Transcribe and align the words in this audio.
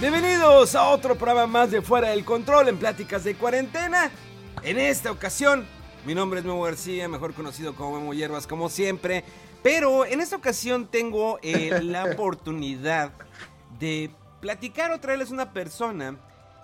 Bienvenidos 0.00 0.74
a 0.74 0.88
otro 0.88 1.14
programa 1.14 1.46
más 1.46 1.70
de 1.70 1.82
Fuera 1.82 2.08
del 2.10 2.24
Control 2.24 2.68
en 2.68 2.78
Pláticas 2.78 3.22
de 3.24 3.34
Cuarentena. 3.34 4.10
En 4.62 4.78
esta 4.78 5.10
ocasión, 5.10 5.66
mi 6.06 6.14
nombre 6.14 6.40
es 6.40 6.46
Memo 6.46 6.62
García, 6.62 7.06
mejor 7.08 7.34
conocido 7.34 7.74
como 7.74 7.98
Memo 7.98 8.14
Hierbas, 8.14 8.46
como 8.46 8.68
siempre. 8.70 9.24
Pero 9.62 10.06
en 10.06 10.20
esta 10.20 10.36
ocasión 10.36 10.86
tengo 10.86 11.38
eh, 11.42 11.80
la 11.82 12.04
oportunidad 12.12 13.12
de 13.78 14.10
platicar 14.40 14.90
o 14.90 15.00
traerles 15.00 15.30
una 15.30 15.52
persona 15.52 16.16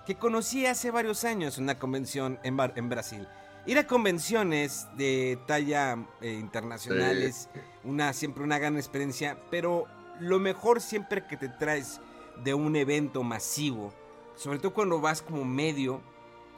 que 0.06 0.14
conocí 0.14 0.64
hace 0.64 0.90
varios 0.90 1.24
años 1.24 1.58
en 1.58 1.64
una 1.64 1.78
convención 1.78 2.38
en, 2.42 2.56
Bar- 2.56 2.72
en 2.76 2.88
Brasil. 2.88 3.28
Ir 3.66 3.78
a 3.78 3.86
convenciones 3.86 4.86
de 4.96 5.38
talla 5.46 5.98
eh, 6.22 6.32
internacionales, 6.32 7.48
una, 7.84 8.12
siempre 8.14 8.44
una 8.44 8.58
gran 8.58 8.76
experiencia, 8.76 9.36
pero 9.50 9.84
lo 10.20 10.38
mejor 10.38 10.80
siempre 10.80 11.26
que 11.26 11.36
te 11.36 11.48
traes 11.48 12.00
de 12.42 12.54
un 12.54 12.76
evento 12.76 13.22
masivo, 13.22 13.92
sobre 14.36 14.58
todo 14.58 14.72
cuando 14.74 15.00
vas 15.00 15.22
como 15.22 15.44
medio, 15.44 16.00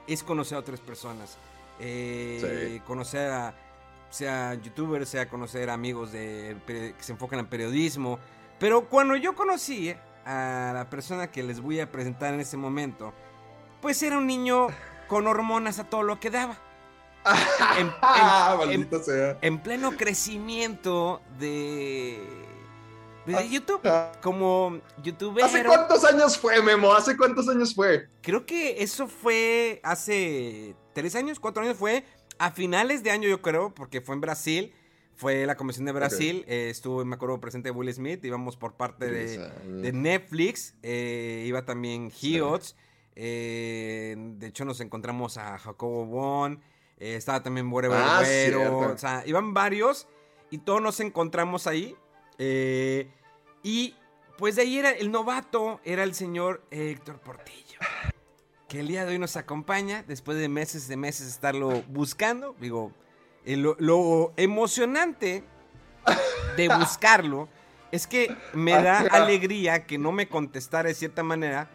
es 0.07 0.23
conocer 0.23 0.57
a 0.57 0.61
otras 0.61 0.81
personas. 0.81 1.37
Eh, 1.79 2.71
Sí. 2.75 2.81
Conocer 2.87 3.31
a, 3.31 3.55
sea 4.11 4.55
youtubers, 4.55 5.09
sea 5.09 5.29
conocer 5.29 5.71
amigos 5.71 6.13
de, 6.13 6.57
que 6.67 6.95
se 7.01 7.13
enfocan 7.13 7.39
en 7.41 7.47
periodismo. 7.47 8.19
Pero 8.59 8.89
cuando 8.89 9.15
yo 9.17 9.35
conocí 9.35 9.95
a 10.25 10.73
la 10.75 10.89
persona 10.91 11.31
que 11.31 11.43
les 11.43 11.61
voy 11.61 11.81
a 11.81 11.91
presentar 11.93 12.35
en 12.35 12.41
este 12.41 12.57
momento, 12.57 13.13
pues 13.81 14.03
era 14.03 14.19
un 14.19 14.27
niño 14.27 14.67
con 15.07 15.27
hormonas 15.27 15.79
a 15.79 15.85
todo 15.85 16.03
lo 16.03 16.19
que 16.19 16.31
daba. 16.31 16.59
En- 17.79 17.87
en- 17.87 17.93
en- 17.93 18.59
maldito 18.59 19.03
sea. 19.03 19.39
en 19.43 19.59
pleno 19.61 19.93
crecimiento 19.93 21.21
de, 21.39 22.19
Ah, 23.37 23.43
YouTube. 23.43 23.81
Como 24.23 24.81
youtuber. 25.03 25.45
¿Hace 25.45 25.65
cuántos 25.65 26.05
años 26.05 26.39
fue, 26.39 26.63
Memo? 26.63 26.93
¿Hace 26.93 27.17
cuántos 27.17 27.49
años 27.49 27.75
fue? 27.75 28.09
Creo 28.23 28.47
que 28.47 28.83
eso 28.83 29.07
fue 29.09 29.81
hace 29.83 30.75
tres 30.95 31.15
años, 31.15 31.39
cuatro 31.41 31.63
años. 31.63 31.77
Fue 31.77 32.05
a 32.39 32.51
finales 32.51 33.03
de 33.03 33.11
año, 33.11 33.29
yo 33.29 33.43
creo, 33.43 33.75
porque 33.75 34.01
fue 34.01 34.15
en 34.15 34.21
Brasil. 34.21 34.75
Fue 35.17 35.47
la 35.47 35.57
convención 35.57 35.85
de 35.85 35.91
Brasil. 35.93 36.45
eh, 36.47 36.69
estuvo, 36.71 37.05
me 37.05 37.17
acuerdo, 37.17 37.41
presente 37.41 37.71
Will 37.73 37.93
Smith. 37.93 38.25
Íbamos 38.25 38.57
por 38.57 38.75
parte 38.77 39.11
de, 39.11 39.93
Netflix. 39.93 40.75
eh, 40.83 41.45
iba 41.47 41.65
también 41.65 42.11
Sí. 42.13 42.35
Hiots. 42.35 42.77
eh, 43.17 44.15
de 44.17 44.47
hecho, 44.47 44.65
nos 44.65 44.81
encontramos 44.81 45.37
a 45.39 45.59
Jacobo 45.59 46.07
Bon. 46.07 46.61
estaba 46.99 47.43
también 47.43 47.69
Borre 47.69 47.89
Ah. 47.93 48.23
O 48.23 48.97
sea, 48.99 49.23
iban 49.27 49.53
varios. 49.55 50.07
Y 50.51 50.59
todos 50.59 50.81
nos 50.81 51.01
encontramos 51.01 51.67
ahí. 51.67 51.97
eh, 52.39 53.11
y 53.63 53.95
pues 54.37 54.57
de 54.57 54.63
ahí 54.63 54.79
era 54.79 54.91
el 54.91 55.11
novato, 55.11 55.81
era 55.85 56.05
el 56.05 56.15
señor 56.15 56.63
Héctor 56.71 57.19
Portillo. 57.21 57.79
Que 58.69 58.81
el 58.81 58.89
día 58.89 59.05
de 59.05 59.13
hoy 59.13 59.19
nos 59.19 59.37
acompaña 59.37 60.05
después 60.07 60.37
de 60.39 60.49
meses 60.49 60.89
de 60.89 60.97
meses 60.97 61.27
de 61.27 61.33
estarlo 61.33 61.83
buscando. 61.89 62.55
Digo, 62.61 62.93
lo, 63.47 63.77
lo 63.79 64.33
emocionante 64.37 65.43
de 66.57 66.69
buscarlo 66.69 67.49
es 67.91 68.07
que 68.07 68.37
me 68.53 68.73
da 68.73 68.99
alegría 69.11 69.87
que 69.87 69.97
no 69.97 70.13
me 70.13 70.29
contestara 70.29 70.89
de 70.89 70.95
cierta 70.95 71.23
manera, 71.23 71.71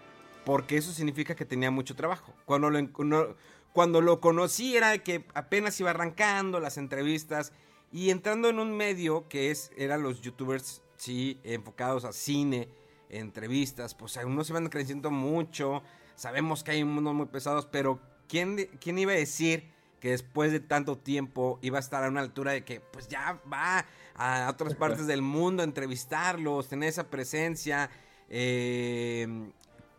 porque 0.46 0.78
eso 0.78 0.92
significa 0.92 1.36
que 1.36 1.46
tenía 1.46 1.72
mucho 1.72 1.96
trabajo. 1.96 2.32
Cuando 2.46 2.70
lo, 2.70 2.80
no- 2.82 3.36
cuando 3.74 4.00
lo 4.02 4.22
conocí 4.22 4.78
era 4.78 4.96
que 5.00 5.26
apenas 5.34 5.80
iba 5.80 5.90
arrancando 5.90 6.60
las 6.60 6.78
entrevistas 6.78 7.52
y 7.92 8.12
entrando 8.12 8.50
en 8.50 8.60
un 8.60 8.78
medio 8.78 9.28
que 9.28 9.50
es, 9.50 9.72
eran 9.76 10.04
los 10.04 10.22
youtubers, 10.22 10.83
sí, 11.04 11.38
enfocados 11.44 12.06
a 12.06 12.14
cine, 12.14 12.70
entrevistas, 13.10 13.94
pues 13.94 14.16
algunos 14.16 14.48
se 14.48 14.54
van 14.54 14.70
creciendo 14.70 15.12
mucho, 15.12 15.84
sabemos 16.16 16.64
que 16.64 16.72
hay 16.72 16.84
unos 16.84 17.14
muy 17.14 17.26
pesados, 17.26 17.66
pero 17.66 18.00
¿quién, 18.30 18.70
¿quién 18.80 18.98
iba 18.98 19.12
a 19.12 19.16
decir 19.16 19.70
que 20.00 20.12
después 20.12 20.54
de 20.54 20.62
tanto 20.62 20.98
tiempo 20.98 21.60
iba 21.62 21.78
a 21.78 21.82
estar 21.82 22.06
a 22.06 22.08
una 22.08 22.22
altura 22.22 22.54
de 22.54 22.64
que 22.64 22.80
pues 22.80 23.10
ya 23.10 23.42
va 23.52 23.86
a 24.16 24.50
otras 24.50 24.76
partes 24.80 25.06
del 25.06 25.22
mundo 25.22 25.62
a 25.62 25.66
entrevistarlos, 25.66 26.70
tener 26.70 26.88
esa 26.88 27.10
presencia, 27.10 27.90
eh, 28.30 29.28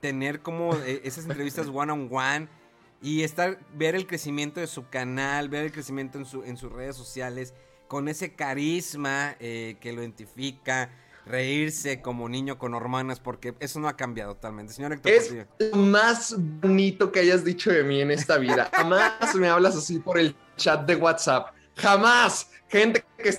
tener 0.01 0.41
como 0.41 0.75
eh, 0.75 1.03
esas 1.05 1.27
entrevistas 1.27 1.69
one 1.73 1.93
on 1.93 2.09
one 2.11 2.49
y 3.03 3.25
estar 3.25 3.59
ver 3.75 3.95
el 3.95 4.07
crecimiento 4.07 4.59
de 4.59 4.69
su 4.69 4.89
canal, 4.89 5.51
ver 5.51 5.65
el 5.65 5.73
crecimiento 5.73 6.17
en, 6.17 6.25
su, 6.25 6.45
en 6.45 6.57
sus 6.57 6.73
redes 6.73 6.97
sociales 6.97 7.53
con 7.89 8.09
ese 8.09 8.35
carisma 8.35 9.37
eh, 9.41 9.77
que 9.81 9.93
lo 9.93 10.01
identifica, 10.03 10.91
reírse 11.27 12.03
como 12.03 12.29
niño 12.29 12.59
con 12.59 12.75
hormonas 12.75 13.21
porque 13.21 13.55
eso 13.61 13.81
no 13.81 13.89
ha 13.89 13.97
cambiado 13.97 14.35
totalmente, 14.35 14.73
señor 14.73 14.93
Héctor 14.93 15.13
Es 15.13 15.29
Portillo. 15.29 15.47
lo 15.59 15.77
más 15.77 16.35
bonito 16.39 17.11
que 17.13 17.21
hayas 17.21 17.45
dicho 17.45 17.71
de 17.71 17.83
mí 17.83 18.01
en 18.01 18.11
esta 18.11 18.39
vida. 18.39 18.71
Jamás 18.75 19.35
me 19.35 19.49
hablas 19.49 19.77
así 19.77 19.99
por 19.99 20.19
el 20.19 20.37
chat 20.57 20.87
de 20.87 20.97
WhatsApp. 20.97 21.55
Jamás. 21.77 22.51
Gente 22.69 23.05
que 23.19 23.39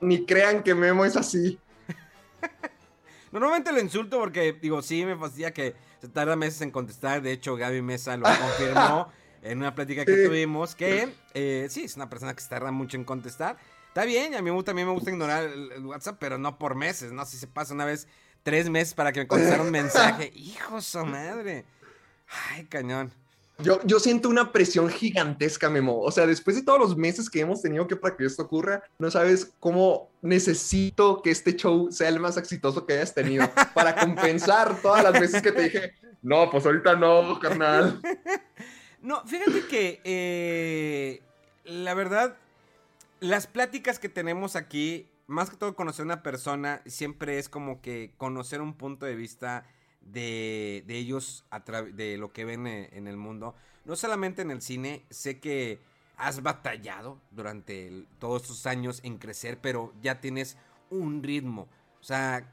ni 0.00 0.24
crean 0.24 0.62
que 0.62 0.74
Memo 0.74 1.04
es 1.04 1.16
así. 1.16 1.58
Normalmente 3.32 3.72
lo 3.72 3.80
insulto 3.80 4.18
porque, 4.18 4.52
digo, 4.52 4.82
sí 4.82 5.04
me 5.04 5.16
fastidia 5.16 5.52
que 5.52 5.74
se 6.00 6.08
tarda 6.08 6.36
meses 6.36 6.60
en 6.60 6.70
contestar. 6.70 7.22
De 7.22 7.32
hecho, 7.32 7.56
Gaby 7.56 7.82
Mesa 7.82 8.16
lo 8.16 8.24
confirmó 8.24 9.08
en 9.42 9.58
una 9.58 9.74
plática 9.74 10.04
que 10.04 10.16
Sí. 10.16 10.24
tuvimos. 10.24 10.74
Que 10.74 11.08
eh, 11.34 11.66
sí, 11.70 11.84
es 11.84 11.96
una 11.96 12.08
persona 12.08 12.34
que 12.34 12.40
se 12.42 12.48
tarda 12.48 12.70
mucho 12.70 12.96
en 12.96 13.04
contestar. 13.04 13.56
Está 13.88 14.04
bien, 14.04 14.34
a 14.34 14.40
mí 14.42 14.50
también 14.64 14.88
me 14.88 14.94
gusta 14.94 15.10
ignorar 15.10 15.44
el, 15.44 15.84
WhatsApp, 15.84 16.16
pero 16.18 16.38
no 16.38 16.58
por 16.58 16.74
meses, 16.74 17.12
¿no? 17.12 17.26
Si 17.26 17.36
se 17.36 17.46
pasa 17.46 17.74
una 17.74 17.84
vez 17.84 18.08
tres 18.42 18.70
meses 18.70 18.94
para 18.94 19.12
que 19.12 19.20
me 19.20 19.26
contestara 19.26 19.62
un 19.62 19.70
mensaje. 19.70 20.32
¡Hijo 20.34 20.80
su 20.80 21.04
madre! 21.04 21.66
¡Ay, 22.50 22.64
cañón! 22.64 23.12
Yo, 23.58 23.80
yo 23.84 24.00
siento 24.00 24.28
una 24.28 24.50
presión 24.50 24.88
gigantesca, 24.88 25.68
Memo. 25.68 26.00
O 26.00 26.10
sea, 26.10 26.26
después 26.26 26.56
de 26.56 26.62
todos 26.62 26.80
los 26.80 26.96
meses 26.96 27.28
que 27.28 27.40
hemos 27.40 27.60
tenido 27.60 27.86
que 27.86 27.94
para 27.96 28.16
que 28.16 28.24
esto 28.24 28.42
ocurra, 28.44 28.82
no 28.98 29.10
sabes 29.10 29.52
cómo 29.60 30.10
necesito 30.22 31.20
que 31.22 31.30
este 31.30 31.54
show 31.54 31.92
sea 31.92 32.08
el 32.08 32.18
más 32.18 32.36
exitoso 32.38 32.86
que 32.86 32.94
hayas 32.94 33.14
tenido 33.14 33.48
para 33.74 33.94
compensar 34.00 34.80
todas 34.80 35.04
las 35.04 35.12
veces 35.20 35.42
que 35.42 35.52
te 35.52 35.62
dije, 35.64 35.92
no, 36.22 36.50
pues 36.50 36.64
ahorita 36.64 36.96
no, 36.96 37.38
carnal. 37.40 38.00
No, 39.02 39.24
fíjate 39.26 39.66
que 39.66 40.00
eh, 40.04 41.22
la 41.64 41.94
verdad, 41.94 42.36
las 43.20 43.46
pláticas 43.46 43.98
que 43.98 44.08
tenemos 44.08 44.54
aquí, 44.56 45.08
más 45.26 45.50
que 45.50 45.56
todo 45.56 45.74
conocer 45.74 46.04
una 46.04 46.22
persona, 46.22 46.82
siempre 46.86 47.38
es 47.38 47.48
como 47.48 47.80
que 47.82 48.14
conocer 48.16 48.60
un 48.60 48.74
punto 48.74 49.04
de 49.06 49.16
vista 49.16 49.66
de, 50.00 50.84
de 50.86 50.96
ellos, 50.98 51.44
a 51.50 51.60
de 51.60 52.16
lo 52.16 52.32
que 52.32 52.44
ven 52.44 52.66
eh, 52.66 52.90
en 52.92 53.06
el 53.08 53.16
mundo. 53.16 53.54
No 53.84 53.96
solamente 53.96 54.42
en 54.42 54.50
el 54.52 54.62
cine, 54.62 55.04
sé 55.10 55.40
que 55.40 55.80
has 56.16 56.42
batallado 56.42 57.18
durante 57.32 57.88
el- 57.88 58.06
todos 58.20 58.42
estos 58.42 58.66
años 58.66 59.00
en 59.02 59.18
crecer, 59.18 59.58
pero 59.60 59.92
ya 60.00 60.20
tienes 60.20 60.56
un 60.90 61.22
ritmo. 61.22 61.66
O 62.00 62.04
sea, 62.04 62.48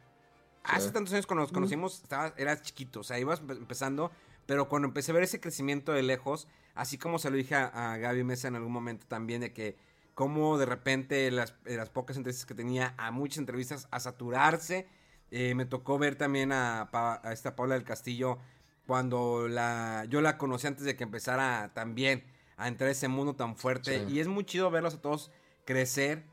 hace 0.64 0.88
Sí. 0.88 0.94
tantos 0.94 1.14
años 1.14 1.28
cuando 1.28 1.44
nos 1.44 1.52
conocimos, 1.52 2.02
estabas, 2.02 2.34
eras 2.38 2.64
chiquito, 2.64 3.02
o 3.02 3.04
sea, 3.04 3.20
ibas 3.20 3.42
empe- 3.44 3.58
empezando, 3.58 4.12
pero 4.50 4.68
cuando 4.68 4.88
empecé 4.88 5.12
a 5.12 5.14
ver 5.14 5.24
ese 5.24 5.40
crecimiento 5.40 5.92
de 5.92 6.02
lejos, 6.02 6.48
así 6.74 6.98
como 6.98 7.20
se 7.20 7.30
lo 7.30 7.38
dije 7.38 7.54
a, 7.54 7.68
a 7.94 7.98
Gaby 7.98 8.24
Mesa 8.24 8.48
en 8.48 8.56
algún 8.56 8.72
momento 8.74 9.06
también, 9.08 9.42
de 9.42 9.54
que 9.54 9.78
como 10.16 10.58
de 10.58 10.66
repente 10.66 11.30
las, 11.30 11.54
eh, 11.66 11.76
las 11.76 11.92
pocas 11.92 12.18
entrevistas 12.18 12.48
que 12.48 12.56
tenía, 12.56 12.96
a 12.98 13.12
muchas 13.12 13.38
entrevistas, 13.38 13.88
a 13.92 14.00
saturarse. 14.00 14.88
Eh, 15.30 15.54
me 15.54 15.68
tocó 15.68 16.00
ver 16.00 16.16
también 16.16 16.52
a, 16.52 16.90
Pa- 16.92 17.22
a 17.24 17.32
esta 17.32 17.56
Paula 17.56 17.76
del 17.76 17.84
Castillo 17.84 18.40
cuando 18.88 19.48
la, 19.48 20.08
yo 20.10 20.20
la 20.20 20.40
conocí 20.40 20.66
antes 20.66 20.84
de 20.84 20.96
que 20.96 21.04
empezara 21.04 21.72
también 21.76 22.24
a 22.58 22.68
entrar 22.68 22.88
a 22.88 22.92
ese 22.92 23.08
mundo 23.08 23.36
tan 23.36 23.56
fuerte. 23.56 24.08
Sí. 24.08 24.14
Y 24.16 24.20
es 24.20 24.28
muy 24.28 24.46
chido 24.46 24.72
verlos 24.72 24.96
a 24.96 25.02
todos 25.02 25.30
crecer. 25.64 26.26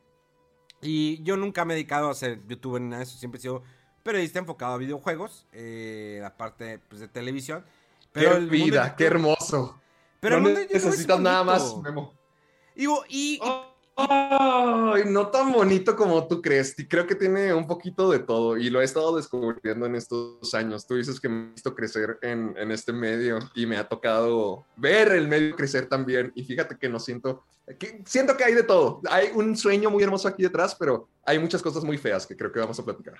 Y 0.81 1.23
yo 1.23 1.37
nunca 1.37 1.67
me 1.67 1.75
he 1.75 1.77
dedicado 1.77 2.09
a 2.09 2.15
ser 2.15 2.41
youtuber 2.49 2.81
ni 2.81 2.89
nada 2.89 3.01
de 3.01 3.05
eso. 3.05 3.19
Siempre 3.19 3.39
he 3.39 3.43
sido 3.43 3.63
periodista 4.03 4.39
enfocado 4.39 4.73
a 4.73 4.79
videojuegos, 4.79 5.47
eh, 5.53 6.19
la 6.23 6.39
parte 6.39 6.79
pues, 6.79 7.03
de 7.03 7.09
televisión. 7.09 7.67
Pero 8.17 8.35
qué 8.35 8.47
vida, 8.47 8.97
qué 8.97 9.05
hermoso. 9.05 9.81
Pero 10.21 10.41
no 10.41 10.49
necesitas 10.49 11.21
nada 11.21 11.45
más, 11.45 11.77
Memo. 11.83 12.15
Y, 12.75 13.39
Ay, 13.99 15.05
no 15.07 15.29
tan 15.29 15.51
bonito 15.53 15.97
como 15.97 16.29
tú 16.29 16.43
crees. 16.43 16.79
Y 16.79 16.87
creo 16.87 17.07
que 17.07 17.15
tiene 17.15 17.55
un 17.55 17.67
poquito 17.67 18.11
de 18.11 18.19
todo 18.19 18.59
y 18.59 18.69
lo 18.69 18.83
he 18.83 18.85
estado 18.85 19.17
descubriendo 19.17 19.87
en 19.87 19.95
estos 19.95 20.53
años. 20.55 20.87
Tú 20.87 20.97
dices 20.97 21.19
que 21.19 21.31
me 21.31 21.47
he 21.47 21.53
visto 21.53 21.75
crecer 21.75 22.19
en, 22.21 22.55
en 22.59 22.71
este 22.73 22.93
medio 22.93 23.39
y 23.55 23.65
me 23.65 23.79
ha 23.79 23.89
tocado 23.89 24.67
ver 24.77 25.13
el 25.13 25.29
medio 25.29 25.57
crecer 25.57 25.89
también. 25.89 26.31
Y 26.35 26.45
fíjate 26.45 26.77
que 26.77 26.91
no 26.91 27.01
siento, 27.01 27.45
que, 27.79 28.03
siento 28.05 28.37
que 28.37 28.45
hay 28.45 28.53
de 28.53 28.65
todo. 28.65 29.01
Hay 29.09 29.31
un 29.35 29.57
sueño 29.57 29.89
muy 29.89 30.03
hermoso 30.03 30.29
aquí 30.29 30.43
detrás, 30.43 30.75
pero 30.75 31.09
hay 31.25 31.39
muchas 31.39 31.63
cosas 31.63 31.83
muy 31.83 31.97
feas 31.97 32.27
que 32.27 32.37
creo 32.37 32.53
que 32.53 32.61
vamos 32.61 32.79
a 32.79 32.85
platicar. 32.85 33.15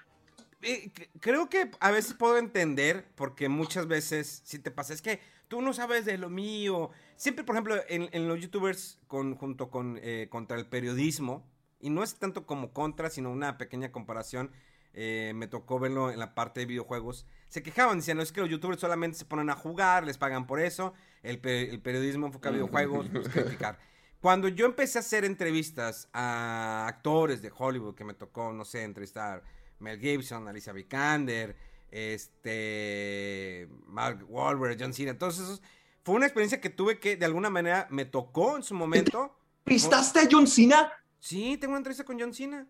Creo 1.21 1.49
que 1.49 1.71
a 1.81 1.91
veces 1.91 2.15
puedo 2.15 2.39
entender 2.39 3.07
porque 3.15 3.49
muchas 3.49 3.87
veces 3.87 4.43
si 4.45 4.59
te 4.59 4.71
pasa. 4.71 4.95
Es 4.95 5.03
que 5.03 5.21
tú 5.49 5.63
no 5.63 5.73
sabes 5.73 6.05
de 6.05 6.19
lo 6.19 6.31
mío. 6.31 6.91
Siempre, 7.17 7.45
por 7.45 7.55
ejemplo, 7.55 7.77
en, 7.89 8.29
los 8.29 8.41
youtubers 8.41 8.99
con, 9.07 9.37
junto 9.37 9.71
con 9.71 9.99
eh, 10.03 10.29
contra 10.31 10.59
el 10.59 10.67
periodismo, 10.67 11.47
y 11.81 11.91
no 11.91 12.03
es 12.03 12.17
tanto 12.17 12.47
como 12.47 12.73
contra, 12.73 13.11
sino 13.11 13.31
una 13.31 13.59
pequeña 13.59 13.93
comparación, 13.93 14.51
eh, 14.99 15.33
me 15.35 15.47
tocó 15.47 15.79
verlo 15.79 16.11
en 16.11 16.19
la 16.19 16.35
parte 16.35 16.61
de 16.61 16.67
videojuegos, 16.67 17.27
se 17.49 17.63
quejaban, 17.63 17.99
diciendo, 17.99 18.23
es 18.23 18.33
que 18.33 18.41
los 18.41 18.49
youtubers 18.49 18.81
solamente 18.81 19.19
se 19.19 19.27
ponen 19.27 19.51
a 19.51 19.55
jugar, 19.55 20.05
les 20.05 20.17
pagan 20.17 20.47
por 20.47 20.59
eso, 20.59 20.95
el, 21.23 21.39
periodismo 21.39 22.27
enfoca 22.27 22.49
a 22.49 22.53
videojuegos, 22.53 23.09
pues, 23.11 23.29
criticar. 23.33 23.79
Cuando 24.21 24.49
yo 24.49 24.65
empecé 24.65 24.99
a 24.99 25.01
hacer 25.01 25.25
entrevistas 25.25 26.09
a 26.13 26.87
actores 26.89 27.43
de 27.43 27.53
Hollywood, 27.55 27.95
que 27.95 28.05
me 28.05 28.15
tocó, 28.15 28.53
no 28.53 28.65
sé, 28.65 28.83
entrevistar 28.85 29.43
Mel 29.79 29.99
Gibson, 29.99 30.49
Alicia 30.49 30.73
Vikander, 30.73 31.57
este, 31.91 33.69
Mark 33.87 34.25
Wahlberg, 34.29 34.77
John 34.81 34.93
Cena, 34.93 35.17
todos 35.17 35.39
esos, 35.39 35.63
fue 36.03 36.15
una 36.15 36.27
experiencia 36.27 36.61
que 36.61 36.71
tuve 36.71 36.99
que 36.99 37.17
de 37.17 37.27
alguna 37.27 37.51
manera 37.51 37.87
me 37.91 38.05
tocó 38.05 38.57
en 38.57 38.63
su 38.63 38.75
momento. 38.75 39.37
¿Entrevistaste 39.61 40.21
a 40.21 40.29
John 40.31 40.47
Cena? 40.47 40.93
Sí, 41.19 41.57
tengo 41.57 41.73
una 41.73 41.79
entrevista 41.79 42.05
con 42.05 42.19
John 42.21 42.33
Cena. 42.33 42.67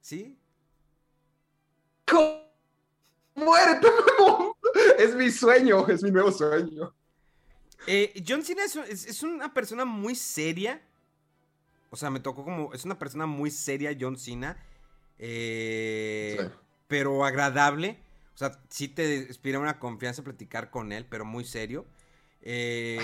¿Sí? 0.00 0.38
¡Muérete, 3.34 3.88
Es 4.98 5.14
mi 5.14 5.30
sueño, 5.30 5.86
es 5.88 6.02
mi 6.02 6.10
nuevo 6.10 6.30
sueño. 6.30 6.94
Eh, 7.86 8.22
John 8.26 8.42
Cena 8.42 8.62
es, 8.64 9.22
una 9.22 9.52
persona 9.52 9.84
muy 9.84 10.14
seria. 10.14 10.80
O 11.90 11.96
sea, 11.96 12.10
me 12.10 12.20
tocó 12.20 12.44
como. 12.44 12.72
Es 12.72 12.84
una 12.84 12.98
persona 12.98 13.26
muy 13.26 13.50
seria, 13.50 13.96
John 13.98 14.16
Cena. 14.16 14.56
Eh, 15.24 16.50
pero 16.88 17.24
agradable. 17.24 18.00
O 18.34 18.38
sea, 18.38 18.58
sí 18.68 18.88
te 18.88 19.18
inspira 19.28 19.60
una 19.60 19.78
confianza 19.78 20.24
platicar 20.24 20.70
con 20.70 20.90
él, 20.90 21.06
pero 21.08 21.24
muy 21.24 21.44
serio. 21.44 21.86
Eh, 22.42 22.98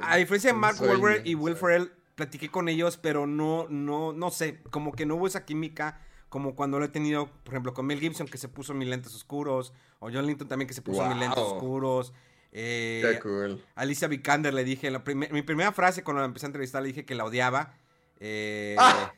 a 0.00 0.16
diferencia 0.16 0.52
de 0.52 0.58
Mark 0.58 0.80
Wahlberg 0.80 1.26
y 1.26 1.34
Will 1.34 1.56
Ferrell, 1.56 1.90
platiqué 2.14 2.50
con 2.50 2.68
ellos, 2.68 2.98
pero 2.98 3.26
no, 3.26 3.66
no, 3.68 4.12
no 4.12 4.30
sé, 4.30 4.62
como 4.70 4.92
que 4.92 5.06
no 5.06 5.16
hubo 5.16 5.26
esa 5.26 5.44
química 5.44 6.00
como 6.28 6.54
cuando 6.54 6.78
lo 6.78 6.84
he 6.84 6.88
tenido, 6.88 7.30
por 7.44 7.54
ejemplo, 7.54 7.74
con 7.74 7.86
Mel 7.86 8.00
Gibson 8.00 8.26
que 8.28 8.38
se 8.38 8.48
puso 8.48 8.74
mis 8.74 8.88
lentes 8.88 9.14
oscuros, 9.14 9.72
o 9.98 10.10
John 10.12 10.26
Linton 10.26 10.48
también 10.48 10.68
que 10.68 10.74
se 10.74 10.82
puso 10.82 11.04
mis 11.06 11.16
lentes 11.16 11.38
oscuros. 11.38 12.12
Eh, 12.52 13.02
Qué 13.04 13.20
cool. 13.20 13.64
Alicia 13.74 14.06
Vikander 14.06 14.54
le 14.54 14.62
dije, 14.62 14.90
la 14.90 15.02
mi 15.06 15.42
primera 15.42 15.72
frase 15.72 16.04
cuando 16.04 16.20
la 16.20 16.26
empecé 16.26 16.46
a 16.46 16.48
entrevistar 16.48 16.82
le 16.82 16.88
dije 16.88 17.04
que 17.04 17.16
la 17.16 17.24
odiaba. 17.24 17.74
Eh, 18.20 18.76
¡Ah! 18.78 19.12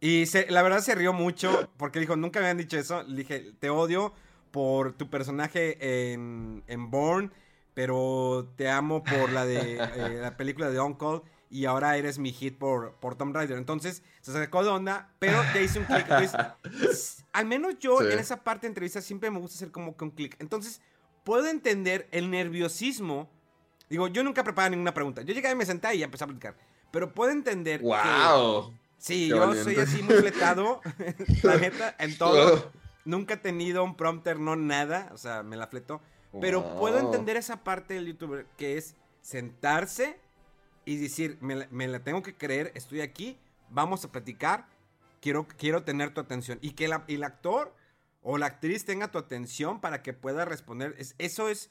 Y 0.00 0.24
la 0.48 0.62
verdad 0.62 0.80
se 0.80 0.94
rió 0.94 1.12
mucho 1.12 1.68
porque 1.76 1.98
dijo, 2.00 2.16
nunca 2.16 2.40
me 2.40 2.46
habían 2.46 2.58
dicho 2.58 2.78
eso. 2.78 3.02
Le 3.02 3.16
dije, 3.16 3.52
te 3.58 3.70
odio 3.70 4.14
por 4.50 4.92
tu 4.92 5.10
personaje 5.10 6.12
en, 6.12 6.62
en 6.66 6.90
Born, 6.90 7.32
pero 7.74 8.52
te 8.56 8.68
amo 8.70 9.02
por 9.02 9.30
la 9.30 9.44
de 9.44 9.76
eh, 9.96 10.18
la 10.20 10.36
película 10.36 10.70
de 10.70 10.80
Uncle 10.80 11.22
y 11.50 11.64
ahora 11.64 11.96
eres 11.96 12.18
mi 12.18 12.32
hit 12.32 12.58
por, 12.58 12.94
por 12.94 13.16
Tom 13.16 13.32
Raider. 13.32 13.58
Entonces 13.58 14.02
se 14.20 14.32
sacó 14.32 14.62
de 14.62 14.70
onda, 14.70 15.12
pero 15.18 15.42
ya 15.54 15.60
hice 15.60 15.78
un 15.78 15.84
clic. 15.86 16.06
al 17.32 17.46
menos 17.46 17.78
yo 17.78 18.02
en 18.02 18.18
esa 18.18 18.42
parte 18.44 18.66
de 18.66 18.68
entrevista 18.68 19.00
siempre 19.00 19.30
me 19.30 19.38
gusta 19.38 19.56
hacer 19.56 19.70
como 19.70 19.96
que 19.96 20.04
un 20.04 20.10
clic. 20.10 20.36
Entonces 20.38 20.80
puedo 21.24 21.46
entender 21.46 22.08
el 22.12 22.30
nerviosismo. 22.30 23.30
Digo, 23.88 24.08
yo 24.08 24.22
nunca 24.22 24.44
preparaba 24.44 24.70
ninguna 24.70 24.92
pregunta. 24.92 25.22
Yo 25.22 25.34
llegué 25.34 25.50
y 25.50 25.54
me 25.54 25.64
senté 25.64 25.94
y 25.94 25.98
ya 25.98 26.04
empecé 26.04 26.24
a 26.24 26.26
platicar. 26.26 26.56
Pero 26.90 27.12
puedo 27.12 27.30
entender 27.30 27.80
wow. 27.80 28.72
Sí, 28.98 29.28
yo 29.28 29.54
soy 29.54 29.76
así 29.76 30.02
muy 30.02 30.16
fletado, 30.16 30.80
la 31.42 31.56
neta, 31.56 31.94
en 31.98 32.18
todo. 32.18 32.72
Nunca 33.04 33.34
he 33.34 33.36
tenido 33.38 33.84
un 33.84 33.96
prompter, 33.96 34.38
no 34.38 34.56
nada, 34.56 35.08
o 35.12 35.16
sea, 35.16 35.42
me 35.42 35.56
la 35.56 35.68
fletó. 35.68 36.00
Pero 36.40 36.76
puedo 36.76 36.98
entender 36.98 37.36
esa 37.36 37.64
parte 37.64 37.94
del 37.94 38.06
youtuber 38.06 38.46
que 38.56 38.76
es 38.76 38.96
sentarse 39.22 40.20
y 40.84 40.96
decir, 40.96 41.38
me 41.40 41.88
la, 41.88 42.02
tengo 42.02 42.22
que 42.22 42.34
creer, 42.36 42.72
estoy 42.74 43.00
aquí, 43.00 43.38
vamos 43.70 44.04
a 44.04 44.12
platicar, 44.12 44.66
quiero, 45.20 45.46
quiero 45.46 45.84
tener 45.84 46.12
tu 46.12 46.20
atención. 46.20 46.58
Y 46.60 46.72
que 46.72 46.86
el 46.86 47.24
actor 47.24 47.74
o 48.22 48.36
la 48.36 48.46
actriz 48.46 48.84
tenga 48.84 49.10
tu 49.10 49.18
atención 49.18 49.80
para 49.80 50.02
que 50.02 50.12
pueda 50.12 50.44
responder. 50.44 50.94
eso 51.18 51.48
es, 51.48 51.70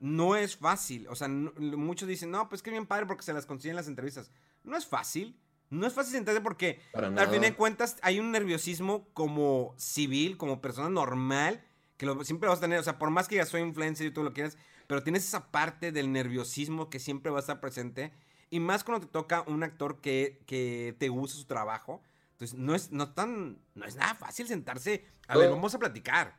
no 0.00 0.36
es 0.36 0.56
fácil. 0.56 1.06
O 1.08 1.14
sea, 1.14 1.28
muchos 1.28 2.08
dicen, 2.08 2.30
no, 2.30 2.48
pues 2.48 2.62
que 2.62 2.70
bien 2.70 2.86
padre 2.86 3.06
porque 3.06 3.22
se 3.22 3.32
las 3.32 3.46
consiguen 3.46 3.76
las 3.76 3.88
entrevistas. 3.88 4.30
No 4.64 4.76
es 4.76 4.86
fácil. 4.86 5.38
No 5.74 5.86
es 5.86 5.92
fácil 5.92 6.12
sentarse 6.12 6.40
porque 6.40 6.80
al 6.94 7.28
fin 7.28 7.42
de 7.42 7.54
cuentas 7.54 7.96
hay 8.02 8.20
un 8.20 8.30
nerviosismo 8.30 9.08
como 9.12 9.74
civil, 9.76 10.36
como 10.36 10.60
persona 10.60 10.88
normal, 10.88 11.62
que 11.96 12.06
lo, 12.06 12.22
siempre 12.24 12.48
vas 12.48 12.58
a 12.58 12.62
tener. 12.62 12.78
O 12.78 12.82
sea, 12.82 12.98
por 12.98 13.10
más 13.10 13.28
que 13.28 13.36
ya 13.36 13.46
soy 13.46 13.62
influencer 13.62 14.06
y 14.06 14.10
tú 14.10 14.22
lo 14.22 14.32
quieras, 14.32 14.56
pero 14.86 15.02
tienes 15.02 15.24
esa 15.24 15.50
parte 15.50 15.92
del 15.92 16.12
nerviosismo 16.12 16.90
que 16.90 16.98
siempre 16.98 17.30
va 17.30 17.38
a 17.38 17.40
estar 17.40 17.60
presente. 17.60 18.12
Y 18.50 18.60
más 18.60 18.84
cuando 18.84 19.06
te 19.06 19.12
toca 19.12 19.42
un 19.46 19.62
actor 19.62 20.00
que, 20.00 20.42
que 20.46 20.94
te 20.98 21.08
gusta 21.08 21.36
su 21.36 21.46
trabajo. 21.46 22.02
Entonces, 22.32 22.58
no 22.58 22.74
es, 22.74 22.92
no 22.92 23.12
tan, 23.12 23.58
no 23.74 23.84
es 23.84 23.96
nada 23.96 24.14
fácil 24.14 24.46
sentarse. 24.46 25.04
A 25.28 25.36
ver, 25.36 25.50
vamos 25.50 25.74
a 25.74 25.78
platicar. 25.78 26.38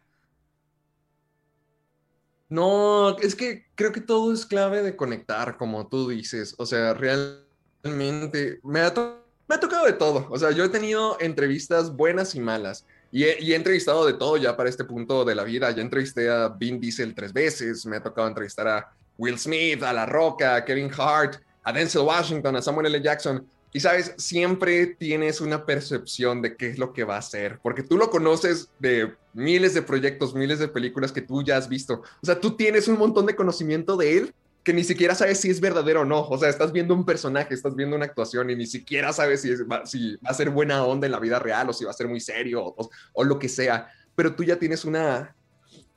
No, 2.47 3.17
es 3.17 3.35
que 3.35 3.65
creo 3.75 3.91
que 3.91 4.01
todo 4.01 4.31
es 4.31 4.45
clave 4.45 4.81
de 4.81 4.95
conectar, 4.95 5.57
como 5.57 5.87
tú 5.87 6.07
dices. 6.09 6.55
O 6.57 6.65
sea, 6.65 6.93
realmente 6.93 8.59
me 8.63 8.81
ha 8.81 8.93
tocado 8.93 9.24
me 9.47 9.55
ha 9.55 9.59
tocado 9.59 9.85
de 9.85 9.93
todo. 9.93 10.27
O 10.29 10.37
sea, 10.37 10.51
yo 10.51 10.63
he 10.63 10.69
tenido 10.69 11.17
entrevistas 11.19 11.95
buenas 11.95 12.35
y 12.35 12.39
malas. 12.39 12.85
Y 13.11 13.23
he, 13.23 13.55
entrevistado 13.55 14.05
de 14.05 14.13
todo 14.13 14.37
ya 14.37 14.57
para 14.57 14.69
este 14.69 14.83
punto 14.83 15.23
de 15.23 15.35
la 15.35 15.43
vida. 15.43 15.71
Ya 15.71 15.81
entrevisté 15.81 16.29
a 16.29 16.49
Vin 16.49 16.79
Diesel 16.79 17.15
tres 17.15 17.31
veces. 17.31 17.85
Me 17.85 17.97
ha 17.97 18.03
tocado 18.03 18.27
entrevistar 18.27 18.67
a 18.67 18.91
Will 19.17 19.39
Smith, 19.39 19.83
a 19.83 19.93
La 19.93 20.05
Roca, 20.05 20.55
a 20.55 20.65
Kevin 20.65 20.91
Hart, 20.97 21.37
a 21.63 21.71
Denzel 21.71 22.01
Washington, 22.01 22.55
a 22.55 22.61
Samuel 22.61 22.87
L. 22.87 23.01
Jackson. 23.01 23.47
Y 23.71 23.79
sabes, 23.81 24.13
siempre 24.17 24.87
tienes 24.87 25.41
una 25.41 25.65
percepción 25.65 26.41
de 26.41 26.55
qué 26.55 26.69
es 26.69 26.77
lo 26.77 26.93
que 26.93 27.03
va 27.03 27.15
a 27.15 27.19
hacer, 27.19 27.59
porque 27.61 27.83
tú 27.83 27.97
lo 27.97 28.09
conoces 28.09 28.69
de 28.79 29.13
miles 29.33 29.73
de 29.73 29.81
proyectos, 29.81 30.33
miles 30.33 30.59
de 30.59 30.69
películas 30.69 31.11
que 31.11 31.21
tú 31.21 31.43
ya 31.43 31.57
has 31.57 31.67
visto. 31.67 31.95
O 31.95 32.25
sea, 32.25 32.39
tú 32.39 32.55
tienes 32.55 32.87
un 32.87 32.97
montón 32.97 33.25
de 33.25 33.35
conocimiento 33.35 33.97
de 33.97 34.17
él 34.17 34.33
que 34.65 34.73
ni 34.73 34.83
siquiera 34.83 35.13
sabes 35.13 35.39
si 35.39 35.51
es 35.51 35.61
verdadero 35.61 36.01
o 36.01 36.05
no. 36.05 36.27
O 36.27 36.37
sea, 36.39 36.49
estás 36.49 36.71
viendo 36.71 36.95
un 36.95 37.05
personaje, 37.05 37.53
estás 37.53 37.75
viendo 37.75 37.95
una 37.95 38.05
actuación 38.05 38.49
y 38.49 38.55
ni 38.55 38.65
siquiera 38.65 39.13
sabes 39.13 39.43
si, 39.43 39.53
va, 39.63 39.83
a 40.23 40.33
ser 40.33 40.49
buena 40.49 40.83
onda 40.83 41.05
en 41.05 41.11
la 41.11 41.19
vida 41.19 41.37
real 41.37 41.69
o 41.69 41.73
si 41.73 41.85
va 41.85 41.91
a 41.91 41.93
ser 41.93 42.07
muy 42.07 42.19
serio 42.19 42.75
o, 43.13 43.23
lo 43.23 43.37
que 43.37 43.47
sea. 43.47 43.87
Pero 44.15 44.33
tú 44.33 44.43
ya 44.43 44.57
tienes 44.57 44.83
una, 44.83 45.35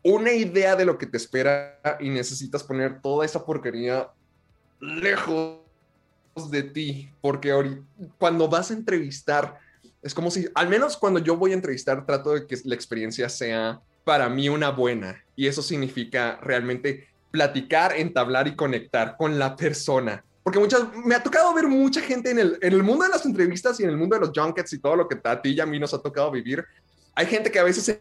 una 0.02 0.32
idea 0.32 0.76
de 0.76 0.84
lo 0.84 0.98
que 0.98 1.06
te 1.06 1.16
espera 1.16 1.80
y 1.98 2.10
necesitas 2.10 2.62
poner 2.62 3.00
toda 3.00 3.24
esa 3.24 3.42
porquería 3.42 4.10
lejos 4.80 5.60
de 6.50 6.62
ti. 6.62 7.10
Porque 7.22 7.80
cuando 8.18 8.48
vas 8.48 8.70
a 8.70 8.74
entrevistar, 8.74 9.58
es 10.02 10.12
como 10.12 10.30
si, 10.30 10.46
al 10.54 10.68
menos 10.68 10.98
cuando 10.98 11.20
yo 11.20 11.38
voy 11.38 11.52
a 11.52 11.54
entrevistar, 11.54 12.04
trato 12.04 12.34
de 12.34 12.46
que 12.46 12.58
la 12.64 12.74
experiencia 12.74 13.30
sea 13.30 13.80
para 14.04 14.28
mí 14.28 14.50
una 14.50 14.68
buena. 14.68 15.24
Y 15.34 15.46
eso 15.46 15.62
significa 15.62 16.38
realmente 16.42 17.08
platicar, 17.30 17.96
entablar 17.96 18.48
y 18.48 18.56
conectar 18.56 19.16
con 19.16 19.38
la 19.38 19.56
persona. 19.56 20.24
Porque 20.42 20.58
muchas, 20.58 20.82
me 21.04 21.14
ha 21.14 21.22
tocado 21.22 21.52
ver 21.52 21.66
mucha 21.66 22.00
gente 22.00 22.30
en 22.30 22.38
el, 22.38 22.58
en 22.62 22.72
el 22.72 22.82
mundo 22.82 23.04
de 23.04 23.10
las 23.10 23.26
entrevistas 23.26 23.78
y 23.80 23.84
en 23.84 23.90
el 23.90 23.96
mundo 23.96 24.16
de 24.16 24.20
los 24.20 24.32
junkets 24.34 24.72
y 24.72 24.78
todo 24.78 24.96
lo 24.96 25.06
que 25.06 25.18
a 25.22 25.42
ti 25.42 25.50
y 25.50 25.60
a 25.60 25.66
mí 25.66 25.78
nos 25.78 25.92
ha 25.92 26.00
tocado 26.00 26.30
vivir. 26.30 26.64
Hay 27.14 27.26
gente 27.26 27.50
que 27.50 27.58
a 27.58 27.64
veces 27.64 28.00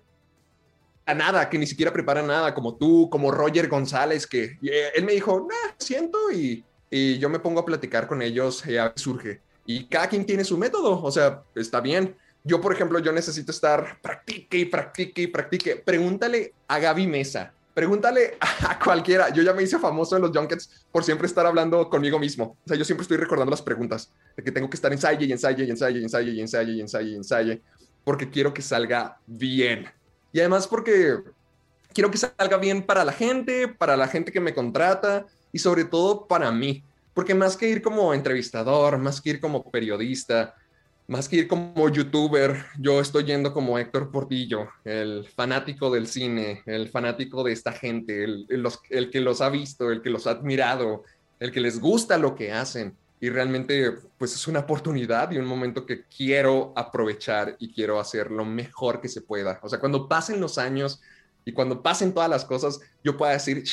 a 1.05 1.13
nada, 1.13 1.50
que 1.50 1.57
ni 1.57 1.65
siquiera 1.65 1.91
prepara 1.91 2.22
nada, 2.22 2.53
como 2.53 2.75
tú, 2.75 3.10
como 3.10 3.31
Roger 3.31 3.67
González, 3.67 4.27
que 4.27 4.57
eh, 4.62 4.91
él 4.96 5.05
me 5.05 5.13
dijo, 5.13 5.39
nah, 5.39 5.74
siento 5.77 6.31
y, 6.31 6.63
y, 6.89 7.17
yo 7.17 7.29
me 7.29 7.39
pongo 7.39 7.62
a 7.62 7.65
platicar 7.65 8.07
con 8.07 8.22
ellos 8.22 8.63
y 8.67 8.75
surge. 9.00 9.41
Y 9.65 9.86
cada 9.86 10.07
quien 10.07 10.25
tiene 10.25 10.43
su 10.43 10.57
método, 10.57 11.01
o 11.01 11.12
sea, 11.12 11.43
está 11.55 11.81
bien. 11.81 12.15
Yo, 12.43 12.62
por 12.62 12.74
ejemplo, 12.74 13.00
yo 13.00 13.12
necesito 13.12 13.51
estar 13.51 14.00
practique 14.01 14.57
y 14.57 14.65
practique 14.65 15.24
y 15.24 15.27
practique. 15.27 15.75
Pregúntale 15.77 16.53
a 16.67 16.79
Gaby 16.79 17.07
Mesa 17.07 17.53
pregúntale 17.77 18.39
a 18.39 18.79
cualquiera. 18.79 19.29
Yo 19.29 19.43
ya 19.43 19.53
me 19.53 19.62
hice 19.62 19.77
famoso 19.77 20.15
en 20.15 20.24
los 20.24 20.36
junkets 20.36 20.88
por 20.91 21.03
siempre 21.03 21.27
estar 21.27 21.46
hablando 21.46 21.88
conmigo 21.91 22.17
mismo. 22.17 22.57
O 22.65 22.67
sea, 22.67 22.75
yo 22.75 22.84
siempre 22.84 23.03
estoy 23.03 23.17
recordando 23.17 23.51
las 23.51 23.62
preguntas 23.62 24.12
de 24.36 24.43
que 24.43 24.51
tengo 24.51 24.67
que 24.67 24.77
estar 24.77 24.91
ensaye 24.91 25.27
y 25.27 25.31
ensaye 25.31 25.63
y 25.63 25.69
ensaye 25.69 26.00
y 26.00 26.03
ensaye 26.03 26.31
y 26.31 26.41
ensaye 26.41 26.72
y 26.72 26.81
ensaye 26.81 27.10
y 27.12 27.15
ensaye. 27.15 27.62
porque 28.03 28.31
quiero 28.31 28.51
que 28.51 28.63
salga 28.63 29.19
bien. 29.27 29.86
Y 30.34 30.39
además 30.39 30.65
porque 30.65 31.19
quiero 31.93 32.10
que 32.10 32.17
salga 32.17 32.57
bien 32.57 32.81
para 32.81 33.05
la 33.05 33.12
gente, 33.12 33.67
para 33.67 33.96
la 33.96 34.07
gente 34.07 34.31
que 34.31 34.39
me 34.39 34.55
contrata 34.55 35.27
y 35.51 35.60
sobre 35.60 35.86
todo 35.86 36.25
para 36.25 36.51
mí. 36.51 36.84
Porque 37.13 37.36
más 37.36 37.55
que 37.55 37.69
ir 37.69 37.84
como 37.84 38.12
entrevistador, 38.12 38.98
más 38.98 39.22
que 39.22 39.29
ir 39.29 39.39
como 39.39 39.69
periodista, 39.69 40.55
más 41.07 41.29
que 41.29 41.37
ir 41.37 41.47
como 41.47 41.89
youtuber, 41.89 42.65
yo 42.77 42.99
estoy 42.99 43.23
yendo 43.23 43.53
como 43.53 43.79
Héctor 43.79 44.11
Portillo, 44.11 44.67
el 44.83 45.25
fanático 45.25 45.89
del 45.89 46.07
cine, 46.07 46.63
el 46.65 46.89
fanático 46.89 47.43
de 47.43 47.53
esta 47.53 47.71
gente, 47.71 48.25
el, 48.25 48.45
el, 48.89 49.09
que 49.09 49.21
los 49.21 49.39
ha 49.39 49.49
visto, 49.49 49.89
el 49.89 50.01
que 50.01 50.09
los 50.09 50.27
ha 50.27 50.31
admirado, 50.31 51.03
el 51.39 51.51
que 51.53 51.61
les 51.61 51.79
gusta 51.79 52.17
lo 52.17 52.35
que 52.35 52.51
hacen. 52.51 52.95
Y 53.19 53.29
realmente, 53.29 53.93
pues 54.17 54.35
es 54.35 54.47
una 54.47 54.59
oportunidad 54.59 55.31
y 55.31 55.37
un 55.37 55.45
momento 55.45 55.85
que 55.85 56.03
quiero 56.03 56.73
aprovechar 56.75 57.55
y 57.57 57.73
quiero 57.73 57.99
hacer 57.99 58.29
lo 58.29 58.45
mejor 58.45 59.01
que 59.01 59.07
se 59.07 59.21
pueda. 59.21 59.59
O 59.63 59.69
sea, 59.69 59.79
cuando 59.79 60.07
pasen 60.07 60.41
los 60.41 60.57
años, 60.57 61.01
y 61.48 61.54
cuando 61.54 61.82
pasen 61.82 62.13
todas 62.13 62.30
las 62.30 62.44
cosas, 62.44 62.82
yo 63.01 63.16
pueda 63.16 63.32
decir, 63.32 63.63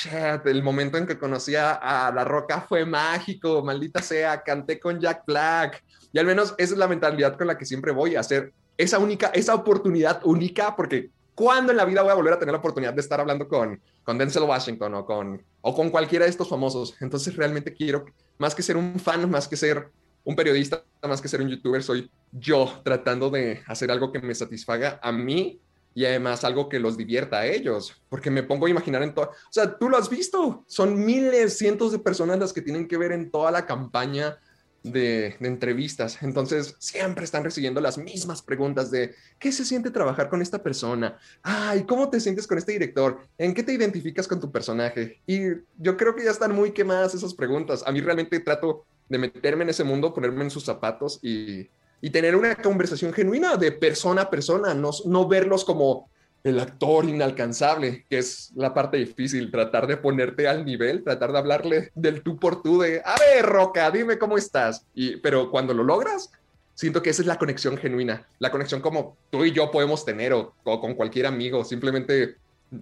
el 0.44 0.62
momento 0.62 0.96
en 0.96 1.08
que 1.08 1.18
conocí 1.18 1.56
a, 1.56 2.12
La 2.14 2.22
Roca 2.22 2.60
fue 2.60 2.86
mágico, 2.86 3.64
maldita 3.64 4.00
sea, 4.00 4.44
canté 4.44 4.78
con 4.78 5.00
Jack 5.00 5.24
Black. 5.26 5.82
Y 6.12 6.20
al 6.20 6.24
menos 6.24 6.54
esa 6.56 6.74
es 6.74 6.78
la 6.78 6.86
mentalidad 6.86 7.36
con 7.36 7.48
la 7.48 7.58
que 7.58 7.64
siempre 7.64 7.90
voy 7.90 8.14
a 8.14 8.20
hacer 8.20 8.52
esa 8.76 9.00
única, 9.00 9.32
esa 9.34 9.56
oportunidad 9.56 10.20
única, 10.22 10.76
porque 10.76 11.10
¿cuándo 11.34 11.72
en 11.72 11.78
la 11.78 11.84
vida 11.84 12.02
voy 12.02 12.12
a 12.12 12.14
volver 12.14 12.34
a 12.34 12.38
tener 12.38 12.52
la 12.52 12.60
oportunidad 12.60 12.94
de 12.94 13.00
estar 13.00 13.18
hablando 13.18 13.48
con, 13.48 13.80
con 14.04 14.18
Denzel 14.18 14.44
Washington 14.44 14.94
o 14.94 15.04
con, 15.04 15.42
o 15.60 15.74
con 15.74 15.90
cualquiera 15.90 16.26
de 16.26 16.30
estos 16.30 16.48
famosos? 16.48 16.94
Entonces 17.00 17.34
realmente 17.34 17.74
quiero, 17.74 18.04
más 18.38 18.54
que 18.54 18.62
ser 18.62 18.76
un 18.76 19.00
fan, 19.00 19.28
más 19.28 19.48
que 19.48 19.56
ser 19.56 19.90
un 20.22 20.36
periodista, 20.36 20.84
más 21.02 21.20
que 21.20 21.26
ser 21.26 21.42
un 21.42 21.48
youtuber, 21.48 21.82
soy 21.82 22.08
yo 22.30 22.80
tratando 22.84 23.30
de 23.30 23.64
hacer 23.66 23.90
algo 23.90 24.12
que 24.12 24.20
me 24.20 24.32
satisfaga 24.32 25.00
a 25.02 25.10
mí 25.10 25.60
y 25.94 26.04
además 26.04 26.44
algo 26.44 26.68
que 26.68 26.80
los 26.80 26.96
divierta 26.96 27.38
a 27.38 27.46
ellos, 27.46 28.02
porque 28.08 28.30
me 28.30 28.42
pongo 28.42 28.66
a 28.66 28.70
imaginar 28.70 29.02
en 29.02 29.14
todo, 29.14 29.26
o 29.26 29.52
sea, 29.52 29.78
tú 29.78 29.88
lo 29.88 29.96
has 29.96 30.10
visto, 30.10 30.64
son 30.66 31.04
miles, 31.04 31.56
cientos 31.56 31.92
de 31.92 31.98
personas 31.98 32.38
las 32.38 32.52
que 32.52 32.62
tienen 32.62 32.88
que 32.88 32.96
ver 32.96 33.12
en 33.12 33.30
toda 33.30 33.50
la 33.50 33.66
campaña 33.66 34.38
de, 34.82 35.36
entrevistas, 35.40 36.22
entonces 36.22 36.76
siempre 36.78 37.24
están 37.24 37.42
recibiendo 37.42 37.80
las 37.80 37.96
mismas 37.96 38.42
preguntas 38.42 38.90
de 38.90 39.14
¿qué 39.38 39.50
se 39.50 39.64
siente 39.64 39.90
trabajar 39.90 40.28
con 40.28 40.42
esta 40.42 40.62
persona? 40.62 41.18
Ay, 41.42 41.84
¿cómo 41.84 42.10
te 42.10 42.20
sientes 42.20 42.46
con 42.46 42.58
este 42.58 42.72
director? 42.72 43.20
¿En 43.38 43.54
qué 43.54 43.62
te 43.62 43.72
identificas 43.72 44.28
con 44.28 44.40
tu 44.40 44.52
personaje? 44.52 45.20
Y 45.26 45.40
yo 45.78 45.96
creo 45.96 46.14
que 46.14 46.24
ya 46.24 46.30
están 46.30 46.54
muy 46.54 46.72
quemadas 46.72 47.14
esas 47.14 47.32
preguntas. 47.32 47.82
A 47.86 47.92
mí 47.92 48.00
realmente 48.02 48.40
trato 48.40 48.84
de 49.08 49.18
meterme 49.18 49.64
en 49.64 49.70
ese 49.70 49.84
mundo, 49.84 50.12
ponerme 50.12 50.44
en 50.44 50.50
sus 50.50 50.64
zapatos 50.64 51.18
y 51.22 51.68
y 52.04 52.10
tener 52.10 52.36
una 52.36 52.54
conversación 52.56 53.14
genuina 53.14 53.56
de 53.56 53.72
persona 53.72 54.20
a 54.20 54.30
persona, 54.30 54.74
no, 54.74 54.90
no 55.06 55.26
verlos 55.26 55.64
como 55.64 56.10
el 56.42 56.60
actor 56.60 57.06
inalcanzable, 57.06 58.04
que 58.10 58.18
es 58.18 58.52
la 58.56 58.74
parte 58.74 58.98
difícil, 58.98 59.50
tratar 59.50 59.86
de 59.86 59.96
ponerte 59.96 60.46
al 60.46 60.66
nivel, 60.66 61.02
tratar 61.02 61.32
de 61.32 61.38
hablarle 61.38 61.92
del 61.94 62.22
tú 62.22 62.38
por 62.38 62.62
tú, 62.62 62.82
de, 62.82 63.00
a 63.02 63.14
ver, 63.18 63.46
Roca, 63.46 63.90
dime 63.90 64.18
cómo 64.18 64.36
estás. 64.36 64.84
Y, 64.92 65.16
pero 65.16 65.50
cuando 65.50 65.72
lo 65.72 65.82
logras, 65.82 66.30
siento 66.74 67.00
que 67.00 67.08
esa 67.08 67.22
es 67.22 67.26
la 67.26 67.38
conexión 67.38 67.78
genuina, 67.78 68.28
la 68.38 68.50
conexión 68.50 68.82
como 68.82 69.16
tú 69.30 69.46
y 69.46 69.52
yo 69.52 69.70
podemos 69.70 70.04
tener 70.04 70.34
o, 70.34 70.52
con 70.62 70.92
cualquier 70.96 71.24
amigo, 71.24 71.64
simplemente 71.64 72.36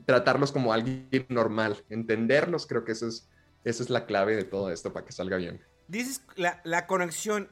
tratarlos 0.04 0.50
como 0.50 0.72
alguien 0.72 1.26
normal, 1.28 1.76
entenderlos, 1.90 2.66
creo 2.66 2.84
que 2.84 2.90
esa 2.90 3.06
es, 3.06 3.28
esa 3.62 3.84
es 3.84 3.88
la 3.88 4.04
clave 4.04 4.34
de 4.34 4.42
todo 4.42 4.72
esto 4.72 4.92
para 4.92 5.06
que 5.06 5.12
salga 5.12 5.36
bien. 5.36 5.60
Dices 5.86 6.22
la, 6.34 6.60
la 6.64 6.88
conexión, 6.88 7.50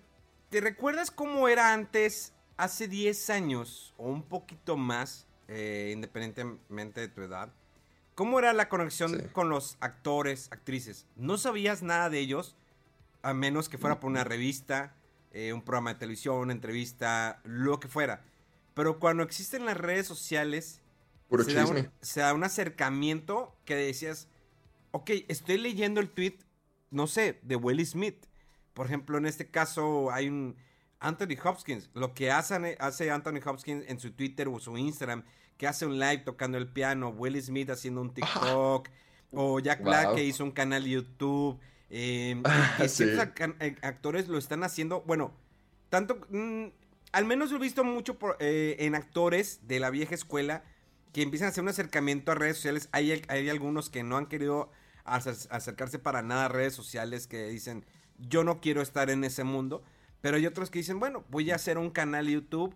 ¿Te 0.50 0.60
recuerdas 0.60 1.12
cómo 1.12 1.46
era 1.46 1.72
antes, 1.72 2.32
hace 2.56 2.88
10 2.88 3.30
años 3.30 3.94
o 3.96 4.08
un 4.08 4.24
poquito 4.24 4.76
más, 4.76 5.28
eh, 5.46 5.90
independientemente 5.92 7.00
de 7.00 7.08
tu 7.08 7.22
edad? 7.22 7.52
¿Cómo 8.16 8.40
era 8.40 8.52
la 8.52 8.68
conexión 8.68 9.28
con 9.32 9.48
los 9.48 9.76
actores, 9.78 10.48
actrices? 10.50 11.06
¿No 11.14 11.38
sabías 11.38 11.84
nada 11.84 12.10
de 12.10 12.18
ellos? 12.18 12.56
A 13.22 13.32
menos 13.32 13.68
que 13.68 13.78
fuera 13.78 14.00
por 14.00 14.10
una 14.10 14.24
revista, 14.24 14.96
eh, 15.32 15.52
un 15.52 15.62
programa 15.62 15.92
de 15.92 16.00
televisión, 16.00 16.38
una 16.38 16.52
entrevista, 16.52 17.40
lo 17.44 17.78
que 17.78 17.86
fuera. 17.86 18.24
Pero 18.74 18.98
cuando 18.98 19.22
existen 19.22 19.64
las 19.64 19.76
redes 19.76 20.08
sociales, 20.08 20.80
se, 21.44 21.54
da 21.54 21.64
un, 21.64 21.90
se, 22.00 22.20
da 22.20 22.34
un, 22.34 22.42
acercamiento 22.42 23.54
que 23.64 23.76
decías, 23.76 24.26
ok, 24.90 25.10
estoy 25.28 25.58
leyendo 25.58 26.00
el 26.00 26.10
tweet, 26.10 26.38
no 26.90 27.06
sé, 27.06 27.38
de 27.42 27.54
Willie 27.54 27.86
Smith. 27.86 28.26
Por 28.74 28.86
ejemplo, 28.86 29.18
en 29.18 29.26
este 29.26 29.50
caso 29.50 30.10
hay 30.12 30.28
un 30.28 30.56
Anthony 31.00 31.36
Hopkins. 31.42 31.90
Lo 31.94 32.14
que 32.14 32.30
hace, 32.30 32.76
hace 32.78 33.10
Anthony 33.10 33.40
Hopkins 33.44 33.84
en 33.88 33.98
su 33.98 34.12
Twitter 34.12 34.48
o 34.48 34.60
su 34.60 34.76
Instagram, 34.76 35.24
que 35.56 35.66
hace 35.66 35.86
un 35.86 35.98
live 35.98 36.18
tocando 36.18 36.58
el 36.58 36.68
piano, 36.68 37.08
Will 37.10 37.40
Smith 37.42 37.70
haciendo 37.70 38.00
un 38.00 38.14
TikTok, 38.14 38.88
o 39.32 39.60
Jack 39.60 39.82
Black 39.82 40.14
que 40.14 40.24
hizo 40.24 40.44
un 40.44 40.52
canal 40.52 40.84
de 40.84 40.90
YouTube. 40.90 41.58
Eh, 41.92 42.40
ciertos 42.86 43.34
eh, 43.58 43.74
actores 43.82 44.28
lo 44.28 44.38
están 44.38 44.62
haciendo, 44.62 45.02
bueno, 45.08 45.34
tanto, 45.88 46.20
mm, 46.28 46.66
al 47.10 47.24
menos 47.24 47.50
lo 47.50 47.56
he 47.56 47.60
visto 47.60 47.82
mucho 47.82 48.16
eh, 48.38 48.76
en 48.78 48.94
actores 48.94 49.58
de 49.66 49.80
la 49.80 49.90
vieja 49.90 50.14
escuela 50.14 50.62
que 51.12 51.22
empiezan 51.22 51.46
a 51.46 51.48
hacer 51.48 51.64
un 51.64 51.68
acercamiento 51.68 52.30
a 52.30 52.36
redes 52.36 52.58
sociales. 52.58 52.88
Hay, 52.92 53.24
hay 53.26 53.48
algunos 53.48 53.90
que 53.90 54.04
no 54.04 54.16
han 54.16 54.26
querido 54.26 54.70
acercarse 55.04 55.98
para 55.98 56.22
nada 56.22 56.44
a 56.44 56.48
redes 56.48 56.74
sociales 56.74 57.26
que 57.26 57.48
dicen, 57.48 57.84
yo 58.28 58.44
no 58.44 58.60
quiero 58.60 58.82
estar 58.82 59.10
en 59.10 59.24
ese 59.24 59.44
mundo. 59.44 59.82
Pero 60.20 60.36
hay 60.36 60.46
otros 60.46 60.70
que 60.70 60.80
dicen, 60.80 61.00
bueno, 61.00 61.24
voy 61.30 61.50
a 61.50 61.54
hacer 61.54 61.78
un 61.78 61.90
canal 61.90 62.28
YouTube. 62.28 62.74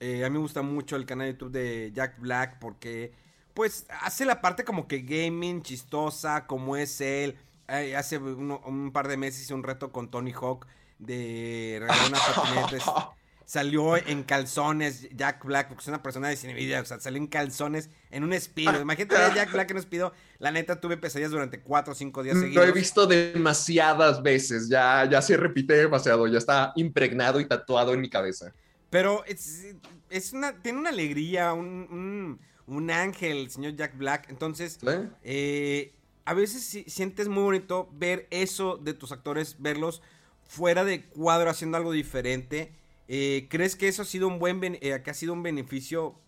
Eh, 0.00 0.24
a 0.24 0.28
mí 0.28 0.34
me 0.34 0.40
gusta 0.40 0.62
mucho 0.62 0.96
el 0.96 1.06
canal 1.06 1.32
YouTube 1.32 1.50
de 1.50 1.90
Jack 1.92 2.20
Black 2.20 2.58
porque, 2.60 3.12
pues, 3.54 3.86
hace 4.00 4.24
la 4.24 4.40
parte 4.40 4.64
como 4.64 4.86
que 4.86 5.00
gaming, 5.00 5.62
chistosa, 5.62 6.46
como 6.46 6.76
es 6.76 7.00
él. 7.00 7.36
Hace 7.66 8.18
un 8.18 8.90
par 8.92 9.08
de 9.08 9.16
meses 9.16 9.42
hice 9.42 9.54
un 9.54 9.62
reto 9.62 9.90
con 9.90 10.10
Tony 10.10 10.32
Hawk 10.32 10.66
de 10.98 11.78
regalar 11.80 13.14
Salió 13.46 13.96
en 13.96 14.22
calzones 14.22 15.08
Jack 15.14 15.44
Black, 15.44 15.68
porque 15.68 15.82
es 15.82 15.88
una 15.88 16.02
persona 16.02 16.28
de 16.28 16.36
cine 16.36 16.80
o 16.80 16.84
sea, 16.84 16.98
salió 16.98 17.18
en 17.18 17.26
calzones 17.26 17.90
en 18.10 18.24
un 18.24 18.32
espido. 18.32 18.80
Imagínate 18.80 19.16
a 19.16 19.34
Jack 19.34 19.52
Black 19.52 19.70
en 19.70 19.76
un 19.76 19.80
espido. 19.80 20.12
La 20.38 20.50
neta, 20.50 20.80
tuve 20.80 20.96
pesadillas 20.96 21.30
durante 21.30 21.60
cuatro 21.60 21.92
o 21.92 21.96
cinco 21.96 22.22
días 22.22 22.38
seguidos. 22.38 22.64
Lo 22.64 22.70
he 22.70 22.72
visto 22.72 23.06
demasiadas 23.06 24.22
veces, 24.22 24.68
ya, 24.68 25.08
ya 25.10 25.20
se 25.20 25.36
repite 25.36 25.74
demasiado, 25.74 26.26
ya 26.26 26.38
está 26.38 26.72
impregnado 26.76 27.38
y 27.40 27.46
tatuado 27.46 27.92
en 27.92 28.00
mi 28.00 28.08
cabeza. 28.08 28.52
Pero 28.88 29.24
es, 29.26 30.32
una, 30.32 30.62
tiene 30.62 30.78
una 30.78 30.90
alegría, 30.90 31.52
un, 31.52 32.38
ángel, 32.90 33.38
el 33.38 33.50
señor 33.50 33.74
Jack 33.76 33.98
Black. 33.98 34.30
Entonces, 34.30 34.78
eh, 35.22 35.92
a 36.24 36.32
veces 36.32 36.84
sientes 36.86 37.28
muy 37.28 37.42
bonito 37.42 37.90
ver 37.92 38.26
eso 38.30 38.76
de 38.76 38.94
tus 38.94 39.12
actores, 39.12 39.56
verlos 39.58 40.00
fuera 40.46 40.84
de 40.84 41.04
cuadro 41.04 41.50
haciendo 41.50 41.76
algo 41.76 41.92
diferente 41.92 42.72
eh, 43.08 43.46
¿Crees 43.50 43.76
que 43.76 43.88
eso 43.88 44.02
ha 44.02 44.06
sido 44.06 44.28
un 44.28 44.38
buen 44.38 44.60
eh, 44.62 45.00
que 45.04 45.10
ha 45.10 45.14
sido 45.14 45.32
un 45.32 45.42
beneficio 45.42 46.18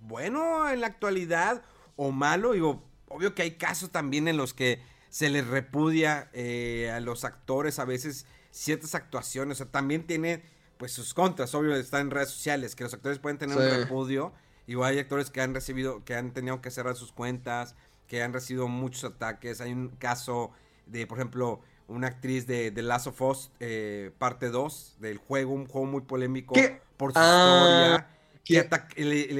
bueno 0.00 0.68
en 0.68 0.80
la 0.80 0.86
actualidad 0.86 1.62
o 1.96 2.12
malo? 2.12 2.52
Digo, 2.52 2.84
obvio 3.08 3.34
que 3.34 3.42
hay 3.42 3.52
casos 3.52 3.90
también 3.90 4.28
en 4.28 4.36
los 4.36 4.54
que 4.54 4.80
se 5.08 5.28
les 5.28 5.46
repudia 5.46 6.30
eh, 6.32 6.90
a 6.90 7.00
los 7.00 7.24
actores 7.24 7.78
a 7.78 7.84
veces 7.84 8.26
ciertas 8.50 8.94
actuaciones. 8.94 9.56
O 9.60 9.64
sea, 9.64 9.72
también 9.72 10.06
tiene 10.06 10.42
pues 10.78 10.92
sus 10.92 11.14
contras, 11.14 11.54
obvio, 11.54 11.76
está 11.76 12.00
en 12.00 12.10
redes 12.10 12.30
sociales, 12.30 12.74
que 12.74 12.84
los 12.84 12.94
actores 12.94 13.18
pueden 13.18 13.38
tener 13.38 13.56
un 13.56 13.80
repudio. 13.80 14.32
Igual 14.66 14.92
hay 14.92 14.98
actores 14.98 15.30
que 15.30 15.40
han 15.40 15.54
recibido, 15.54 16.04
que 16.04 16.14
han 16.14 16.32
tenido 16.32 16.60
que 16.60 16.70
cerrar 16.70 16.96
sus 16.96 17.12
cuentas, 17.12 17.76
que 18.08 18.22
han 18.22 18.32
recibido 18.32 18.68
muchos 18.68 19.04
ataques. 19.04 19.60
Hay 19.60 19.72
un 19.72 19.90
caso 19.90 20.50
de, 20.86 21.06
por 21.06 21.18
ejemplo, 21.18 21.60
una 21.88 22.08
actriz 22.08 22.46
de 22.46 22.70
The 22.70 22.82
Last 22.82 23.06
of 23.06 23.20
Us, 23.22 23.50
eh, 23.60 24.10
parte 24.18 24.48
2 24.48 24.96
del 25.00 25.18
juego, 25.18 25.52
un 25.52 25.66
juego 25.66 25.86
muy 25.86 26.02
polémico 26.02 26.54
por 26.96 27.12
su 27.12 27.18
ah, 27.18 28.06
historia. 28.44 28.68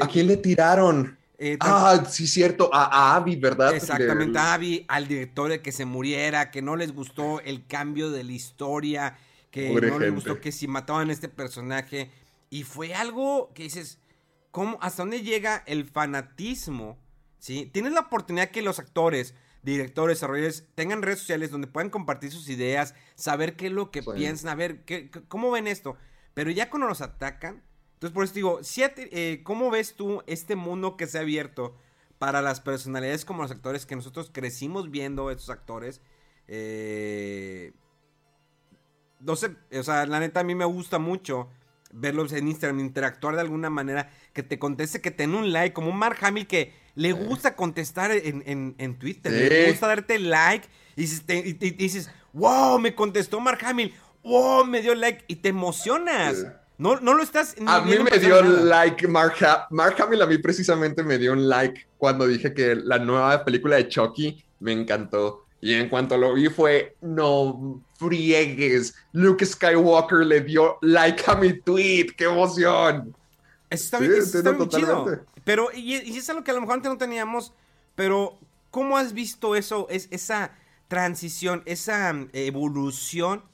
¿A 0.02 0.08
quién 0.08 0.26
le 0.26 0.36
tiraron? 0.36 1.18
Eh, 1.44 1.56
ah, 1.58 2.04
sí, 2.08 2.28
cierto, 2.28 2.70
a, 2.72 3.16
Abby, 3.16 3.34
¿verdad? 3.34 3.74
Exactamente, 3.74 4.38
a 4.38 4.54
Abby, 4.54 4.84
al 4.86 5.08
director 5.08 5.50
de 5.50 5.60
que 5.60 5.72
se 5.72 5.84
muriera, 5.84 6.52
que 6.52 6.62
no 6.62 6.76
les 6.76 6.94
gustó 6.94 7.40
el 7.40 7.66
cambio 7.66 8.12
de 8.12 8.22
la 8.22 8.30
historia, 8.30 9.18
que 9.50 9.72
no 9.72 9.98
les 9.98 10.14
gustó 10.14 10.40
que 10.40 10.52
si 10.52 10.68
mataban 10.68 11.10
a 11.10 11.12
este 11.12 11.28
personaje. 11.28 12.12
Y 12.48 12.62
fue 12.62 12.94
algo 12.94 13.50
que 13.54 13.64
dices, 13.64 13.98
¿cómo, 14.52 14.78
¿hasta 14.80 15.02
dónde 15.02 15.22
llega 15.22 15.64
el 15.66 15.84
fanatismo? 15.84 16.96
¿Sí? 17.40 17.68
Tienes 17.72 17.92
la 17.92 18.02
oportunidad 18.02 18.50
que 18.50 18.62
los 18.62 18.78
actores 18.78 19.34
directores, 19.62 20.18
desarrolladores, 20.18 20.66
tengan 20.74 21.02
redes 21.02 21.20
sociales 21.20 21.50
donde 21.50 21.68
puedan 21.68 21.90
compartir 21.90 22.30
sus 22.30 22.48
ideas, 22.48 22.94
saber 23.14 23.56
qué 23.56 23.66
es 23.66 23.72
lo 23.72 23.90
que 23.90 24.02
piensan, 24.02 24.50
a 24.50 24.54
ver 24.54 24.84
qué, 24.84 25.10
cómo 25.28 25.50
ven 25.50 25.66
esto. 25.66 25.96
Pero 26.34 26.50
ya 26.50 26.70
cuando 26.70 26.88
nos 26.88 27.00
atacan, 27.00 27.62
entonces 27.94 28.14
por 28.14 28.24
eso 28.24 28.34
digo, 28.34 28.60
eh, 28.96 29.40
¿cómo 29.44 29.70
ves 29.70 29.94
tú 29.94 30.22
este 30.26 30.56
mundo 30.56 30.96
que 30.96 31.06
se 31.06 31.18
ha 31.18 31.20
abierto 31.20 31.76
para 32.18 32.42
las 32.42 32.60
personalidades 32.60 33.24
como 33.24 33.42
los 33.42 33.50
actores 33.50 33.86
que 33.86 33.96
nosotros 33.96 34.30
crecimos 34.32 34.90
viendo 34.90 35.30
estos 35.30 35.50
actores? 35.50 36.00
Eh, 36.48 37.72
no 39.20 39.36
sé, 39.36 39.56
o 39.78 39.82
sea, 39.84 40.06
la 40.06 40.18
neta 40.18 40.40
a 40.40 40.44
mí 40.44 40.54
me 40.54 40.64
gusta 40.64 40.98
mucho 40.98 41.48
verlos 41.92 42.32
en 42.32 42.48
Instagram, 42.48 42.80
interactuar 42.80 43.34
de 43.34 43.42
alguna 43.42 43.70
manera, 43.70 44.10
que 44.32 44.42
te 44.42 44.58
conteste, 44.58 45.00
que 45.00 45.10
te 45.10 45.24
den 45.24 45.34
un 45.34 45.52
like, 45.52 45.72
como 45.72 45.90
un 45.90 45.98
Mark 45.98 46.18
Hamill 46.22 46.46
que 46.46 46.72
le 46.94 47.12
gusta 47.12 47.54
contestar 47.54 48.10
en, 48.12 48.98
Twitter, 48.98 49.32
le 49.32 49.70
gusta 49.70 49.86
darte 49.86 50.18
like 50.18 50.68
y 50.96 51.04
dices, 51.04 52.10
wow, 52.32 52.78
me 52.78 52.94
contestó 52.94 53.40
Mark 53.40 53.60
Hamill, 53.64 53.94
wow, 54.22 54.64
me 54.64 54.82
dio 54.82 54.94
like 54.94 55.24
y 55.28 55.36
te 55.36 55.50
emocionas. 55.50 56.46
No, 56.78 56.98
no 57.00 57.14
lo 57.14 57.22
estás. 57.22 57.54
a 57.66 57.82
mí 57.82 57.96
me 57.98 58.18
dio 58.18 58.42
like 58.42 59.06
Mark, 59.06 59.36
Mark 59.70 59.96
Hamill, 60.00 60.22
a 60.22 60.26
mí 60.26 60.38
precisamente 60.38 61.02
me 61.02 61.18
dio 61.18 61.32
un 61.32 61.48
like 61.48 61.86
cuando 61.96 62.26
dije 62.26 62.52
que 62.52 62.74
la 62.74 62.98
nueva 62.98 63.44
película 63.44 63.76
de 63.76 63.88
Chucky 63.88 64.44
me 64.58 64.72
encantó. 64.72 65.46
Y 65.62 65.74
en 65.74 65.88
cuanto 65.88 66.18
lo 66.18 66.34
vi 66.34 66.48
fue, 66.48 66.96
no 67.00 67.80
friegues, 67.94 68.96
Luke 69.12 69.46
Skywalker 69.46 70.26
le 70.26 70.40
dio 70.40 70.76
like 70.82 71.22
a 71.28 71.36
mi 71.36 71.52
tweet, 71.60 72.08
qué 72.16 72.24
emoción. 72.24 73.14
Eso 73.70 73.84
está 73.84 73.98
bien, 74.00 74.14
está 74.14 74.50
bien 74.50 74.68
chido. 74.68 75.24
Pero, 75.44 75.68
y, 75.72 75.98
y, 75.98 76.16
es 76.16 76.28
algo 76.28 76.42
que 76.42 76.50
a 76.50 76.54
lo 76.54 76.62
mejor 76.62 76.74
antes 76.74 76.90
no 76.90 76.98
teníamos, 76.98 77.52
pero 77.94 78.40
¿cómo 78.72 78.96
has 78.98 79.12
visto 79.12 79.54
eso, 79.54 79.86
es, 79.88 80.08
esa 80.10 80.50
transición, 80.88 81.62
esa 81.64 82.12
mm, 82.12 82.30
evolución 82.32 83.44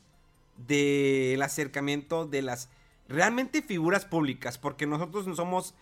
del 0.67 1.43
acercamiento 1.43 2.25
de 2.25 2.41
las 2.41 2.71
realmente 3.07 3.61
figuras 3.61 4.07
públicas? 4.07 4.57
Porque 4.57 4.87
nosotros 4.87 5.27
no 5.27 5.37
somos 5.37 5.75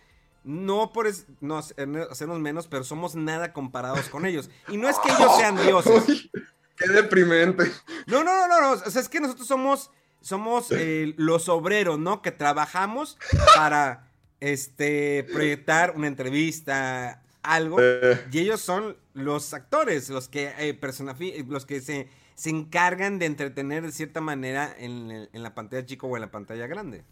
no 0.47 0.93
por 0.93 1.07
no, 1.41 1.57
hacernos 1.57 2.39
menos, 2.39 2.67
pero 2.67 2.85
somos 2.85 3.15
nada 3.15 3.51
comparados 3.51 4.07
con 4.07 4.25
ellos. 4.25 4.49
Y 4.69 4.77
no 4.77 4.87
es 4.87 4.97
que 4.99 5.11
ellos 5.11 5.35
sean 5.37 5.57
dioses. 5.67 6.29
qué 6.77 6.87
deprimente. 6.87 7.69
No, 8.07 8.23
no, 8.23 8.47
no, 8.47 8.61
no, 8.61 8.71
O 8.71 8.89
sea, 8.89 9.01
es 9.01 9.09
que 9.09 9.19
nosotros 9.19 9.45
somos, 9.45 9.91
somos 10.21 10.71
eh, 10.71 11.13
los 11.17 11.49
obreros, 11.49 11.99
¿no? 11.99 12.21
Que 12.21 12.31
trabajamos 12.31 13.17
para 13.55 14.09
este, 14.39 15.27
proyectar 15.33 15.93
una 15.97 16.07
entrevista, 16.07 17.21
algo. 17.43 17.77
Y 18.31 18.39
ellos 18.39 18.61
son 18.61 18.95
los 19.13 19.53
actores, 19.53 20.09
los 20.09 20.29
que, 20.29 20.53
eh, 20.59 20.79
los 21.47 21.65
que 21.65 21.81
se, 21.81 22.07
se 22.35 22.49
encargan 22.49 23.19
de 23.19 23.25
entretener 23.25 23.83
de 23.83 23.91
cierta 23.91 24.21
manera 24.21 24.73
en, 24.79 25.27
en 25.31 25.43
la 25.43 25.53
pantalla 25.53 25.85
chico 25.85 26.07
o 26.07 26.15
en 26.15 26.21
la 26.21 26.31
pantalla 26.31 26.67
grande. 26.67 27.03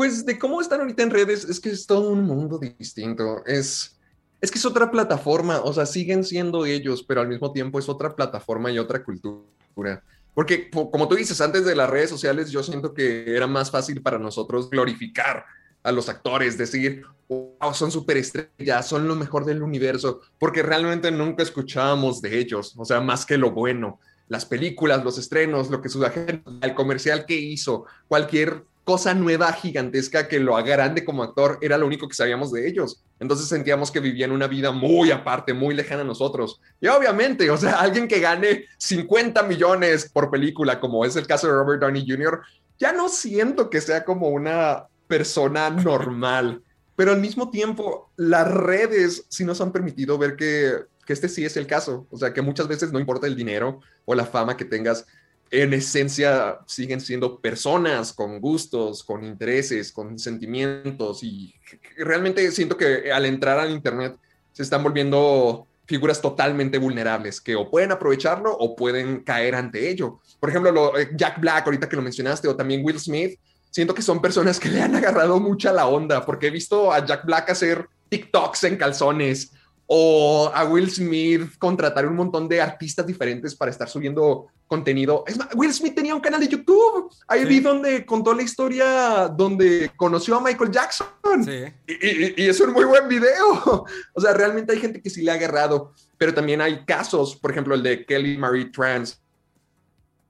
Pues 0.00 0.24
de 0.24 0.38
cómo 0.38 0.62
están 0.62 0.80
ahorita 0.80 1.02
en 1.02 1.10
redes, 1.10 1.44
es 1.44 1.60
que 1.60 1.68
es 1.68 1.86
todo 1.86 2.08
un 2.08 2.22
mundo 2.22 2.58
distinto. 2.58 3.44
Es, 3.44 4.00
es 4.40 4.50
que 4.50 4.56
es 4.56 4.64
otra 4.64 4.90
plataforma, 4.90 5.60
o 5.60 5.74
sea, 5.74 5.84
siguen 5.84 6.24
siendo 6.24 6.64
ellos, 6.64 7.02
pero 7.02 7.20
al 7.20 7.28
mismo 7.28 7.52
tiempo 7.52 7.78
es 7.78 7.86
otra 7.86 8.16
plataforma 8.16 8.70
y 8.70 8.78
otra 8.78 9.04
cultura. 9.04 10.02
Porque 10.32 10.70
como 10.70 11.06
tú 11.06 11.16
dices, 11.16 11.38
antes 11.42 11.66
de 11.66 11.76
las 11.76 11.90
redes 11.90 12.08
sociales 12.08 12.50
yo 12.50 12.62
siento 12.62 12.94
que 12.94 13.36
era 13.36 13.46
más 13.46 13.70
fácil 13.70 14.00
para 14.00 14.18
nosotros 14.18 14.70
glorificar 14.70 15.44
a 15.82 15.92
los 15.92 16.08
actores, 16.08 16.56
decir, 16.56 17.02
wow, 17.28 17.74
son 17.74 17.90
superestrellas, 17.90 18.88
son 18.88 19.06
lo 19.06 19.16
mejor 19.16 19.44
del 19.44 19.62
universo, 19.62 20.22
porque 20.38 20.62
realmente 20.62 21.10
nunca 21.10 21.42
escuchábamos 21.42 22.22
de 22.22 22.38
ellos, 22.38 22.72
o 22.78 22.86
sea, 22.86 23.02
más 23.02 23.26
que 23.26 23.36
lo 23.36 23.50
bueno. 23.50 24.00
Las 24.28 24.46
películas, 24.46 25.04
los 25.04 25.18
estrenos, 25.18 25.68
lo 25.68 25.82
que 25.82 25.90
su 25.90 26.02
agente, 26.02 26.42
el 26.62 26.74
comercial 26.74 27.26
que 27.26 27.34
hizo, 27.34 27.84
cualquier 28.08 28.64
cosa 28.90 29.14
nueva, 29.14 29.52
gigantesca, 29.52 30.26
que 30.26 30.40
lo 30.40 30.56
agrande 30.56 31.04
como 31.04 31.22
actor, 31.22 31.58
era 31.60 31.78
lo 31.78 31.86
único 31.86 32.08
que 32.08 32.16
sabíamos 32.16 32.50
de 32.50 32.66
ellos. 32.66 33.04
Entonces 33.20 33.46
sentíamos 33.46 33.92
que 33.92 34.00
vivían 34.00 34.32
una 34.32 34.48
vida 34.48 34.72
muy 34.72 35.12
aparte, 35.12 35.54
muy 35.54 35.76
lejana 35.76 36.00
a 36.00 36.04
nosotros. 36.04 36.60
Y 36.80 36.88
obviamente, 36.88 37.48
o 37.52 37.56
sea, 37.56 37.78
alguien 37.78 38.08
que 38.08 38.18
gane 38.18 38.64
50 38.78 39.44
millones 39.44 40.10
por 40.12 40.28
película, 40.28 40.80
como 40.80 41.04
es 41.04 41.14
el 41.14 41.28
caso 41.28 41.46
de 41.46 41.52
Robert 41.52 41.80
Downey 41.82 42.04
Jr., 42.04 42.40
ya 42.80 42.92
no 42.92 43.08
siento 43.08 43.70
que 43.70 43.80
sea 43.80 44.04
como 44.04 44.26
una 44.30 44.88
persona 45.06 45.70
normal. 45.70 46.60
Pero 46.96 47.12
al 47.12 47.20
mismo 47.20 47.48
tiempo, 47.52 48.10
las 48.16 48.50
redes 48.50 49.24
sí 49.28 49.44
nos 49.44 49.60
han 49.60 49.70
permitido 49.70 50.18
ver 50.18 50.34
que, 50.34 50.72
que 51.06 51.12
este 51.12 51.28
sí 51.28 51.44
es 51.44 51.56
el 51.56 51.68
caso. 51.68 52.08
O 52.10 52.18
sea, 52.18 52.34
que 52.34 52.42
muchas 52.42 52.66
veces 52.66 52.90
no 52.90 52.98
importa 52.98 53.28
el 53.28 53.36
dinero 53.36 53.78
o 54.04 54.16
la 54.16 54.26
fama 54.26 54.56
que 54.56 54.64
tengas, 54.64 55.06
en 55.50 55.72
esencia 55.74 56.58
siguen 56.66 57.00
siendo 57.00 57.40
personas 57.40 58.12
con 58.12 58.40
gustos, 58.40 59.02
con 59.02 59.24
intereses, 59.24 59.92
con 59.92 60.18
sentimientos 60.18 61.22
y 61.24 61.52
realmente 61.98 62.48
siento 62.52 62.76
que 62.76 63.10
al 63.12 63.26
entrar 63.26 63.58
al 63.58 63.70
Internet 63.70 64.16
se 64.52 64.62
están 64.62 64.82
volviendo 64.82 65.66
figuras 65.86 66.22
totalmente 66.22 66.78
vulnerables 66.78 67.40
que 67.40 67.56
o 67.56 67.68
pueden 67.68 67.90
aprovecharlo 67.90 68.56
o 68.56 68.76
pueden 68.76 69.24
caer 69.24 69.56
ante 69.56 69.90
ello. 69.90 70.20
Por 70.38 70.50
ejemplo, 70.50 70.96
eh, 70.96 71.10
Jack 71.16 71.40
Black, 71.40 71.66
ahorita 71.66 71.88
que 71.88 71.96
lo 71.96 72.02
mencionaste, 72.02 72.46
o 72.46 72.54
también 72.54 72.84
Will 72.84 73.00
Smith, 73.00 73.36
siento 73.70 73.92
que 73.92 74.02
son 74.02 74.22
personas 74.22 74.60
que 74.60 74.68
le 74.68 74.80
han 74.80 74.94
agarrado 74.96 75.40
mucha 75.40 75.72
la 75.72 75.88
onda 75.88 76.24
porque 76.24 76.46
he 76.46 76.50
visto 76.50 76.92
a 76.92 77.04
Jack 77.04 77.24
Black 77.24 77.50
hacer 77.50 77.88
TikToks 78.08 78.64
en 78.64 78.76
calzones 78.76 79.52
o 79.92 80.48
a 80.54 80.64
Will 80.66 80.88
Smith 80.88 81.58
contratar 81.58 82.06
un 82.06 82.14
montón 82.14 82.48
de 82.48 82.60
artistas 82.60 83.04
diferentes 83.04 83.56
para 83.56 83.72
estar 83.72 83.88
subiendo 83.88 84.46
contenido. 84.68 85.24
Es 85.26 85.36
más, 85.36 85.48
Will 85.56 85.74
Smith 85.74 85.96
tenía 85.96 86.14
un 86.14 86.20
canal 86.20 86.38
de 86.38 86.46
YouTube. 86.46 87.12
Ahí 87.26 87.44
vi 87.44 87.58
donde 87.58 88.06
contó 88.06 88.32
la 88.32 88.42
historia 88.44 89.26
donde 89.26 89.90
conoció 89.96 90.36
a 90.36 90.42
Michael 90.42 90.70
Jackson. 90.70 91.08
Sí. 91.44 91.64
Y, 91.88 92.46
es 92.46 92.60
un 92.60 92.72
muy 92.72 92.84
buen 92.84 93.08
video. 93.08 93.84
O 94.14 94.20
sea, 94.20 94.32
realmente 94.32 94.72
hay 94.72 94.78
gente 94.78 95.02
que 95.02 95.10
sí 95.10 95.22
le 95.22 95.32
ha 95.32 95.34
agarrado, 95.34 95.92
pero 96.16 96.32
también 96.32 96.60
hay 96.60 96.84
casos, 96.84 97.34
por 97.34 97.50
ejemplo, 97.50 97.74
el 97.74 97.82
de 97.82 98.06
Kelly 98.06 98.38
Marie 98.38 98.66
Trans, 98.66 99.20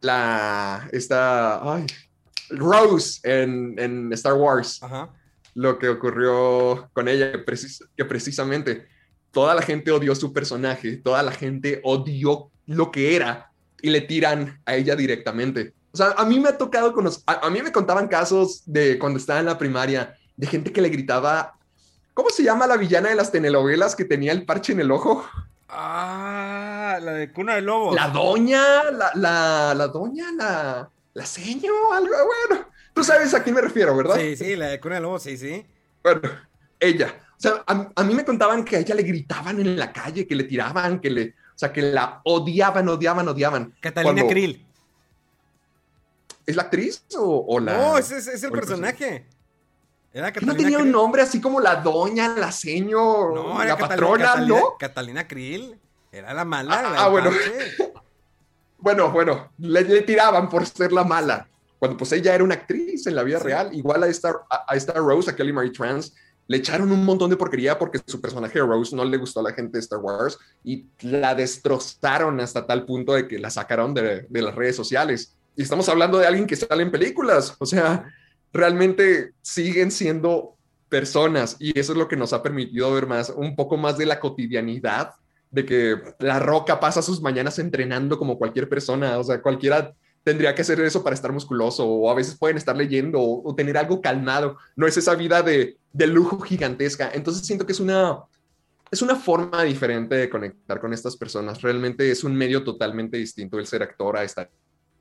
la, 0.01 0.89
esta, 0.91 1.75
ay, 1.75 1.85
Rose 2.49 3.21
en, 3.25 3.79
en 3.79 4.11
Star 4.15 4.35
Wars. 4.35 4.81
Lo 5.55 5.79
que 5.79 5.91
ocurrió 5.91 6.89
con 6.95 7.09
ella, 7.09 7.33
que 7.95 8.05
precisamente 8.07 8.87
toda 9.31 9.55
la 9.55 9.63
gente 9.63 9.91
odió 9.91 10.15
su 10.15 10.33
personaje, 10.33 10.97
toda 10.97 11.23
la 11.23 11.33
gente 11.33 11.81
odió 11.85 12.51
lo 12.67 12.91
que 12.91 13.17
era 13.17 13.53
y 13.83 13.91
le 13.91 14.01
tiran 14.03 14.61
a 14.67 14.75
ella 14.75 14.97
directamente. 14.97 15.73
O 15.93 15.97
sea, 15.97 16.13
a 16.17 16.25
mí 16.25 16.39
me 16.39 16.49
ha 16.49 16.59
tocado 16.59 16.93
con 16.93 17.05
los, 17.05 17.23
a, 17.27 17.51
mí 17.51 17.63
me 17.63 17.73
contaban 17.73 18.09
casos 18.09 18.63
de 18.67 18.99
cuando 18.99 19.19
estaba 19.19 19.41
en 19.41 19.47
la 19.47 19.59
primaria, 19.59 20.17
de 20.37 20.47
gente 20.47 20.73
que 20.73 20.81
le 20.81 20.89
gritaba, 20.89 21.55
¿cómo 22.15 22.31
se 22.31 22.45
llama 22.45 22.67
la 22.67 22.77
villana 22.77 23.09
de 23.09 23.17
las 23.17 23.33
telenovelas 23.33 23.97
que 23.97 24.05
tenía 24.05 24.33
el 24.33 24.45
parche 24.45 24.73
en 24.73 24.81
el 24.81 24.91
ojo? 24.91 25.25
Ah, 25.69 26.99
la 27.03 27.13
de 27.13 27.33
Cuna 27.33 27.57
de 27.57 27.63
Lobos. 27.63 27.95
La 27.95 28.09
doña, 28.09 28.91
la, 28.91 29.11
la, 29.15 29.75
la 29.75 29.89
doña, 29.89 30.31
la, 30.33 30.89
la 31.15 31.27
seño, 31.27 31.73
algo, 31.93 32.15
bueno, 32.49 32.67
tú 32.95 33.03
sabes 33.03 33.35
a 33.35 33.43
quién 33.43 33.55
me 33.55 33.61
refiero, 33.61 33.97
¿verdad? 33.97 34.17
Sí, 34.17 34.37
sí, 34.37 34.57
la 34.57 34.69
de 34.69 34.81
Cuna 34.81 34.97
de 34.97 35.01
Lobos, 35.01 35.23
sí, 35.23 35.37
sí. 35.37 35.65
Bueno, 36.03 36.21
ella. 36.79 37.15
O 37.41 37.43
sea, 37.43 37.65
a, 37.67 38.05
mí 38.05 38.15
me 38.15 38.23
contaban 38.23 38.67
que 38.67 38.77
a 38.77 38.81
ella 38.81 38.95
le 38.95 39.03
gritaban 39.03 39.59
en 39.61 39.79
la 39.79 39.91
calle, 39.91 40.27
que 40.27 40.35
le 40.35 40.45
tiraban, 40.45 41.01
que 41.01 41.09
le, 41.09 41.29
o 41.29 41.59
sea, 41.59 41.73
que 41.73 41.81
la 41.81 42.21
odiaban, 42.25 42.87
odiaban, 42.87 43.27
odiaban. 43.29 43.75
Catalina 43.81 44.29
Krill. 44.29 44.67
¿Es 46.45 46.55
la 46.55 46.65
actriz 46.65 47.03
o, 47.17 47.59
la...? 47.59 47.79
No, 47.79 47.97
es, 47.97 48.11
es, 48.11 48.43
el 48.43 48.51
personaje. 48.51 49.25
Era 50.13 50.31
Catalina 50.31 50.53
no 50.53 50.59
tenía 50.59 50.79
un 50.81 50.91
nombre 50.91 51.23
así 51.23 51.41
como 51.41 51.61
la 51.61 51.77
doña, 51.77 52.29
la 52.37 52.53
seño, 52.53 53.35
la 53.65 53.79
patrona, 53.79 54.37
¿no? 54.37 54.77
Catalina 54.79 55.27
Krill. 55.27 55.79
Era 56.13 56.35
la 56.35 56.45
mala. 56.45 56.75
Ah, 56.75 56.95
ah 57.05 57.09
bueno. 57.09 57.31
bueno, 58.79 59.11
bueno, 59.13 59.51
le, 59.57 60.03
tiraban 60.03 60.51
por 60.51 60.67
ser 60.67 60.93
la 60.93 61.05
mala. 61.05 61.49
Cuando 61.79 61.97
pues 61.97 62.13
ella 62.13 62.35
era 62.35 62.45
una 62.45 62.57
actriz 62.57 63.07
en 63.07 63.15
la 63.15 63.23
vida 63.23 63.39
real, 63.39 63.73
igual 63.73 64.03
a 64.03 64.09
esta, 64.09 64.35
a 64.51 64.77
esta 64.77 64.93
Rose, 64.93 65.31
a 65.31 65.37
Kelly 65.37 65.55
Marie 65.55 65.71
Trans, 65.71 66.13
le 66.47 66.57
echaron 66.57 66.91
un 66.91 67.05
montón 67.05 67.31
de 67.31 67.37
porquería 67.37 67.79
porque 67.79 68.01
su 68.05 68.21
personaje 68.21 68.59
de 68.59 68.67
Rose 68.67 68.95
no 68.95 69.05
le 69.05 69.17
gustó 69.17 69.41
a 69.41 69.45
la 69.45 69.53
gente 69.53 69.79
de 69.79 69.81
Star 69.81 70.01
Wars 70.01 70.37
y 70.65 70.87
la 71.01 71.35
destrozaron 71.35 72.41
hasta 72.41 72.67
tal 72.67 72.85
punto 72.85 73.13
de 73.13 73.29
que 73.29 73.39
la 73.39 73.51
sacaron 73.51 73.95
de, 73.95 74.27
las 74.31 74.55
redes 74.55 74.75
sociales. 74.75 75.37
Y 75.55 75.63
estamos 75.63 75.89
hablando 75.89 76.19
de 76.19 76.27
alguien 76.27 76.47
que 76.47 76.57
sale 76.57 76.83
en 76.83 76.91
películas, 76.91 77.55
o 77.59 77.67
sea, 77.67 78.13
realmente 78.53 79.33
siguen 79.43 79.91
siendo 79.91 80.57
personas 80.89 81.57
y 81.61 81.79
eso 81.79 81.93
es 81.93 81.99
lo 81.99 82.09
que 82.09 82.17
nos 82.17 82.33
ha 82.33 82.43
permitido 82.43 82.93
ver 82.93 83.07
más, 83.07 83.31
un 83.31 83.55
poco 83.55 83.77
más 83.77 83.97
de 83.97 84.07
la 84.07 84.19
cotidianidad, 84.19 85.13
de 85.51 85.65
que 85.65 85.97
la 86.19 86.39
roca 86.39 86.81
pasa 86.81 87.03
sus 87.03 87.21
mañanas 87.21 87.59
entrenando 87.59 88.19
como 88.19 88.39
cualquier 88.39 88.69
persona, 88.69 89.19
o 89.19 89.25
sea, 89.25 89.41
cualquiera 89.43 89.95
tendría 90.23 90.55
que 90.55 90.63
hacer 90.63 90.81
eso 90.81 91.03
para 91.03 91.15
estar 91.15 91.33
musculoso 91.33 91.87
o 91.87 92.11
a 92.11 92.15
veces 92.15 92.37
pueden 92.37 92.57
estar 92.57 92.77
leyendo 92.77 93.21
o, 93.21 93.55
tener 93.55 93.77
algo 93.77 94.01
calmado. 94.01 94.59
No 94.77 94.87
es 94.87 94.97
esa 94.97 95.15
vida 95.15 95.43
de, 95.43 95.77
de, 95.93 96.07
lujo 96.07 96.41
gigantesca. 96.41 97.11
Entonces 97.13 97.47
siento 97.47 97.67
que 97.67 97.73
es 97.73 97.81
una, 97.81 98.19
es 98.91 99.03
una 99.03 99.17
forma 99.17 99.63
diferente 99.63 100.15
de 100.15 100.29
conectar 100.29 100.81
con 100.81 100.93
estas 100.93 101.17
personas. 101.17 101.63
Realmente 101.63 102.11
es 102.11 102.25
un 102.25 102.35
medio 102.35 102.63
totalmente 102.63 103.17
distinto 103.17 103.59
el 103.59 103.67
ser 103.67 103.83
actor 103.83 104.17
a 104.17 104.25
estar 104.25 104.51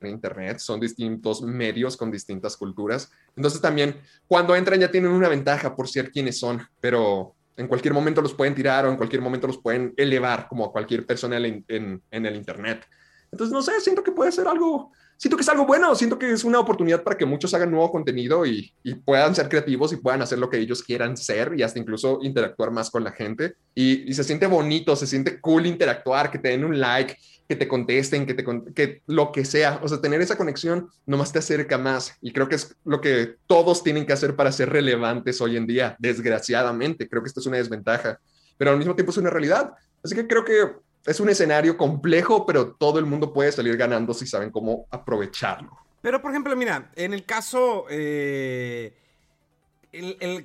en 0.00 0.10
Internet. 0.10 0.58
Son 0.58 0.80
distintos 0.80 1.42
medios 1.42 1.96
con 1.96 2.10
distintas 2.10 2.56
culturas. 2.56 3.10
Entonces 3.36 3.60
también 3.60 3.96
cuando 4.26 4.56
entran 4.56 4.80
ya 4.80 4.90
tienen 4.90 5.10
una 5.10 5.28
ventaja 5.28 5.76
por 5.76 5.88
ser 5.88 6.10
quienes 6.10 6.38
son, 6.38 6.62
pero 6.80 7.34
en 7.56 7.68
cualquier 7.68 7.92
momento 7.92 8.22
los 8.22 8.32
pueden 8.32 8.54
tirar 8.54 8.86
o 8.86 8.90
en 8.90 8.96
cualquier 8.96 9.20
momento 9.20 9.46
los 9.46 9.58
pueden 9.58 9.92
elevar 9.96 10.48
como 10.48 10.64
a 10.64 10.72
cualquier 10.72 11.04
persona 11.04 11.36
en, 11.36 11.64
en, 11.68 12.02
en 12.10 12.26
el 12.26 12.36
Internet. 12.36 12.86
Entonces, 13.32 13.52
no 13.52 13.62
sé, 13.62 13.80
siento 13.80 14.02
que 14.02 14.12
puede 14.12 14.32
ser 14.32 14.48
algo, 14.48 14.90
siento 15.16 15.36
que 15.36 15.42
es 15.42 15.48
algo 15.48 15.64
bueno, 15.66 15.94
siento 15.94 16.18
que 16.18 16.32
es 16.32 16.42
una 16.42 16.58
oportunidad 16.58 17.02
para 17.02 17.16
que 17.16 17.24
muchos 17.24 17.54
hagan 17.54 17.70
nuevo 17.70 17.92
contenido 17.92 18.44
y, 18.44 18.72
y, 18.82 18.94
puedan 18.94 19.34
ser 19.34 19.48
creativos 19.48 19.92
y 19.92 19.96
puedan 19.96 20.22
hacer 20.22 20.38
lo 20.38 20.50
que 20.50 20.58
ellos 20.58 20.82
quieran 20.82 21.16
ser 21.16 21.54
y 21.56 21.62
hasta 21.62 21.78
incluso 21.78 22.18
interactuar 22.22 22.72
más 22.72 22.90
con 22.90 23.04
la 23.04 23.12
gente. 23.12 23.54
Y, 23.74 24.10
y 24.10 24.14
se 24.14 24.24
siente 24.24 24.46
bonito, 24.46 24.96
se 24.96 25.06
siente 25.06 25.40
cool 25.40 25.66
interactuar, 25.66 26.30
que 26.30 26.38
te 26.38 26.48
den 26.48 26.64
un 26.64 26.80
like, 26.80 27.16
que 27.50 27.56
te 27.56 27.66
contesten, 27.66 28.26
que, 28.26 28.34
te, 28.34 28.44
que 28.72 29.02
lo 29.08 29.32
que 29.32 29.44
sea. 29.44 29.80
O 29.82 29.88
sea, 29.88 30.00
tener 30.00 30.20
esa 30.20 30.36
conexión 30.36 30.88
nomás 31.04 31.32
te 31.32 31.40
acerca 31.40 31.78
más. 31.78 32.16
Y 32.20 32.32
creo 32.32 32.48
que 32.48 32.54
es 32.54 32.76
lo 32.84 33.00
que 33.00 33.34
todos 33.48 33.82
tienen 33.82 34.06
que 34.06 34.12
hacer 34.12 34.36
para 34.36 34.52
ser 34.52 34.70
relevantes 34.70 35.40
hoy 35.40 35.56
en 35.56 35.66
día, 35.66 35.96
desgraciadamente. 35.98 37.08
Creo 37.08 37.22
que 37.22 37.26
esto 37.26 37.40
es 37.40 37.46
una 37.46 37.56
desventaja, 37.56 38.20
pero 38.56 38.70
al 38.70 38.78
mismo 38.78 38.94
tiempo 38.94 39.10
es 39.10 39.18
una 39.18 39.30
realidad. 39.30 39.72
Así 40.00 40.14
que 40.14 40.28
creo 40.28 40.44
que 40.44 40.76
es 41.06 41.20
un 41.20 41.28
escenario 41.28 41.76
complejo, 41.76 42.46
pero 42.46 42.72
todo 42.72 42.98
el 42.98 43.06
mundo 43.06 43.32
puede 43.32 43.52
salir 43.52 43.76
ganando 43.76 44.14
si 44.14 44.26
saben 44.26 44.50
cómo 44.50 44.86
aprovecharlo. 44.90 45.78
Pero, 46.02 46.22
por 46.22 46.30
ejemplo, 46.30 46.54
mira, 46.56 46.90
en 46.96 47.12
el 47.12 47.24
caso, 47.24 47.86
eh, 47.90 48.96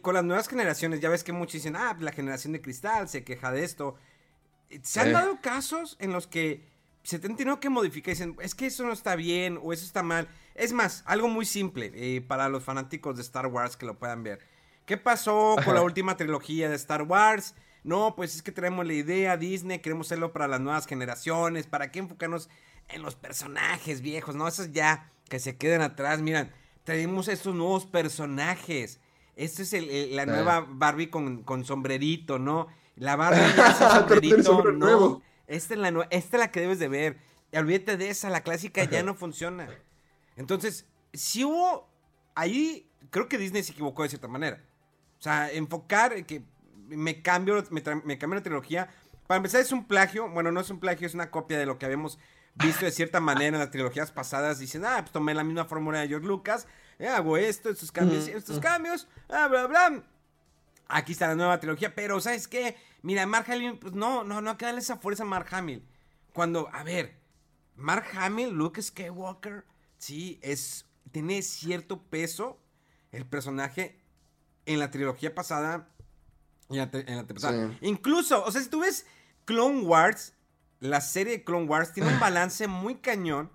con 0.02 0.14
las 0.14 0.24
nuevas 0.24 0.48
generaciones, 0.48 1.00
ya 1.00 1.10
ves 1.10 1.24
que 1.24 1.32
muchos 1.32 1.54
dicen, 1.54 1.76
ah, 1.76 1.96
la 2.00 2.12
generación 2.12 2.54
de 2.54 2.62
cristal 2.62 3.08
se 3.08 3.24
queja 3.24 3.52
de 3.52 3.64
esto. 3.64 3.96
Se 4.82 5.00
han 5.00 5.14
dado 5.14 5.40
casos 5.42 5.96
en 6.00 6.12
los 6.12 6.28
que 6.28 6.66
se 7.04 7.20
te 7.20 7.28
han 7.28 7.36
tenido 7.36 7.60
que 7.60 7.70
modificar 7.70 8.10
y 8.10 8.14
dicen, 8.14 8.36
es 8.42 8.56
que 8.56 8.66
eso 8.66 8.84
no 8.84 8.92
está 8.92 9.16
bien 9.16 9.60
o 9.62 9.72
eso 9.72 9.86
está 9.86 10.02
mal. 10.02 10.28
Es 10.56 10.74
más, 10.74 11.04
algo 11.06 11.28
muy 11.28 11.46
simple 11.46 11.92
eh, 11.94 12.22
para 12.22 12.50
los 12.50 12.64
fanáticos 12.64 13.16
de 13.16 13.22
Star 13.22 13.48
Wars 13.48 13.78
que 13.78 13.86
lo 13.86 14.00
puedan 14.00 14.24
ver. 14.24 14.40
¿Qué 14.86 14.98
pasó 14.98 15.56
con 15.64 15.76
la 15.76 15.82
última 15.84 16.18
trilogía 16.18 16.68
de 16.68 16.76
Star 16.76 17.04
Wars? 17.04 17.54
No, 17.86 18.16
pues 18.16 18.34
es 18.34 18.42
que 18.42 18.52
tenemos 18.52 18.84
la 18.84 18.94
idea, 18.94 19.38
Disney, 19.38 19.78
queremos 19.78 20.08
hacerlo 20.08 20.34
para 20.34 20.48
las 20.48 20.60
nuevas 20.60 20.88
generaciones, 20.88 21.68
¿para 21.68 21.92
qué 21.92 22.00
enfocarnos 22.00 22.50
en 22.90 23.04
los 23.04 23.14
personajes 23.14 24.02
viejos? 24.02 24.34
No, 24.34 24.48
esos 24.48 24.72
ya 24.72 25.12
que 25.30 25.38
se 25.38 25.56
queden 25.56 25.82
atrás, 25.82 26.20
miran, 26.20 26.52
tenemos 26.84 27.28
estos 27.28 27.54
nuevos 27.54 27.86
personajes. 27.86 29.00
Esto 29.36 29.62
es 29.62 29.72
la 30.12 30.26
nueva 30.26 30.66
Barbie 30.68 31.12
con, 31.12 31.64
sombrerito, 31.64 32.40
¿no? 32.40 32.70
La 32.96 33.16
Barbie 33.18 33.54
sombrerito, 33.78 34.72
no. 34.72 35.22
Esta 35.46 35.76
es, 35.76 35.80
la, 35.80 36.08
esta 36.10 36.38
es 36.38 36.40
la 36.40 36.50
que 36.50 36.62
debes 36.62 36.80
de 36.80 36.88
ver. 36.88 37.18
Y 37.52 37.58
olvídate 37.58 37.98
de 37.98 38.10
esa, 38.10 38.32
la 38.32 38.42
clásica 38.42 38.84
ya 38.86 39.04
no 39.04 39.14
funciona. 39.14 39.68
Entonces, 40.38 40.88
si 41.14 41.44
hubo 41.44 41.88
ahí, 42.34 42.90
creo 43.12 43.30
que 43.30 43.38
Disney 43.38 43.62
se 43.62 43.74
equivocó 43.74 44.02
de 44.02 44.10
cierta 44.10 44.28
manera. 44.28 44.64
O 45.20 45.22
sea, 45.22 45.52
enfocar 45.52 46.26
que 46.26 46.42
me 46.88 47.22
cambio, 47.22 47.64
me, 47.72 48.18
cambio 48.18 48.36
la 48.36 48.44
trilogía. 48.44 48.90
Para 49.28 49.38
empezar, 49.38 49.62
es 49.62 49.72
un 49.72 49.88
plagio. 49.88 50.30
Bueno, 50.30 50.52
no 50.52 50.60
es 50.60 50.70
un 50.70 50.80
plagio, 50.80 51.08
es 51.08 51.14
una 51.14 51.32
copia 51.32 51.58
de 51.58 51.66
lo 51.66 51.78
que 51.78 51.86
habíamos 51.86 52.20
visto 52.56 52.86
de 52.86 52.92
cierta 52.92 53.20
manera 53.20 53.58
en 53.58 53.60
las 53.60 53.72
trilogías 53.72 54.12
pasadas. 54.12 54.60
Dicen, 54.60 54.86
ah, 54.86 54.98
pues 55.00 55.12
tomé 55.12 55.34
la 55.34 55.44
misma 55.44 55.66
fórmula 55.66 56.00
de 56.00 56.08
George 56.08 56.28
Lucas, 56.28 56.68
eh, 57.00 57.08
hago 57.08 57.38
esto, 57.38 57.70
estos 57.70 57.92
cambios, 57.92 58.28
estos 58.28 58.60
cambios, 58.60 59.08
bla, 59.28 59.48
bla, 59.48 59.68
bla. 59.68 60.04
Aquí 60.88 61.14
está 61.14 61.28
la 61.28 61.36
nueva 61.36 61.60
trilogía, 61.60 61.96
pero 61.96 62.22
¿sabes 62.22 62.48
qué? 62.48 62.78
Mira, 63.02 63.26
Mark 63.26 63.52
Hamill, 63.52 63.80
pues 63.80 63.94
no, 63.94 64.24
no, 64.24 64.42
no 64.42 64.52
hay 64.52 64.58
que 64.58 64.66
darle 64.66 64.82
esa 64.82 64.98
fuerza 64.98 65.24
a 65.24 65.26
Mark 65.26 65.48
Hamill. 65.52 65.84
Cuando, 66.32 66.70
a 66.72 66.84
ver, 66.84 67.18
Mark 67.76 68.06
Hamill, 68.16 68.52
Luke 68.52 68.82
Skywalker, 68.82 69.66
sí, 69.98 70.40
es, 70.44 70.86
tiene 71.12 71.42
cierto 71.42 72.04
peso 72.04 72.60
el 73.12 73.26
personaje 73.26 74.00
en 74.66 74.80
la 74.80 74.92
trilogía 74.92 75.34
pasada 75.34 75.90
Incluso, 77.82 78.44
o 78.44 78.52
sea, 78.52 78.62
si 78.62 78.70
tú 78.70 78.80
ves 78.82 79.06
Clone 79.46 79.82
Wars, 79.82 80.34
la 80.80 81.02
serie 81.02 81.38
de 81.38 81.44
Clone 81.44 81.68
Wars 81.68 81.94
tiene 81.94 82.12
un 82.12 82.20
balance 82.20 82.68
muy 82.68 82.96
cañón. 82.96 83.52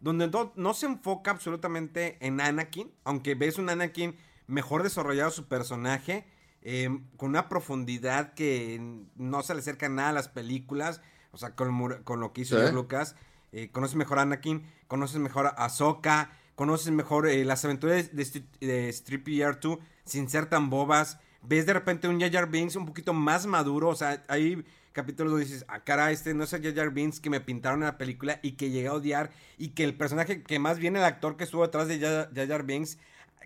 Donde 0.00 0.30
no, 0.54 0.74
se 0.74 0.86
enfoca 0.86 1.30
absolutamente 1.30 2.16
en 2.20 2.40
Anakin. 2.40 2.90
Aunque 3.04 3.34
ves 3.34 3.58
un 3.58 3.68
Anakin 3.68 4.16
mejor 4.46 4.82
desarrollado 4.82 5.30
su 5.30 5.46
personaje. 5.46 6.26
Em, 6.62 7.06
con 7.16 7.30
una 7.30 7.48
profundidad 7.48 8.32
que 8.34 8.80
no 9.16 9.42
se 9.42 9.54
le 9.54 9.60
acerca 9.60 9.90
nada 9.90 10.08
a 10.08 10.12
las 10.12 10.28
películas. 10.28 11.02
O 11.32 11.38
sea, 11.38 11.54
con, 11.54 11.76
lo 11.78 12.32
que 12.32 12.40
hizo 12.40 12.72
Lucas. 12.72 13.14
Eh, 13.52 13.70
conoces 13.72 13.96
mejor 13.96 14.18
a 14.18 14.22
Anakin. 14.22 14.64
Conoces 14.88 15.18
mejor 15.18 15.46
a 15.46 15.50
Ahsoka. 15.50 16.30
Conoces 16.54 16.92
mejor 16.92 17.28
eh, 17.28 17.44
las 17.44 17.62
aventuras 17.66 18.14
de, 18.14 18.24
de, 18.24 18.66
de 18.66 19.56
2 19.62 19.78
sin 20.04 20.30
ser 20.30 20.46
tan 20.46 20.70
bobas 20.70 21.18
ves 21.42 21.66
de 21.66 21.72
repente 21.72 22.08
un 22.08 22.20
Jar 22.20 22.30
Jar 22.30 22.50
Binks 22.50 22.76
un 22.76 22.86
poquito 22.86 23.12
más 23.12 23.46
maduro, 23.46 23.88
o 23.88 23.94
sea, 23.94 24.22
hay 24.28 24.64
capítulos 24.92 25.32
donde 25.32 25.46
dices, 25.46 25.64
ah, 25.68 25.80
cara, 25.80 26.10
este 26.10 26.34
no 26.34 26.44
es 26.44 26.52
el 26.52 26.62
Jar 26.62 26.74
Jar 26.74 26.90
Binks 26.90 27.20
que 27.20 27.30
me 27.30 27.40
pintaron 27.40 27.80
en 27.80 27.86
la 27.86 27.98
película 27.98 28.40
y 28.42 28.52
que 28.52 28.70
llegué 28.70 28.88
a 28.88 28.94
odiar 28.94 29.30
y 29.58 29.68
que 29.68 29.84
el 29.84 29.94
personaje, 29.94 30.42
que 30.42 30.58
más 30.58 30.78
bien 30.78 30.96
el 30.96 31.04
actor 31.04 31.36
que 31.36 31.44
estuvo 31.44 31.62
detrás 31.62 31.88
de 31.88 31.98
Jar 32.00 32.30
Jar, 32.34 32.64
Binks, 32.64 32.98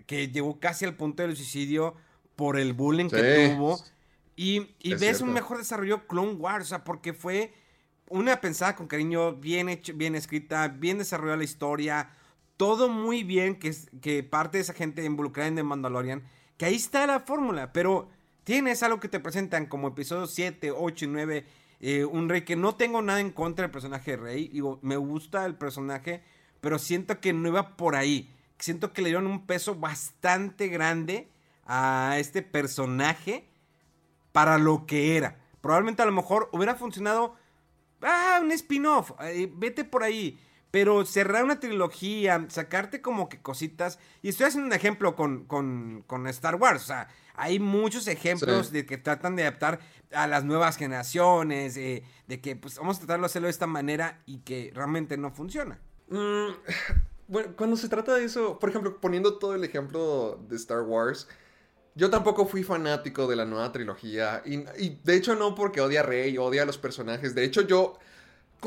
que 0.07 0.27
llegó 0.29 0.59
casi 0.59 0.85
al 0.85 0.95
punto 0.95 1.23
del 1.23 1.35
suicidio 1.35 1.95
por 2.35 2.57
el 2.59 2.73
bullying 2.73 3.09
que 3.09 3.53
tuvo. 3.55 3.79
Y, 4.35 4.67
ves 4.99 5.21
un 5.21 5.31
mejor 5.31 5.57
desarrollo 5.57 6.07
Clone 6.07 6.33
Wars, 6.33 6.65
o 6.65 6.69
sea, 6.69 6.83
porque 6.83 7.13
fue 7.13 7.53
una 8.09 8.41
pensada 8.41 8.75
con 8.75 8.87
cariño, 8.87 9.33
bien 9.33 9.69
hecho, 9.69 9.93
bien 9.95 10.15
escrita, 10.15 10.67
bien 10.67 10.97
desarrollada 10.97 11.37
la 11.37 11.45
historia, 11.45 12.09
todo 12.57 12.89
muy 12.89 13.23
bien, 13.23 13.55
que, 13.55 13.73
que 14.01 14.23
parte 14.23 14.57
de 14.57 14.63
esa 14.63 14.73
gente 14.73 15.03
involucrada 15.05 15.47
en 15.47 15.55
The 15.55 15.63
Mandalorian 15.63 16.23
que 16.57 16.65
ahí 16.65 16.75
está 16.75 17.05
la 17.07 17.21
fórmula, 17.21 17.73
pero 17.73 18.09
tienes 18.43 18.83
algo 18.83 18.99
que 18.99 19.09
te 19.09 19.19
presentan 19.19 19.65
como 19.65 19.89
episodios 19.89 20.33
7, 20.33 20.71
8 20.71 21.05
y 21.05 21.07
9, 21.07 21.45
eh, 21.81 22.05
un 22.05 22.29
rey 22.29 22.43
que 22.43 22.55
no 22.55 22.75
tengo 22.75 23.01
nada 23.01 23.19
en 23.19 23.31
contra 23.31 23.63
del 23.63 23.71
personaje 23.71 24.11
de 24.11 24.17
rey, 24.17 24.47
digo, 24.47 24.79
me 24.81 24.97
gusta 24.97 25.45
el 25.45 25.55
personaje, 25.55 26.23
pero 26.61 26.79
siento 26.79 27.19
que 27.19 27.33
no 27.33 27.49
iba 27.49 27.75
por 27.75 27.95
ahí, 27.95 28.33
siento 28.59 28.93
que 28.93 29.01
le 29.01 29.09
dieron 29.09 29.27
un 29.27 29.45
peso 29.45 29.75
bastante 29.75 30.67
grande 30.67 31.29
a 31.65 32.15
este 32.19 32.41
personaje 32.41 33.45
para 34.31 34.57
lo 34.57 34.85
que 34.85 35.17
era. 35.17 35.37
Probablemente 35.61 36.01
a 36.01 36.05
lo 36.05 36.11
mejor 36.11 36.49
hubiera 36.51 36.75
funcionado, 36.75 37.35
ah, 38.01 38.39
un 38.41 38.51
spin-off, 38.51 39.11
eh, 39.21 39.49
vete 39.51 39.83
por 39.83 40.03
ahí. 40.03 40.39
Pero 40.71 41.05
cerrar 41.05 41.43
una 41.43 41.59
trilogía, 41.59 42.45
sacarte 42.49 43.01
como 43.01 43.29
que 43.29 43.41
cositas. 43.41 43.97
Y 44.21 44.29
estoy 44.29 44.47
haciendo 44.47 44.67
un 44.67 44.73
ejemplo 44.73 45.15
con, 45.15 45.45
con, 45.45 46.27
Star 46.27 46.55
Wars. 46.55 46.83
O 46.83 46.87
sea, 46.87 47.07
hay 47.35 47.59
muchos 47.59 48.07
ejemplos 48.07 48.71
de 48.71 48.85
que 48.85 48.97
tratan 48.97 49.35
de 49.35 49.43
adaptar 49.43 49.79
a 50.11 50.27
las 50.27 50.43
nuevas 50.43 50.75
generaciones. 50.77 51.75
de 51.75 52.03
que 52.41 52.55
pues 52.55 52.77
vamos 52.77 52.97
a 52.97 52.99
tratarlo 52.99 53.23
de 53.23 53.27
hacerlo 53.27 53.45
de 53.47 53.51
esta 53.51 53.67
manera 53.67 54.21
y 54.25 54.39
que 54.39 54.71
realmente 54.75 55.17
no 55.17 55.31
funciona. 55.31 55.79
Mm, 56.09 56.47
bueno, 57.27 57.53
cuando 57.55 57.75
se 57.77 57.89
trata 57.89 58.15
de 58.15 58.25
eso, 58.25 58.59
por 58.59 58.69
ejemplo, 58.69 58.99
poniendo 58.99 59.37
todo 59.37 59.55
el 59.55 59.63
ejemplo 59.63 60.39
de 60.47 60.55
Star 60.55 60.81
Wars. 60.81 61.27
Yo 61.97 62.09
tampoco 62.09 62.45
fui 62.45 62.63
fanático 62.63 63.25
de 63.25 63.37
la 63.37 63.45
nueva 63.45 63.71
trilogía. 63.71 64.41
Y, 64.45 64.55
y 64.77 64.99
de 65.03 65.15
hecho, 65.15 65.35
no 65.35 65.55
porque 65.55 65.79
odia 65.79 66.01
a 66.01 66.03
Rey, 66.03 66.37
odia 66.37 66.63
a 66.63 66.65
los 66.65 66.77
personajes. 66.77 67.33
De 67.33 67.45
hecho, 67.45 67.61
yo 67.61 67.97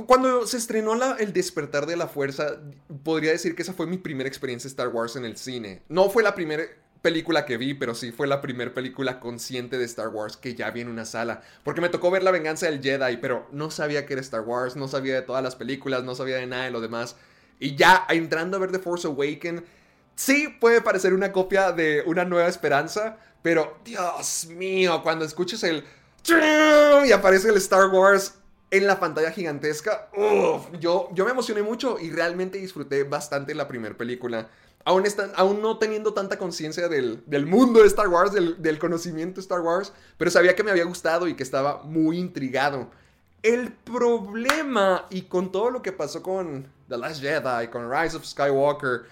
cuando 0.06 0.46
se 0.46 0.56
estrenó 0.56 1.16
El 1.16 1.32
despertar 1.32 1.86
de 1.86 1.96
la 1.96 2.08
fuerza, 2.08 2.58
podría 3.02 3.32
decir 3.32 3.54
que 3.54 3.62
esa 3.62 3.72
fue 3.72 3.86
mi 3.86 3.98
primera 3.98 4.28
experiencia 4.28 4.68
Star 4.68 4.88
Wars 4.88 5.16
en 5.16 5.24
el 5.24 5.36
cine. 5.36 5.82
No 5.88 6.10
fue 6.10 6.22
la 6.22 6.34
primera 6.34 6.64
película 7.02 7.46
que 7.46 7.56
vi, 7.56 7.74
pero 7.74 7.94
sí 7.94 8.12
fue 8.12 8.26
la 8.26 8.40
primera 8.40 8.74
película 8.74 9.20
consciente 9.20 9.78
de 9.78 9.84
Star 9.84 10.08
Wars 10.08 10.36
que 10.36 10.54
ya 10.54 10.70
vi 10.70 10.80
en 10.80 10.88
una 10.88 11.04
sala. 11.04 11.42
Porque 11.64 11.80
me 11.80 11.88
tocó 11.88 12.10
ver 12.10 12.22
La 12.22 12.30
venganza 12.30 12.66
del 12.66 12.82
Jedi, 12.82 13.18
pero 13.18 13.46
no 13.52 13.70
sabía 13.70 14.04
que 14.06 14.14
era 14.14 14.22
Star 14.22 14.42
Wars, 14.42 14.76
no 14.76 14.88
sabía 14.88 15.14
de 15.14 15.22
todas 15.22 15.42
las 15.42 15.56
películas, 15.56 16.04
no 16.04 16.14
sabía 16.14 16.36
de 16.36 16.46
nada 16.46 16.64
de 16.64 16.70
lo 16.70 16.80
demás. 16.80 17.16
Y 17.60 17.76
ya 17.76 18.04
entrando 18.08 18.56
a 18.56 18.60
ver 18.60 18.72
The 18.72 18.78
Force 18.78 19.06
Awakens, 19.06 19.62
sí 20.14 20.48
puede 20.60 20.80
parecer 20.80 21.14
una 21.14 21.32
copia 21.32 21.72
de 21.72 22.02
Una 22.06 22.24
Nueva 22.24 22.48
Esperanza, 22.48 23.18
pero 23.42 23.78
Dios 23.84 24.46
mío, 24.46 25.02
cuando 25.02 25.24
escuches 25.24 25.62
el... 25.62 25.84
Y 27.06 27.12
aparece 27.12 27.48
el 27.48 27.56
Star 27.56 27.86
Wars 27.88 28.34
en 28.70 28.86
la 28.86 29.00
pantalla 29.00 29.30
gigantesca, 29.30 30.08
yo, 30.78 31.08
yo 31.12 31.24
me 31.24 31.30
emocioné 31.30 31.62
mucho 31.62 31.98
y 31.98 32.10
realmente 32.10 32.58
disfruté 32.58 33.04
bastante 33.04 33.54
la 33.54 33.66
primera 33.66 33.96
película. 33.96 34.48
Aún, 34.84 35.04
aún 35.36 35.62
no 35.62 35.78
teniendo 35.78 36.14
tanta 36.14 36.38
conciencia 36.38 36.88
del, 36.88 37.22
mundo 37.46 37.80
de 37.80 37.86
Star 37.86 38.08
Wars, 38.08 38.32
del, 38.32 38.78
conocimiento 38.78 39.36
de 39.36 39.42
Star 39.42 39.60
Wars, 39.60 39.92
pero 40.16 40.30
sabía 40.30 40.54
que 40.54 40.62
me 40.62 40.70
había 40.70 40.84
gustado 40.84 41.28
y 41.28 41.34
que 41.34 41.42
estaba 41.42 41.82
muy 41.82 42.18
intrigado. 42.18 42.90
El 43.42 43.72
problema, 43.72 45.06
y 45.10 45.22
con 45.22 45.52
todo 45.52 45.70
lo 45.70 45.82
que 45.82 45.92
pasó 45.92 46.22
con 46.22 46.66
The 46.88 46.98
Last 46.98 47.20
Jedi, 47.20 47.68
con 47.68 47.90
Rise 47.90 48.16
of 48.16 48.24
Skywalker, 48.24 49.02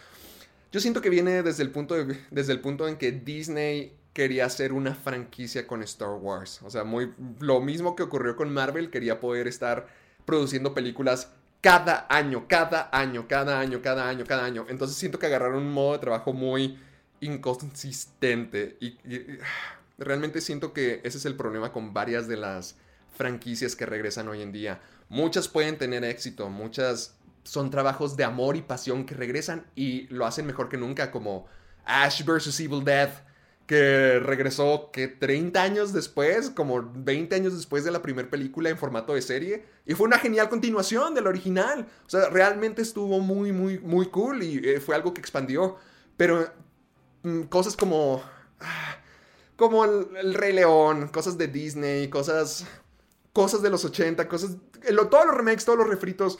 yo 0.72 0.80
siento 0.80 1.00
que 1.00 1.10
viene 1.10 1.42
desde 1.42 1.62
el 1.62 1.70
punto, 1.70 1.94
desde 2.30 2.52
el 2.52 2.60
punto 2.60 2.88
en 2.88 2.96
que 2.96 3.12
Disney 3.12 3.96
quería 4.16 4.46
hacer 4.46 4.72
una 4.72 4.94
franquicia 4.94 5.66
con 5.66 5.82
Star 5.82 6.14
Wars. 6.14 6.62
O 6.62 6.70
sea, 6.70 6.84
muy 6.84 7.12
lo 7.38 7.60
mismo 7.60 7.94
que 7.94 8.02
ocurrió 8.02 8.34
con 8.34 8.50
Marvel, 8.50 8.88
quería 8.88 9.20
poder 9.20 9.46
estar 9.46 9.88
produciendo 10.24 10.72
películas 10.72 11.32
cada 11.60 12.06
año, 12.08 12.48
cada 12.48 12.88
año, 12.92 13.28
cada 13.28 13.60
año, 13.60 13.82
cada 13.82 14.08
año, 14.08 14.24
cada 14.24 14.46
año. 14.46 14.64
Entonces 14.70 14.96
siento 14.96 15.18
que 15.18 15.26
agarraron 15.26 15.64
un 15.64 15.70
modo 15.70 15.92
de 15.92 15.98
trabajo 15.98 16.32
muy 16.32 16.78
inconsistente 17.20 18.78
y, 18.80 18.96
realmente 19.98 20.40
siento 20.40 20.72
que 20.72 21.02
ese 21.04 21.18
es 21.18 21.26
el 21.26 21.36
problema 21.36 21.70
con 21.70 21.92
varias 21.92 22.26
de 22.26 22.38
las 22.38 22.76
franquicias 23.18 23.76
que 23.76 23.84
regresan 23.84 24.28
hoy 24.28 24.40
en 24.40 24.50
día. 24.50 24.80
Muchas 25.10 25.46
pueden 25.46 25.76
tener 25.76 26.04
éxito, 26.04 26.48
muchas 26.48 27.18
son 27.44 27.68
trabajos 27.68 28.16
de 28.16 28.24
amor 28.24 28.56
y 28.56 28.62
pasión 28.62 29.04
que 29.04 29.14
regresan 29.14 29.66
y 29.74 30.06
lo 30.08 30.24
hacen 30.24 30.46
mejor 30.46 30.70
que 30.70 30.78
nunca, 30.78 31.10
como 31.10 31.46
Ash 31.84 32.24
vs. 32.24 32.58
Evil 32.60 32.82
Dead, 32.82 33.25
que 33.66 34.20
regresó 34.20 34.90
que 34.92 35.08
30 35.08 35.60
años 35.60 35.92
después, 35.92 36.50
como 36.50 36.88
20 36.94 37.34
años 37.34 37.56
después 37.56 37.84
de 37.84 37.90
la 37.90 38.00
primera 38.00 38.30
película 38.30 38.70
en 38.70 38.78
formato 38.78 39.14
de 39.14 39.22
serie, 39.22 39.64
y 39.84 39.94
fue 39.94 40.06
una 40.06 40.18
genial 40.18 40.48
continuación 40.48 41.14
del 41.14 41.26
original. 41.26 41.86
O 42.06 42.10
sea, 42.10 42.28
realmente 42.28 42.82
estuvo 42.82 43.18
muy, 43.18 43.52
muy, 43.52 43.78
muy 43.80 44.06
cool 44.06 44.44
y 44.44 44.58
eh, 44.58 44.80
fue 44.80 44.94
algo 44.94 45.12
que 45.12 45.20
expandió. 45.20 45.76
Pero 46.16 46.48
mm, 47.22 47.42
cosas 47.42 47.76
como... 47.76 48.22
Ah, 48.60 48.98
como 49.56 49.84
el, 49.84 50.34
Rey 50.34 50.52
León, 50.52 51.08
cosas 51.08 51.36
de 51.36 51.48
Disney, 51.48 52.08
cosas... 52.08 52.66
Cosas 53.32 53.62
de 53.62 53.68
los 53.68 53.84
80, 53.84 54.28
cosas... 54.28 54.56
todos 55.10 55.26
los 55.26 55.36
remakes, 55.36 55.64
todos 55.64 55.78
los 55.78 55.88
refritos, 55.88 56.38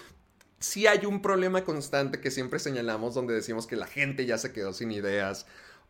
sí 0.61 0.87
hay 0.87 1.05
un 1.05 1.21
problema 1.21 1.65
constante 1.65 2.21
que 2.21 2.31
siempre 2.31 2.59
señalamos 2.59 3.15
donde 3.15 3.35
decimos 3.35 3.67
que 3.67 3.77
la 3.77 3.87
gente 3.87 4.25
ya 4.27 4.39
se 4.39 4.53
quedó 4.53 4.73
sin 4.73 4.93
ideas 4.93 5.47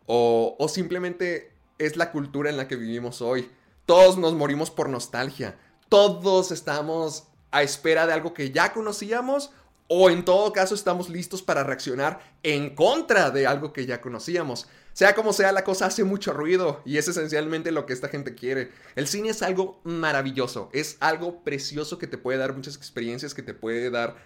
o, 0.07 0.67
simplemente 0.69 1.53
es 1.79 1.97
la 1.97 2.13
cultura 2.13 2.51
en 2.51 2.57
la 2.57 2.69
que 2.69 2.77
vivimos 2.77 3.21
hoy. 3.21 3.51
Todos 3.85 4.17
nos 4.17 4.35
morimos 4.35 4.71
por 4.71 4.89
nostalgia. 4.89 5.59
Todos 5.89 6.51
estamos 6.51 7.25
a 7.51 7.63
espera 7.63 8.07
de 8.07 8.13
algo 8.13 8.35
que 8.35 8.51
ya 8.51 8.73
conocíamos 8.73 9.51
o 9.89 10.11
en 10.11 10.25
todo 10.25 10.53
caso 10.53 10.75
estamos 10.75 11.09
listos 11.09 11.43
para 11.43 11.63
reaccionar 11.63 12.21
en 12.43 12.75
contra 12.75 13.31
de 13.31 13.47
algo 13.47 13.73
que 13.73 13.87
ya 13.87 14.01
conocíamos. 14.01 14.67
Sea 14.93 15.15
como 15.15 15.33
sea, 15.33 15.53
la 15.53 15.63
cosa 15.63 15.87
hace 15.87 16.05
mucho 16.05 16.33
ruido 16.33 16.81
y 16.85 16.97
es 16.97 17.07
esencialmente 17.07 17.71
lo 17.71 17.87
que 17.87 17.93
esta 17.93 18.09
gente 18.09 18.35
quiere. 18.35 18.73
El 18.95 19.07
cine 19.07 19.29
es 19.29 19.43
algo 19.43 19.81
maravilloso, 19.85 20.71
es 20.73 20.97
algo 21.01 21.45
precioso 21.45 21.99
que 21.99 22.07
te 22.07 22.19
puede 22.19 22.39
dar 22.39 22.55
muchas 22.55 22.77
experiencias, 22.77 23.35
que 23.35 23.43
te 23.43 23.55
puede 23.55 23.91
dar 23.91 24.17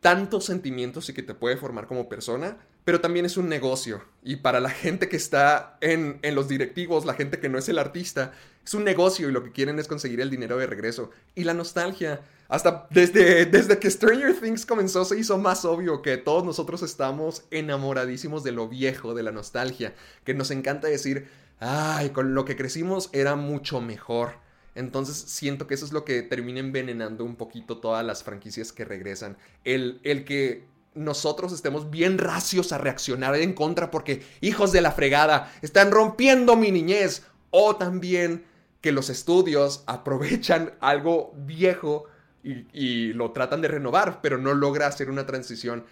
tantos 0.00 0.44
sentimientos 0.44 1.08
y 1.08 1.14
que 1.14 1.22
te 1.22 1.34
puede 1.34 1.56
formar 1.56 1.86
como 1.86 2.08
persona, 2.08 2.58
pero 2.84 3.00
también 3.00 3.26
es 3.26 3.36
un 3.36 3.48
negocio. 3.48 4.04
Y 4.22 4.36
para 4.36 4.60
la 4.60 4.70
gente 4.70 5.08
que 5.08 5.16
está 5.16 5.76
en, 5.80 6.20
los 6.22 6.46
directivos, 6.46 7.04
la 7.04 7.14
gente 7.14 7.40
que 7.40 7.48
no 7.48 7.58
es 7.58 7.68
el 7.68 7.78
artista, 7.78 8.32
es 8.64 8.74
un 8.74 8.84
negocio 8.84 9.28
y 9.28 9.32
lo 9.32 9.42
que 9.42 9.50
quieren 9.50 9.78
es 9.80 9.88
conseguir 9.88 10.20
el 10.20 10.30
dinero 10.30 10.56
de 10.56 10.66
regreso. 10.66 11.10
Y 11.34 11.42
la 11.42 11.52
nostalgia, 11.54 12.20
hasta 12.48 12.86
desde, 12.90 13.46
desde 13.46 13.78
que 13.78 13.90
Stranger 13.90 14.38
Things 14.38 14.66
comenzó 14.66 15.04
se 15.04 15.18
hizo 15.18 15.36
más 15.38 15.64
obvio 15.64 16.00
que 16.00 16.16
todos 16.16 16.44
nosotros 16.44 16.82
estamos 16.82 17.42
enamoradísimos 17.50 18.44
de 18.44 18.52
lo 18.52 18.68
viejo, 18.68 19.14
de 19.14 19.24
la 19.24 19.32
nostalgia, 19.32 19.94
que 20.24 20.34
nos 20.34 20.52
encanta 20.52 20.86
decir, 20.86 21.28
ay, 21.58 22.10
con 22.10 22.34
lo 22.34 22.44
que 22.44 22.54
crecimos 22.54 23.10
era 23.12 23.34
mucho 23.34 23.80
mejor. 23.80 24.45
Entonces 24.76 25.16
siento 25.16 25.66
que 25.66 25.74
eso 25.74 25.86
es 25.86 25.92
lo 25.92 26.04
que 26.04 26.22
termina 26.22 26.60
envenenando 26.60 27.24
un 27.24 27.34
poquito 27.34 27.78
todas 27.78 28.04
las 28.04 28.22
franquicias 28.22 28.72
que 28.72 28.84
regresan. 28.84 29.38
El, 29.64 30.00
el 30.04 30.24
que 30.24 30.66
nosotros 30.94 31.52
estemos 31.52 31.90
bien 31.90 32.18
racios 32.18 32.72
a 32.72 32.78
reaccionar 32.78 33.34
en 33.36 33.54
contra 33.54 33.90
porque 33.90 34.22
hijos 34.42 34.72
de 34.72 34.82
la 34.82 34.92
fregada 34.92 35.52
están 35.62 35.90
rompiendo 35.90 36.56
mi 36.56 36.70
niñez. 36.70 37.24
O 37.50 37.76
también 37.76 38.44
que 38.82 38.92
los 38.92 39.08
estudios 39.08 39.82
aprovechan 39.86 40.74
algo 40.80 41.32
viejo 41.34 42.04
y, 42.44 42.66
y 42.72 43.12
lo 43.14 43.32
tratan 43.32 43.62
de 43.62 43.68
renovar, 43.68 44.20
pero 44.20 44.36
no 44.36 44.52
logra 44.52 44.86
hacer 44.86 45.10
una 45.10 45.26
transición 45.26 45.84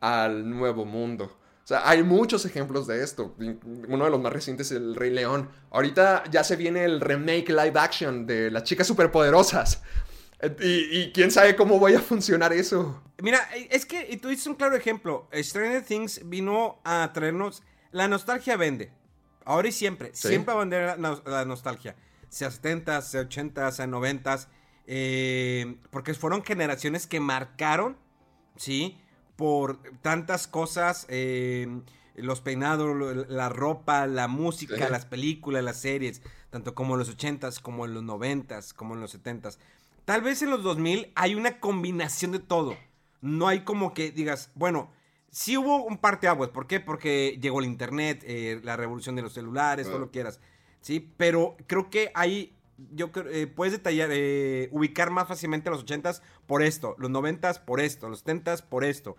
al 0.00 0.50
nuevo 0.50 0.84
mundo. 0.84 1.38
O 1.64 1.66
sea, 1.66 1.88
hay 1.88 2.02
muchos 2.02 2.44
ejemplos 2.44 2.88
de 2.88 3.04
esto. 3.04 3.36
Uno 3.88 4.04
de 4.04 4.10
los 4.10 4.20
más 4.20 4.32
recientes 4.32 4.72
es 4.72 4.78
El 4.78 4.96
Rey 4.96 5.10
León. 5.10 5.48
Ahorita 5.70 6.24
ya 6.30 6.42
se 6.42 6.56
viene 6.56 6.84
el 6.84 7.00
remake 7.00 7.50
live 7.50 7.78
action 7.78 8.26
de 8.26 8.50
Las 8.50 8.64
Chicas 8.64 8.86
Superpoderosas. 8.86 9.82
Y, 10.60 10.98
y 10.98 11.12
quién 11.12 11.30
sabe 11.30 11.54
cómo 11.54 11.78
vaya 11.78 11.98
a 11.98 12.02
funcionar 12.02 12.52
eso. 12.52 13.00
Mira, 13.22 13.38
es 13.70 13.86
que 13.86 14.16
tú 14.20 14.28
dices 14.28 14.48
un 14.48 14.56
claro 14.56 14.74
ejemplo. 14.74 15.28
Stranger 15.32 15.84
Things 15.84 16.22
vino 16.24 16.80
a 16.84 17.12
traernos. 17.14 17.62
La 17.92 18.08
nostalgia 18.08 18.56
vende. 18.56 18.90
Ahora 19.44 19.68
y 19.68 19.72
siempre. 19.72 20.10
Siempre 20.14 20.52
va 20.52 20.60
a 20.60 20.64
vender 20.64 20.98
la, 20.98 21.44
nostalgia. 21.44 21.94
Sea 22.28 22.50
70, 22.50 23.00
sea 23.02 23.20
80, 23.20 23.70
sea 23.70 23.86
90. 23.86 24.48
Eh, 24.86 25.76
porque 25.90 26.14
fueron 26.14 26.42
generaciones 26.42 27.06
que 27.06 27.20
marcaron, 27.20 27.96
¿sí? 28.56 28.98
Por 29.42 29.78
tantas 30.02 30.46
cosas, 30.46 31.04
eh, 31.08 31.66
los 32.14 32.40
peinados, 32.40 33.26
la 33.28 33.48
ropa, 33.48 34.06
la 34.06 34.28
música, 34.28 34.88
las 34.88 35.04
películas, 35.04 35.64
las 35.64 35.80
series, 35.80 36.22
tanto 36.50 36.76
como 36.76 36.94
en 36.94 37.00
los 37.00 37.10
80s, 37.10 37.60
como 37.60 37.84
en 37.84 37.92
los 37.92 38.04
90s, 38.04 38.72
como 38.72 38.94
en 38.94 39.00
los 39.00 39.20
70s. 39.20 39.58
Tal 40.04 40.20
vez 40.20 40.42
en 40.42 40.50
los 40.50 40.62
2000 40.62 41.10
hay 41.16 41.34
una 41.34 41.58
combinación 41.58 42.30
de 42.30 42.38
todo. 42.38 42.76
No 43.20 43.48
hay 43.48 43.64
como 43.64 43.94
que 43.94 44.12
digas, 44.12 44.52
bueno, 44.54 44.92
sí 45.28 45.56
hubo 45.56 45.82
un 45.82 45.98
parte 45.98 46.28
aguas. 46.28 46.50
¿Por 46.50 46.68
qué? 46.68 46.78
Porque 46.78 47.36
llegó 47.42 47.58
el 47.58 47.66
internet, 47.66 48.22
eh, 48.24 48.60
la 48.62 48.76
revolución 48.76 49.16
de 49.16 49.22
los 49.22 49.32
celulares, 49.32 49.88
todo 49.88 49.98
lo 49.98 50.06
que 50.06 50.20
quieras. 50.20 50.38
Sí, 50.82 51.00
pero 51.16 51.56
creo 51.66 51.90
que 51.90 52.12
hay 52.14 52.54
yo 52.92 53.10
eh, 53.30 53.46
puedes 53.46 53.72
detallar, 53.72 54.10
eh, 54.12 54.68
ubicar 54.72 55.10
más 55.10 55.28
fácilmente 55.28 55.70
los 55.70 55.84
80s 55.84 56.20
por 56.46 56.62
esto, 56.62 56.96
los 56.98 57.10
90s 57.10 57.60
por 57.60 57.80
esto, 57.80 58.08
los 58.08 58.24
70s 58.24 58.62
por 58.62 58.84
esto. 58.84 59.16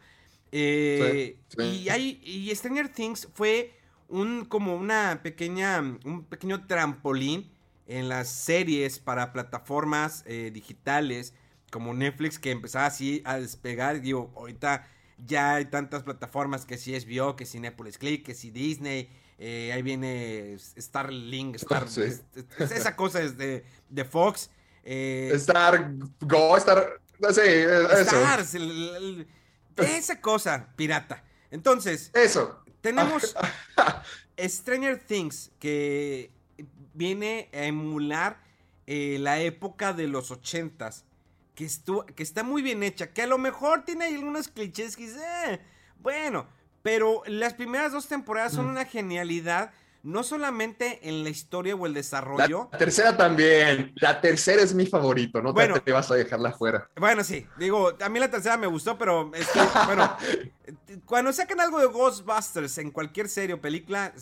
Eh, 0.52 1.38
y 1.58 1.90
hay, 1.90 2.22
y 2.24 2.54
Stranger 2.54 2.90
Things 2.90 3.28
fue 3.34 3.74
un 4.08 4.46
como 4.46 4.76
una 4.76 5.22
pequeña, 5.24 5.80
un 5.80 6.26
pequeño 6.26 6.68
trampolín 6.68 7.50
en 7.88 8.10
las 8.10 8.30
series 8.30 9.00
para 9.00 9.34
plataformas 9.34 10.24
digitales 10.26 11.34
como 11.72 11.94
Netflix 11.94 12.38
que 12.38 12.52
empezaba 12.52 12.86
así 12.86 13.24
a 13.26 13.40
despegar. 13.40 14.00
Digo, 14.02 14.32
ahorita 14.36 14.88
ya 15.26 15.56
hay 15.56 15.66
tantas 15.66 16.04
plataformas 16.04 16.66
que 16.66 16.78
si 16.78 16.94
es 16.94 17.08
HBO, 17.08 17.36
que 17.36 17.46
si 17.46 17.60
Netflix 17.60 17.98
Click, 17.98 18.24
que 18.24 18.36
si 18.36 18.52
Disney, 18.52 19.10
eh, 19.38 19.72
ahí 19.74 19.82
viene 19.82 20.58
Starlink, 20.58 21.56
Star, 21.58 21.88
esa 22.60 22.96
cosa 22.96 23.22
es 23.22 23.38
de, 23.38 23.66
de 23.90 24.06
Fox. 24.06 24.50
Eh, 24.84 25.32
Star 25.36 25.92
Go, 26.22 26.58
Star. 26.58 27.00
Sí, 27.32 27.42
Stars, 27.42 28.56
esa 29.78 30.20
cosa 30.20 30.68
pirata. 30.76 31.24
Entonces, 31.52 32.12
eso. 32.14 32.60
Tenemos 32.82 33.34
Stranger 34.38 35.00
Things 35.00 35.52
que 35.58 36.32
viene 36.94 37.50
a 37.54 37.64
emular 37.64 38.42
eh, 38.88 39.18
la 39.20 39.40
época 39.40 39.94
de 39.94 40.08
los 40.08 40.32
ochentas. 40.32 41.06
Que, 41.56 41.70
que 42.16 42.24
está 42.24 42.44
muy 42.44 42.62
bien 42.62 42.84
hecha. 42.84 43.14
Que 43.14 43.22
a 43.22 43.28
lo 43.28 43.38
mejor 43.38 43.86
tiene 43.86 44.06
algunos 44.06 44.48
clichés 44.48 44.98
que 44.98 45.04
dice, 45.04 45.62
bueno, 46.00 46.48
pero 46.84 47.24
las 47.26 47.56
primeras 47.56 47.92
dos 47.92 48.08
temporadas 48.08 48.54
son 48.54 48.68
mm. 48.68 48.70
una 48.70 48.86
genialidad. 48.86 49.72
No 50.04 50.22
solamente 50.24 51.00
en 51.08 51.24
la 51.24 51.30
historia 51.30 51.76
o 51.76 51.86
el 51.86 51.94
desarrollo. 51.94 52.68
La 52.74 52.78
tercera 52.78 53.16
también. 53.16 53.94
La 53.96 54.20
tercera 54.20 54.62
es 54.62 54.74
mi 54.74 54.86
favorito. 54.86 55.42
No 55.42 55.54
te, 55.54 55.94
vas 55.94 56.12
a 56.12 56.16
dejarla 56.16 56.52
fuera. 56.52 56.90
Bueno, 56.98 57.24
sí. 57.24 57.48
Digo, 57.58 57.94
a 57.98 58.10
mí 58.10 58.20
la 58.20 58.30
tercera 58.30 58.58
me 58.58 58.68
gustó, 58.68 58.98
pero 58.98 59.32
es 59.34 59.48
que, 59.48 59.62
bueno, 59.86 60.14
cuando 61.06 61.32
sacan 61.32 61.62
algo 61.62 61.80
de 61.80 61.86
Ghostbusters 61.86 62.80
en 62.80 62.92
cualquier 62.92 63.30
serie 63.30 63.54
o 63.54 63.62
película, 63.62 64.14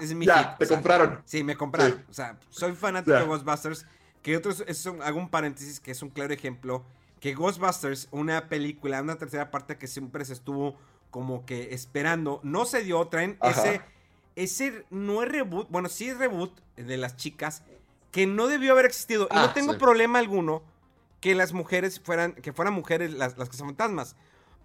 es, 0.00 0.14
mi 0.14 0.24
ya, 0.24 0.56
Te 0.56 0.68
compraron. 0.68 1.20
Sí, 1.24 1.42
me 1.42 1.56
compraron. 1.56 2.04
O 2.08 2.14
sea, 2.14 2.38
soy 2.50 2.70
fanático 2.70 3.16
de 3.16 3.24
Ghostbusters. 3.24 3.84
Que 4.22 4.36
otros, 4.36 4.62
es 4.68 4.86
hago 4.86 5.18
un 5.18 5.30
paréntesis 5.30 5.80
que 5.80 5.90
es 5.90 6.00
un 6.00 6.10
claro 6.10 6.32
ejemplo. 6.32 6.84
Que 7.18 7.34
Ghostbusters, 7.34 8.06
una 8.12 8.48
película, 8.48 9.02
una 9.02 9.16
tercera 9.16 9.50
parte 9.50 9.78
que 9.78 9.88
siempre 9.88 10.24
se 10.24 10.34
estuvo 10.34 10.78
como 11.12 11.46
que 11.46 11.72
esperando. 11.74 12.40
No 12.42 12.64
se 12.64 12.82
dio, 12.82 13.06
traen 13.06 13.38
ese, 13.42 13.82
ese 14.34 14.84
no 14.90 15.22
es 15.22 15.28
reboot, 15.28 15.68
bueno, 15.70 15.88
sí 15.88 16.08
es 16.08 16.18
reboot 16.18 16.58
de 16.74 16.96
las 16.96 17.16
chicas, 17.16 17.62
que 18.10 18.26
no 18.26 18.48
debió 18.48 18.72
haber 18.72 18.86
existido. 18.86 19.28
y 19.30 19.34
no 19.36 19.42
ah, 19.42 19.54
tengo 19.54 19.78
problema 19.78 20.18
alguno 20.18 20.62
que 21.20 21.36
las 21.36 21.52
mujeres 21.52 22.00
fueran, 22.00 22.32
que 22.32 22.52
fueran 22.52 22.74
mujeres 22.74 23.12
las, 23.12 23.38
las 23.38 23.48
fantasmas 23.50 24.16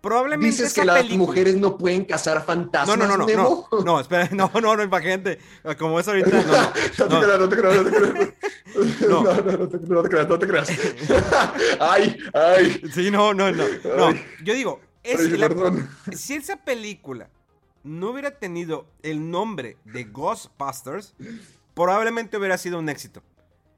Probablemente 0.01 0.55
Dices 0.55 0.73
que 0.73 0.85
las 0.85 1.09
mujeres 1.09 1.57
no 1.57 1.77
pueden 1.77 2.05
cazar 2.05 2.45
fantasmas. 2.45 2.97
No, 2.97 3.07
no, 3.07 3.17
no, 3.17 3.25
no, 3.25 3.67
no, 3.71 3.83
no, 3.83 3.99
espera, 3.99 4.29
no, 4.31 4.51
no, 4.61 4.75
no, 4.75 4.99
gente, 4.99 5.39
como 5.77 5.99
es 5.99 6.07
ahorita, 6.07 6.29
no, 6.29 7.09
no, 7.09 7.37
no, 7.39 7.49
te 7.49 7.57
creas, 7.57 7.75
no 7.75 7.83
te 7.83 7.91
creas, 7.91 8.13
no, 9.09 9.23
no, 9.23 9.33
no, 9.33 9.67
te, 9.67 9.77
no 9.79 10.03
te 10.03 10.09
creas, 10.09 10.29
no 10.29 10.39
te 10.39 10.47
creas. 10.47 10.69
ay, 11.79 12.17
ay. 12.33 12.81
Sí, 12.93 13.09
no, 13.09 13.33
no, 13.33 13.51
no, 13.51 13.63
no. 13.83 14.13
Yo 14.43 14.53
digo, 14.53 14.79
si 16.13 16.35
esa 16.35 16.57
película 16.57 17.29
no 17.83 18.11
hubiera 18.11 18.31
tenido 18.39 18.87
el 19.03 19.31
nombre 19.31 19.77
de 19.85 20.03
Ghostbusters, 20.05 21.15
probablemente 21.73 22.37
hubiera 22.37 22.57
sido 22.57 22.79
un 22.79 22.89
éxito. 22.89 23.23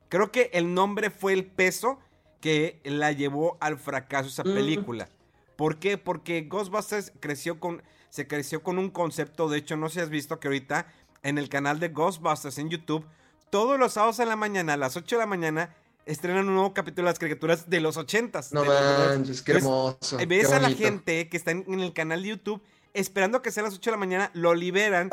Creo 0.09 0.31
que 0.31 0.49
el 0.53 0.73
nombre 0.73 1.11
fue 1.11 1.33
el 1.33 1.45
peso 1.45 1.99
que 2.41 2.79
la 2.83 3.11
llevó 3.11 3.57
al 3.59 3.77
fracaso 3.77 4.29
esa 4.29 4.43
película. 4.43 5.09
¿Por 5.55 5.77
qué? 5.77 5.97
Porque 5.97 6.41
Ghostbusters 6.41 7.11
creció 7.19 7.59
con, 7.59 7.83
se 8.09 8.27
creció 8.27 8.63
con 8.63 8.79
un 8.79 8.89
concepto, 8.89 9.49
de 9.49 9.59
hecho 9.59 9.77
no 9.77 9.89
sé 9.89 9.95
si 9.95 9.99
has 9.99 10.09
visto 10.09 10.39
que 10.39 10.47
ahorita 10.47 10.87
en 11.21 11.37
el 11.37 11.49
canal 11.49 11.79
de 11.79 11.89
Ghostbusters 11.89 12.57
en 12.57 12.69
YouTube, 12.69 13.05
todos 13.49 13.77
los 13.77 13.93
sábados 13.93 14.19
en 14.19 14.29
la 14.29 14.35
mañana, 14.35 14.73
a 14.73 14.77
las 14.77 14.95
8 14.95 15.17
de 15.17 15.19
la 15.19 15.25
mañana, 15.25 15.75
estrenan 16.09 16.47
un 16.47 16.55
nuevo 16.55 16.73
capítulo 16.73 17.05
de 17.07 17.11
las 17.11 17.19
caricaturas 17.19 17.69
de 17.69 17.79
los 17.79 17.97
ochentas. 17.97 18.51
No 18.53 18.65
manches, 18.65 19.41
qué 19.41 19.53
hermoso. 19.53 20.17
Ves 20.27 20.47
qué 20.47 20.53
a 20.53 20.59
la 20.59 20.69
gente 20.71 21.29
que 21.29 21.37
está 21.37 21.51
en, 21.51 21.63
en 21.67 21.79
el 21.79 21.93
canal 21.93 22.21
de 22.23 22.29
YouTube 22.29 22.61
esperando 22.93 23.43
que 23.43 23.51
sean 23.51 23.65
las 23.65 23.75
8 23.75 23.91
de 23.91 23.91
la 23.91 23.99
mañana, 23.99 24.31
lo 24.33 24.55
liberan 24.55 25.11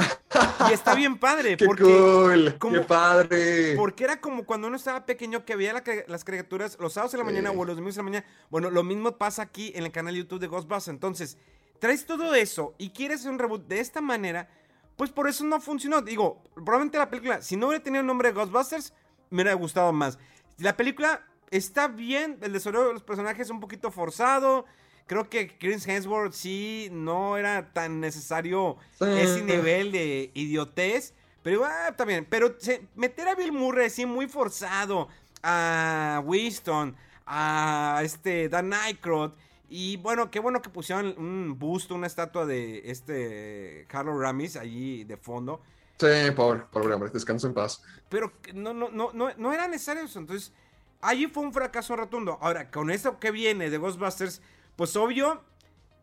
y 0.71 0.73
está 0.73 0.95
bien 0.95 1.19
padre 1.19 1.57
Qué 1.59 1.67
cool, 1.67 2.57
como- 2.59 2.73
qué 2.75 2.81
padre. 2.81 3.75
porque 3.77 4.03
era 4.05 4.19
como 4.19 4.45
cuando 4.47 4.67
uno 4.69 4.77
estaba 4.79 5.05
pequeño 5.05 5.45
que 5.45 5.57
veía 5.57 5.75
la 5.75 5.83
las 6.09 6.25
caricaturas 6.25 6.79
los 6.81 6.95
sábados 6.95 7.13
de 7.13 7.19
la 7.19 7.25
Sí. 7.25 7.31
mañana 7.31 7.51
o 7.51 7.65
los 7.67 7.77
domingos 7.77 7.95
de 7.97 7.99
la 8.01 8.05
mañana. 8.05 8.27
Bueno, 8.51 8.71
lo 8.71 8.83
mismo 8.83 9.13
pasa 9.19 9.43
aquí 9.43 9.73
en 9.75 9.85
el 9.85 9.93
canal 9.93 10.15
de 10.15 10.21
YouTube 10.21 10.41
de 10.41 10.47
Ghostbusters. 10.47 10.89
Entonces, 10.89 11.37
traes 11.79 12.07
todo 12.07 12.35
eso 12.35 12.75
y 12.79 12.91
quieres 12.91 13.21
hacer 13.21 13.33
un 13.33 13.39
reboot 13.39 13.69
de 13.69 13.79
esta 13.81 14.01
manera, 14.01 14.49
pues 14.97 15.11
por 15.11 15.29
eso 15.29 15.45
no 15.45 15.61
funcionó. 15.61 16.01
Digo, 16.01 16.43
probablemente 16.55 16.97
la 16.97 17.11
película, 17.11 17.43
si 17.43 17.57
no 17.59 17.69
hubiera 17.69 17.85
tenido 17.85 18.01
el 18.01 18.07
nombre 18.07 18.29
de 18.33 18.35
Ghostbusters, 18.35 18.95
me 19.29 19.43
hubiera 19.43 19.53
gustado 19.55 19.93
más. 19.93 20.19
La 20.59 20.77
película 20.77 21.27
está 21.51 21.89
bien, 21.89 22.39
el 22.43 22.53
desarrollo 22.53 22.89
de 22.89 22.95
los 22.95 23.03
personajes 23.03 23.43
es 23.47 23.51
un 23.51 23.61
poquito 23.61 23.91
forzado. 23.91 24.65
Creo 25.07 25.29
que 25.31 25.57
Chris 25.59 25.87
Hemsworth 25.87 26.33
sí 26.33 26.89
no 26.91 27.37
era 27.37 27.73
tan 27.73 28.01
necesario 28.01 28.77
Sí. 28.99 29.05
ese 29.07 29.43
nivel 29.45 29.93
de 29.93 30.31
idiotez. 30.35 31.15
Pero 31.43 31.65
ah, 31.65 31.89
está 31.91 32.05
bien. 32.05 32.27
Pero 32.29 32.57
se- 32.59 32.89
meter 32.97 33.29
a 33.29 33.35
Bill 33.37 33.53
Murray 33.53 33.87
así 33.87 34.05
muy 34.07 34.27
forzado. 34.29 35.09
A 35.43 36.21
Winston. 36.25 36.97
A 37.25 38.01
este 38.03 38.49
Dan 38.49 38.73
Aykroyd. 38.73 39.31
Y 39.69 39.97
bueno, 39.99 40.31
qué 40.31 40.41
bueno 40.41 40.63
que 40.63 40.71
pusieron 40.71 41.15
un 41.19 41.57
busto, 41.59 41.95
una 41.95 42.07
estatua 42.07 42.47
de 42.47 42.83
este 42.91 43.85
Carlos 43.89 44.19
Ramis 44.21 44.57
allí 44.57 45.05
de 45.05 45.17
fondo. 45.17 45.61
Sí, 45.99 46.31
pobre, 46.35 46.63
pobre 46.71 46.95
hombre, 46.95 47.11
descanso 47.11 47.47
en 47.47 47.55
paz. 47.55 47.83
Pero 48.09 48.33
no, 48.55 48.75
no, 48.75 48.91
no, 48.91 49.13
no, 49.13 49.31
no 49.37 49.53
era 49.53 49.67
necesario 49.67 50.03
eso. 50.05 50.19
Entonces, 50.19 50.53
allí 51.01 51.27
fue 51.27 51.43
un 51.43 51.53
fracaso 51.53 51.97
rotundo. 51.97 52.39
Ahora, 52.43 52.71
con 52.71 52.91
esto 52.91 53.19
que 53.19 53.31
viene 53.31 53.71
de 53.71 53.79
Ghostbusters, 53.79 54.43
pues 54.77 54.95
obvio, 54.97 55.43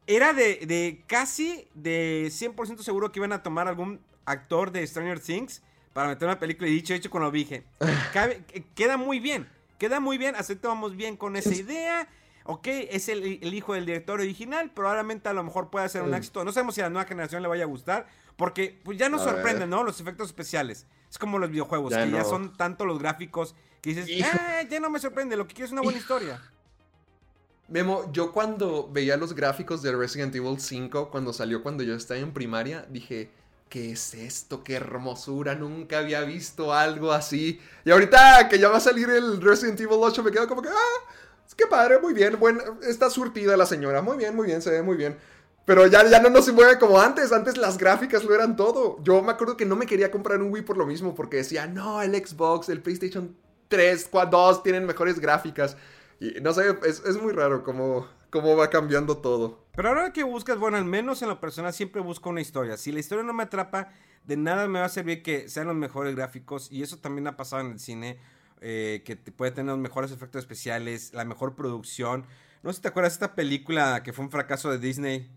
era 0.08 0.34
de, 0.34 0.65
de 0.65 1.03
casi 1.08 1.67
de 1.75 2.29
100% 2.32 2.84
seguro 2.84 3.12
que 3.12 3.19
iban 3.19 3.34
a 3.34 3.43
tomar 3.43 3.67
algún 3.67 4.01
actor 4.25 4.71
de 4.71 4.86
Stranger 4.88 5.19
Things 5.19 5.62
para 5.93 6.08
meter 6.10 6.27
una 6.27 6.39
película. 6.39 6.67
Y 6.69 6.73
dicho 6.73 6.93
hecho, 6.95 7.12
cuando 7.12 7.27
lo 7.27 7.32
dije, 7.32 7.63
cabe- 8.13 8.43
queda 8.75 8.97
muy 8.97 9.19
bien. 9.19 9.47
Queda 9.77 9.99
muy 9.99 10.17
bien, 10.17 10.36
aceptamos 10.36 10.95
bien 10.95 11.17
con 11.17 11.36
esa 11.36 11.53
idea. 11.53 12.08
Ok, 12.45 12.67
es 12.67 13.08
el, 13.10 13.39
el 13.41 13.53
hijo 13.53 13.73
del 13.73 13.86
director 13.86 14.19
original. 14.19 14.71
Probablemente 14.71 15.29
a 15.29 15.34
lo 15.34 15.43
mejor 15.43 15.69
pueda 15.69 15.88
ser 15.88 16.01
un 16.03 16.12
Mm. 16.12 16.15
éxito. 16.15 16.43
No 16.43 16.51
sabemos 16.51 16.75
si 16.75 16.82
a 16.82 16.86
la 16.86 16.89
nueva 16.89 17.08
generación 17.08 17.41
le 17.41 17.47
vaya 17.47 17.63
a 17.63 17.67
gustar. 17.67 18.08
Porque 18.36 18.79
pues 18.84 18.97
ya 18.97 19.10
nos 19.10 19.21
A 19.21 19.25
sorprenden, 19.25 19.60
ver. 19.62 19.69
¿no? 19.69 19.84
Los 19.84 20.01
efectos 20.01 20.27
especiales. 20.27 20.86
Es 21.10 21.17
como 21.19 21.38
los 21.39 21.49
videojuegos, 21.51 21.91
Ya 21.91 22.03
que 22.06 22.12
ya 22.12 22.23
son 22.23 22.58
tanto 22.58 22.86
los 22.86 22.97
gráficos 22.99 23.56
que 23.82 23.91
dices. 23.93 24.08
"Eh, 24.10 24.67
ya 24.69 24.79
no 24.79 24.89
me 24.89 24.99
sorprende, 24.99 25.36
lo 25.38 25.47
que 25.47 25.53
quiero 25.53 25.67
es 25.67 25.71
una 25.71 25.82
buena 25.84 25.99
historia. 25.99 26.41
Memo, 27.69 28.12
yo 28.12 28.32
cuando 28.32 28.89
veía 28.91 29.15
los 29.17 29.34
gráficos 29.34 29.82
de 29.82 29.91
Resident 29.95 30.36
Evil 30.36 30.60
5, 30.60 31.10
cuando 31.10 31.32
salió 31.32 31.63
cuando 31.63 31.84
yo 31.84 31.95
estaba 31.95 32.19
en 32.19 32.34
primaria, 32.34 32.86
dije, 32.89 33.32
¿qué 33.69 33.91
es 33.91 34.13
esto? 34.13 34.63
¡Qué 34.63 34.73
hermosura! 34.75 35.56
Nunca 35.56 35.99
había 35.99 36.21
visto 36.21 36.73
algo 36.73 37.12
así. 37.13 37.62
Y 37.86 37.91
ahorita 37.91 38.49
que 38.49 38.60
ya 38.60 38.69
va 38.69 38.77
a 38.77 38.82
salir 38.82 39.10
el 39.10 39.41
Resident 39.41 39.79
Evil 39.79 39.97
8, 40.01 40.21
me 40.23 40.32
quedo 40.32 40.47
como 40.47 40.62
que, 40.62 40.69
ah, 40.69 41.13
que 41.55 41.67
padre, 41.67 41.99
muy 41.99 42.13
bien, 42.13 42.39
buen, 42.39 42.59
está 42.87 43.09
surtida 43.09 43.57
la 43.57 43.65
señora, 43.65 44.01
muy 44.01 44.17
bien, 44.17 44.35
muy 44.35 44.47
bien, 44.47 44.61
se 44.61 44.71
ve 44.71 44.81
muy 44.81 44.97
bien. 44.97 45.17
Pero 45.65 45.87
ya, 45.87 46.05
ya 46.09 46.19
no, 46.19 46.29
no 46.29 46.41
se 46.41 46.51
mueve 46.51 46.77
como 46.77 46.99
antes, 46.99 47.31
antes 47.31 47.57
las 47.57 47.77
gráficas 47.77 48.23
lo 48.23 48.35
eran 48.35 48.55
todo. 48.55 48.97
Yo 49.03 49.21
me 49.21 49.31
acuerdo 49.31 49.55
que 49.55 49.65
no 49.65 49.75
me 49.75 49.85
quería 49.85 50.11
comprar 50.11 50.41
un 50.41 50.51
Wii 50.51 50.63
por 50.63 50.77
lo 50.77 50.85
mismo, 50.85 51.15
porque 51.15 51.37
decía, 51.37 51.67
no, 51.67 52.01
el 52.01 52.13
Xbox, 52.15 52.67
el 52.67 52.81
PlayStation 52.81 53.35
3, 53.69 54.09
2 54.29 54.63
tienen 54.63 54.85
mejores 54.85 55.19
gráficas. 55.19 55.77
Y 56.19 56.41
no 56.41 56.53
sé, 56.53 56.77
es, 56.85 57.01
es 57.05 57.21
muy 57.21 57.31
raro 57.31 57.63
cómo, 57.63 58.07
cómo 58.29 58.57
va 58.57 58.69
cambiando 58.69 59.17
todo. 59.17 59.63
Pero 59.75 59.89
ahora 59.89 60.11
que 60.11 60.23
buscas, 60.23 60.57
bueno, 60.57 60.77
al 60.77 60.85
menos 60.85 61.21
en 61.21 61.29
lo 61.29 61.39
personal 61.39 61.71
siempre 61.71 62.01
busco 62.01 62.29
una 62.29 62.41
historia. 62.41 62.77
Si 62.77 62.91
la 62.91 62.99
historia 62.99 63.23
no 63.23 63.33
me 63.33 63.43
atrapa, 63.43 63.89
de 64.25 64.37
nada 64.37 64.67
me 64.67 64.79
va 64.79 64.85
a 64.85 64.89
servir 64.89 65.23
que 65.23 65.49
sean 65.49 65.67
los 65.67 65.75
mejores 65.75 66.15
gráficos. 66.15 66.71
Y 66.71 66.83
eso 66.83 66.97
también 66.97 67.27
ha 67.27 67.37
pasado 67.37 67.61
en 67.61 67.71
el 67.71 67.79
cine, 67.79 68.19
eh, 68.65 69.04
que 69.06 69.17
puede 69.17 69.52
tener 69.52 69.71
los 69.71 69.80
mejores 69.80 70.12
efectos 70.12 70.39
especiales, 70.39 71.12
la 71.13 71.26
mejor 71.26 71.54
producción. 71.54 72.26
No 72.63 72.71
sé 72.71 72.78
si 72.78 72.82
te 72.84 72.88
acuerdas 72.88 73.12
de 73.12 73.26
esta 73.26 73.36
película 73.36 74.04
que 74.04 74.13
fue 74.13 74.23
un 74.23 74.32
fracaso 74.32 74.71
de 74.71 74.80
Disney. 74.80 75.30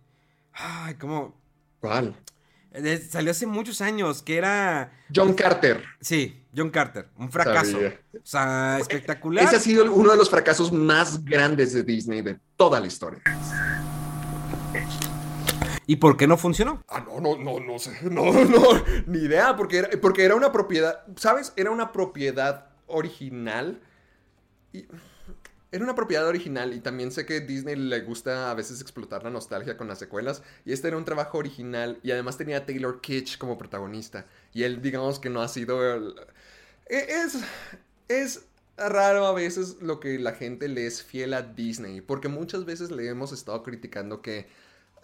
Ay, 0.53 0.95
cómo... 0.95 1.35
¿Cuál? 1.81 2.15
eh, 2.71 2.99
Salió 2.99 3.33
hace 3.33 3.47
muchos 3.47 3.81
años, 3.81 4.23
que 4.23 4.37
era... 4.37 4.93
John 5.12 5.35
Carter. 5.35 5.83
Sí, 6.01 6.47
John 6.57 6.71
Carter, 6.71 7.09
un 7.19 7.31
fracaso. 7.31 7.73
Sabía. 7.73 8.01
O 8.15 8.21
sea, 8.23 8.79
espectacular. 8.79 9.45
Ese 9.45 9.57
ha 9.57 9.61
sido 9.61 9.93
uno 9.93 10.12
de 10.12 10.17
los 10.17 10.31
fracasos 10.31 10.71
más 10.71 11.25
grandes 11.25 11.73
de 11.73 11.83
Disney 11.83 12.23
de 12.23 12.39
toda 12.57 12.79
la 12.79 12.87
historia. 12.87 13.21
¿Y 15.89 15.97
por 15.97 16.17
qué 16.17 16.27
no 16.27 16.37
funcionó? 16.37 16.85
Ah, 16.89 17.05
no, 17.07 17.21
no, 17.21 17.37
no, 17.37 17.61
no 17.61 17.79
sé. 17.79 17.97
No, 18.03 18.25
no, 18.45 18.62
ni 19.07 19.19
idea, 19.19 19.57
porque 19.57 19.79
era, 19.79 19.89
porque 20.01 20.25
era 20.25 20.35
una 20.35 20.53
propiedad, 20.53 21.05
¿sabes? 21.17 21.53
Era 21.57 21.71
una 21.71 21.93
propiedad 21.93 22.65
original. 22.87 23.81
Y 24.72 24.87
era 25.72 25.85
una 25.85 25.94
propiedad 25.94 26.27
original 26.27 26.72
y 26.75 26.81
también 26.81 27.11
sé 27.12 27.27
que 27.27 27.40
Disney 27.40 27.77
le 27.77 28.01
gusta 28.01 28.51
a 28.51 28.55
veces 28.55 28.81
explotar 28.81 29.25
la 29.25 29.31
nostalgia 29.31 29.77
con 29.77 29.88
las 29.88 29.99
secuelas. 29.99 30.42
Y 30.64 30.72
este 30.72 30.88
era 30.88 30.96
un 30.96 31.05
trabajo 31.05 31.38
original 31.38 31.99
y 32.03 32.12
además 32.12 32.38
tenía 32.38 32.59
a 32.59 32.66
Taylor 32.66 33.01
Kitsch 33.01 33.38
como 33.38 33.59
protagonista. 33.59 34.27
Y 34.55 34.62
él, 34.62 34.81
digamos 34.83 35.18
que 35.18 35.31
no 35.31 35.42
ha 35.42 35.49
sido... 35.49 35.99
E- 36.88 37.07
Es... 37.09 37.38
Es 38.09 38.46
raro 38.77 39.27
a 39.27 39.33
veces 39.33 39.79
lo 39.83 40.01
que 40.01 40.18
la 40.18 40.33
gente 40.33 40.68
le 40.68 40.87
es 40.87 41.03
fiel 41.03 41.35
a 41.35 41.42
Disney. 41.42 42.01
Porque 42.01 42.29
muchas 42.29 42.64
veces 42.64 42.90
le 42.90 43.09
hemos 43.09 43.33
estado 43.33 43.62
criticando 43.62 44.22
que 44.22 44.49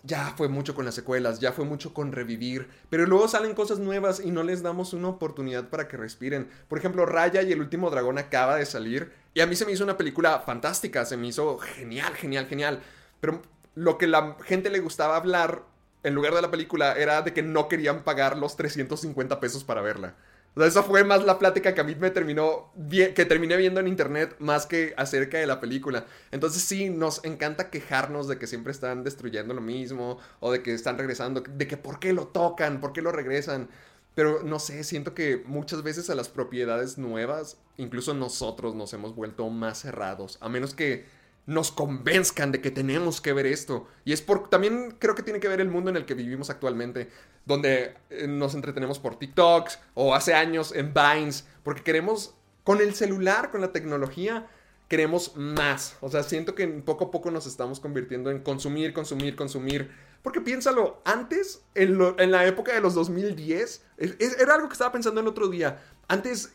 ya 0.04 0.34
fue 0.36 0.48
mucho 0.48 0.74
con 0.74 0.84
las 0.84 0.94
secuelas, 0.94 1.38
ya 1.38 1.52
fue 1.52 1.64
mucho 1.64 1.94
con 1.94 2.12
revivir, 2.12 2.68
pero 2.90 3.06
luego 3.06 3.28
salen 3.28 3.54
cosas 3.54 3.78
nuevas 3.78 4.20
y 4.20 4.30
no 4.30 4.42
les 4.42 4.62
damos 4.62 4.92
una 4.92 5.08
oportunidad 5.08 5.68
para 5.68 5.86
que 5.88 5.96
respiren. 5.96 6.48
Por 6.68 6.78
ejemplo, 6.78 7.06
Raya 7.06 7.42
y 7.42 7.52
el 7.52 7.60
último 7.60 7.90
dragón 7.90 8.18
acaba 8.18 8.56
de 8.56 8.66
salir 8.66 9.12
y 9.34 9.40
a 9.40 9.46
mí 9.46 9.54
se 9.54 9.64
me 9.64 9.72
hizo 9.72 9.84
una 9.84 9.96
película 9.96 10.40
fantástica, 10.40 11.04
se 11.04 11.16
me 11.16 11.28
hizo 11.28 11.58
genial, 11.58 12.14
genial, 12.14 12.46
genial. 12.46 12.80
Pero 13.20 13.42
lo 13.74 13.96
que 13.96 14.06
la 14.06 14.36
gente 14.44 14.70
le 14.70 14.80
gustaba 14.80 15.16
hablar 15.16 15.62
en 16.02 16.14
lugar 16.14 16.34
de 16.34 16.42
la 16.42 16.50
película 16.50 16.94
era 16.94 17.22
de 17.22 17.32
que 17.32 17.42
no 17.42 17.68
querían 17.68 18.02
pagar 18.02 18.36
los 18.36 18.56
350 18.56 19.38
pesos 19.38 19.62
para 19.62 19.82
verla. 19.82 20.14
O 20.54 20.62
esa 20.62 20.82
fue 20.82 21.02
más 21.02 21.24
la 21.24 21.38
plática 21.38 21.74
que 21.74 21.80
a 21.80 21.84
mí 21.84 21.94
me 21.94 22.10
terminó, 22.10 22.72
que 22.90 23.24
terminé 23.24 23.56
viendo 23.56 23.80
en 23.80 23.88
internet 23.88 24.36
más 24.38 24.66
que 24.66 24.92
acerca 24.98 25.38
de 25.38 25.46
la 25.46 25.60
película. 25.60 26.04
Entonces 26.30 26.62
sí, 26.62 26.90
nos 26.90 27.24
encanta 27.24 27.70
quejarnos 27.70 28.28
de 28.28 28.38
que 28.38 28.46
siempre 28.46 28.70
están 28.70 29.02
destruyendo 29.02 29.54
lo 29.54 29.62
mismo, 29.62 30.18
o 30.40 30.52
de 30.52 30.62
que 30.62 30.74
están 30.74 30.98
regresando, 30.98 31.40
de 31.40 31.66
que 31.66 31.78
por 31.78 31.98
qué 31.98 32.12
lo 32.12 32.26
tocan, 32.26 32.80
por 32.80 32.92
qué 32.92 33.00
lo 33.00 33.12
regresan. 33.12 33.70
Pero 34.14 34.42
no 34.42 34.58
sé, 34.58 34.84
siento 34.84 35.14
que 35.14 35.42
muchas 35.46 35.82
veces 35.82 36.10
a 36.10 36.14
las 36.14 36.28
propiedades 36.28 36.98
nuevas, 36.98 37.56
incluso 37.78 38.12
nosotros 38.12 38.74
nos 38.74 38.92
hemos 38.92 39.14
vuelto 39.14 39.48
más 39.48 39.78
cerrados, 39.80 40.36
a 40.42 40.50
menos 40.50 40.74
que 40.74 41.06
nos 41.46 41.72
convenzcan 41.72 42.52
de 42.52 42.60
que 42.60 42.70
tenemos 42.70 43.20
que 43.20 43.32
ver 43.32 43.46
esto. 43.46 43.88
Y 44.04 44.12
es 44.12 44.22
por, 44.22 44.48
también 44.48 44.94
creo 44.98 45.14
que 45.14 45.22
tiene 45.22 45.40
que 45.40 45.48
ver 45.48 45.60
el 45.60 45.68
mundo 45.68 45.90
en 45.90 45.96
el 45.96 46.04
que 46.06 46.14
vivimos 46.14 46.50
actualmente, 46.50 47.08
donde 47.44 47.94
eh, 48.10 48.26
nos 48.28 48.54
entretenemos 48.54 48.98
por 48.98 49.18
TikToks 49.18 49.78
o 49.94 50.14
hace 50.14 50.34
años 50.34 50.72
en 50.74 50.94
Vines, 50.94 51.46
porque 51.64 51.82
queremos, 51.82 52.34
con 52.64 52.80
el 52.80 52.94
celular, 52.94 53.50
con 53.50 53.60
la 53.60 53.72
tecnología, 53.72 54.46
queremos 54.88 55.36
más. 55.36 55.96
O 56.00 56.08
sea, 56.10 56.22
siento 56.22 56.54
que 56.54 56.68
poco 56.68 57.06
a 57.06 57.10
poco 57.10 57.30
nos 57.30 57.46
estamos 57.46 57.80
convirtiendo 57.80 58.30
en 58.30 58.40
consumir, 58.40 58.92
consumir, 58.92 59.34
consumir. 59.34 59.90
Porque 60.22 60.40
piénsalo, 60.40 61.00
antes, 61.04 61.62
en, 61.74 61.98
la 62.30 62.46
época 62.46 62.72
de 62.72 62.80
los 62.80 62.94
2010, 62.94 63.84
es- 63.96 64.14
es- 64.20 64.38
era 64.38 64.54
algo 64.54 64.68
que 64.68 64.74
estaba 64.74 64.92
pensando 64.92 65.20
el 65.20 65.26
otro 65.26 65.48
día. 65.48 65.82
Antes 66.06 66.52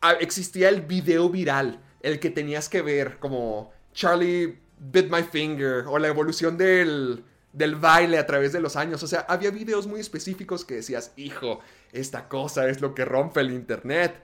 ah, 0.00 0.14
existía 0.14 0.68
el 0.70 0.82
video 0.82 1.28
viral, 1.28 1.80
el 2.02 2.18
que 2.18 2.30
tenías 2.30 2.68
que 2.68 2.82
ver, 2.82 3.18
como 3.20 3.70
Charlie 3.98 4.56
Bit 4.78 5.10
My 5.10 5.24
Finger, 5.24 5.84
o 5.88 5.98
la 5.98 6.06
evolución 6.06 6.56
del, 6.56 7.24
del 7.52 7.74
baile 7.74 8.18
a 8.18 8.26
través 8.26 8.52
de 8.52 8.60
los 8.60 8.76
años. 8.76 9.02
O 9.02 9.08
sea, 9.08 9.26
había 9.28 9.50
videos 9.50 9.88
muy 9.88 9.98
específicos 9.98 10.64
que 10.64 10.76
decías, 10.76 11.10
hijo, 11.16 11.58
esta 11.92 12.28
cosa 12.28 12.68
es 12.68 12.80
lo 12.80 12.94
que 12.94 13.04
rompe 13.04 13.40
el 13.40 13.50
internet. 13.50 14.22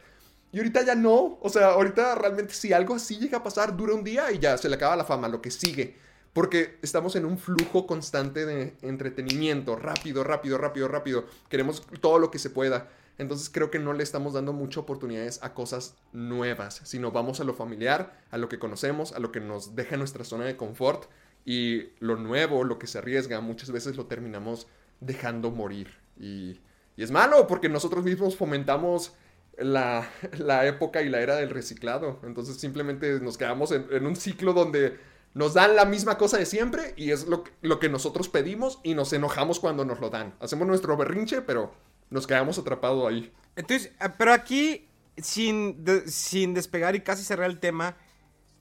Y 0.53 0.59
ahorita 0.59 0.85
ya 0.85 0.95
no. 0.95 1.41
O 1.41 1.49
sea, 1.49 1.71
ahorita 1.71 2.15
realmente 2.15 2.55
si 2.55 2.73
algo 2.73 2.95
así 2.95 3.19
llega 3.19 3.39
a 3.39 3.43
pasar, 3.43 3.77
dura 3.77 3.95
un 3.95 4.05
día 4.05 4.31
y 4.31 4.39
ya 4.39 4.57
se 4.57 4.69
le 4.69 4.77
acaba 4.77 4.95
la 4.95 5.05
fama, 5.05 5.27
lo 5.27 5.43
que 5.43 5.51
sigue. 5.51 5.97
Porque 6.33 6.79
estamos 6.81 7.17
en 7.17 7.25
un 7.25 7.37
flujo 7.37 7.85
constante 7.85 8.47
de 8.47 8.77
entretenimiento, 8.83 9.75
rápido, 9.75 10.23
rápido, 10.23 10.57
rápido, 10.57 10.87
rápido. 10.87 11.25
Queremos 11.49 11.85
todo 12.01 12.21
lo 12.21 12.31
que 12.31 12.39
se 12.39 12.51
pueda. 12.51 12.91
Entonces 13.19 13.49
creo 13.49 13.71
que 13.71 13.79
no 13.79 13.93
le 13.93 14.03
estamos 14.03 14.33
dando 14.33 14.53
muchas 14.53 14.79
oportunidades 14.79 15.39
a 15.43 15.55
cosas 15.55 15.97
nuevas, 16.13 16.81
sino 16.85 17.13
vamos 17.13 17.41
a 17.41 17.45
lo 17.45 17.55
familiar, 17.55 18.19
a 18.31 18.39
lo 18.39 18.49
que 18.49 18.59
conocemos, 18.59 19.13
a 19.13 19.21
lo 19.21 19.31
que 19.31 19.41
nos 19.41 19.77
deja 19.77 19.97
nuestra 19.97 20.25
zona 20.25 20.45
de 20.45 20.57
confort. 20.57 21.05
Y 21.45 21.91
lo 22.01 22.17
nuevo, 22.17 22.65
lo 22.65 22.79
que 22.79 22.87
se 22.87 22.99
arriesga, 22.99 23.41
muchas 23.41 23.71
veces 23.71 23.97
lo 23.97 24.07
terminamos 24.07 24.67
dejando 25.01 25.51
morir. 25.51 25.95
Y, 26.19 26.61
es 26.97 27.11
malo 27.11 27.49
porque 27.49 27.69
nosotros 27.69 28.05
mismos 28.05 28.37
fomentamos 28.37 29.15
la, 29.59 30.09
la 30.39 30.65
época 30.67 31.03
y 31.03 31.09
la 31.09 31.21
era 31.21 31.37
del 31.37 31.51
reciclado. 31.51 32.21
Entonces 32.25 32.57
simplemente 32.57 33.21
nos 33.21 33.37
quedamos 33.37 33.73
en, 33.73 33.87
en 33.91 34.07
un 34.07 34.17
ciclo 34.17 34.53
donde 34.53 34.99
nos 35.35 35.55
dan 35.55 35.75
la 35.75 35.85
misma 35.85 36.17
cosa 36.17 36.39
de 36.39 36.47
siempre 36.47 36.95
y 36.97 37.11
es 37.11 37.27
lo 37.27 37.43
lo 37.61 37.81
que 37.81 37.89
nosotros 37.89 38.29
pedimos 38.29 38.79
y 38.85 38.95
nos 38.95 39.13
enojamos 39.13 39.59
cuando 39.59 39.85
nos 39.85 40.01
lo 40.01 40.09
dan. 40.09 40.35
Hacemos 40.39 40.69
nuestro 40.69 40.97
berrinche, 40.97 41.43
pero 41.43 41.73
nos 42.11 42.27
quedamos 42.27 42.59
atrapados 42.59 43.07
ahí. 43.09 43.33
Entonces, 43.57 43.93
ah, 44.01 44.15
pero 44.19 44.33
aquí, 44.33 44.89
sin, 45.17 45.85
de- 45.85 46.09
sin 46.09 46.55
despegar 46.55 46.95
y 46.97 47.01
casi 47.01 47.23
cerrar 47.25 47.51
el 47.51 47.59
tema, 47.61 47.97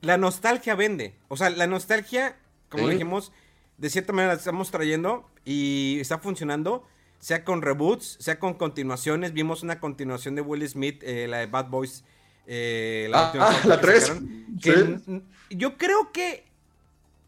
la 0.02 0.18
nostalgia 0.18 0.76
vende. 0.76 1.16
O 1.28 1.38
sea, 1.38 1.50
la 1.50 1.68
nostalgia, 1.68 2.38
como 2.70 2.90
dijimos, 2.90 3.32
de 3.78 3.90
cierta 3.90 4.14
manera 4.14 4.34
la 4.34 4.40
estamos 4.40 4.70
trayendo 4.72 5.30
y 5.46 5.98
está 6.00 6.20
funcionando. 6.20 6.86
Sea 7.20 7.46
con 7.46 7.62
reboots, 7.62 8.18
sea 8.20 8.38
con 8.38 8.54
continuaciones. 8.56 9.32
Vimos 9.32 9.64
una 9.64 9.80
continuación 9.80 10.36
de 10.36 10.42
Will 10.42 10.68
Smith, 10.68 11.02
eh, 11.04 11.26
la 11.30 11.38
de 11.38 11.46
Bad 11.48 11.70
Boys. 11.70 12.04
eh, 12.46 13.10
Ah, 13.14 13.28
última 13.28 13.46
ah, 13.46 13.50
película 13.52 13.76
la 13.76 13.82
que 13.82 13.88
tres. 13.88 14.04
sacaron, 14.04 14.46
que 14.62 14.74
Sí. 14.74 14.80
n- 14.80 15.02
n- 15.08 15.22
Yo 15.50 15.78
creo 15.78 16.12
que 16.12 16.46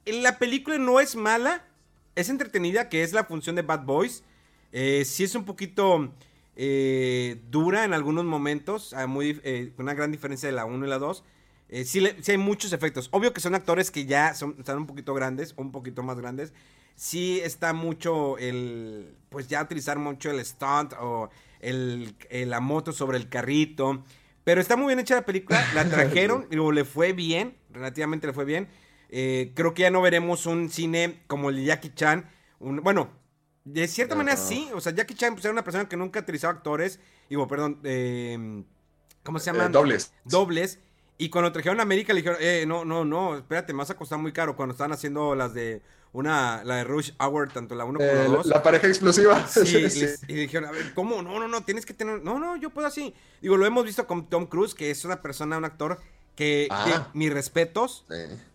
la 0.06 0.38
película 0.38 0.78
no 0.78 1.00
es 1.00 1.16
mala, 1.16 1.64
es 2.16 2.28
entretenida, 2.30 2.90
que 2.90 3.04
es 3.04 3.14
la 3.14 3.24
función 3.24 3.56
de 3.56 3.62
Bad 3.62 3.86
Boys. 3.86 4.24
Eh, 4.78 5.06
sí 5.06 5.24
es 5.24 5.34
un 5.36 5.46
poquito 5.46 6.12
eh, 6.58 7.42
dura 7.50 7.86
en 7.86 7.94
algunos 7.94 8.26
momentos, 8.26 8.94
ah, 8.94 9.08
muy, 9.08 9.40
eh, 9.46 9.72
una 9.78 9.94
gran 9.94 10.12
diferencia 10.12 10.50
de 10.50 10.54
la 10.56 10.66
1 10.66 10.86
y 10.86 10.90
la 10.90 11.00
2. 11.00 11.24
Eh, 11.70 11.86
sí, 11.86 12.02
le- 12.02 12.22
sí 12.22 12.32
hay 12.34 12.38
muchos 12.38 12.74
efectos. 12.74 13.08
Obvio 13.12 13.32
que 13.32 13.40
son 13.40 13.56
actores 13.56 13.90
que 13.90 14.06
ya 14.06 14.34
son, 14.34 14.56
están 14.60 14.78
un 14.78 14.86
poquito 14.86 15.14
grandes, 15.14 15.54
un 15.58 15.72
poquito 15.72 16.04
más 16.04 16.20
grandes. 16.20 16.52
Sí 16.96 17.40
está 17.42 17.72
mucho 17.74 18.38
el, 18.38 19.16
pues 19.30 19.48
ya 19.48 19.62
utilizar 19.64 19.98
mucho 19.98 20.30
el 20.30 20.44
stunt 20.46 20.94
o 21.00 21.30
el, 21.62 22.14
la 22.30 22.60
moto 22.60 22.92
sobre 22.92 23.18
el 23.18 23.30
carrito. 23.30 24.04
Pero 24.44 24.60
está 24.62 24.76
muy 24.76 24.88
bien 24.88 25.00
hecha 25.00 25.16
la 25.16 25.26
película, 25.26 25.66
la 25.74 25.86
trajeron 25.90 26.48
y 26.52 26.56
le 26.74 26.84
fue 26.86 27.14
bien, 27.14 27.56
relativamente 27.72 28.28
le 28.28 28.34
fue 28.34 28.44
bien. 28.46 28.68
Eh, 29.10 29.52
creo 29.56 29.74
que 29.74 29.84
ya 29.84 29.90
no 29.90 30.02
veremos 30.02 30.46
un 30.46 30.70
cine 30.70 31.22
como 31.28 31.50
el 31.50 31.56
de 31.58 31.64
Jackie 31.66 31.94
Chan. 31.96 32.30
un- 32.60 32.82
bueno, 32.84 33.10
de 33.66 33.88
cierta 33.88 34.16
manera 34.16 34.38
sí. 34.38 34.70
O 34.74 34.80
sea, 34.80 34.94
Jackie 34.94 35.16
Chan 35.16 35.34
pues, 35.34 35.44
era 35.46 35.52
una 35.52 35.64
persona 35.64 35.90
que 35.90 35.98
nunca 35.98 36.22
utilizaba 36.22 36.54
actores. 36.54 37.00
Digo, 37.30 37.48
perdón, 37.48 37.80
eh, 37.84 38.64
¿cómo 39.24 39.40
se 39.40 39.48
llaman? 39.52 39.68
Eh, 39.68 39.74
dobles. 39.74 40.14
Dobles. 40.24 40.80
Y 41.18 41.30
cuando 41.30 41.52
trajeron 41.52 41.80
a 41.80 41.84
América 41.84 42.14
le 42.14 42.22
dijeron, 42.22 42.38
eh, 42.42 42.66
no, 42.68 42.84
no, 42.86 43.06
no, 43.06 43.38
espérate, 43.38 43.74
me 43.74 43.80
vas 43.80 43.90
a 43.90 43.96
costar 43.96 44.20
muy 44.20 44.32
caro. 44.34 44.56
Cuando 44.56 44.74
estaban 44.74 44.92
haciendo 44.92 45.34
las 45.36 45.54
de 45.54 45.82
una, 46.12 46.64
la 46.64 46.76
de 46.78 46.84
Rush 46.84 47.12
Hour, 47.20 47.52
tanto 47.52 47.74
la 47.76 47.86
1 47.86 48.00
como 48.00 48.12
la 48.12 48.14
Eh, 48.26 48.28
la, 48.30 48.36
2. 48.36 48.46
la 48.48 48.62
pareja 48.64 48.88
explosiva. 48.88 49.46
Sí, 49.48 49.66
Sí. 49.66 49.82
les- 50.02 50.22
y 50.28 50.34
dijeron, 50.34 50.70
a 50.70 50.72
ver, 50.72 50.94
¿cómo? 50.94 51.22
No, 51.22 51.40
no, 51.40 51.48
no, 51.48 51.62
tienes 51.64 51.86
que 51.86 51.94
tener. 51.94 52.22
No, 52.24 52.38
no, 52.40 52.56
yo 52.58 52.70
puedo 52.70 52.88
así. 52.88 53.14
Digo, 53.42 53.58
lo 53.58 53.66
hemos 53.66 53.86
visto 53.86 54.06
con 54.08 54.30
Tom 54.30 54.46
Cruise, 54.48 54.74
que 54.76 54.92
es 54.92 55.04
una 55.06 55.22
persona, 55.22 55.58
un 55.58 55.66
actor 55.66 56.00
que, 56.36 56.68
Ah. 56.70 56.86
que 57.12 57.18
mis 57.18 57.32
respetos, 57.34 58.06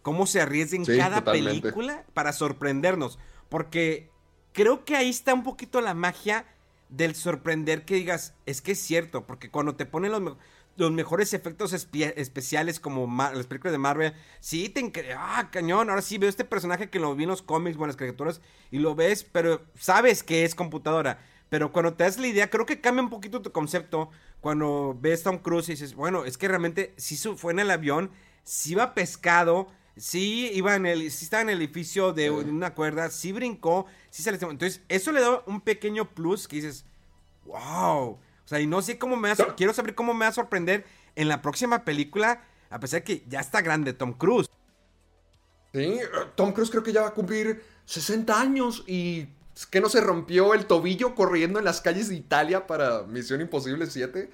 cómo 0.02 0.26
se 0.26 0.40
arriesga 0.42 0.76
en 0.76 0.84
cada 0.84 1.18
totalmente. 1.20 1.62
película 1.62 2.04
para 2.14 2.32
sorprendernos. 2.34 3.18
Porque 3.48 4.10
creo 4.52 4.84
que 4.84 4.96
ahí 4.96 5.10
está 5.10 5.34
un 5.34 5.42
poquito 5.44 5.80
la 5.80 5.94
magia 5.94 6.44
del 6.88 7.14
sorprender 7.14 7.84
que 7.84 7.94
digas, 7.94 8.34
es 8.46 8.62
que 8.62 8.72
es 8.72 8.80
cierto, 8.80 9.26
porque 9.26 9.50
cuando 9.50 9.76
te 9.76 9.86
ponen 9.86 10.12
los, 10.12 10.36
los 10.76 10.90
mejores 10.92 11.34
efectos 11.34 11.72
espe- 11.72 12.12
especiales 12.16 12.80
como 12.80 13.06
las 13.32 13.46
películas 13.46 13.72
de 13.72 13.78
Marvel, 13.78 14.14
sí 14.40 14.68
te 14.68 14.92
ah, 15.16 15.48
cañón, 15.52 15.90
ahora 15.90 16.02
sí 16.02 16.18
veo 16.18 16.28
este 16.28 16.44
personaje 16.44 16.90
que 16.90 16.98
lo 16.98 17.14
vi 17.14 17.24
en 17.24 17.30
los 17.30 17.42
cómics 17.42 17.76
o 17.78 17.82
en 17.82 17.88
las 17.88 17.96
caricaturas 17.96 18.40
y 18.70 18.78
lo 18.78 18.94
ves, 18.94 19.24
pero 19.24 19.62
sabes 19.78 20.22
que 20.22 20.44
es 20.44 20.54
computadora. 20.54 21.18
Pero 21.48 21.72
cuando 21.72 21.94
te 21.94 22.04
das 22.04 22.18
la 22.18 22.28
idea, 22.28 22.48
creo 22.48 22.64
que 22.66 22.80
cambia 22.80 23.02
un 23.02 23.10
poquito 23.10 23.42
tu 23.42 23.50
concepto 23.52 24.10
cuando 24.40 24.96
ves 25.00 25.22
Tom 25.24 25.38
Cruise 25.38 25.68
y 25.68 25.72
dices, 25.72 25.94
bueno, 25.94 26.24
es 26.24 26.38
que 26.38 26.48
realmente 26.48 26.94
sí 26.96 27.16
fue 27.36 27.52
en 27.52 27.58
el 27.58 27.70
avión, 27.70 28.10
sí 28.44 28.72
iba 28.72 28.94
pescado, 28.94 29.68
sí 30.00 30.50
iba 30.54 30.74
en 30.74 30.86
el, 30.86 31.10
sí 31.10 31.24
estaba 31.24 31.42
en 31.42 31.50
el 31.50 31.58
edificio 31.58 32.12
de 32.12 32.30
una 32.30 32.74
cuerda, 32.74 33.10
sí 33.10 33.32
brincó, 33.32 33.86
sí 34.10 34.22
se 34.22 34.32
le 34.32 34.38
Entonces, 34.38 34.80
eso 34.88 35.12
le 35.12 35.20
da 35.20 35.42
un 35.46 35.60
pequeño 35.60 36.10
plus 36.10 36.48
que 36.48 36.56
dices, 36.56 36.84
wow. 37.44 38.12
O 38.12 38.18
sea, 38.44 38.60
y 38.60 38.66
no 38.66 38.82
sé 38.82 38.98
cómo 38.98 39.16
me 39.16 39.32
va 39.32 39.44
a, 39.44 39.54
quiero 39.54 39.72
saber 39.72 39.94
cómo 39.94 40.14
me 40.14 40.24
va 40.24 40.30
a 40.30 40.32
sorprender 40.32 40.84
en 41.14 41.28
la 41.28 41.42
próxima 41.42 41.84
película, 41.84 42.42
a 42.70 42.80
pesar 42.80 43.00
de 43.00 43.04
que 43.04 43.24
ya 43.28 43.40
está 43.40 43.60
grande 43.60 43.92
Tom 43.92 44.12
Cruise. 44.14 44.48
Sí, 45.72 46.00
Tom 46.34 46.52
Cruise 46.52 46.70
creo 46.70 46.82
que 46.82 46.92
ya 46.92 47.02
va 47.02 47.08
a 47.08 47.14
cumplir 47.14 47.62
60 47.84 48.40
años 48.40 48.82
y 48.86 49.28
es 49.54 49.66
que 49.66 49.80
no 49.80 49.88
se 49.88 50.00
rompió 50.00 50.54
el 50.54 50.66
tobillo 50.66 51.14
corriendo 51.14 51.58
en 51.58 51.64
las 51.64 51.80
calles 51.80 52.08
de 52.08 52.16
Italia 52.16 52.66
para 52.66 53.02
Misión 53.02 53.40
Imposible 53.40 53.86
7. 53.86 54.30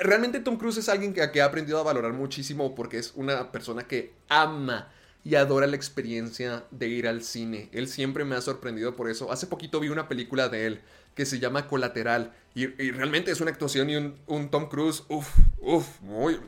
Realmente 0.00 0.40
Tom 0.40 0.56
Cruise 0.56 0.76
es 0.76 0.88
alguien 0.88 1.14
que, 1.14 1.30
que 1.30 1.40
ha 1.40 1.46
aprendido 1.46 1.78
a 1.78 1.82
valorar 1.82 2.12
muchísimo 2.12 2.74
porque 2.74 2.98
es 2.98 3.12
una 3.14 3.50
persona 3.52 3.82
que 3.82 4.12
ama 4.28 4.90
y 5.24 5.34
adora 5.34 5.66
la 5.66 5.74
experiencia 5.74 6.64
de 6.70 6.86
ir 6.86 7.08
al 7.08 7.22
cine. 7.22 7.68
Él 7.72 7.88
siempre 7.88 8.24
me 8.24 8.36
ha 8.36 8.40
sorprendido 8.40 8.94
por 8.94 9.10
eso. 9.10 9.32
Hace 9.32 9.48
poquito 9.48 9.80
vi 9.80 9.88
una 9.88 10.08
película 10.08 10.48
de 10.48 10.66
él 10.66 10.82
que 11.16 11.26
se 11.26 11.40
llama 11.40 11.66
Colateral 11.66 12.32
y, 12.54 12.66
realmente 12.66 13.32
es 13.32 13.40
una 13.40 13.50
actuación 13.50 13.90
y 13.90 13.96
un, 13.96 14.50
Tom 14.50 14.68
Cruise, 14.68 15.02
uff, 15.08 15.28
uff, 15.58 16.00
muy 16.00 16.38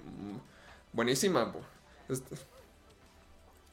buenísima. 0.92 1.52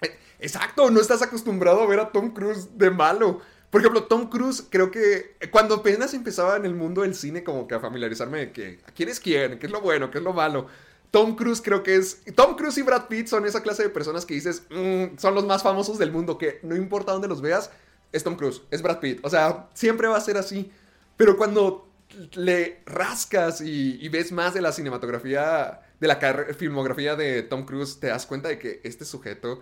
eh, 0.02 0.20
Exacto, 0.40 0.90
no 0.90 1.00
estás 1.00 1.22
acostumbrado 1.22 1.82
a 1.82 1.88
ver 1.88 2.00
a 2.00 2.12
Tom 2.12 2.34
Cruise 2.34 2.78
de 2.78 2.90
malo. 2.90 3.42
Por 3.76 3.82
ejemplo, 3.82 4.04
Tom 4.06 4.30
Cruise, 4.30 4.66
creo 4.70 4.90
que 4.90 5.36
cuando 5.52 5.76
apenas 5.76 6.14
empezaba 6.14 6.56
en 6.56 6.64
el 6.64 6.74
mundo 6.74 7.02
del 7.02 7.14
cine, 7.14 7.44
como 7.44 7.68
que 7.68 7.76
a 7.76 7.82
familiarizarme 7.82 8.38
de 8.38 8.52
que 8.54 8.80
quién 8.96 9.10
es 9.10 9.20
quién, 9.20 9.60
qué 9.60 9.66
es 9.66 9.72
lo 9.74 9.82
bueno, 9.82 10.10
qué 10.10 10.20
es 10.20 10.24
lo 10.24 10.32
malo. 10.32 10.68
Tom 11.12 11.36
Cruise 11.36 11.62
creo 11.62 11.84
que 11.84 11.98
es. 11.98 12.22
Tom 12.36 12.56
Cruise 12.56 12.78
y 12.78 12.84
Brad 12.84 13.08
Pitt 13.10 13.28
son 13.28 13.46
esa 13.46 13.62
clase 13.62 13.84
de 13.84 13.90
personas 13.90 14.26
que 14.26 14.34
dices, 14.34 14.64
"Mm, 14.70 15.18
son 15.18 15.36
los 15.36 15.46
más 15.46 15.62
famosos 15.62 15.98
del 15.98 16.14
mundo, 16.14 16.38
que 16.38 16.62
no 16.64 16.78
importa 16.78 17.12
dónde 17.12 17.28
los 17.28 17.42
veas, 17.42 17.70
es 18.14 18.24
Tom 18.24 18.38
Cruise, 18.38 18.62
es 18.72 18.82
Brad 18.82 19.02
Pitt. 19.02 19.20
O 19.24 19.30
sea, 19.30 19.68
siempre 19.74 20.08
va 20.08 20.16
a 20.16 20.22
ser 20.22 20.38
así. 20.38 20.72
Pero 21.18 21.36
cuando 21.36 21.86
le 22.36 22.80
rascas 22.86 23.60
y, 23.60 23.98
y 24.00 24.08
ves 24.08 24.32
más 24.32 24.54
de 24.54 24.62
la 24.62 24.72
cinematografía, 24.72 25.82
de 26.00 26.08
la 26.08 26.16
filmografía 26.58 27.18
de 27.18 27.44
Tom 27.44 27.66
Cruise, 27.66 28.00
te 28.00 28.08
das 28.08 28.26
cuenta 28.26 28.48
de 28.48 28.58
que 28.58 28.80
este 28.86 29.04
sujeto 29.04 29.60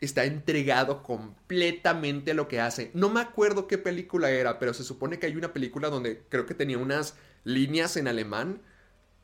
está 0.00 0.24
entregado 0.24 1.02
completamente 1.02 2.32
a 2.32 2.34
lo 2.34 2.48
que 2.48 2.60
hace. 2.60 2.90
No 2.94 3.08
me 3.08 3.20
acuerdo 3.20 3.66
qué 3.66 3.78
película 3.78 4.30
era, 4.30 4.58
pero 4.58 4.74
se 4.74 4.84
supone 4.84 5.18
que 5.18 5.26
hay 5.26 5.36
una 5.36 5.52
película 5.52 5.88
donde 5.88 6.22
creo 6.28 6.46
que 6.46 6.54
tenía 6.54 6.78
unas 6.78 7.14
líneas 7.44 7.96
en 7.96 8.08
alemán. 8.08 8.60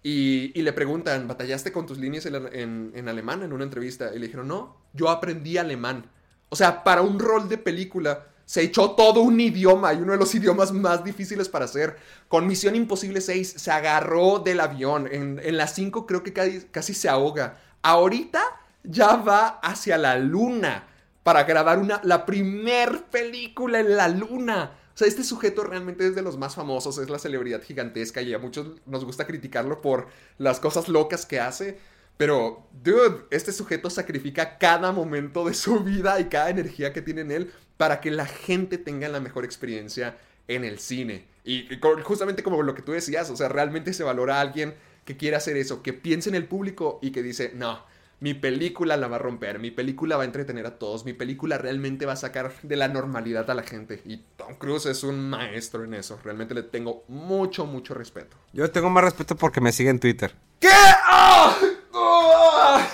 Y, 0.04 0.60
le 0.60 0.72
preguntan, 0.72 1.28
¿batallaste 1.28 1.70
con 1.70 1.86
tus 1.86 1.98
líneas 1.98 2.26
en, 2.26 3.08
alemán 3.08 3.42
en 3.42 3.52
una 3.52 3.64
entrevista? 3.64 4.10
Y 4.14 4.18
le 4.18 4.26
dijeron, 4.26 4.48
no, 4.48 4.76
yo 4.94 5.10
aprendí 5.10 5.58
alemán. 5.58 6.10
O 6.48 6.56
sea, 6.56 6.82
para 6.82 7.02
un 7.02 7.18
rol 7.20 7.48
de 7.48 7.58
película 7.58 8.26
se 8.44 8.62
echó 8.62 8.92
todo 8.92 9.20
un 9.20 9.40
idioma 9.40 9.94
y 9.94 9.98
uno 9.98 10.12
de 10.12 10.18
los 10.18 10.34
idiomas 10.34 10.72
más 10.72 11.04
difíciles 11.04 11.48
para 11.48 11.66
hacer. 11.66 11.96
Con 12.28 12.46
Misión 12.46 12.74
Imposible 12.74 13.20
6 13.20 13.54
se 13.58 13.70
agarró 13.70 14.40
del 14.40 14.60
avión. 14.60 15.08
En, 15.12 15.40
en 15.42 15.56
las 15.56 15.74
5 15.74 16.06
creo 16.06 16.22
que 16.22 16.32
casi, 16.32 16.62
casi 16.70 16.94
se 16.94 17.08
ahoga. 17.08 17.60
Ahorita 17.82 18.42
ya 18.84 19.16
va 19.16 19.60
hacia 19.62 19.98
la 19.98 20.18
luna 20.18 20.88
para 21.22 21.44
grabar 21.44 21.78
una, 21.78 22.00
la 22.04 22.26
primer 22.26 23.04
película 23.04 23.80
en 23.80 23.96
la 23.96 24.08
luna. 24.08 24.72
O 24.94 24.98
sea, 24.98 25.08
este 25.08 25.24
sujeto 25.24 25.64
realmente 25.64 26.06
es 26.06 26.14
de 26.14 26.22
los 26.22 26.36
más 26.36 26.54
famosos, 26.54 26.98
es 26.98 27.08
la 27.08 27.18
celebridad 27.18 27.62
gigantesca 27.62 28.20
y 28.20 28.34
a 28.34 28.38
muchos 28.38 28.66
nos 28.86 29.04
gusta 29.04 29.26
criticarlo 29.26 29.80
por 29.80 30.08
las 30.38 30.60
cosas 30.60 30.88
locas 30.88 31.24
que 31.24 31.40
hace. 31.40 31.78
Pero, 32.16 32.66
dude, 32.82 33.24
este 33.30 33.52
sujeto 33.52 33.88
sacrifica 33.88 34.58
cada 34.58 34.92
momento 34.92 35.46
de 35.46 35.54
su 35.54 35.80
vida 35.80 36.20
y 36.20 36.26
cada 36.26 36.50
energía 36.50 36.92
que 36.92 37.02
tiene 37.02 37.22
en 37.22 37.30
él 37.30 37.52
para 37.76 38.00
que 38.00 38.10
la 38.10 38.26
gente 38.26 38.78
tenga 38.78 39.08
la 39.08 39.20
mejor 39.20 39.44
experiencia 39.44 40.18
en 40.46 40.64
el 40.64 40.78
cine. 40.78 41.26
Y, 41.44 41.68
justamente 42.04 42.42
como 42.42 42.62
lo 42.62 42.74
que 42.74 42.82
tú 42.82 42.92
decías, 42.92 43.30
o 43.30 43.36
sea, 43.36 43.48
realmente 43.48 43.92
se 43.92 44.04
valora 44.04 44.36
a 44.36 44.40
alguien 44.40 44.74
que 45.04 45.16
quiere 45.16 45.36
hacer 45.36 45.56
eso, 45.56 45.82
que 45.82 45.92
piense 45.92 46.28
en 46.28 46.36
el 46.36 46.46
público 46.46 46.98
y 47.02 47.10
que 47.10 47.22
dice, 47.22 47.52
no, 47.54 47.82
mi 48.22 48.34
película 48.34 48.96
la 48.96 49.08
va 49.08 49.16
a 49.16 49.18
romper, 49.18 49.58
mi 49.58 49.72
película 49.72 50.16
va 50.16 50.22
a 50.22 50.26
entretener 50.26 50.64
a 50.64 50.78
todos, 50.78 51.04
mi 51.04 51.12
película 51.12 51.58
realmente 51.58 52.06
va 52.06 52.12
a 52.12 52.16
sacar 52.16 52.52
de 52.62 52.76
la 52.76 52.86
normalidad 52.86 53.50
a 53.50 53.54
la 53.54 53.64
gente. 53.64 54.00
Y 54.04 54.18
Tom 54.36 54.54
Cruise 54.54 54.86
es 54.86 55.02
un 55.02 55.28
maestro 55.28 55.82
en 55.82 55.94
eso, 55.94 56.20
realmente 56.22 56.54
le 56.54 56.62
tengo 56.62 57.02
mucho, 57.08 57.66
mucho 57.66 57.94
respeto. 57.94 58.36
Yo 58.52 58.70
tengo 58.70 58.90
más 58.90 59.02
respeto 59.02 59.34
porque 59.34 59.60
me 59.60 59.72
sigue 59.72 59.90
en 59.90 59.98
Twitter. 59.98 60.32
¿Qué? 60.60 60.68
¡Ah! 60.70 61.58
¡Ah! 61.92 62.88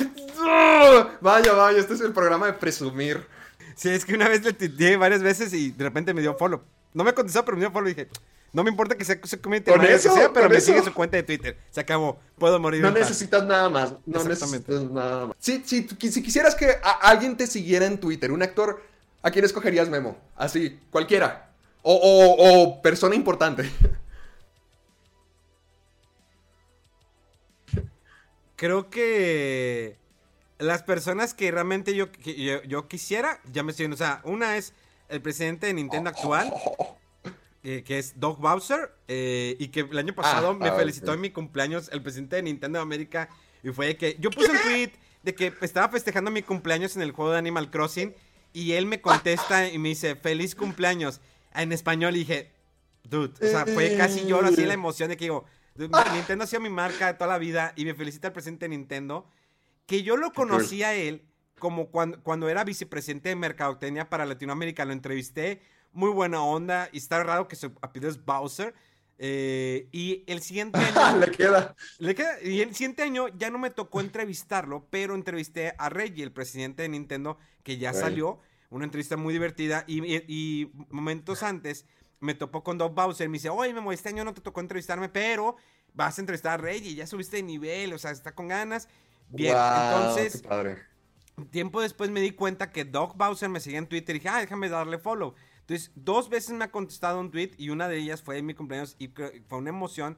Vaya, 1.21 1.53
vaya, 1.53 1.79
este 1.79 1.93
es 1.93 2.01
el 2.01 2.15
programa 2.15 2.47
de 2.47 2.55
presumir. 2.55 3.27
Sí, 3.75 3.91
es 3.91 4.07
que 4.07 4.15
una 4.15 4.31
vez 4.31 4.43
le 4.43 4.55
tuiteé 4.55 4.97
varias 4.97 5.23
veces 5.23 5.53
y 5.53 5.73
de 5.73 5.85
repente 5.85 6.15
me 6.15 6.23
dio 6.23 6.37
follow. 6.39 6.63
No 6.95 7.05
me 7.05 7.13
contestó, 7.13 7.45
pero 7.45 7.59
me 7.59 7.65
dio 7.65 7.71
follow 7.71 7.91
y 7.91 7.93
dije, 7.93 8.09
no 8.53 8.65
me 8.65 8.71
importa 8.71 8.97
que 8.97 9.05
sea 9.05 9.19
su 9.25 9.41
community 9.41 9.71
Con 9.71 9.85
eso, 9.85 10.09
que 10.15 10.21
sea, 10.21 10.33
pero 10.33 10.49
me 10.49 10.57
eso. 10.57 10.67
sigue 10.67 10.83
su 10.83 10.93
cuenta 10.95 11.17
de 11.17 11.23
Twitter. 11.23 11.57
Se 11.71 11.81
acabó. 11.81 12.19
Puedo 12.39 12.59
morir. 12.59 12.81
No 12.83 12.89
en 12.89 12.95
paz. 12.95 13.03
necesitas 13.03 13.45
nada 13.45 13.69
más. 13.69 13.95
No 14.07 14.25
necesitas 14.25 14.83
nada 14.85 15.27
más. 15.27 15.37
Si, 15.39 15.63
si, 15.65 15.87
si 15.89 16.23
quisieras 16.23 16.55
que 16.55 16.77
alguien 17.03 17.37
te 17.37 17.47
siguiera 17.47 17.87
en 17.87 17.99
Twitter, 17.99 18.33
un 18.33 18.43
actor, 18.43 18.83
¿a 19.23 19.31
quién 19.31 19.45
escogerías, 19.45 19.89
Memo? 19.89 20.17
Así, 20.37 20.79
cualquiera. 20.91 21.51
O, 21.83 21.95
o- 21.95 22.63
o 22.63 22.83
persona 22.83 23.15
importante. 23.15 23.71
creo 28.57 28.91
que 28.91 29.97
las 30.59 30.83
personas 30.83 31.35
que 31.35 31.51
realmente 31.51 31.95
yo, 31.95 32.09
yo, 32.67 32.89
quisiera, 32.89 33.41
ya 33.53 33.63
me 33.63 33.71
estoy 33.71 33.85
viendo. 33.85 33.95
O 33.95 33.99
sea, 33.99 34.21
una 34.25 34.57
es 34.57 34.73
el 35.09 35.23
presidente 35.23 35.69
de 35.69 35.75
Nintendo 35.75 36.11
actual, 36.11 36.53
que 37.63 37.99
es 37.99 38.19
Doug 38.19 38.39
Bowser, 38.39 38.93
eh, 39.09 39.57
y 39.59 39.69
que 39.69 39.81
el 39.81 39.99
año 39.99 40.15
pasado 40.15 40.51
ah, 40.51 40.55
me 40.55 40.71
felicitó 40.73 41.13
en 41.13 41.21
mi 41.21 41.31
cumpleaños 41.31 41.91
el 41.93 42.03
presidente 42.03 42.37
de 42.37 42.43
Nintendo 42.43 42.79
de 42.79 42.83
América. 42.83 43.29
Y 43.63 43.71
fue 43.71 43.97
que 43.97 44.17
yo 44.21 44.31
puse 44.31 44.51
un 44.51 44.59
tweet 44.59 44.93
de 45.23 45.35
que 45.35 45.53
estaba 45.61 45.89
festejando 45.89 46.31
mi 46.31 46.43
cumpleaños 46.43 46.97
en 46.97 47.03
el 47.03 47.13
juego 47.13 47.33
de 47.33 47.39
Animal 47.39 47.71
Crossing. 47.71 48.15
Y 48.53 48.73
él 48.73 48.87
me 48.87 49.01
contesta 49.01 49.69
y 49.69 49.79
me 49.79 49.91
dice, 49.91 50.17
feliz 50.17 50.55
cumpleaños. 50.55 51.21
En 51.55 51.73
español 51.73 52.15
y 52.17 52.21
dije, 52.21 52.53
dude, 53.05 53.35
o 53.45 53.51
sea, 53.51 53.67
fue 53.67 53.97
casi 53.97 54.27
lloro 54.27 54.49
así 54.49 54.65
la 54.65 54.75
emoción 54.75 55.09
de 55.09 55.17
que 55.17 55.25
digo, 55.25 55.45
Nintendo 55.77 56.45
ha 56.45 56.47
sido 56.47 56.61
mi 56.61 56.69
marca 56.69 57.07
de 57.09 57.15
toda 57.15 57.29
la 57.29 57.39
vida 57.39 57.73
y 57.77 57.85
me 57.85 57.95
felicita 57.95 58.29
el 58.29 58.33
presidente 58.33 58.67
de 58.67 58.71
Nintendo. 58.71 59.27
Que 59.87 60.03
yo 60.03 60.17
lo 60.17 60.33
conocí 60.33 60.83
a 60.83 60.95
él 60.95 61.25
como 61.59 61.89
cuando, 61.89 62.23
cuando 62.23 62.49
era 62.49 62.65
vicepresidente 62.65 63.31
de 63.31 63.37
Mercadotecnia 63.37 64.09
para 64.09 64.27
Latinoamérica. 64.27 64.85
Lo 64.85 64.93
entrevisté, 64.93 65.61
muy 65.93 66.11
buena 66.11 66.43
onda. 66.43 66.89
Y 66.93 66.99
está 66.99 67.23
raro 67.23 67.49
que 67.49 67.57
su 67.57 67.73
apellido 67.81 68.11
es 68.11 68.25
Bowser. 68.25 68.75
Eh, 69.19 69.89
y 69.91 70.25
el 70.27 70.41
siguiente 70.43 70.79
año. 71.03 71.19
le 71.19 71.31
queda. 71.31 71.75
Le 71.99 72.15
queda. 72.15 72.41
Y 72.43 72.61
el 72.61 72.75
siguiente 72.75 73.03
año 73.03 73.29
ya 73.29 73.51
no 73.51 73.59
me 73.59 73.71
tocó 73.71 74.01
entrevistarlo, 74.01 74.87
pero 74.91 75.15
entrevisté 75.15 75.75
a 75.79 75.89
Reggie, 75.89 76.23
el 76.23 76.33
presidente 76.33 76.83
de 76.83 76.89
Nintendo, 76.89 77.39
que 77.63 77.79
ya 77.79 77.93
salió. 77.93 78.41
Una 78.71 78.85
entrevista 78.85 79.17
muy 79.17 79.33
divertida. 79.33 79.85
Y, 79.87 80.03
y, 80.05 80.71
momentos 80.91 81.43
antes 81.43 81.87
me 82.21 82.35
topó 82.35 82.63
con 82.63 82.79
Doug 82.79 82.95
Bowser. 82.95 83.29
Me 83.29 83.39
dice, 83.39 83.49
oye, 83.49 83.73
Memo, 83.73 83.93
este 83.93 84.11
año 84.11 84.25
no 84.25 84.35
te 84.35 84.41
tocó 84.41 84.61
entrevistarme, 84.61 85.09
pero 85.09 85.57
vas 85.95 86.19
a 86.19 86.23
entrevistar 86.23 86.53
a 86.53 86.63
Reggie. 86.63 86.95
Ya 86.95 87.07
subiste 87.07 87.39
de 87.39 87.43
nivel, 87.43 87.93
o 87.93 87.99
sea, 87.99 88.11
está 88.11 88.35
con 88.35 88.49
ganas. 88.49 88.89
Bien, 89.31 89.57
entonces, 89.57 90.43
tiempo 91.51 91.81
después 91.81 92.11
me 92.11 92.21
di 92.21 92.33
cuenta 92.33 92.71
que 92.71 92.85
Doc 92.85 93.17
Bowser 93.17 93.49
me 93.49 93.61
seguía 93.61 93.79
en 93.79 93.87
Twitter 93.87 94.17
y 94.17 94.19
dije, 94.19 94.29
ah, 94.29 94.41
déjame 94.41 94.69
darle 94.69 94.99
follow. 94.99 95.35
Entonces, 95.69 95.93
dos 95.95 96.31
veces 96.31 96.55
me 96.55 96.65
ha 96.65 96.71
contestado 96.71 97.21
un 97.21 97.31
tweet 97.31 97.51
y 97.59 97.69
una 97.69 97.89
de 97.89 97.99
ellas 97.99 98.23
fue 98.23 98.39
en 98.39 98.47
mi 98.47 98.55
cumpleaños 98.55 98.97
y 98.99 99.09
fue 99.09 99.59
una 99.59 99.69
emoción 99.69 100.17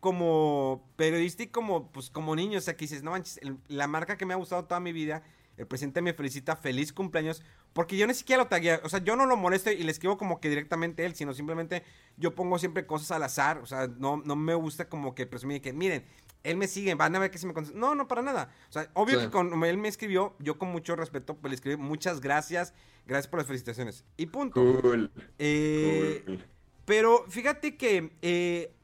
como 0.00 0.86
periodista 0.96 1.44
y 1.44 1.46
como, 1.46 1.90
pues, 1.90 2.10
como 2.10 2.36
niño. 2.36 2.58
O 2.58 2.60
sea, 2.60 2.76
que 2.76 2.84
dices, 2.84 3.02
no 3.02 3.12
manches, 3.12 3.40
la 3.68 3.86
marca 3.86 4.18
que 4.18 4.26
me 4.26 4.34
ha 4.34 4.36
gustado 4.36 4.66
toda 4.66 4.80
mi 4.80 4.92
vida, 4.92 5.22
el 5.56 5.66
presidente 5.66 6.02
me 6.02 6.12
felicita, 6.12 6.56
feliz 6.56 6.92
cumpleaños, 6.92 7.42
porque 7.72 7.96
yo 7.96 8.06
ni 8.06 8.12
siquiera 8.12 8.42
lo 8.42 8.48
tagué, 8.50 8.80
o 8.82 8.88
sea, 8.90 9.02
yo 9.02 9.16
no 9.16 9.24
lo 9.24 9.38
molesto 9.38 9.70
y 9.70 9.82
le 9.82 9.90
escribo 9.90 10.18
como 10.18 10.40
que 10.40 10.50
directamente 10.50 11.06
él, 11.06 11.14
sino 11.14 11.32
simplemente 11.32 11.84
yo 12.18 12.34
pongo 12.34 12.58
siempre 12.58 12.84
cosas 12.84 13.12
al 13.12 13.22
azar, 13.22 13.58
o 13.58 13.66
sea, 13.66 13.86
no, 13.86 14.18
no 14.18 14.36
me 14.36 14.54
gusta 14.54 14.90
como 14.90 15.14
que 15.14 15.26
presumir 15.26 15.62
que, 15.62 15.72
miren, 15.72 16.04
él 16.44 16.56
me 16.56 16.66
sigue, 16.66 16.94
van 16.94 17.14
a 17.14 17.18
ver 17.18 17.30
que 17.30 17.38
se 17.38 17.46
me 17.46 17.54
contesta. 17.54 17.78
No, 17.78 17.94
no, 17.94 18.08
para 18.08 18.22
nada. 18.22 18.52
O 18.68 18.72
sea, 18.72 18.90
obvio 18.94 19.20
que 19.20 19.30
cuando 19.30 19.64
él 19.64 19.78
me 19.78 19.88
escribió, 19.88 20.34
yo 20.38 20.58
con 20.58 20.70
mucho 20.70 20.96
respeto, 20.96 21.36
pues 21.36 21.50
le 21.50 21.54
escribí 21.54 21.76
muchas 21.76 22.20
gracias, 22.20 22.74
gracias 23.06 23.28
por 23.28 23.38
las 23.38 23.46
felicitaciones. 23.46 24.04
Y 24.16 24.26
punto. 24.26 24.60
Cool. 24.60 25.12
Eh, 25.38 26.40
pero 26.84 27.24
fíjate 27.28 27.76
que 27.76 28.16
eh, 28.22 28.74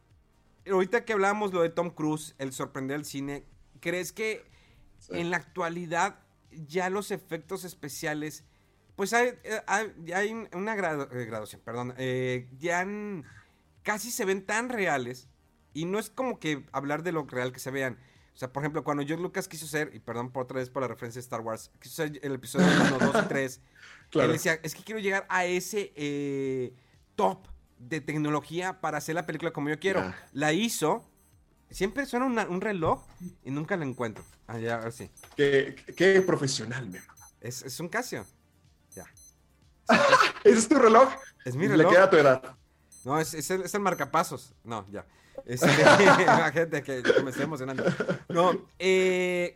ahorita 0.70 1.04
que 1.04 1.12
hablábamos 1.12 1.52
lo 1.52 1.62
de 1.62 1.70
Tom 1.70 1.90
Cruise, 1.90 2.34
el 2.38 2.52
sorprender 2.52 2.96
al 2.96 3.04
cine, 3.04 3.44
¿crees 3.80 4.12
que 4.12 4.44
en 5.10 5.30
la 5.30 5.38
actualidad 5.38 6.20
ya 6.50 6.90
los 6.90 7.10
efectos 7.10 7.64
especiales, 7.64 8.44
pues 8.94 9.12
hay, 9.12 9.34
eh, 9.42 9.60
hay, 10.14 10.32
una 10.52 10.76
graduación, 10.76 11.60
perdón, 11.64 11.94
ya 12.58 12.86
casi 13.82 14.10
se 14.10 14.24
ven 14.24 14.44
tan 14.44 14.68
reales 14.68 15.28
y 15.78 15.84
no 15.84 16.00
es 16.00 16.10
como 16.10 16.40
que 16.40 16.64
hablar 16.72 17.04
de 17.04 17.12
lo 17.12 17.24
real 17.24 17.52
que 17.52 17.60
se 17.60 17.70
vean. 17.70 17.98
O 18.34 18.36
sea, 18.36 18.52
por 18.52 18.64
ejemplo, 18.64 18.82
cuando 18.82 19.04
George 19.04 19.22
Lucas 19.22 19.46
quiso 19.46 19.68
ser, 19.68 19.92
y 19.94 20.00
perdón 20.00 20.32
por 20.32 20.42
otra 20.42 20.58
vez 20.58 20.70
por 20.70 20.82
la 20.82 20.88
referencia 20.88 21.20
de 21.20 21.24
Star 21.24 21.40
Wars, 21.40 21.70
quiso 21.80 21.94
ser 21.94 22.18
el 22.20 22.34
episodio 22.34 22.66
1, 22.96 23.12
2 23.12 23.24
y 23.24 23.28
3, 23.28 23.60
él 24.14 24.32
decía, 24.32 24.58
es 24.60 24.74
que 24.74 24.82
quiero 24.82 25.00
llegar 25.00 25.24
a 25.28 25.44
ese 25.44 25.92
eh, 25.94 26.74
top 27.14 27.46
de 27.78 28.00
tecnología 28.00 28.80
para 28.80 28.98
hacer 28.98 29.14
la 29.14 29.24
película 29.24 29.52
como 29.52 29.68
yo 29.68 29.78
quiero. 29.78 30.12
La 30.32 30.52
hizo, 30.52 31.08
siempre 31.70 32.06
suena 32.06 32.26
un 32.26 32.60
reloj 32.60 33.06
y 33.44 33.52
nunca 33.52 33.76
la 33.76 33.84
encuentro. 33.84 34.24
Ah, 34.48 34.58
ya, 34.58 34.78
ahora 34.78 34.90
sí. 34.90 35.08
Qué, 35.36 35.76
qué 35.96 36.20
profesional, 36.22 36.88
mi 36.88 36.98
Es, 37.40 37.62
es 37.62 37.78
un 37.78 37.88
Casio. 37.88 38.26
Ya. 38.96 39.04
¿Ese 40.42 40.58
es 40.58 40.68
tu 40.68 40.74
reloj? 40.74 41.08
Es 41.44 41.54
mi 41.54 41.68
reloj. 41.68 41.86
Le 41.86 41.96
queda 41.96 42.10
tu 42.10 42.16
edad. 42.16 42.57
No, 43.04 43.18
es, 43.18 43.34
es, 43.34 43.50
el, 43.50 43.62
es 43.62 43.74
el 43.74 43.80
marcapasos. 43.80 44.54
No, 44.64 44.86
ya. 44.90 45.06
Este, 45.46 45.66
la 45.84 46.50
gente 46.52 46.82
que, 46.82 47.02
me 47.22 47.30
estoy 47.30 47.44
emocionando. 47.44 47.84
No, 48.28 48.66
eh, 48.78 49.54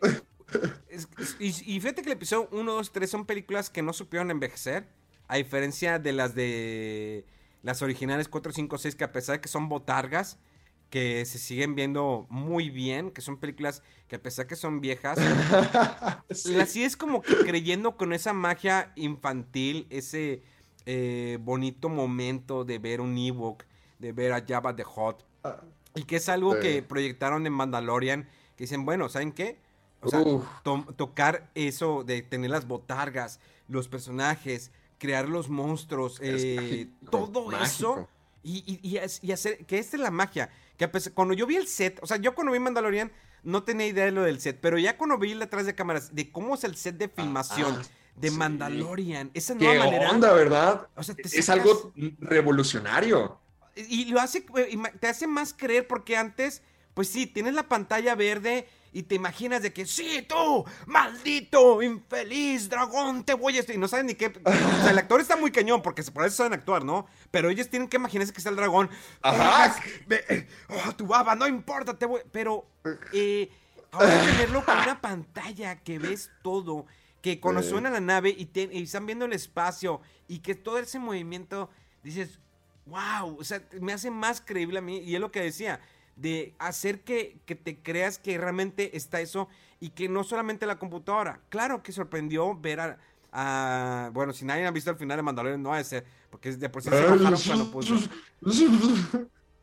y, 1.39 1.51
fíjate 1.51 2.01
que 2.01 2.09
el 2.09 2.17
episodio 2.17 2.47
1, 2.51 2.71
2, 2.71 2.91
3 2.91 3.09
son 3.09 3.25
películas 3.25 3.69
que 3.69 3.81
no 3.81 3.93
supieron 3.93 4.31
envejecer. 4.31 4.87
A 5.27 5.37
diferencia 5.37 5.99
de 5.99 6.11
las 6.11 6.35
de 6.35 7.25
las 7.61 7.81
originales 7.81 8.27
4, 8.27 8.51
5, 8.51 8.77
6, 8.77 8.95
que 8.95 9.03
a 9.03 9.11
pesar 9.11 9.37
de 9.37 9.41
que 9.41 9.47
son 9.47 9.69
botargas, 9.69 10.37
que 10.89 11.25
se 11.25 11.39
siguen 11.39 11.75
viendo 11.75 12.27
muy 12.29 12.69
bien, 12.69 13.09
que 13.09 13.21
son 13.21 13.39
películas 13.39 13.81
que 14.07 14.17
a 14.17 14.21
pesar 14.21 14.45
de 14.45 14.49
que 14.49 14.55
son 14.55 14.79
viejas, 14.81 15.17
así 16.61 16.83
es 16.83 16.95
como 16.97 17.21
que 17.21 17.35
creyendo 17.37 17.97
con 17.97 18.13
esa 18.13 18.33
magia 18.33 18.91
infantil, 18.95 19.87
ese 19.89 20.43
eh, 20.85 21.37
bonito 21.41 21.89
momento 21.89 22.65
de 22.65 22.79
ver 22.79 23.01
un 23.01 23.17
Ewok, 23.17 23.63
de 23.99 24.11
ver 24.11 24.33
a 24.33 24.45
Jabba 24.45 24.75
the 24.75 24.83
Hot, 24.83 25.25
y 25.95 26.03
que 26.03 26.17
es 26.17 26.29
algo 26.29 26.59
que 26.59 26.81
proyectaron 26.81 27.45
en 27.45 27.53
Mandalorian, 27.53 28.27
que 28.55 28.65
dicen, 28.65 28.85
bueno, 28.85 29.09
¿saben 29.09 29.31
qué? 29.31 29.59
O 30.01 30.09
sea, 30.09 30.23
tocar 30.97 31.49
eso 31.55 32.03
de 32.03 32.21
tener 32.21 32.49
las 32.49 32.67
botargas, 32.67 33.39
los 33.67 33.87
personajes, 33.87 34.71
crear 34.97 35.29
los 35.29 35.49
monstruos, 35.49 36.19
eh, 36.21 36.89
todo 37.09 37.51
eso. 37.61 38.07
Y, 38.43 38.79
y, 38.81 39.31
hacer 39.31 39.65
que 39.65 39.79
esta 39.79 39.95
es 39.95 40.03
la 40.03 40.11
magia. 40.11 40.49
Que 40.77 40.89
cuando 41.13 41.33
yo 41.33 41.47
vi 41.47 41.55
el 41.55 41.67
set, 41.67 41.99
o 42.01 42.07
sea, 42.07 42.17
yo 42.17 42.35
cuando 42.35 42.51
vi 42.51 42.59
Mandalorian 42.59 43.11
no 43.43 43.63
tenía 43.63 43.87
idea 43.87 44.05
de 44.05 44.11
lo 44.11 44.23
del 44.23 44.41
set, 44.41 44.59
pero 44.61 44.77
ya 44.77 44.97
cuando 44.97 45.17
vi 45.17 45.33
detrás 45.33 45.65
de 45.65 45.75
cámaras 45.75 46.13
de 46.13 46.31
cómo 46.31 46.55
es 46.55 46.63
el 46.63 46.75
set 46.75 46.97
de 46.97 47.07
filmación 47.07 47.77
ah, 47.79 47.83
de 48.15 48.31
Mandalorian, 48.31 49.31
esa 49.33 49.55
nueva 49.55 49.89
¿Qué 49.89 50.05
onda, 50.05 50.33
verdad? 50.33 50.87
es 51.17 51.49
algo 51.49 51.93
revolucionario. 52.19 53.39
Y 53.75 54.05
lo 54.05 54.19
hace, 54.19 54.45
eh, 54.57 54.77
te 54.99 55.07
hace 55.07 55.25
más 55.25 55.53
creer 55.53 55.87
porque 55.87 56.15
antes, 56.15 56.61
pues 56.93 57.07
sí, 57.09 57.25
tienes 57.25 57.53
la 57.55 57.67
pantalla 57.67 58.13
verde 58.13 58.67
y 58.93 59.03
te 59.03 59.15
imaginas 59.15 59.63
de 59.63 59.73
que, 59.73 59.87
sí, 59.87 60.23
tú, 60.29 60.63
maldito, 60.85 61.81
infeliz, 61.81 62.69
dragón, 62.69 63.23
te 63.23 63.33
voy 63.33 63.57
a... 63.57 63.63
Y 63.73 63.77
no 63.77 63.87
saben 63.87 64.05
ni 64.05 64.13
qué... 64.13 64.27
O 64.27 64.51
sea, 64.51 64.91
el 64.91 64.97
actor 64.99 65.19
está 65.19 65.35
muy 65.35 65.51
cañón 65.51 65.81
porque 65.81 66.03
por 66.03 66.23
eso 66.25 66.37
saben 66.37 66.53
actuar, 66.53 66.85
¿no? 66.85 67.07
Pero 67.31 67.49
ellos 67.49 67.69
tienen 67.69 67.89
que 67.89 67.97
imaginarse 67.97 68.31
que 68.31 68.37
está 68.37 68.51
el 68.51 68.55
dragón. 68.55 68.91
Ajá. 69.23 69.75
Oh, 70.69 70.93
tu 70.93 71.07
baba, 71.07 71.35
no 71.35 71.47
importa, 71.47 71.97
te 71.97 72.05
voy... 72.05 72.21
Pero 72.31 72.67
eh, 73.11 73.49
ahora 73.91 74.21
tenerlo 74.21 74.63
con 74.63 74.77
una 74.77 75.01
pantalla 75.01 75.77
que 75.77 75.97
ves 75.97 76.29
todo, 76.43 76.85
que 77.23 77.39
cuando 77.39 77.63
suena 77.63 77.89
la 77.89 78.01
nave 78.01 78.31
y, 78.31 78.49
y 78.53 78.83
están 78.83 79.05
viendo 79.05 79.23
el 79.23 79.31
espacio 79.31 80.01
y 80.27 80.39
que 80.39 80.55
todo 80.55 80.77
ese 80.77 80.99
movimiento, 80.99 81.69
dices, 82.03 82.37
wow, 82.85 83.37
o 83.39 83.43
sea, 83.45 83.63
me 83.79 83.93
hace 83.93 84.11
más 84.11 84.41
creíble 84.41 84.79
a 84.79 84.81
mí. 84.81 84.97
Y 84.97 85.15
es 85.15 85.21
lo 85.21 85.31
que 85.31 85.41
decía, 85.41 85.79
de 86.17 86.53
hacer 86.59 86.99
que, 87.05 87.39
te 87.45 87.77
creas 87.77 88.19
que 88.19 88.37
realmente 88.37 88.97
está 88.97 89.21
eso 89.21 89.47
y 89.79 89.91
que 89.91 90.09
no 90.09 90.25
solamente 90.25 90.65
la 90.65 90.77
computadora. 90.77 91.39
Claro 91.47 91.81
que 91.81 91.93
sorprendió 91.93 92.59
ver 92.59 92.97
a, 93.31 94.09
bueno, 94.11 94.33
si 94.33 94.43
nadie 94.43 94.65
ha 94.65 94.71
visto 94.71 94.91
el 94.91 94.97
final 94.97 95.15
de 95.15 95.23
Mandalorian, 95.23 95.63
no 95.63 95.69
va 95.69 95.77
a 95.77 95.83
ser, 95.85 96.03
porque 96.29 96.51
de 96.51 96.67
por 96.67 96.83
sí 96.83 96.89
se 96.89 97.05
bajaron 97.05 97.39
cuando 97.47 97.71
puso. 97.71 97.95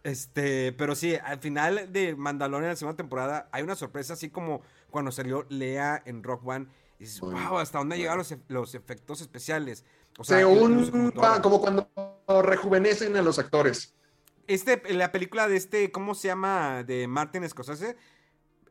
Este, 0.02 0.72
pero 0.72 0.94
sí, 0.94 1.14
al 1.14 1.40
final 1.40 1.92
de 1.92 2.16
Mandalorian, 2.16 2.64
en 2.64 2.70
la 2.70 2.76
segunda 2.76 2.96
temporada, 2.96 3.50
hay 3.52 3.62
una 3.62 3.74
sorpresa, 3.74 4.14
así 4.14 4.30
como 4.30 4.62
cuando 4.88 5.12
salió 5.12 5.44
Lea 5.50 6.02
en 6.06 6.22
Rock 6.22 6.46
One. 6.46 6.66
Y 7.00 7.04
dices, 7.04 7.20
wow, 7.20 7.58
¿hasta 7.58 7.78
dónde 7.78 7.96
llegaron 7.96 8.18
los, 8.18 8.34
los 8.48 8.74
efectos 8.74 9.22
especiales? 9.22 9.86
O 10.18 10.24
sea, 10.24 10.42
como 10.42 11.60
cuando 11.60 11.88
rejuvenecen 12.42 13.16
a 13.16 13.22
los 13.22 13.38
actores. 13.38 13.94
Este, 14.46 14.82
la 14.92 15.10
película 15.10 15.48
de 15.48 15.56
este, 15.56 15.90
¿cómo 15.90 16.14
se 16.14 16.28
llama? 16.28 16.84
De 16.84 17.08
Martin 17.08 17.48
Scorsese. 17.48 17.96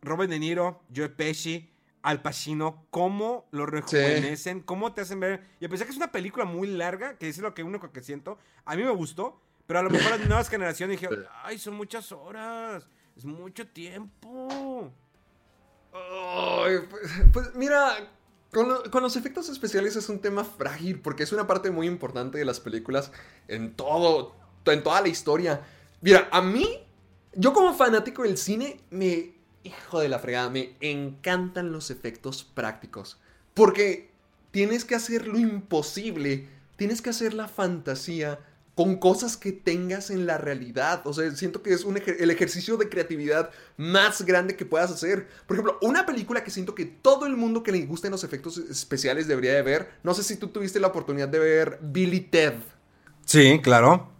Robert 0.03 0.29
De 0.29 0.37
Niro, 0.37 0.83
Joe 0.95 1.09
Pesci, 1.09 1.73
Al 2.03 2.21
Pacino, 2.21 2.85
cómo 2.91 3.47
lo 3.51 3.65
rejuvenecen, 3.65 4.61
cómo 4.61 4.93
te 4.93 5.01
hacen 5.01 5.19
ver. 5.19 5.43
Y 5.59 5.65
a 5.65 5.69
pesar 5.69 5.87
que 5.87 5.91
es 5.91 5.97
una 5.97 6.11
película 6.11 6.45
muy 6.45 6.67
larga, 6.67 7.17
que 7.17 7.27
es 7.27 7.39
lo 7.39 7.53
que 7.55 7.63
único 7.63 7.91
que 7.91 8.03
siento, 8.03 8.37
a 8.63 8.75
mí 8.75 8.83
me 8.83 8.91
gustó, 8.91 9.41
pero 9.65 9.79
a 9.79 9.83
lo 9.83 9.89
mejor 9.89 10.11
las 10.11 10.27
nuevas 10.27 10.49
generaciones 10.49 10.99
dije, 10.99 11.13
ay, 11.43 11.57
son 11.57 11.73
muchas 11.73 12.11
horas, 12.11 12.87
es 13.17 13.25
mucho 13.25 13.67
tiempo. 13.67 14.93
pues, 15.91 16.81
pues 17.33 17.55
mira, 17.55 18.09
con, 18.51 19.03
los 19.03 19.15
efectos 19.15 19.47
especiales 19.49 19.95
es 19.95 20.09
un 20.09 20.19
tema 20.19 20.43
frágil 20.43 20.99
porque 20.99 21.23
es 21.23 21.31
una 21.31 21.45
parte 21.45 21.69
muy 21.69 21.85
importante 21.85 22.39
de 22.39 22.45
las 22.45 22.59
películas 22.59 23.11
en 23.47 23.75
todo, 23.75 24.35
en 24.65 24.81
toda 24.81 25.01
la 25.01 25.07
historia. 25.07 25.61
Mira, 26.01 26.27
a 26.31 26.41
mí, 26.41 26.67
yo 27.33 27.53
como 27.53 27.75
fanático 27.75 28.23
del 28.23 28.37
cine, 28.37 28.81
me, 28.89 29.33
hijo 29.63 29.99
de 29.99 30.09
la 30.09 30.17
fregada, 30.17 30.49
me 30.49 30.75
encantan 30.79 31.71
los 31.71 31.91
efectos 31.91 32.43
prácticos. 32.43 33.19
Porque 33.53 34.09
tienes 34.49 34.83
que 34.83 34.95
hacer 34.95 35.27
lo 35.27 35.37
imposible, 35.37 36.47
tienes 36.75 37.01
que 37.03 37.11
hacer 37.11 37.35
la 37.35 37.47
fantasía 37.47 38.39
con 38.79 38.95
cosas 38.95 39.35
que 39.35 39.51
tengas 39.51 40.09
en 40.09 40.25
la 40.25 40.37
realidad. 40.37 41.01
O 41.03 41.11
sea, 41.11 41.29
siento 41.31 41.61
que 41.61 41.73
es 41.73 41.85
el 42.17 42.31
ejercicio 42.31 42.77
de 42.77 42.87
creatividad 42.87 43.49
más 43.75 44.21
grande 44.21 44.55
que 44.55 44.63
puedas 44.63 44.89
hacer. 44.89 45.27
Por 45.45 45.57
ejemplo, 45.57 45.77
una 45.81 46.05
película 46.05 46.45
que 46.45 46.49
siento 46.49 46.75
que 46.75 46.85
todo 46.85 47.25
el 47.25 47.35
mundo 47.35 47.61
que 47.61 47.73
le 47.73 47.85
gusten 47.85 48.09
los 48.09 48.23
efectos 48.23 48.57
especiales 48.57 49.27
debería 49.27 49.53
de 49.53 49.63
ver. 49.63 49.89
No 50.01 50.13
sé 50.13 50.23
si 50.23 50.37
tú 50.37 50.47
tuviste 50.47 50.79
la 50.79 50.87
oportunidad 50.87 51.27
de 51.27 51.39
ver 51.39 51.79
Billy 51.81 52.21
Ted. 52.21 52.53
Sí, 53.25 53.59
claro. 53.61 54.13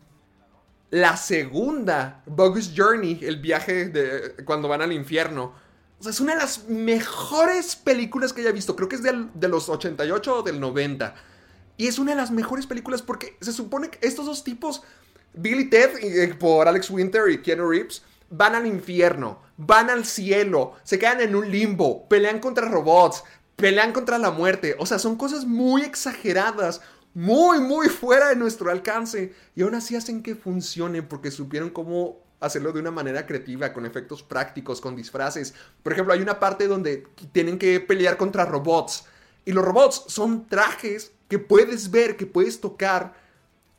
La 0.90 1.16
segunda, 1.16 2.22
Bogus 2.26 2.74
Journey, 2.76 3.18
el 3.22 3.38
viaje 3.38 3.88
de 3.88 4.44
cuando 4.44 4.68
van 4.68 4.82
al 4.82 4.92
infierno. 4.92 5.54
O 6.02 6.04
sea, 6.04 6.12
es 6.12 6.20
una 6.20 6.34
de 6.34 6.40
las 6.42 6.68
mejores 6.68 7.78
películas 7.78 8.34
que 8.34 8.42
haya 8.42 8.52
visto. 8.52 8.76
Creo 8.76 8.90
que 8.90 8.98
es 8.98 9.04
de 9.04 9.48
los 9.48 9.70
88 9.70 10.40
o 10.40 10.44
del 10.44 10.60
90. 10.60 11.16
Y 11.80 11.88
es 11.88 11.98
una 11.98 12.12
de 12.12 12.18
las 12.18 12.30
mejores 12.30 12.68
películas 12.68 13.02
porque 13.02 13.38
se 13.40 13.54
supone 13.54 13.90
que 13.90 14.06
estos 14.06 14.26
dos 14.26 14.44
tipos, 14.44 14.84
Billy 15.34 15.70
Ted 15.70 15.92
eh, 16.02 16.36
por 16.38 16.68
Alex 16.68 16.90
Winter 16.90 17.30
y 17.30 17.42
Keanu 17.42 17.70
Reeves, 17.70 18.04
van 18.30 18.54
al 18.54 18.68
infierno, 18.68 19.40
van 19.56 19.90
al 19.90 20.04
cielo, 20.04 20.74
se 20.84 21.00
quedan 21.00 21.22
en 21.22 21.38
un 21.38 21.50
limbo, 21.50 22.06
pelean 22.10 22.40
contra 22.40 22.68
robots, 22.68 23.24
pelean 23.56 23.94
contra 23.94 24.18
la 24.18 24.30
muerte. 24.30 24.76
O 24.78 24.86
sea, 24.86 25.00
son 25.00 25.16
cosas 25.16 25.46
muy 25.46 25.84
exageradas, 25.84 26.82
muy, 27.14 27.62
muy 27.62 27.88
fuera 27.88 28.28
de 28.28 28.36
nuestro 28.36 28.72
alcance. 28.72 29.34
Y 29.56 29.62
aún 29.62 29.74
así 29.74 29.96
hacen 29.96 30.22
que 30.22 30.36
funcione 30.36 31.02
porque 31.02 31.32
supieron 31.32 31.70
cómo 31.70 32.18
hacerlo 32.42 32.74
de 32.74 32.82
una 32.82 32.92
manera 32.92 33.26
creativa, 33.26 33.72
con 33.72 33.86
efectos 33.86 34.22
prácticos, 34.22 34.82
con 34.82 34.98
disfraces. 34.98 35.54
Por 35.82 35.94
ejemplo, 35.94 36.14
hay 36.14 36.22
una 36.22 36.42
parte 36.42 36.68
donde 36.68 37.08
tienen 37.32 37.58
que 37.58 37.80
pelear 37.80 38.18
contra 38.18 38.44
robots. 38.44 39.06
Y 39.46 39.54
los 39.54 39.64
robots 39.64 40.04
son 40.08 40.46
trajes 40.46 41.14
que 41.30 41.40
puedes 41.40 41.92
ver, 41.92 42.18
que 42.18 42.26
puedes 42.26 42.60
tocar. 42.60 43.14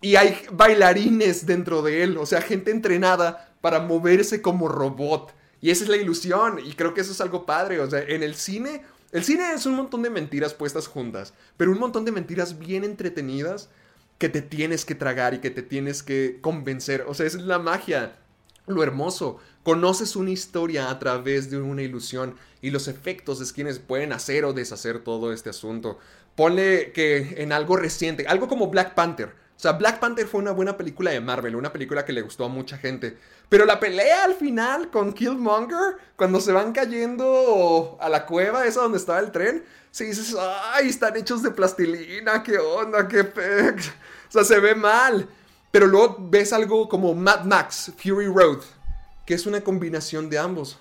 Y 0.00 0.16
hay 0.16 0.40
bailarines 0.52 1.44
dentro 1.44 1.82
de 1.82 2.02
él. 2.02 2.16
O 2.16 2.24
sea, 2.24 2.40
gente 2.40 2.70
entrenada 2.70 3.54
para 3.60 3.80
moverse 3.80 4.40
como 4.40 4.68
robot. 4.68 5.34
Y 5.60 5.70
esa 5.70 5.84
es 5.84 5.90
la 5.90 5.98
ilusión. 5.98 6.58
Y 6.64 6.72
creo 6.72 6.94
que 6.94 7.02
eso 7.02 7.12
es 7.12 7.20
algo 7.20 7.44
padre. 7.44 7.80
O 7.80 7.90
sea, 7.90 8.00
en 8.00 8.22
el 8.22 8.34
cine 8.34 8.82
el 9.12 9.24
cine 9.24 9.52
es 9.52 9.66
un 9.66 9.74
montón 9.74 10.02
de 10.02 10.10
mentiras 10.10 10.54
puestas 10.54 10.86
juntas, 10.86 11.34
pero 11.56 11.72
un 11.72 11.80
montón 11.80 12.04
de 12.04 12.12
mentiras 12.12 12.60
bien 12.60 12.84
entretenidas 12.84 13.68
que 14.18 14.28
te 14.28 14.40
tienes 14.40 14.84
que 14.84 14.94
tragar 14.94 15.34
y 15.34 15.38
que 15.38 15.50
te 15.50 15.62
tienes 15.62 16.04
que 16.04 16.38
convencer. 16.40 17.04
O 17.08 17.14
sea, 17.14 17.26
es 17.26 17.34
la 17.34 17.58
magia, 17.58 18.16
lo 18.68 18.84
hermoso. 18.84 19.38
Conoces 19.64 20.14
una 20.14 20.30
historia 20.30 20.90
a 20.90 20.98
través 21.00 21.50
de 21.50 21.58
una 21.58 21.82
ilusión 21.82 22.36
y 22.62 22.70
los 22.70 22.86
efectos 22.86 23.40
es 23.40 23.52
quienes 23.52 23.80
pueden 23.80 24.12
hacer 24.12 24.44
o 24.44 24.52
deshacer 24.52 25.02
todo 25.02 25.32
este 25.32 25.50
asunto. 25.50 25.98
Ponle 26.40 26.92
que 26.92 27.34
en 27.36 27.52
algo 27.52 27.76
reciente, 27.76 28.24
algo 28.26 28.48
como 28.48 28.68
Black 28.68 28.94
Panther. 28.94 29.28
O 29.28 29.60
sea, 29.60 29.72
Black 29.72 30.00
Panther 30.00 30.26
fue 30.26 30.40
una 30.40 30.52
buena 30.52 30.74
película 30.74 31.10
de 31.10 31.20
Marvel, 31.20 31.54
una 31.54 31.70
película 31.70 32.06
que 32.06 32.14
le 32.14 32.22
gustó 32.22 32.46
a 32.46 32.48
mucha 32.48 32.78
gente. 32.78 33.18
Pero 33.50 33.66
la 33.66 33.78
pelea 33.78 34.24
al 34.24 34.34
final 34.34 34.90
con 34.90 35.12
Killmonger, 35.12 35.98
cuando 36.16 36.40
se 36.40 36.52
van 36.52 36.72
cayendo 36.72 37.98
a 38.00 38.08
la 38.08 38.24
cueva, 38.24 38.64
esa 38.64 38.80
donde 38.80 38.96
estaba 38.96 39.18
el 39.18 39.32
tren, 39.32 39.62
si 39.90 40.06
dices, 40.06 40.34
ay, 40.72 40.88
están 40.88 41.14
hechos 41.18 41.42
de 41.42 41.50
plastilina, 41.50 42.42
qué 42.42 42.56
onda, 42.56 43.06
qué 43.06 43.22
pe... 43.24 43.72
O 43.72 44.32
sea, 44.32 44.42
se 44.42 44.58
ve 44.60 44.74
mal. 44.74 45.28
Pero 45.70 45.88
luego 45.88 46.16
ves 46.20 46.54
algo 46.54 46.88
como 46.88 47.14
Mad 47.14 47.44
Max, 47.44 47.92
Fury 48.02 48.28
Road, 48.28 48.62
que 49.26 49.34
es 49.34 49.44
una 49.44 49.60
combinación 49.60 50.30
de 50.30 50.38
ambos, 50.38 50.78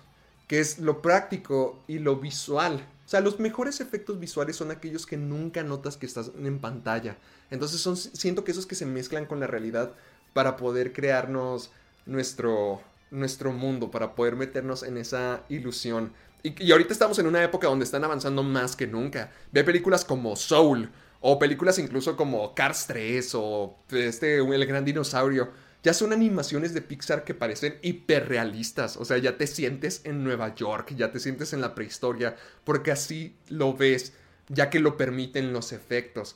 que 0.48 0.62
es 0.62 0.80
lo 0.80 1.02
práctico 1.02 1.84
y 1.86 2.00
lo 2.00 2.16
visual. 2.16 2.82
O 3.10 3.12
sea, 3.12 3.22
los 3.22 3.40
mejores 3.40 3.82
efectos 3.82 4.20
visuales 4.20 4.56
son 4.56 4.70
aquellos 4.70 5.08
que 5.08 5.18
nunca 5.18 5.64
notas 5.64 5.98
que 5.98 6.06
estás 6.06 6.30
en 6.38 6.60
pantalla. 6.60 7.18
Entonces 7.50 7.82
son, 7.82 7.98
siento 7.98 8.44
que 8.44 8.52
esos 8.52 8.68
que 8.68 8.76
se 8.76 8.86
mezclan 8.86 9.26
con 9.26 9.40
la 9.40 9.48
realidad 9.48 9.94
para 10.34 10.58
poder 10.58 10.94
crearnos 10.94 11.72
nuestro, 12.06 12.84
nuestro 13.10 13.52
mundo, 13.52 13.90
para 13.90 14.14
poder 14.14 14.36
meternos 14.36 14.84
en 14.84 14.98
esa 14.98 15.42
ilusión. 15.50 16.14
Y, 16.44 16.72
ahorita 16.72 16.94
estamos 16.94 17.18
en 17.18 17.26
una 17.26 17.44
época 17.44 17.68
donde 17.68 17.84
están 17.84 18.04
avanzando 18.04 18.44
más 18.44 18.76
que 18.76 18.86
nunca. 18.86 19.32
Ve 19.52 19.64
películas 19.64 20.06
como 20.06 20.36
Soul, 20.36 20.92
o 21.20 21.40
películas 21.40 21.80
incluso 21.80 22.16
como 22.16 22.54
Cars 22.54 22.86
3, 22.86 23.32
o 23.34 23.76
este, 23.90 24.38
El 24.38 24.66
Gran 24.68 24.86
Dinosaurio 24.86 25.50
ya 25.84 25.94
son 25.94 26.12
animaciones 26.14 26.74
de 26.74 26.82
Pixar 26.82 27.24
que 27.24 27.34
parecen 27.34 27.78
hiperrealistas. 27.82 28.98
O 28.98 29.06
sea, 29.06 29.18
ya 29.18 29.38
te 29.38 29.48
sientes 29.48 30.02
en 30.04 30.24
Nueva 30.24 30.54
York, 30.56 30.94
ya 30.96 31.12
te 31.12 31.20
sientes 31.20 31.54
en 31.54 31.62
la 31.62 31.76
prehistoria, 31.76 32.36
porque 32.64 32.92
así 32.92 33.36
lo 33.48 33.74
ves, 33.74 34.14
ya 34.50 34.70
que 34.70 34.80
lo 34.80 34.98
permiten 34.98 35.54
los 35.54 35.72
efectos. 35.72 36.36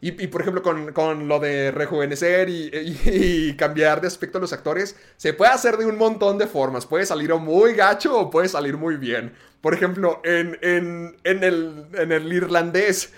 Y, 0.00 0.28
por 0.28 0.42
ejemplo, 0.42 0.62
con, 0.62 1.26
lo 1.26 1.40
de 1.40 1.72
rejuvenecer 1.72 2.48
y, 2.50 3.56
cambiar 3.56 4.00
de 4.00 4.06
aspecto 4.06 4.38
a 4.38 4.40
los 4.40 4.52
actores, 4.52 4.94
se 5.16 5.32
puede 5.32 5.50
hacer 5.50 5.76
de 5.76 5.86
un 5.86 5.98
montón 5.98 6.38
de 6.38 6.46
formas. 6.46 6.86
Puede 6.86 7.04
salir 7.04 7.34
muy 7.34 7.74
gacho 7.74 8.16
o 8.16 8.30
puede 8.30 8.48
salir 8.48 8.76
muy 8.76 8.96
bien. 8.96 9.34
Por 9.60 9.74
ejemplo, 9.74 10.20
en, 10.22 10.56
en, 10.62 11.16
el, 11.24 11.86
en 11.94 12.12
el 12.12 12.32
irlandés, 12.32 13.12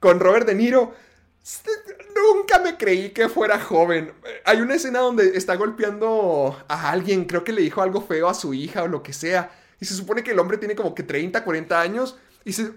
con 0.00 0.18
Robert 0.18 0.46
De 0.46 0.56
Niro, 0.56 0.92
Nunca 2.14 2.58
me 2.58 2.76
creí 2.76 3.10
que 3.10 3.28
fuera 3.28 3.58
joven. 3.58 4.12
Hay 4.44 4.60
una 4.60 4.74
escena 4.74 5.00
donde 5.00 5.36
está 5.36 5.56
golpeando 5.56 6.56
a 6.68 6.90
alguien, 6.90 7.24
creo 7.24 7.44
que 7.44 7.52
le 7.52 7.62
dijo 7.62 7.82
algo 7.82 8.00
feo 8.00 8.28
a 8.28 8.34
su 8.34 8.54
hija 8.54 8.82
o 8.82 8.88
lo 8.88 9.02
que 9.02 9.12
sea. 9.12 9.50
Y 9.80 9.84
se 9.84 9.94
supone 9.94 10.22
que 10.22 10.30
el 10.30 10.38
hombre 10.38 10.58
tiene 10.58 10.76
como 10.76 10.94
que 10.94 11.02
30, 11.02 11.42
40 11.42 11.80
años 11.80 12.16
y 12.44 12.52
se 12.52 12.72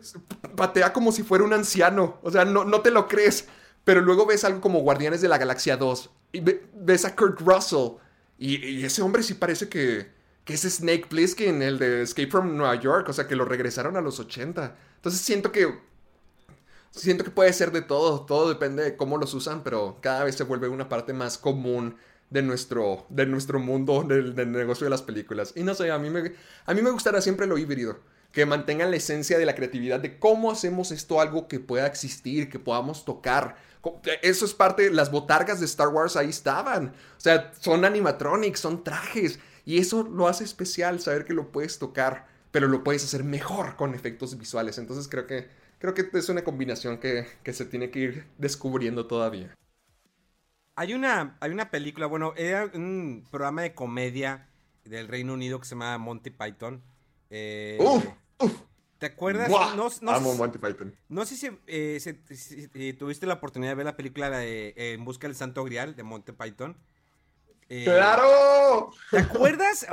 patea 0.55 0.93
como 0.93 1.11
si 1.11 1.23
fuera 1.23 1.43
un 1.43 1.53
anciano. 1.53 2.17
O 2.23 2.31
sea, 2.31 2.45
no, 2.45 2.63
no 2.63 2.81
te 2.81 2.91
lo 2.91 3.07
crees. 3.07 3.47
Pero 3.83 4.01
luego 4.01 4.25
ves 4.25 4.43
algo 4.43 4.59
como 4.59 4.81
Guardianes 4.81 5.21
de 5.21 5.29
la 5.29 5.37
Galaxia 5.37 5.77
2 5.77 6.09
y 6.33 6.43
ves 6.73 7.05
a 7.05 7.15
Kurt 7.15 7.39
Russell. 7.41 7.97
Y, 8.37 8.83
ese 8.83 9.01
hombre 9.01 9.23
sí 9.23 9.33
parece 9.33 9.69
que, 9.69 10.11
que 10.43 10.53
es 10.55 10.61
Snake 10.61 11.05
Plissken, 11.07 11.61
el 11.61 11.79
de 11.79 12.01
Escape 12.01 12.29
from 12.29 12.57
New 12.57 12.81
York. 12.81 13.07
O 13.07 13.13
sea, 13.13 13.27
que 13.27 13.35
lo 13.35 13.45
regresaron 13.45 13.95
a 13.95 14.01
los 14.01 14.19
80. 14.19 14.75
Entonces 14.97 15.21
siento 15.21 15.51
que 15.51 15.73
siento 16.91 17.23
que 17.23 17.31
puede 17.31 17.53
ser 17.53 17.71
de 17.71 17.81
todo, 17.81 18.25
todo 18.25 18.49
depende 18.49 18.83
de 18.83 18.97
cómo 18.97 19.17
los 19.17 19.33
usan, 19.33 19.63
pero 19.63 19.97
cada 20.01 20.23
vez 20.23 20.35
se 20.35 20.43
vuelve 20.43 20.67
una 20.67 20.89
parte 20.89 21.13
más 21.13 21.37
común 21.37 21.95
de 22.29 22.41
nuestro, 22.41 23.05
de 23.09 23.25
nuestro 23.25 23.59
mundo 23.59 24.03
del, 24.03 24.35
negocio 24.51 24.85
de 24.85 24.91
las 24.91 25.01
películas. 25.01 25.53
Y 25.55 25.63
no 25.63 25.73
sé, 25.73 25.91
a 25.91 25.99
mí, 25.99 26.09
me, 26.09 26.33
a 26.65 26.73
mí 26.73 26.81
me 26.81 26.91
gustará 26.91 27.21
siempre 27.21 27.47
lo 27.47 27.57
híbrido, 27.57 27.99
que 28.31 28.45
mantengan 28.45 28.91
la 28.91 28.97
esencia 28.97 29.37
de 29.37 29.45
la 29.45 29.55
creatividad, 29.55 29.99
de 29.99 30.19
cómo 30.19 30.51
hacemos 30.51 30.91
esto 30.91 31.21
algo 31.21 31.47
que 31.47 31.59
pueda 31.59 31.87
existir, 31.87 32.49
que 32.49 32.59
podamos 32.59 33.05
tocar. 33.05 33.55
Eso 34.21 34.45
es 34.45 34.53
parte, 34.53 34.91
las 34.91 35.11
botargas 35.11 35.59
de 35.59 35.65
Star 35.65 35.87
Wars 35.87 36.17
ahí 36.17 36.29
estaban. 36.29 36.87
O 36.89 37.21
sea, 37.21 37.51
son 37.59 37.85
animatronics, 37.85 38.59
son 38.59 38.83
trajes. 38.83 39.39
Y 39.65 39.79
eso 39.79 40.03
lo 40.03 40.27
hace 40.27 40.43
especial, 40.43 40.99
saber 40.99 41.25
que 41.25 41.33
lo 41.33 41.51
puedes 41.51 41.79
tocar, 41.79 42.27
pero 42.51 42.67
lo 42.67 42.83
puedes 42.83 43.03
hacer 43.03 43.23
mejor 43.23 43.75
con 43.75 43.95
efectos 43.95 44.37
visuales. 44.37 44.77
Entonces 44.77 45.07
creo 45.07 45.27
que 45.27 45.49
creo 45.79 45.93
que 45.93 46.07
es 46.13 46.29
una 46.29 46.43
combinación 46.43 46.97
que, 46.97 47.25
se 47.53 47.65
tiene 47.65 47.89
que 47.89 47.99
ir 47.99 48.27
descubriendo 48.37 49.07
todavía. 49.07 49.55
Hay 50.75 50.93
una, 50.93 51.37
hay 51.39 51.51
una 51.51 51.71
película, 51.71 52.05
bueno, 52.05 52.33
era 52.37 52.69
un 52.73 53.25
programa 53.31 53.63
de 53.63 53.73
comedia 53.73 54.47
del 54.85 55.07
Reino 55.07 55.33
Unido 55.33 55.59
que 55.59 55.65
se 55.65 55.71
llama 55.71 55.97
Monty 55.97 56.29
Python. 56.29 56.83
Eh, 57.29 57.79
¿Te 58.99 59.05
acuerdas? 59.07 59.49
No, 59.49 59.89
no, 60.01 60.11
Amo 60.11 60.35
Monty 60.35 60.57
Python. 60.57 60.95
No 61.09 61.25
sé 61.25 61.35
si, 61.35 61.49
eh, 61.67 62.95
tuviste 62.97 63.27
la 63.27 63.35
oportunidad 63.35 63.71
de 63.71 63.75
ver 63.75 63.85
la 63.85 63.95
película 63.95 64.29
de 64.29 64.73
En 64.75 65.05
Busca 65.05 65.27
del 65.27 65.35
Santo 65.35 65.63
Grial 65.63 65.95
de 65.95 66.03
Monty 66.03 66.31
Python. 66.31 66.77
Eh, 67.69 67.83
¡Claro! 67.83 68.91
¿Te 69.11 69.19
acuerdas? 69.19 69.85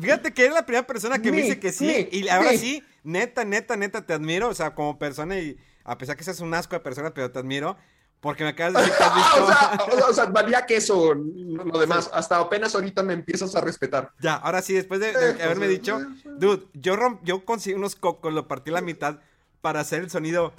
Fíjate 0.00 0.32
que 0.32 0.42
eres 0.42 0.54
la 0.54 0.66
primera 0.66 0.86
persona 0.86 1.20
que 1.20 1.30
me 1.30 1.42
dice 1.42 1.58
que 1.58 1.72
sí. 1.72 2.08
y 2.12 2.28
ahora 2.28 2.52
sí, 2.56 2.82
neta, 3.02 3.44
neta, 3.44 3.76
neta, 3.76 4.04
te 4.04 4.12
admiro. 4.12 4.48
O 4.48 4.54
sea, 4.54 4.74
como 4.74 4.98
persona 4.98 5.38
y 5.38 5.56
a 5.84 5.96
pesar 5.96 6.16
que 6.16 6.24
seas 6.24 6.40
un 6.40 6.52
asco 6.52 6.74
de 6.74 6.80
persona, 6.80 7.12
pero 7.14 7.30
te 7.30 7.38
admiro. 7.38 7.76
Porque 8.20 8.42
me 8.42 8.50
acabas 8.50 8.72
de 8.72 8.80
decir 8.80 8.94
que 8.96 9.04
has 9.04 9.14
visto... 9.86 10.08
o, 10.08 10.12
sea, 10.14 10.24
valía 10.24 10.64
que 10.64 10.76
eso, 10.76 11.12
lo 11.14 11.78
demás. 11.78 12.10
Hasta 12.10 12.38
apenas 12.38 12.74
ahorita 12.74 13.02
me 13.02 13.12
empiezas 13.12 13.54
a 13.54 13.60
respetar. 13.60 14.12
Ya, 14.18 14.36
ahora 14.36 14.62
sí, 14.62 14.72
después 14.72 14.98
de, 14.98 15.10
haberme 15.42 15.68
dicho... 15.68 16.00
Dude, 16.24 16.64
yo, 16.72 16.96
yo 17.22 17.44
conseguí 17.44 17.76
unos 17.76 17.96
cocos, 17.96 18.32
lo 18.32 18.48
partí 18.48 18.70
la 18.70 18.80
mitad 18.80 19.20
para 19.60 19.80
hacer 19.80 20.02
el 20.02 20.10
sonido... 20.10 20.54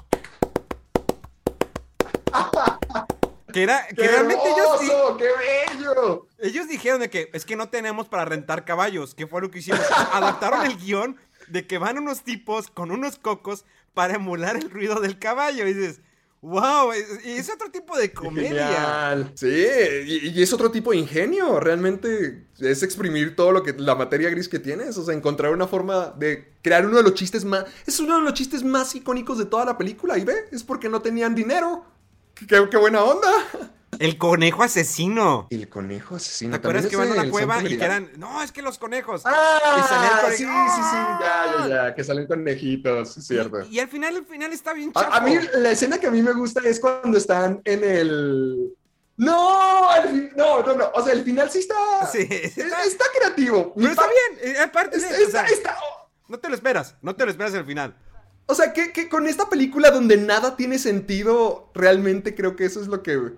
Que 3.56 3.64
era, 3.64 3.88
que 3.88 4.06
realmente 4.06 4.44
ellos. 4.50 5.18
¡Qué 5.18 5.80
bello! 5.80 6.28
Ellos 6.40 6.68
dijeron 6.68 7.00
de 7.00 7.10
que 7.10 7.30
es 7.32 7.46
que 7.46 7.56
no 7.56 7.70
tenemos 7.70 8.10
para 8.10 8.26
rentar 8.26 8.66
caballos. 8.66 9.16
¿Qué 9.16 9.28
fue 9.28 9.40
lo 9.40 9.50
que 9.50 9.60
hicieron? 9.60 9.82
Adaptaron 10.12 10.66
el 10.66 10.76
guion 10.76 11.16
de 11.48 11.66
que 11.66 11.78
van 11.78 11.98
unos 11.98 12.24
tipos 12.24 12.70
con 12.70 12.92
unos 12.92 13.18
cocos 13.18 13.64
para 13.94 14.16
emular 14.16 14.58
el 14.58 14.70
ruido 14.70 15.00
del 15.00 15.20
caballo. 15.20 15.66
Y 15.66 15.74
dices, 15.74 16.02
¡Wow! 16.42 16.92
Es, 16.92 17.08
es 17.26 17.50
otro 17.50 17.72
tipo 17.72 17.98
de 17.98 18.12
comedia. 18.12 18.68
Genial. 18.68 19.32
Sí, 19.36 19.66
y, 20.06 20.30
y 20.38 20.44
es 20.44 20.52
otro 20.52 20.70
tipo 20.70 20.92
de 20.92 20.98
ingenio. 20.98 21.62
Realmente 21.62 22.48
es 22.60 22.84
exprimir 22.84 23.38
todo 23.38 23.54
lo 23.54 23.64
que 23.64 23.72
la 23.72 23.96
materia 23.96 24.30
gris 24.32 24.50
que 24.50 24.60
tienes. 24.60 24.98
O 24.98 25.06
sea, 25.06 25.16
encontrar 25.16 25.54
una 25.54 25.66
forma 25.66 26.14
de 26.18 26.54
crear 26.62 26.86
uno 26.86 26.98
de 26.98 27.04
los 27.04 27.14
chistes 27.14 27.46
más. 27.46 27.64
Es 27.88 28.02
uno 28.02 28.18
de 28.18 28.22
los 28.22 28.34
chistes 28.34 28.64
más 28.64 28.94
icónicos 28.96 29.38
de 29.38 29.46
toda 29.46 29.64
la 29.64 29.78
película. 29.78 30.18
Y 30.18 30.26
ve, 30.26 30.36
es 30.52 30.64
porque 30.64 30.90
no 30.90 31.02
tenían 31.02 31.36
dinero. 31.36 31.86
¡Qué, 32.36 32.46
qué 32.70 32.78
buena 32.78 33.04
onda! 33.04 33.32
El 33.98 34.18
conejo 34.18 34.62
asesino. 34.64 35.48
El 35.50 35.70
conejo 35.70 36.18
asesino. 36.18 36.52
¿Te 36.52 36.58
acuerdas 36.58 36.88
que 36.88 36.98
van 36.98 37.08
a 37.08 37.12
es 37.12 37.16
la 37.18 37.24
el 37.24 37.32
cueva 37.32 37.64
y 37.64 37.78
que 37.78 37.84
eran. 37.86 38.10
No, 38.18 38.44
es 38.44 38.52
que 38.52 38.62
los 38.62 38.78
conejos. 38.78 39.22
¡Ah! 39.26 39.60
Y 39.64 39.80
el 39.80 39.88
conejo. 39.88 40.30
sí, 40.32 40.36
sí, 40.38 40.44
sí. 40.44 40.98
Ya, 41.22 41.46
ya, 41.60 41.68
ya. 41.88 41.96
Que 41.96 42.04
salen 42.04 42.28
conejitos, 42.28 43.16
es 43.18 43.26
cierto. 43.26 43.62
Y, 43.70 43.76
y 43.76 43.80
al 43.80 43.88
final, 43.88 44.18
al 44.18 44.26
final 44.26 44.52
está 44.52 44.74
bien 44.74 44.92
A, 44.96 45.02
chafa. 45.02 45.16
a 45.18 45.22
mí, 45.22 45.38
la 45.54 45.72
escena 45.72 45.98
que 45.98 46.08
a 46.08 46.12
mí 46.12 46.22
me 46.22 46.34
gusta 46.34 46.60
es 46.66 46.80
cuando 46.82 47.18
están 47.18 47.62
en 47.64 47.84
el. 47.86 48.74
¡No! 49.18 49.90
al 49.90 50.10
fin- 50.10 50.30
no, 50.36 50.62
no, 50.62 50.76
no. 50.76 50.92
O 50.94 51.02
sea, 51.02 51.14
el 51.14 51.24
final 51.24 51.50
sí 51.50 51.60
está. 51.60 51.76
Sí, 52.12 52.28
Está, 52.30 52.84
está- 52.84 53.06
creativo. 53.18 53.72
Mi 53.78 53.84
Pero 53.84 53.92
está 53.94 54.04
pa- 54.04 54.10
bien. 54.42 54.56
eh, 54.56 54.60
Aparte, 54.60 54.98
Está, 54.98 55.10
de- 55.14 55.24
o 55.24 55.28
está- 55.28 55.48
sea, 55.48 55.56
está- 55.58 55.78
no 56.28 56.38
te 56.38 56.50
lo 56.50 56.56
esperas. 56.56 56.96
No 57.02 57.16
te 57.16 57.24
lo 57.24 57.32
esperas 57.32 57.54
al 57.54 57.66
final. 57.66 57.96
O 58.48 58.54
sea, 58.56 58.74
que, 58.74 58.92
que 58.92 59.10
con 59.10 59.28
esta 59.28 59.50
película 59.50 59.90
donde 59.92 60.18
nada 60.18 60.56
tiene 60.56 60.78
sentido, 60.80 61.72
realmente 61.74 62.36
creo 62.36 62.56
que 62.56 62.66
eso 62.66 62.82
es 62.82 62.88
lo 62.88 63.02
que... 63.04 63.34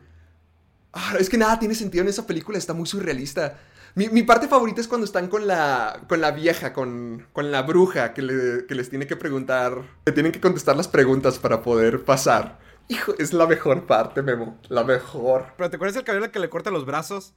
Ah, 0.93 1.15
es 1.19 1.29
que 1.29 1.37
nada 1.37 1.59
tiene 1.59 1.75
sentido 1.75 2.03
en 2.03 2.09
esa 2.09 2.25
película, 2.25 2.57
está 2.57 2.73
muy 2.73 2.87
surrealista. 2.87 3.59
Mi, 3.95 4.09
mi 4.09 4.23
parte 4.23 4.47
favorita 4.47 4.81
es 4.81 4.87
cuando 4.87 5.05
están 5.05 5.27
con 5.27 5.47
la, 5.47 6.03
con 6.07 6.21
la 6.21 6.31
vieja, 6.31 6.73
con, 6.73 7.27
con 7.33 7.51
la 7.51 7.61
bruja, 7.63 8.13
que, 8.13 8.21
le- 8.21 8.65
que 8.65 8.75
les 8.75 8.89
tiene 8.89 9.07
que 9.07 9.15
preguntar, 9.15 9.81
que 10.05 10.11
tienen 10.11 10.31
que 10.31 10.41
contestar 10.41 10.75
las 10.75 10.87
preguntas 10.87 11.39
para 11.39 11.61
poder 11.61 12.03
pasar. 12.03 12.59
Hijo, 12.89 13.13
es 13.19 13.33
la 13.33 13.47
mejor 13.47 13.85
parte, 13.85 14.21
Memo, 14.21 14.59
la 14.69 14.83
mejor. 14.83 15.47
Pero 15.57 15.69
¿te 15.69 15.75
acuerdas 15.75 15.95
del 15.95 16.03
caballero 16.03 16.31
que 16.31 16.39
le 16.39 16.49
corta 16.49 16.71
los 16.71 16.85
brazos? 16.85 17.33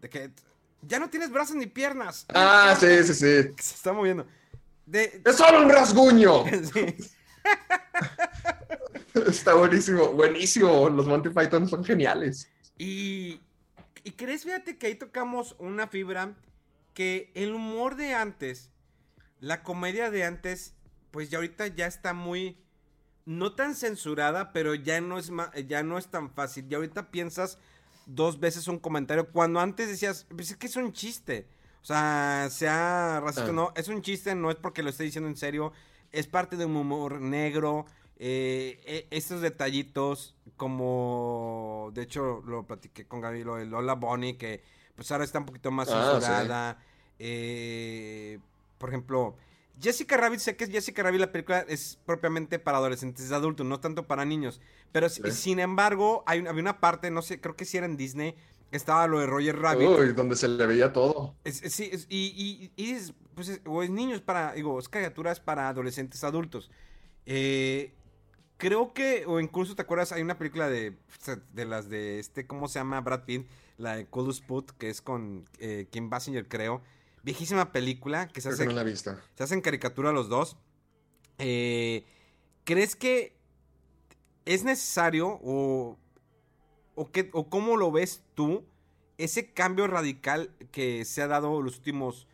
De 0.00 0.08
que 0.08 0.30
ya 0.82 0.98
no 0.98 1.08
tienes 1.10 1.30
brazos 1.30 1.56
ni 1.56 1.66
piernas. 1.66 2.26
Ah, 2.34 2.76
sí, 2.78 3.04
sí, 3.04 3.14
sí. 3.14 3.54
Se 3.58 3.74
está 3.74 3.92
moviendo. 3.92 4.26
De... 4.88 5.20
¡Es 5.24 5.36
solo 5.36 5.62
un 5.62 5.70
rasguño! 5.70 6.44
Sí. 6.72 6.96
Está 9.26 9.54
buenísimo, 9.54 10.12
buenísimo. 10.12 10.88
Los 10.88 11.06
Monty 11.06 11.28
Python 11.28 11.68
son 11.68 11.84
geniales. 11.84 12.50
Y, 12.78 13.40
y 14.04 14.12
crees, 14.12 14.44
fíjate 14.44 14.78
que 14.78 14.86
ahí 14.86 14.94
tocamos 14.94 15.56
una 15.58 15.88
fibra 15.88 16.34
que 16.94 17.30
el 17.34 17.54
humor 17.54 17.96
de 17.96 18.14
antes, 18.14 18.70
la 19.40 19.62
comedia 19.62 20.10
de 20.10 20.24
antes, 20.24 20.74
pues 21.10 21.30
ya 21.30 21.38
ahorita 21.38 21.66
ya 21.68 21.86
está 21.86 22.12
muy, 22.14 22.58
no 23.24 23.54
tan 23.54 23.74
censurada, 23.74 24.52
pero 24.52 24.74
ya 24.74 25.00
no 25.00 25.18
es, 25.18 25.30
ya 25.66 25.82
no 25.82 25.98
es 25.98 26.08
tan 26.08 26.30
fácil. 26.30 26.66
Ya 26.68 26.78
ahorita 26.78 27.10
piensas 27.10 27.58
dos 28.06 28.40
veces 28.40 28.68
un 28.68 28.78
comentario, 28.78 29.30
cuando 29.30 29.60
antes 29.60 29.88
decías, 29.88 30.26
pues 30.34 30.50
es 30.50 30.56
que 30.56 30.66
es 30.66 30.76
un 30.76 30.92
chiste. 30.92 31.46
O 31.82 31.84
sea, 31.88 32.48
sea 32.50 33.20
racista 33.20 33.46
o 33.46 33.52
Ah. 33.52 33.52
no, 33.52 33.72
es 33.76 33.88
un 33.88 34.02
chiste, 34.02 34.34
no 34.34 34.50
es 34.50 34.56
porque 34.56 34.82
lo 34.82 34.90
esté 34.90 35.04
diciendo 35.04 35.28
en 35.28 35.36
serio, 35.36 35.72
es 36.12 36.26
parte 36.26 36.56
de 36.56 36.64
un 36.66 36.76
humor 36.76 37.20
negro. 37.20 37.86
eh, 38.20 38.80
e- 38.84 39.06
estos 39.16 39.40
detallitos, 39.40 40.34
como 40.56 41.90
de 41.94 42.02
hecho 42.02 42.42
lo 42.46 42.66
platiqué 42.66 43.06
con 43.06 43.20
Gaby, 43.20 43.44
lo 43.44 43.54
de 43.54 43.64
Lola 43.66 43.94
Bonnie, 43.94 44.36
que 44.36 44.60
pues 44.96 45.12
ahora 45.12 45.22
está 45.22 45.38
un 45.38 45.46
poquito 45.46 45.70
más 45.70 45.88
Ah, 45.88 46.14
censurada. 46.18 46.78
eh, 47.20 48.38
por 48.78 48.88
ejemplo, 48.90 49.36
Jessica 49.80 50.16
Rabbit, 50.16 50.40
sé 50.40 50.56
que 50.56 50.66
Jessica 50.66 51.02
Rabbit 51.04 51.20
la 51.20 51.30
película 51.32 51.60
es 51.68 51.98
propiamente 52.06 52.58
para 52.58 52.78
adolescentes, 52.78 53.30
adultos, 53.30 53.64
no 53.64 53.78
tanto 53.78 54.06
para 54.08 54.24
niños. 54.24 54.60
Pero 54.90 55.08
Sí. 55.08 55.22
sin 55.30 55.60
embargo, 55.60 56.24
hay, 56.26 56.44
había 56.46 56.60
una 56.62 56.80
parte, 56.80 57.10
no 57.12 57.22
sé, 57.22 57.40
creo 57.40 57.54
que 57.54 57.64
sí 57.64 57.76
era 57.76 57.86
en 57.86 57.96
Disney, 57.96 58.34
estaba 58.70 59.06
lo 59.06 59.20
de 59.20 59.26
Roger 59.26 59.58
Rabbit. 59.58 59.88
Uy, 59.88 60.12
donde 60.12 60.36
se 60.36 60.48
le 60.48 60.66
veía 60.66 60.92
todo. 60.92 61.34
Es- 61.44 61.62
es- 61.62 61.72
sí, 61.74 61.88
es- 61.92 62.06
y, 62.08 62.70
y- 62.76 62.82
y 62.82 62.90
es, 62.92 63.12
pues 63.34 63.48
es, 63.48 63.60
o 63.66 63.82
es 63.82 63.90
niños 63.90 64.20
para, 64.20 64.52
digo, 64.52 64.78
es 64.78 64.88
caricaturas 64.88 65.40
para 65.40 65.68
adolescentes 65.68 66.22
adultos. 66.24 66.70
Eh, 67.26 67.94
creo 68.56 68.92
que, 68.92 69.24
o 69.26 69.40
incluso 69.40 69.74
te 69.74 69.82
acuerdas, 69.82 70.12
hay 70.12 70.22
una 70.22 70.38
película 70.38 70.68
de, 70.68 70.96
de 71.52 71.64
las 71.64 71.88
de 71.88 72.18
este, 72.18 72.46
¿cómo 72.46 72.68
se 72.68 72.78
llama? 72.78 73.00
Brad 73.00 73.24
Pitt, 73.24 73.46
la 73.76 73.96
de 73.96 74.06
Cold 74.06 74.44
Put, 74.46 74.70
que 74.72 74.90
es 74.90 75.00
con 75.00 75.48
eh, 75.58 75.86
Kim 75.90 76.10
Basinger, 76.10 76.48
creo. 76.48 76.82
Viejísima 77.22 77.72
película 77.72 78.28
que 78.28 78.40
se 78.40 78.48
hace, 78.48 78.62
que 78.62 78.68
no 78.68 78.74
la 78.74 78.82
he 78.82 78.84
visto. 78.84 79.14
se 79.34 79.42
hacen 79.44 79.60
caricatura 79.60 80.12
los 80.12 80.28
dos. 80.28 80.56
Eh, 81.38 82.04
¿Crees 82.64 82.96
que 82.96 83.36
es 84.44 84.64
necesario 84.64 85.38
o, 85.42 85.98
o, 86.98 87.10
qué- 87.10 87.30
o 87.32 87.48
cómo 87.48 87.76
lo 87.76 87.90
ves 87.92 88.22
tú 88.34 88.64
ese 89.16 89.52
cambio 89.52 89.86
radical 89.86 90.50
que 90.70 91.04
se 91.04 91.22
ha 91.22 91.26
dado 91.28 91.60
los 91.62 91.76
últimos 91.78 92.26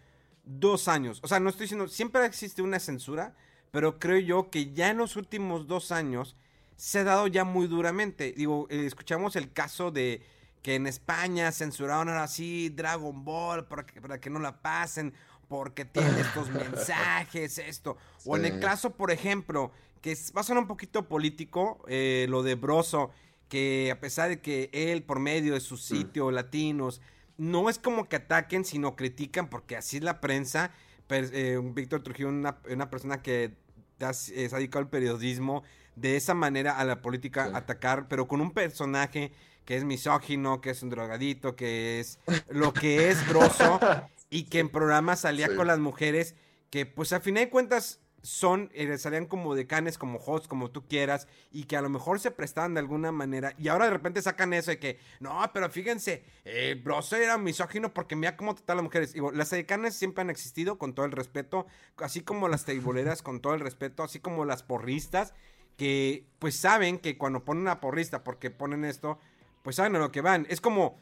dos 0.45 0.89
años? 0.89 1.21
O 1.23 1.29
sea, 1.29 1.41
no 1.41 1.49
estoy 1.51 1.65
diciendo, 1.65 1.89
siempre 1.89 2.25
existe 2.27 2.63
una 2.63 2.79
censura, 2.79 3.35
pero 3.71 3.99
creo 3.99 4.19
yo 4.19 4.51
que 4.51 4.73
ya 4.73 4.91
en 4.91 4.99
los 4.99 5.17
últimos 5.17 5.67
dos 5.67 5.93
años 5.93 6.37
se 6.77 7.01
ha 7.01 7.05
dado 7.05 7.27
ya 7.27 7.45
muy 7.45 7.67
duramente. 7.67 8.33
Digo, 8.37 8.67
eh, 8.71 8.85
escuchamos 8.87 9.37
el 9.37 9.53
caso 9.53 9.91
de 9.91 10.23
que 10.63 10.75
en 10.77 10.87
España 10.87 11.53
censuraron 11.53 12.09
ahora 12.09 12.27
sí 12.27 12.71
Dragon 12.71 13.25
Ball 13.25 13.67
para 13.67 13.85
que, 13.87 14.01
para 14.01 14.21
que 14.21 14.31
no 14.31 14.39
la 14.41 14.61
pasen, 14.63 15.13
porque 15.49 15.85
tiene 15.85 16.21
estos 16.21 16.49
mensajes, 16.51 17.59
esto. 17.59 17.97
O 18.25 18.37
en 18.37 18.45
el 18.47 18.61
caso, 18.61 18.91
por 18.91 19.11
ejemplo, 19.11 19.73
que 20.01 20.13
es- 20.13 20.33
va 20.37 20.41
a 20.41 20.45
sonar 20.45 20.63
un 20.63 20.69
poquito 20.69 21.07
político, 21.09 21.85
eh, 21.89 22.27
lo 22.29 22.43
de 22.43 22.55
Broso, 22.55 23.11
que 23.49 23.91
a 23.93 24.01
pesar 24.01 24.29
de 24.29 24.41
que 24.41 24.71
él, 24.73 25.03
por 25.03 25.19
medio 25.21 25.55
de 25.55 25.61
su 25.61 25.77
sitio, 25.77 26.31
Latinos, 26.31 27.01
no 27.37 27.69
es 27.69 27.79
como 27.79 28.09
que 28.09 28.17
ataquen, 28.17 28.65
sino 28.65 28.97
critican, 28.97 29.49
porque 29.49 29.77
así 29.77 29.99
es 29.99 30.03
la 30.03 30.21
prensa. 30.21 30.71
Eh, 31.11 31.61
Víctor 31.63 32.03
Trujillo, 32.03 32.29
una, 32.29 32.59
una 32.71 32.91
persona 32.91 33.23
que 33.23 33.53
da- 33.99 34.11
eh, 34.11 34.15
se 34.49 34.51
ha 34.53 34.59
dedicado 34.59 34.83
al 34.85 34.89
periodismo, 34.91 35.63
de 35.97 36.17
esa 36.17 36.35
manera 36.35 36.79
a 36.79 36.85
la 36.85 37.03
política 37.03 37.47
Sí. 37.49 37.53
atacar, 37.55 38.09
pero 38.09 38.27
con 38.27 38.41
un 38.41 38.51
personaje 38.53 39.33
que 39.65 39.77
es 39.77 39.85
misógino, 39.85 40.61
que 40.61 40.71
es 40.71 40.83
un 40.83 40.91
drogadito, 40.91 41.55
que 41.57 42.01
es 42.01 42.19
lo 42.49 42.73
que 42.73 43.11
es 43.11 43.29
broso, 43.29 43.79
y 44.31 44.45
que 44.45 44.59
en 44.59 44.69
programas 44.69 45.21
salía 45.21 45.49
Sí. 45.49 45.55
con 45.57 45.67
las 45.69 45.79
mujeres 45.79 46.35
que 46.71 46.87
pues 46.87 47.13
a 47.13 47.21
fin 47.21 47.35
de 47.35 47.49
cuentas 47.51 48.01
son, 48.25 48.71
eh, 48.73 48.97
salían 48.97 49.27
como 49.27 49.55
decanes, 49.55 49.99
como 49.99 50.19
hosts, 50.19 50.49
como 50.49 50.71
tú 50.71 50.87
quieras, 50.89 51.29
y 51.53 51.65
que 51.65 51.77
a 51.77 51.83
lo 51.83 51.91
mejor 51.91 52.19
se 52.19 52.31
prestaban 52.31 52.73
de 52.73 52.81
alguna 52.81 53.13
manera, 53.13 53.55
y 53.59 53.69
ahora 53.69 53.85
de 53.85 53.91
repente 53.91 54.23
sacan 54.23 54.55
eso 54.55 54.71
de 54.71 54.79
que, 54.79 54.99
no, 55.21 55.39
pero 55.53 55.69
fíjense, 55.69 56.25
eh, 56.47 56.81
Broso 56.83 57.17
era 57.17 57.37
misógino 57.37 57.93
porque 57.93 58.17
mira 58.17 58.35
cómo 58.35 58.55
trata 58.55 58.73
a 58.73 58.77
las 58.77 58.83
mujeres. 58.83 59.13
Digo, 59.13 59.31
las 59.31 59.51
decanes 59.51 59.95
siempre 59.95 60.23
han 60.23 60.31
existido 60.31 60.79
con 60.79 60.95
todo 60.95 61.05
el 61.05 61.13
respeto, 61.13 61.67
así 61.99 62.23
como 62.23 62.49
las 62.49 62.65
teiboleras 62.65 63.21
con 63.21 63.41
todo 63.41 63.53
el 63.53 63.61
respeto, 63.61 64.03
así 64.03 64.21
como 64.21 64.47
las 64.47 64.63
porristas, 64.63 65.35
que 65.77 66.25
pues 66.39 66.57
saben 66.57 66.99
que 66.99 67.19
cuando 67.19 67.45
ponen 67.45 67.65
una 67.65 67.81
porrista 67.81 68.25
porque 68.25 68.51
ponen 68.51 68.87
esto, 68.87 69.19
pues 69.63 69.77
saben 69.77 69.97
a 69.97 69.99
lo 69.99 70.11
que 70.11 70.23
van. 70.23 70.47
Es 70.49 70.63
como, 70.63 70.99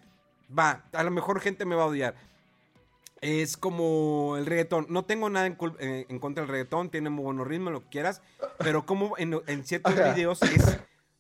va, 0.59 0.87
a 0.93 1.05
lo 1.05 1.13
mejor 1.13 1.41
gente 1.41 1.65
me 1.67 1.77
va 1.77 1.85
a 1.85 1.87
odiar. 1.87 2.32
Es 3.23 3.57
como 3.57 4.37
el 4.37 4.47
reggaetón. 4.47 4.87
No 4.89 5.05
tengo 5.05 5.31
nada 5.31 5.47
en, 5.47 5.57
eh, 5.79 6.07
en 6.09 6.19
contra 6.19 6.43
del 6.43 6.51
reggaetón, 6.51 6.91
tiene 6.91 7.09
muy 7.09 7.25
buenos 7.25 7.47
ritmos, 7.47 7.73
lo 7.73 7.81
que 7.85 7.89
quieras. 7.89 8.21
Pero 8.59 8.85
como 8.85 9.17
en, 9.17 9.41
en 9.47 9.65
ciertos 9.65 9.95
Ajá. 9.97 10.13
videos 10.13 10.43
es 10.43 10.79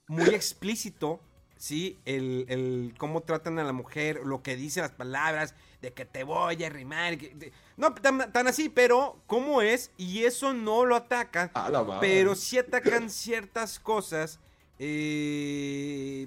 muy 0.09 0.31
explícito, 0.31 1.21
¿sí? 1.57 2.01
El, 2.05 2.45
el 2.49 2.95
cómo 2.99 3.21
tratan 3.23 3.61
a 3.61 3.65
la 3.65 3.73
mujer, 3.73 4.21
lo 4.25 4.43
que 4.43 4.57
dicen 4.57 4.83
las 4.83 4.91
palabras, 4.91 5.55
de 5.81 5.93
que 5.93 6.05
te 6.05 6.25
voy 6.25 6.63
a 6.65 6.69
rimar. 6.71 7.17
que- 7.19 7.35
de- 7.37 7.53
no 7.77 7.95
tan, 7.95 8.33
tan 8.33 8.49
así, 8.49 8.69
pero 8.69 9.23
cómo 9.29 9.63
es, 9.63 9.93
y 9.97 10.25
eso 10.25 10.53
no 10.53 10.85
lo 10.85 10.97
atacan. 10.97 11.53
Pero 12.01 12.35
sí 12.35 12.59
atacan 12.59 13.11
ciertas 13.11 13.79
cosas. 13.79 14.41
eh, 14.81 16.27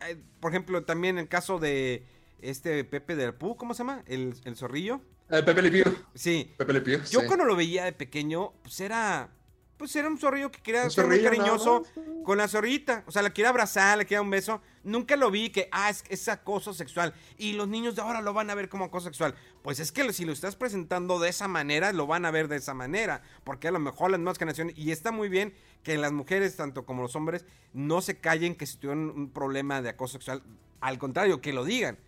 eh, 0.00 0.16
por 0.40 0.50
ejemplo, 0.50 0.82
también 0.84 1.18
el 1.18 1.28
caso 1.28 1.58
de 1.58 2.02
este 2.44 2.84
Pepe 2.84 3.16
del 3.16 3.34
Pú, 3.34 3.56
¿cómo 3.56 3.74
se 3.74 3.78
llama? 3.78 4.02
El, 4.06 4.34
el 4.44 4.56
zorrillo. 4.56 5.00
Eh, 5.30 5.42
Pepe 5.42 5.62
Le 5.62 5.70
Pew. 5.70 5.96
Sí. 6.14 6.54
Pepe 6.56 6.72
Le 6.72 6.80
Pew. 6.80 7.00
Yo 7.10 7.20
sí. 7.20 7.26
cuando 7.26 7.44
lo 7.44 7.56
veía 7.56 7.84
de 7.84 7.92
pequeño, 7.92 8.52
pues 8.62 8.80
era. 8.80 9.30
Pues 9.76 9.96
era 9.96 10.06
un 10.06 10.16
zorrillo 10.18 10.52
que 10.52 10.62
quería 10.62 10.88
ser 10.88 11.06
muy 11.06 11.20
cariñoso 11.20 11.82
con 12.24 12.38
la 12.38 12.46
zorrita. 12.46 13.02
O 13.08 13.10
sea, 13.10 13.22
la 13.22 13.32
quería 13.32 13.48
abrazar, 13.48 13.98
le 13.98 14.04
quería 14.04 14.22
un 14.22 14.30
beso. 14.30 14.62
Nunca 14.84 15.16
lo 15.16 15.32
vi 15.32 15.50
que, 15.50 15.68
ah, 15.72 15.90
es, 15.90 16.04
es 16.08 16.28
acoso 16.28 16.72
sexual. 16.72 17.12
Y 17.38 17.54
los 17.54 17.66
niños 17.66 17.96
de 17.96 18.02
ahora 18.02 18.20
lo 18.20 18.32
van 18.32 18.48
a 18.50 18.54
ver 18.54 18.68
como 18.68 18.84
acoso 18.84 19.06
sexual. 19.06 19.34
Pues 19.62 19.80
es 19.80 19.90
que 19.90 20.12
si 20.12 20.24
lo 20.24 20.32
estás 20.32 20.54
presentando 20.54 21.18
de 21.18 21.28
esa 21.28 21.48
manera, 21.48 21.92
lo 21.92 22.06
van 22.06 22.24
a 22.24 22.30
ver 22.30 22.46
de 22.46 22.56
esa 22.56 22.72
manera. 22.72 23.22
Porque 23.42 23.66
a 23.66 23.72
lo 23.72 23.80
mejor 23.80 24.12
las 24.12 24.20
nuevas 24.20 24.38
generaciones. 24.38 24.78
Y 24.78 24.92
está 24.92 25.10
muy 25.10 25.28
bien 25.28 25.52
que 25.82 25.98
las 25.98 26.12
mujeres, 26.12 26.54
tanto 26.54 26.86
como 26.86 27.02
los 27.02 27.16
hombres, 27.16 27.44
no 27.72 28.00
se 28.00 28.20
callen 28.20 28.54
que 28.54 28.66
si 28.66 28.76
tuvieron 28.76 29.10
un 29.10 29.30
problema 29.30 29.82
de 29.82 29.88
acoso 29.88 30.12
sexual. 30.12 30.44
Al 30.80 30.98
contrario, 30.98 31.40
que 31.40 31.52
lo 31.52 31.64
digan. 31.64 31.98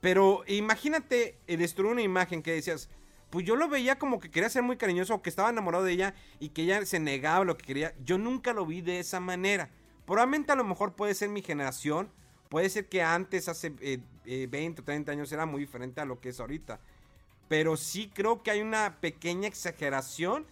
Pero 0.00 0.44
imagínate 0.46 1.38
eh, 1.46 1.56
destruir 1.56 1.92
una 1.92 2.02
imagen 2.02 2.42
que 2.42 2.52
decías, 2.52 2.88
pues 3.30 3.44
yo 3.44 3.56
lo 3.56 3.68
veía 3.68 3.98
como 3.98 4.20
que 4.20 4.30
quería 4.30 4.48
ser 4.48 4.62
muy 4.62 4.76
cariñoso 4.76 5.14
o 5.14 5.22
que 5.22 5.30
estaba 5.30 5.50
enamorado 5.50 5.84
de 5.84 5.92
ella 5.92 6.14
y 6.38 6.50
que 6.50 6.62
ella 6.62 6.84
se 6.86 7.00
negaba 7.00 7.44
lo 7.44 7.56
que 7.56 7.66
quería. 7.66 7.94
Yo 8.04 8.16
nunca 8.18 8.52
lo 8.52 8.64
vi 8.64 8.80
de 8.80 9.00
esa 9.00 9.20
manera. 9.20 9.70
Probablemente 10.06 10.52
a 10.52 10.56
lo 10.56 10.64
mejor 10.64 10.94
puede 10.94 11.14
ser 11.14 11.28
mi 11.28 11.42
generación. 11.42 12.10
Puede 12.48 12.70
ser 12.70 12.88
que 12.88 13.02
antes, 13.02 13.48
hace 13.48 13.70
20 14.24 14.80
o 14.80 14.84
30 14.84 15.12
años, 15.12 15.30
era 15.32 15.44
muy 15.44 15.60
diferente 15.60 16.00
a 16.00 16.06
lo 16.06 16.18
que 16.20 16.30
es 16.30 16.40
ahorita. 16.40 16.80
Pero 17.48 17.76
sí 17.76 18.10
creo 18.14 18.42
que 18.42 18.50
hay 18.50 18.62
una 18.62 19.00
pequeña 19.00 19.48
exageración 19.48 20.46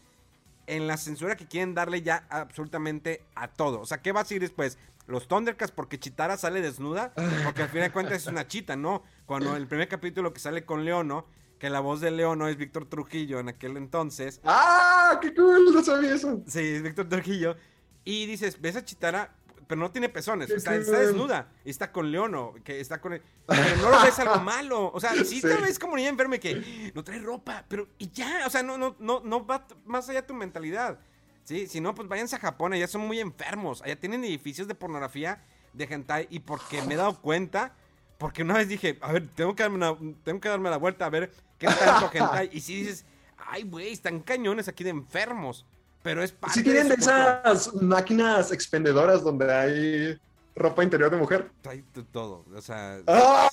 en 0.66 0.86
la 0.86 0.97
censura 0.97 1.36
que 1.36 1.47
quieren 1.47 1.74
darle 1.74 2.03
ya 2.03 2.26
absolutamente 2.28 3.22
a 3.34 3.49
todo. 3.49 3.80
O 3.80 3.86
sea, 3.86 4.03
¿qué 4.03 4.12
va 4.12 4.20
a 4.20 4.22
decir 4.24 4.40
después? 4.40 4.78
Los 5.07 5.28
Thundercats 5.28 5.72
porque 5.72 5.98
Chitara 5.98 6.36
sale 6.36 6.61
desnuda, 6.61 7.12
porque 7.44 7.62
al 7.62 7.68
fin 7.68 7.80
de 7.80 7.92
cuentas 7.92 8.16
es 8.16 8.26
una 8.26 8.46
chita, 8.46 8.76
¿no? 8.76 9.04
Cuando 9.24 9.57
el 9.57 9.66
primer 9.66 9.88
capítulo 9.88 10.32
que 10.32 10.40
sale 10.40 10.64
con 10.64 10.84
Leono, 10.84 11.26
que 11.59 11.70
la 11.70 11.80
voz 11.80 12.00
de 12.00 12.11
Leono 12.11 12.48
es 12.48 12.57
Víctor 12.57 12.86
Trujillo 12.86 13.38
en 13.38 13.48
aquel 13.48 13.76
entonces. 13.76 14.40
¡Ah! 14.44 15.18
¡Qué 15.22 15.34
cool! 15.34 15.72
No 15.72 15.82
sabía 15.82 16.14
eso. 16.14 16.42
Sí, 16.46 16.61
es 16.61 16.82
Víctor 16.82 17.09
Trujillo. 17.09 17.57
Y 18.04 18.26
dices, 18.26 18.61
ves 18.61 18.76
a 18.76 18.84
Chitara, 18.84 19.34
pero 19.66 19.80
no 19.80 19.90
tiene 19.90 20.09
pezones, 20.09 20.50
está, 20.50 20.72
desnuda, 20.72 21.48
y 21.64 21.70
está 21.70 21.90
con 21.90 22.11
Leono, 22.11 22.54
que 22.62 22.80
está 22.80 23.00
con... 23.00 23.20
Pero 23.46 23.76
no 23.82 23.90
lo 23.90 24.02
ves 24.02 24.18
algo 24.20 24.40
malo, 24.40 24.92
o 24.92 25.00
sea, 25.00 25.12
sí, 25.24 25.40
te 25.40 25.57
ves 25.57 25.78
como 25.78 25.96
niña 25.96 26.09
enferma 26.09 26.38
que 26.38 26.92
no 26.94 27.02
trae 27.02 27.18
ropa, 27.18 27.64
pero 27.68 27.88
y 27.98 28.11
ya, 28.11 28.44
o 28.46 28.50
sea, 28.50 28.62
no, 28.62 28.78
no, 28.78 28.96
no, 29.00 29.20
no 29.24 29.44
va 29.44 29.66
más 29.84 30.09
allá 30.09 30.22
de 30.22 30.26
tu 30.28 30.34
mentalidad. 30.34 31.00
Sí, 31.47 31.68
si 31.68 31.80
no, 31.80 31.94
pues 31.94 32.09
váyanse 32.09 32.34
a 32.34 32.40
Japón, 32.40 32.72
allá 32.72 32.88
son 32.88 33.03
muy 33.03 33.20
enfermos. 33.20 33.80
Allá 33.82 33.94
tienen 33.94 34.24
edificios 34.24 34.66
de 34.66 34.74
pornografía 34.74 35.40
de 35.72 35.84
hentai. 35.84 36.26
Y 36.28 36.40
porque 36.40 36.82
me 36.82 36.94
he 36.94 36.97
dado 36.97 37.20
cuenta, 37.20 37.72
porque 38.18 38.42
una 38.42 38.55
vez 38.55 38.68
dije, 38.68 38.99
a 39.01 39.12
ver, 39.12 39.28
tengo 39.28 39.55
que 39.55 39.62
darme, 39.62 39.76
una, 39.76 39.97
tengo 40.24 40.40
que 40.40 40.49
darme 40.49 40.70
la 40.70 40.76
vuelta 40.76 41.07
a 41.07 41.09
ver 41.09 41.30
qué 41.57 41.68
tanto 41.68 42.11
hentai. 42.12 42.51
Y 42.53 42.61
si 42.61 42.80
dices, 42.80 43.05
ay, 43.38 43.62
güey, 43.62 43.92
están 43.92 44.18
cañones 44.20 44.66
aquí 44.66 44.82
de 44.82 44.90
enfermos. 44.90 45.64
Pero 46.03 46.20
es 46.20 46.32
parte 46.32 46.59
Si 46.59 46.64
tienen 46.64 46.88
de 46.88 46.97
esas 46.97 47.72
máquinas 47.74 48.51
expendedoras 48.51 49.22
donde 49.22 49.55
hay 49.55 50.20
ropa 50.57 50.82
interior 50.82 51.11
de 51.11 51.18
mujer. 51.18 51.50
Hay 51.64 51.84
todo, 52.11 52.44
o 52.52 52.61
sea... 52.61 52.98
¡Ah! 53.07 53.50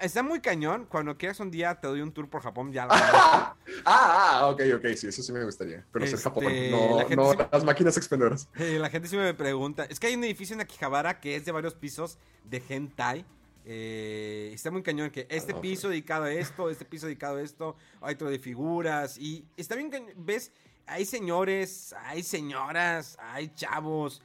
está, 0.00 0.22
muy 0.22 0.40
cañón. 0.40 0.86
Cuando 0.88 1.18
quieras 1.18 1.40
un 1.40 1.50
día 1.50 1.74
te 1.74 1.88
doy 1.88 2.00
un 2.00 2.12
tour 2.12 2.28
por 2.28 2.42
Japón, 2.42 2.72
ya 2.72 2.86
ah, 2.90 3.56
ah, 3.84 4.48
ok, 4.50 4.62
ok, 4.76 4.86
sí, 4.96 5.08
eso 5.08 5.22
sí 5.22 5.32
me 5.32 5.44
gustaría. 5.44 5.84
Pero 5.92 6.04
es 6.04 6.22
Japón, 6.22 6.44
este, 6.44 7.16
no, 7.16 7.34
las 7.34 7.64
máquinas 7.64 7.96
expendedoras. 7.96 8.48
la 8.54 8.88
gente 8.88 9.08
sí 9.08 9.16
me 9.16 9.34
pregunta. 9.34 9.84
Es 9.84 9.98
que 9.98 10.06
hay 10.06 10.14
un 10.14 10.24
edificio 10.24 10.54
en 10.54 10.60
Akihabara 10.60 11.20
que 11.20 11.36
es 11.36 11.44
de 11.44 11.52
varios 11.52 11.74
pisos 11.74 12.18
de 12.44 12.62
hentai. 12.68 13.24
Eh, 13.66 14.50
está 14.52 14.70
muy 14.70 14.82
cañón 14.82 15.10
que 15.10 15.26
este 15.30 15.54
ah, 15.54 15.60
piso 15.60 15.88
dedicado 15.88 16.24
a 16.24 16.32
esto, 16.32 16.68
este 16.68 16.84
piso 16.84 17.06
dedicado 17.06 17.38
a 17.38 17.42
esto, 17.42 17.76
hay 18.00 18.14
otro 18.14 18.30
de 18.30 18.38
figuras. 18.38 19.18
Y 19.18 19.44
está 19.56 19.74
bien 19.74 19.90
que 19.90 20.14
ves, 20.16 20.52
hay 20.86 21.04
señores, 21.04 21.94
hay 22.04 22.22
señoras, 22.22 23.16
hay 23.18 23.48
chavos 23.54 24.22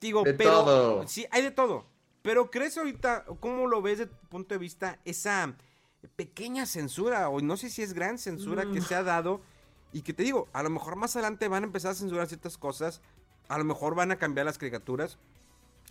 Digo, 0.00 0.22
de 0.22 0.34
pero. 0.34 0.50
Todo. 0.50 1.08
Sí, 1.08 1.26
hay 1.30 1.42
de 1.42 1.50
todo. 1.50 1.86
Pero 2.22 2.50
¿crees 2.50 2.76
ahorita, 2.76 3.24
cómo 3.40 3.66
lo 3.66 3.80
ves 3.82 3.98
desde 3.98 4.12
tu 4.12 4.26
punto 4.28 4.54
de 4.54 4.58
vista, 4.58 4.98
esa 5.04 5.54
pequeña 6.16 6.66
censura, 6.66 7.28
o 7.28 7.40
no 7.40 7.56
sé 7.56 7.70
si 7.70 7.82
es 7.82 7.92
gran 7.92 8.18
censura 8.18 8.62
que 8.64 8.80
mm. 8.80 8.84
se 8.84 8.94
ha 8.94 9.02
dado, 9.02 9.40
y 9.92 10.02
que 10.02 10.12
te 10.12 10.22
digo, 10.22 10.48
a 10.52 10.62
lo 10.62 10.70
mejor 10.70 10.96
más 10.96 11.16
adelante 11.16 11.48
van 11.48 11.64
a 11.64 11.66
empezar 11.66 11.92
a 11.92 11.94
censurar 11.94 12.26
ciertas 12.26 12.58
cosas, 12.58 13.00
a 13.48 13.58
lo 13.58 13.64
mejor 13.64 13.94
van 13.94 14.10
a 14.12 14.16
cambiar 14.16 14.46
las 14.46 14.58
caricaturas, 14.58 15.18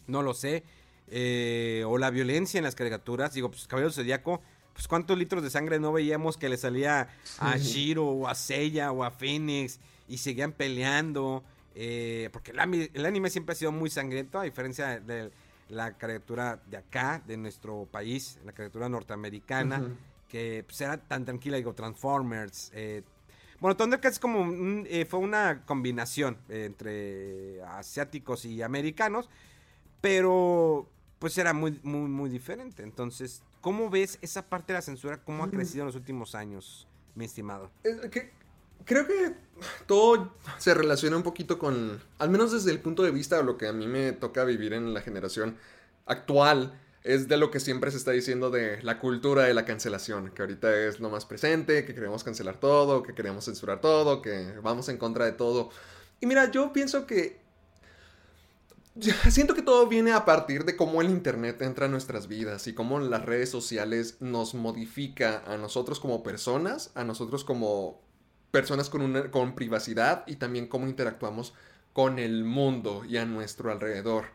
no 0.07 0.21
lo 0.21 0.33
sé, 0.33 0.63
eh, 1.07 1.83
o 1.87 1.97
la 1.97 2.11
violencia 2.11 2.59
en 2.59 2.63
las 2.63 2.75
caricaturas, 2.75 3.33
digo, 3.33 3.49
pues 3.49 3.67
Caballero 3.67 3.91
Zodíaco, 3.91 4.41
pues 4.73 4.87
cuántos 4.87 5.17
litros 5.17 5.43
de 5.43 5.49
sangre 5.49 5.79
no 5.79 5.91
veíamos 5.91 6.37
que 6.37 6.47
le 6.47 6.57
salía 6.57 7.09
a 7.39 7.57
Shiro, 7.57 8.05
o 8.05 8.27
a 8.27 8.35
Seiya, 8.35 8.91
o 8.91 9.03
a 9.03 9.11
Phoenix, 9.11 9.79
y 10.07 10.19
seguían 10.19 10.53
peleando. 10.53 11.43
Eh, 11.81 12.29
porque 12.33 12.51
el, 12.51 13.05
anime 13.05 13.29
siempre 13.29 13.53
ha 13.53 13.55
sido 13.55 13.71
muy 13.71 13.89
sangriento, 13.89 14.37
a 14.37 14.43
diferencia 14.43 14.99
de 14.99 15.31
la 15.69 15.97
caricatura 15.97 16.59
de 16.69 16.75
acá, 16.75 17.23
de 17.25 17.37
nuestro 17.37 17.87
país, 17.89 18.37
la 18.43 18.51
caricatura 18.51 18.89
norteamericana, 18.89 19.95
que 20.27 20.65
pues, 20.67 20.81
era 20.81 20.97
tan 20.97 21.23
tranquila, 21.23 21.55
digo, 21.55 21.73
Transformers. 21.73 22.69
Eh, 22.73 23.01
bueno, 23.61 23.77
Thundercats 23.77 24.15
es 24.15 24.19
como 24.19 24.83
eh, 24.87 25.05
fue 25.05 25.21
una 25.21 25.63
combinación 25.65 26.37
entre 26.49 27.63
asiáticos 27.63 28.43
y 28.43 28.61
americanos, 28.61 29.29
pero 30.01 30.85
pues 31.17 31.37
era 31.37 31.53
muy, 31.53 31.79
muy, 31.83 32.09
muy 32.09 32.29
diferente. 32.29 32.83
Entonces, 32.83 33.41
¿cómo 33.61 33.89
ves 33.89 34.19
esa 34.21 34.45
parte 34.45 34.73
de 34.73 34.79
la 34.79 34.81
censura? 34.81 35.23
¿Cómo 35.23 35.45
ha 35.45 35.49
crecido 35.49 35.83
en 35.83 35.87
los 35.87 35.95
últimos 35.95 36.35
años, 36.35 36.89
mi 37.15 37.23
estimado? 37.23 37.71
Creo 38.85 39.05
que 39.07 39.35
todo 39.85 40.33
se 40.57 40.73
relaciona 40.73 41.17
un 41.17 41.23
poquito 41.23 41.59
con, 41.59 42.01
al 42.17 42.29
menos 42.29 42.51
desde 42.51 42.71
el 42.71 42.79
punto 42.79 43.03
de 43.03 43.11
vista 43.11 43.37
de 43.37 43.43
lo 43.43 43.57
que 43.57 43.67
a 43.67 43.73
mí 43.73 43.87
me 43.87 44.11
toca 44.11 44.43
vivir 44.43 44.73
en 44.73 44.93
la 44.93 45.01
generación 45.01 45.57
actual, 46.05 46.79
es 47.03 47.27
de 47.27 47.37
lo 47.37 47.49
que 47.49 47.59
siempre 47.59 47.91
se 47.91 47.97
está 47.97 48.11
diciendo 48.11 48.49
de 48.49 48.81
la 48.83 48.99
cultura 48.99 49.43
de 49.43 49.53
la 49.53 49.65
cancelación, 49.65 50.31
que 50.31 50.41
ahorita 50.41 50.75
es 50.85 50.99
lo 50.99 51.09
más 51.09 51.25
presente, 51.25 51.85
que 51.85 51.95
queremos 51.95 52.23
cancelar 52.23 52.59
todo, 52.59 53.03
que 53.03 53.13
queremos 53.13 53.45
censurar 53.45 53.79
todo, 53.79 54.21
que 54.21 54.53
vamos 54.61 54.89
en 54.89 54.97
contra 54.97 55.25
de 55.25 55.31
todo. 55.31 55.69
Y 56.19 56.25
mira, 56.25 56.51
yo 56.51 56.73
pienso 56.73 57.05
que... 57.05 57.39
Siento 59.29 59.55
que 59.55 59.61
todo 59.61 59.87
viene 59.87 60.11
a 60.11 60.25
partir 60.25 60.65
de 60.65 60.75
cómo 60.75 61.01
el 61.01 61.09
Internet 61.09 61.61
entra 61.61 61.85
a 61.85 61.89
nuestras 61.89 62.27
vidas 62.27 62.67
y 62.67 62.73
cómo 62.73 62.99
las 62.99 63.25
redes 63.25 63.49
sociales 63.49 64.17
nos 64.19 64.53
modifica 64.53 65.41
a 65.47 65.55
nosotros 65.57 66.01
como 66.01 66.21
personas, 66.21 66.91
a 66.95 67.05
nosotros 67.05 67.45
como 67.45 68.01
personas 68.51 68.89
con, 68.89 69.01
una, 69.01 69.31
con 69.31 69.55
privacidad 69.55 70.23
y 70.27 70.35
también 70.35 70.67
cómo 70.67 70.87
interactuamos 70.87 71.53
con 71.93 72.19
el 72.19 72.43
mundo 72.43 73.03
y 73.07 73.17
a 73.17 73.25
nuestro 73.25 73.71
alrededor. 73.71 74.25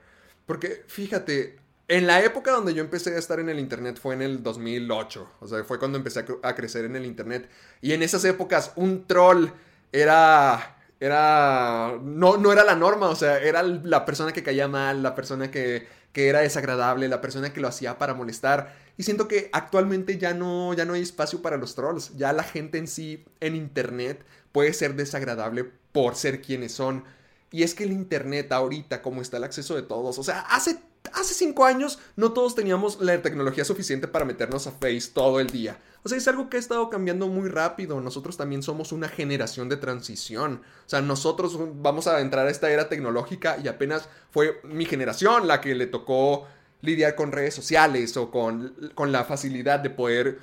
Porque 0.46 0.84
fíjate, 0.86 1.58
en 1.88 2.06
la 2.06 2.22
época 2.22 2.50
donde 2.50 2.74
yo 2.74 2.82
empecé 2.82 3.14
a 3.14 3.18
estar 3.18 3.40
en 3.40 3.48
el 3.48 3.58
Internet 3.58 3.98
fue 4.00 4.14
en 4.14 4.22
el 4.22 4.42
2008. 4.42 5.30
O 5.40 5.46
sea, 5.46 5.64
fue 5.64 5.78
cuando 5.78 5.98
empecé 5.98 6.24
a, 6.42 6.54
crecer 6.54 6.84
en 6.84 6.96
el 6.96 7.04
Internet. 7.04 7.48
Y 7.80 7.92
en 7.92 8.02
esas 8.02 8.24
épocas 8.24 8.72
un 8.76 9.06
troll 9.06 9.48
era... 9.92 10.76
Era... 11.00 11.98
No, 12.02 12.38
no 12.38 12.52
era 12.52 12.64
la 12.64 12.74
norma, 12.74 13.08
o 13.08 13.16
sea, 13.16 13.38
era 13.38 13.62
la 13.62 14.06
persona 14.06 14.32
que 14.32 14.42
caía 14.42 14.68
mal, 14.68 15.02
la 15.02 15.14
persona 15.14 15.50
que, 15.50 15.86
que 16.12 16.28
era 16.28 16.40
desagradable, 16.40 17.08
la 17.08 17.20
persona 17.20 17.52
que 17.52 17.60
lo 17.60 17.68
hacía 17.68 17.98
para 17.98 18.14
molestar. 18.14 18.74
Y 18.96 19.02
siento 19.02 19.26
que 19.28 19.50
actualmente 19.52 20.18
ya 20.18 20.34
no, 20.34 20.72
ya 20.74 20.84
no 20.84 20.92
hay 20.92 21.02
espacio 21.02 21.42
para 21.42 21.56
los 21.56 21.74
trolls. 21.74 22.16
Ya 22.16 22.32
la 22.32 22.44
gente 22.44 22.78
en 22.78 22.86
sí, 22.86 23.24
en 23.40 23.56
Internet, 23.56 24.24
puede 24.52 24.72
ser 24.72 24.94
desagradable 24.94 25.70
por 25.92 26.14
ser 26.14 26.40
quienes 26.40 26.72
son. 26.72 27.04
Y 27.50 27.62
es 27.62 27.74
que 27.74 27.84
el 27.84 27.92
Internet 27.92 28.52
ahorita, 28.52 29.02
como 29.02 29.22
está 29.22 29.36
el 29.36 29.44
acceso 29.44 29.74
de 29.74 29.82
todos, 29.82 30.18
o 30.18 30.24
sea, 30.24 30.40
hace, 30.40 30.78
hace 31.12 31.34
cinco 31.34 31.64
años 31.64 31.98
no 32.16 32.32
todos 32.32 32.54
teníamos 32.54 33.00
la 33.00 33.20
tecnología 33.22 33.64
suficiente 33.64 34.08
para 34.08 34.24
meternos 34.24 34.66
a 34.66 34.72
Face 34.72 35.10
todo 35.12 35.40
el 35.40 35.48
día. 35.48 35.78
O 36.04 36.08
sea, 36.08 36.18
es 36.18 36.28
algo 36.28 36.50
que 36.50 36.58
ha 36.58 36.60
estado 36.60 36.90
cambiando 36.90 37.28
muy 37.28 37.48
rápido. 37.48 38.00
Nosotros 38.00 38.36
también 38.36 38.62
somos 38.62 38.92
una 38.92 39.08
generación 39.08 39.68
de 39.68 39.76
transición. 39.76 40.62
O 40.86 40.88
sea, 40.88 41.00
nosotros 41.00 41.58
vamos 41.80 42.06
a 42.06 42.20
entrar 42.20 42.46
a 42.46 42.50
esta 42.50 42.70
era 42.70 42.88
tecnológica 42.88 43.56
y 43.62 43.68
apenas 43.68 44.08
fue 44.30 44.60
mi 44.64 44.84
generación 44.84 45.48
la 45.48 45.60
que 45.60 45.74
le 45.74 45.86
tocó 45.86 46.46
lidiar 46.84 47.14
con 47.14 47.32
redes 47.32 47.54
sociales 47.54 48.16
o 48.16 48.30
con, 48.30 48.74
la 49.10 49.24
facilidad 49.24 49.80
de 49.80 49.90
poder 49.90 50.38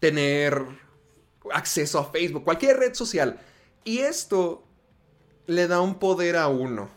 tener 0.00 0.64
acceso 1.52 1.98
a 1.98 2.10
Facebook, 2.10 2.44
cualquier 2.44 2.78
red 2.78 2.94
social. 2.94 3.38
Y 3.84 3.98
esto 3.98 4.64
le 5.46 5.66
da 5.68 5.80
un 5.80 5.98
poder 5.98 6.36
a 6.36 6.48
uno. 6.48 6.88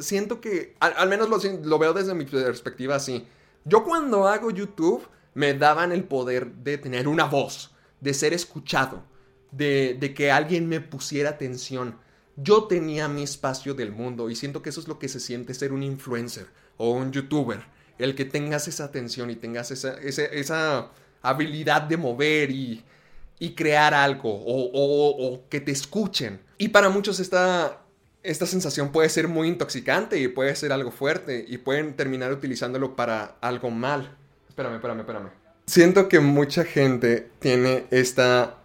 Siento 0.00 0.40
que, 0.40 0.74
al, 0.80 1.08
menos 1.08 1.28
lo, 1.28 1.78
veo 1.78 1.92
desde 1.92 2.14
mi 2.14 2.24
perspectiva 2.24 2.96
así. 2.96 3.26
Yo 3.64 3.84
cuando 3.84 4.26
hago 4.26 4.50
YouTube 4.50 5.06
me 5.34 5.54
daban 5.54 5.92
el 5.92 6.04
poder 6.04 6.50
de 6.52 6.78
tener 6.78 7.08
una 7.08 7.24
voz, 7.24 7.74
de 8.00 8.14
ser 8.14 8.32
escuchado, 8.32 9.02
de, 9.50 9.96
de 9.98 10.14
que 10.14 10.30
alguien 10.30 10.68
me 10.68 10.80
pusiera 10.80 11.30
atención. 11.30 11.98
Yo 12.36 12.64
tenía 12.64 13.08
mi 13.08 13.22
espacio 13.22 13.74
del 13.74 13.92
mundo 13.92 14.30
y 14.30 14.36
siento 14.36 14.62
que 14.62 14.70
eso 14.70 14.80
es 14.80 14.88
lo 14.88 14.98
que 14.98 15.08
se 15.08 15.20
siente 15.20 15.54
ser 15.54 15.72
un 15.72 15.82
influencer 15.82 16.46
o 16.76 16.90
un 16.90 17.12
youtuber 17.12 17.75
el 17.98 18.14
que 18.14 18.24
tengas 18.24 18.68
esa 18.68 18.84
atención 18.84 19.30
y 19.30 19.36
tengas 19.36 19.70
esa, 19.70 19.98
esa, 20.00 20.90
habilidad 21.22 21.82
de 21.82 21.96
mover 21.96 22.52
y, 22.52 22.84
y 23.40 23.54
crear 23.54 23.94
algo 23.94 24.30
o, 24.32 25.42
que 25.48 25.60
te 25.60 25.72
escuchen. 25.72 26.40
Y 26.58 26.68
para 26.68 26.88
muchos 26.88 27.18
esta, 27.18 27.80
esta 28.22 28.46
sensación 28.46 28.92
puede 28.92 29.08
ser 29.08 29.26
muy 29.26 29.48
intoxicante 29.48 30.20
y 30.20 30.28
puede 30.28 30.54
ser 30.54 30.72
algo 30.72 30.92
fuerte 30.92 31.44
y 31.48 31.58
pueden 31.58 31.94
terminar 31.94 32.32
utilizándolo 32.32 32.94
para 32.94 33.36
algo 33.40 33.70
mal. 33.70 34.16
Espérame, 34.48 34.76
espérame, 34.76 35.00
espérame. 35.00 35.30
Siento 35.66 36.08
que 36.08 36.20
mucha 36.20 36.64
gente 36.64 37.28
tiene 37.40 37.86
esta 37.90 38.58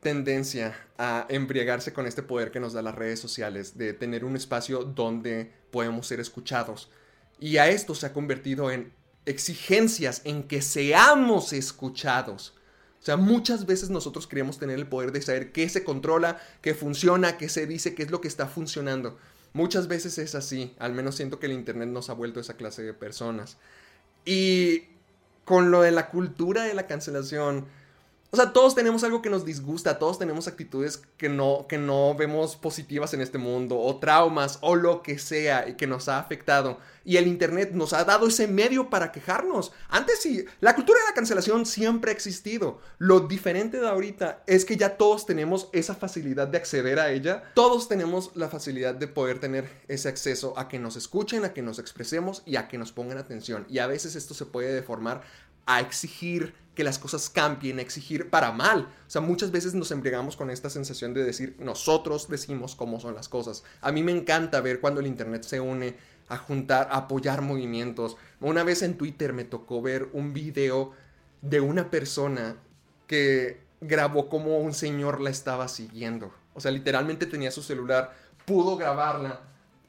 tendencia 0.00 0.74
a 0.98 1.26
embriagarse 1.28 1.92
con 1.92 2.06
este 2.06 2.24
poder 2.24 2.50
que 2.50 2.58
nos 2.58 2.72
da 2.72 2.82
las 2.82 2.96
redes 2.96 3.20
sociales, 3.20 3.78
de 3.78 3.92
tener 3.92 4.24
un 4.24 4.34
espacio 4.34 4.82
donde 4.82 5.52
podemos 5.70 6.08
ser 6.08 6.18
escuchados, 6.18 6.90
y 7.40 7.58
a 7.58 7.68
esto 7.68 7.94
se 7.94 8.06
ha 8.06 8.12
convertido 8.12 8.70
en 8.70 8.92
exigencias, 9.26 10.22
en 10.24 10.44
que 10.44 10.62
seamos 10.62 11.52
escuchados. 11.52 12.54
O 13.00 13.04
sea, 13.04 13.16
muchas 13.16 13.66
veces 13.66 13.90
nosotros 13.90 14.26
queremos 14.26 14.58
tener 14.58 14.78
el 14.78 14.86
poder 14.86 15.12
de 15.12 15.22
saber 15.22 15.52
qué 15.52 15.68
se 15.68 15.84
controla, 15.84 16.40
qué 16.62 16.74
funciona, 16.74 17.36
qué 17.36 17.48
se 17.48 17.66
dice, 17.66 17.94
qué 17.94 18.02
es 18.02 18.10
lo 18.10 18.20
que 18.20 18.28
está 18.28 18.46
funcionando. 18.46 19.18
muchas 19.52 19.88
veces 19.88 20.18
es 20.18 20.34
así. 20.34 20.74
Al 20.78 20.92
menos 20.92 21.16
siento 21.16 21.38
que 21.38 21.46
el 21.46 21.52
Internet 21.52 21.88
nos 21.88 22.10
ha 22.10 22.14
vuelto 22.14 22.40
esa 22.40 22.54
clase 22.54 22.82
de 22.82 22.94
personas. 22.94 23.56
Y 24.24 24.84
con 25.44 25.70
lo 25.70 25.82
de 25.82 25.90
la 25.90 26.10
cultura 26.10 26.64
de 26.64 26.74
la 26.74 26.86
cancelación, 26.86 27.66
o 28.30 28.36
sea, 28.36 28.52
todos 28.52 28.74
tenemos 28.74 29.04
algo 29.04 29.22
que 29.22 29.30
nos 29.30 29.46
disgusta, 29.46 29.98
todos 29.98 30.18
tenemos 30.18 30.48
actitudes 30.48 31.02
que 31.16 31.30
no, 31.30 31.66
que 31.66 31.78
no 31.78 32.14
vemos 32.14 32.56
positivas 32.56 33.14
en 33.14 33.22
este 33.22 33.38
mundo, 33.38 33.78
o 33.78 33.98
traumas, 33.98 34.58
o 34.60 34.76
lo 34.76 35.02
que 35.02 35.18
sea, 35.18 35.66
y 35.66 35.74
que 35.74 35.86
nos 35.86 36.08
ha 36.08 36.18
afectado. 36.18 36.78
Y 37.06 37.16
el 37.16 37.26
Internet 37.26 37.70
nos 37.72 37.94
ha 37.94 38.04
dado 38.04 38.28
ese 38.28 38.46
medio 38.46 38.90
para 38.90 39.12
quejarnos. 39.12 39.72
Antes 39.88 40.20
sí, 40.20 40.44
la 40.60 40.74
cultura 40.74 41.00
de 41.00 41.06
la 41.06 41.14
cancelación 41.14 41.64
siempre 41.64 42.10
ha 42.10 42.14
existido. 42.14 42.80
Lo 42.98 43.20
diferente 43.20 43.80
de 43.80 43.88
ahorita 43.88 44.42
es 44.46 44.66
que 44.66 44.76
ya 44.76 44.98
todos 44.98 45.24
tenemos 45.24 45.70
esa 45.72 45.94
facilidad 45.94 46.48
de 46.48 46.58
acceder 46.58 47.00
a 47.00 47.10
ella. 47.10 47.44
Todos 47.54 47.88
tenemos 47.88 48.32
la 48.34 48.50
facilidad 48.50 48.94
de 48.94 49.08
poder 49.08 49.40
tener 49.40 49.70
ese 49.88 50.10
acceso 50.10 50.52
a 50.58 50.68
que 50.68 50.78
nos 50.78 50.96
escuchen, 50.96 51.46
a 51.46 51.54
que 51.54 51.62
nos 51.62 51.78
expresemos 51.78 52.42
y 52.44 52.56
a 52.56 52.68
que 52.68 52.76
nos 52.76 52.92
pongan 52.92 53.16
atención. 53.16 53.64
Y 53.70 53.78
a 53.78 53.86
veces 53.86 54.14
esto 54.14 54.34
se 54.34 54.44
puede 54.44 54.74
deformar 54.74 55.22
a 55.68 55.80
exigir 55.80 56.54
que 56.74 56.82
las 56.82 56.98
cosas 56.98 57.28
cambien, 57.28 57.78
a 57.78 57.82
exigir 57.82 58.30
para 58.30 58.52
mal. 58.52 58.88
O 59.06 59.10
sea, 59.10 59.20
muchas 59.20 59.50
veces 59.50 59.74
nos 59.74 59.90
embriagamos 59.90 60.36
con 60.36 60.50
esta 60.50 60.70
sensación 60.70 61.12
de 61.12 61.24
decir, 61.24 61.56
nosotros 61.58 62.28
decimos 62.28 62.74
cómo 62.74 62.98
son 63.00 63.14
las 63.14 63.28
cosas. 63.28 63.64
A 63.82 63.92
mí 63.92 64.02
me 64.02 64.12
encanta 64.12 64.62
ver 64.62 64.80
cuando 64.80 65.00
el 65.00 65.06
Internet 65.06 65.42
se 65.42 65.60
une 65.60 65.96
a 66.28 66.38
juntar, 66.38 66.88
a 66.90 66.98
apoyar 66.98 67.42
movimientos. 67.42 68.16
Una 68.40 68.64
vez 68.64 68.82
en 68.82 68.96
Twitter 68.96 69.34
me 69.34 69.44
tocó 69.44 69.82
ver 69.82 70.08
un 70.14 70.32
video 70.32 70.92
de 71.42 71.60
una 71.60 71.90
persona 71.90 72.56
que 73.06 73.60
grabó 73.80 74.28
como 74.30 74.58
un 74.58 74.72
señor 74.72 75.20
la 75.20 75.30
estaba 75.30 75.68
siguiendo. 75.68 76.32
O 76.54 76.60
sea, 76.60 76.70
literalmente 76.70 77.26
tenía 77.26 77.50
su 77.50 77.62
celular, 77.62 78.14
pudo 78.46 78.76
grabarla 78.76 79.40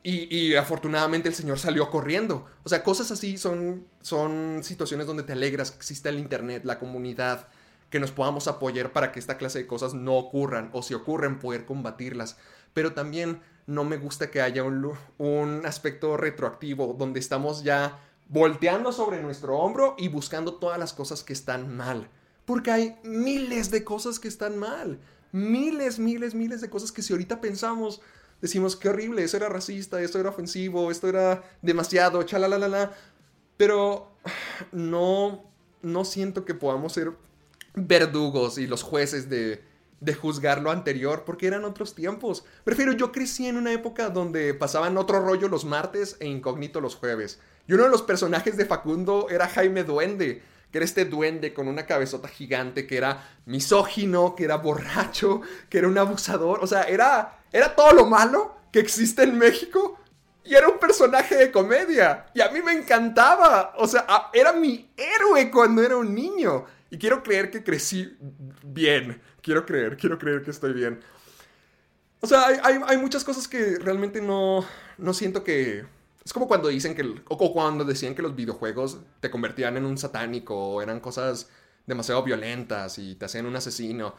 y, 0.02 0.56
afortunadamente 0.56 1.28
el 1.28 1.36
señor 1.36 1.60
salió 1.60 1.90
corriendo. 1.90 2.46
O 2.64 2.70
sea, 2.70 2.84
cosas 2.84 3.12
así 3.12 3.38
son, 3.38 3.86
son 4.02 4.62
situaciones 4.64 5.08
donde 5.08 5.24
te 5.24 5.34
alegras 5.34 5.72
que 5.72 5.78
exista 5.78 6.10
el 6.10 6.20
Internet, 6.20 6.64
la 6.64 6.80
comunidad, 6.80 7.48
que 7.90 8.00
nos 8.00 8.12
podamos 8.12 8.48
apoyar 8.48 8.94
para 8.94 9.12
que 9.12 9.20
esta 9.20 9.38
clase 9.38 9.60
de 9.60 9.68
cosas 9.68 9.94
no 9.94 10.16
ocurran 10.16 10.70
o 10.74 10.84
si 10.84 10.94
ocurren 10.94 11.40
poder 11.40 11.66
combatirlas. 11.66 12.38
Pero 12.74 12.94
también 12.94 13.42
no 13.68 13.84
me 13.84 13.98
gusta 13.98 14.32
que 14.32 14.42
haya 14.42 14.64
un, 14.64 14.94
un 15.18 15.66
aspecto 15.66 16.16
retroactivo 16.16 16.96
donde 16.98 17.20
estamos 17.20 17.64
ya 17.64 18.00
volteando 18.30 18.92
sobre 18.92 19.22
nuestro 19.22 19.58
hombro 19.58 19.96
y 19.98 20.08
buscando 20.08 20.54
todas 20.54 20.80
las 20.80 20.94
cosas 20.94 21.24
que 21.24 21.34
están 21.34 21.76
mal. 21.76 22.10
Porque 22.46 22.72
hay 22.72 22.96
miles 23.04 23.70
de 23.70 23.84
cosas 23.84 24.20
que 24.20 24.28
están 24.30 24.58
mal. 24.58 25.00
Miles, 25.32 26.00
miles, 26.00 26.34
miles 26.34 26.62
de 26.62 26.70
cosas 26.70 26.92
que 26.92 27.02
si 27.02 27.14
ahorita 27.14 27.42
pensamos 27.42 28.02
decimos, 28.42 28.76
qué 28.76 28.90
horrible, 28.90 29.24
eso 29.24 29.38
era 29.38 29.50
racista, 29.50 30.02
esto 30.02 30.20
era 30.20 30.30
ofensivo, 30.30 30.92
esto 30.92 31.08
era 31.08 31.44
demasiado, 31.62 32.24
chalalalala. 32.24 32.94
Pero 33.58 34.12
no, 34.72 35.44
no 35.82 36.06
siento 36.06 36.46
que 36.46 36.54
podamos 36.54 36.94
ser 36.94 37.12
verdugos 37.76 38.58
y 38.58 38.68
los 38.68 38.84
jueces 38.84 39.30
de, 39.30 39.64
de 40.00 40.14
juzgar 40.14 40.62
lo 40.62 40.72
anterior, 40.72 41.24
porque 41.26 41.48
eran 41.48 41.66
otros 41.66 41.96
tiempos. 41.96 42.46
Prefiero, 42.64 42.94
yo 42.94 43.12
crecí 43.12 43.48
en 43.48 43.58
una 43.58 43.74
época 43.74 44.10
donde 44.10 44.54
pasaban 44.54 44.98
otro 44.98 45.20
rollo 45.20 45.48
los 45.48 45.66
martes 45.66 46.18
e 46.20 46.28
incógnito 46.28 46.82
los 46.82 46.96
jueves. 46.96 47.40
Y 47.68 47.74
uno 47.74 47.84
de 47.84 47.90
los 47.90 48.02
personajes 48.02 48.58
de 48.58 48.66
Facundo 48.66 49.28
era 49.30 49.48
Jaime 49.48 49.84
Duende 49.84 50.42
que 50.72 50.78
era 50.78 50.86
este 50.86 51.06
duende 51.06 51.54
con 51.54 51.68
una 51.68 51.86
cabezota 51.86 52.28
gigante, 52.28 52.86
que 52.86 52.98
era 52.98 53.28
misógino, 53.46 54.36
que 54.36 54.44
era 54.44 54.58
borracho, 54.58 55.42
que 55.70 55.80
era 55.80 55.88
un 55.88 55.98
abusador, 55.98 56.60
o 56.64 56.68
sea, 56.68 56.84
era, 56.84 57.40
era 57.52 57.76
todo 57.76 57.94
lo 57.94 58.06
malo 58.06 58.56
que 58.72 58.80
existe 58.80 59.24
en 59.24 59.38
México 59.38 59.98
y 60.44 60.56
era 60.56 60.68
un 60.68 60.80
personaje 60.80 61.36
de 61.36 61.52
comedia. 61.52 62.26
Y 62.34 62.42
a 62.42 62.50
mí 62.50 62.62
me 62.62 62.74
encantaba, 62.74 63.74
o 63.78 63.88
sea, 63.88 64.06
era 64.34 64.54
mi 64.54 64.92
héroe 64.98 65.50
cuando 65.52 65.82
era 65.84 65.98
un 65.98 66.14
niño. 66.14 66.66
Y 66.90 66.98
quiero 66.98 67.22
creer 67.22 67.52
que 67.52 67.64
crecí 67.64 68.18
bien, 68.64 69.22
quiero 69.42 69.66
creer, 69.66 69.96
quiero 69.98 70.18
creer 70.18 70.42
que 70.42 70.52
estoy 70.52 70.74
bien. 70.74 71.00
O 72.22 72.28
sea, 72.28 72.48
hay, 72.48 72.80
hay 72.86 72.98
muchas 72.98 73.24
cosas 73.24 73.48
que 73.48 73.78
realmente 73.78 74.22
no, 74.22 74.66
no 74.98 75.14
siento 75.14 75.44
que 75.44 75.86
es 76.30 76.34
como 76.34 76.48
cuando 76.48 76.68
dicen 76.68 76.94
que, 76.94 77.24
o 77.28 77.54
cuando 77.54 77.84
decían 77.84 78.14
que 78.14 78.22
los 78.22 78.36
videojuegos 78.36 79.00
te 79.20 79.32
convertían 79.32 79.78
en 79.78 79.86
un 79.86 79.98
satánico 79.98 80.56
o 80.56 80.80
eran 80.80 81.00
cosas 81.00 81.50
demasiado 81.88 82.22
violentas 82.22 83.00
y 83.00 83.16
te 83.16 83.26
hacían 83.26 83.48
un 83.48 83.56
asesino. 83.56 84.14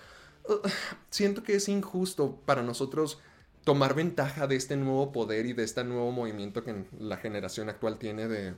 Siento 1.11 1.45
que 1.45 1.55
es 1.55 1.69
injusto 1.69 2.41
para 2.45 2.65
nosotros 2.65 3.21
tomar 3.63 3.95
ventaja 3.95 4.49
de 4.49 4.57
este 4.57 4.77
nuevo 4.77 5.13
poder 5.13 5.47
y 5.47 5.53
de 5.53 5.63
este 5.63 5.85
nuevo 5.85 6.11
movimiento 6.11 6.65
que 6.65 6.85
la 6.99 7.17
generación 7.17 7.69
actual 7.69 7.97
tiene 7.97 8.27
de, 8.27 8.57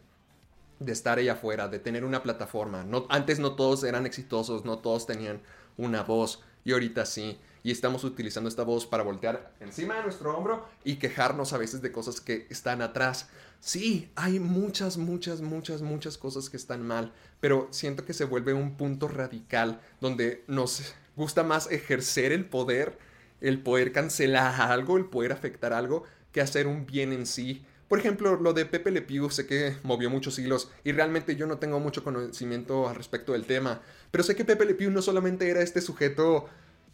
estar 0.86 1.18
ahí 1.18 1.28
afuera, 1.28 1.68
de 1.68 1.78
tener 1.78 2.06
una 2.06 2.22
plataforma. 2.22 2.86
Antes 3.10 3.38
no 3.38 3.54
todos 3.54 3.84
eran 3.84 4.06
exitosos, 4.06 4.64
no 4.64 4.78
todos 4.78 5.06
tenían 5.06 5.42
una 5.76 6.04
voz 6.04 6.42
y 6.64 6.72
ahorita 6.72 7.04
sí 7.04 7.38
y 7.62 7.70
estamos 7.70 8.04
utilizando 8.04 8.48
esta 8.48 8.64
voz 8.64 8.86
para 8.86 9.02
voltear 9.02 9.52
encima 9.60 9.96
de 9.96 10.02
nuestro 10.02 10.36
hombro 10.36 10.66
y 10.84 10.96
quejarnos 10.96 11.52
a 11.52 11.58
veces 11.58 11.82
de 11.82 11.92
cosas 11.92 12.20
que 12.20 12.46
están 12.50 12.82
atrás. 12.82 13.28
Sí, 13.60 14.10
hay 14.16 14.40
muchas, 14.40 14.96
muchas, 14.96 15.40
muchas, 15.40 15.82
muchas 15.82 16.18
cosas 16.18 16.50
que 16.50 16.56
están 16.56 16.86
mal, 16.86 17.12
pero 17.40 17.68
siento 17.70 18.04
que 18.04 18.12
se 18.12 18.24
vuelve 18.24 18.52
un 18.52 18.76
punto 18.76 19.06
radical 19.08 19.80
donde 20.00 20.44
nos 20.48 20.94
gusta 21.14 21.44
más 21.44 21.70
ejercer 21.70 22.32
el 22.32 22.46
poder, 22.46 22.98
el 23.40 23.60
poder 23.60 23.92
cancelar 23.92 24.60
algo, 24.60 24.96
el 24.96 25.04
poder 25.06 25.32
afectar 25.32 25.72
algo, 25.72 26.04
que 26.32 26.40
hacer 26.40 26.66
un 26.66 26.86
bien 26.86 27.12
en 27.12 27.26
sí. 27.26 27.64
Por 27.86 27.98
ejemplo, 27.98 28.36
lo 28.36 28.54
de 28.54 28.64
Pepe 28.64 28.90
Le 28.90 29.02
Pew 29.02 29.30
sé 29.30 29.46
que 29.46 29.76
movió 29.82 30.08
muchos 30.08 30.38
hilos 30.38 30.70
y 30.82 30.92
realmente 30.92 31.36
yo 31.36 31.46
no 31.46 31.58
tengo 31.58 31.78
mucho 31.78 32.02
conocimiento 32.02 32.88
al 32.88 32.96
respecto 32.96 33.32
del 33.32 33.44
tema, 33.44 33.82
pero 34.10 34.24
sé 34.24 34.34
que 34.34 34.46
Pepe 34.46 34.64
Le 34.64 34.74
Pew 34.74 34.90
no 34.90 35.02
solamente 35.02 35.48
era 35.50 35.60
este 35.60 35.82
sujeto 35.82 36.48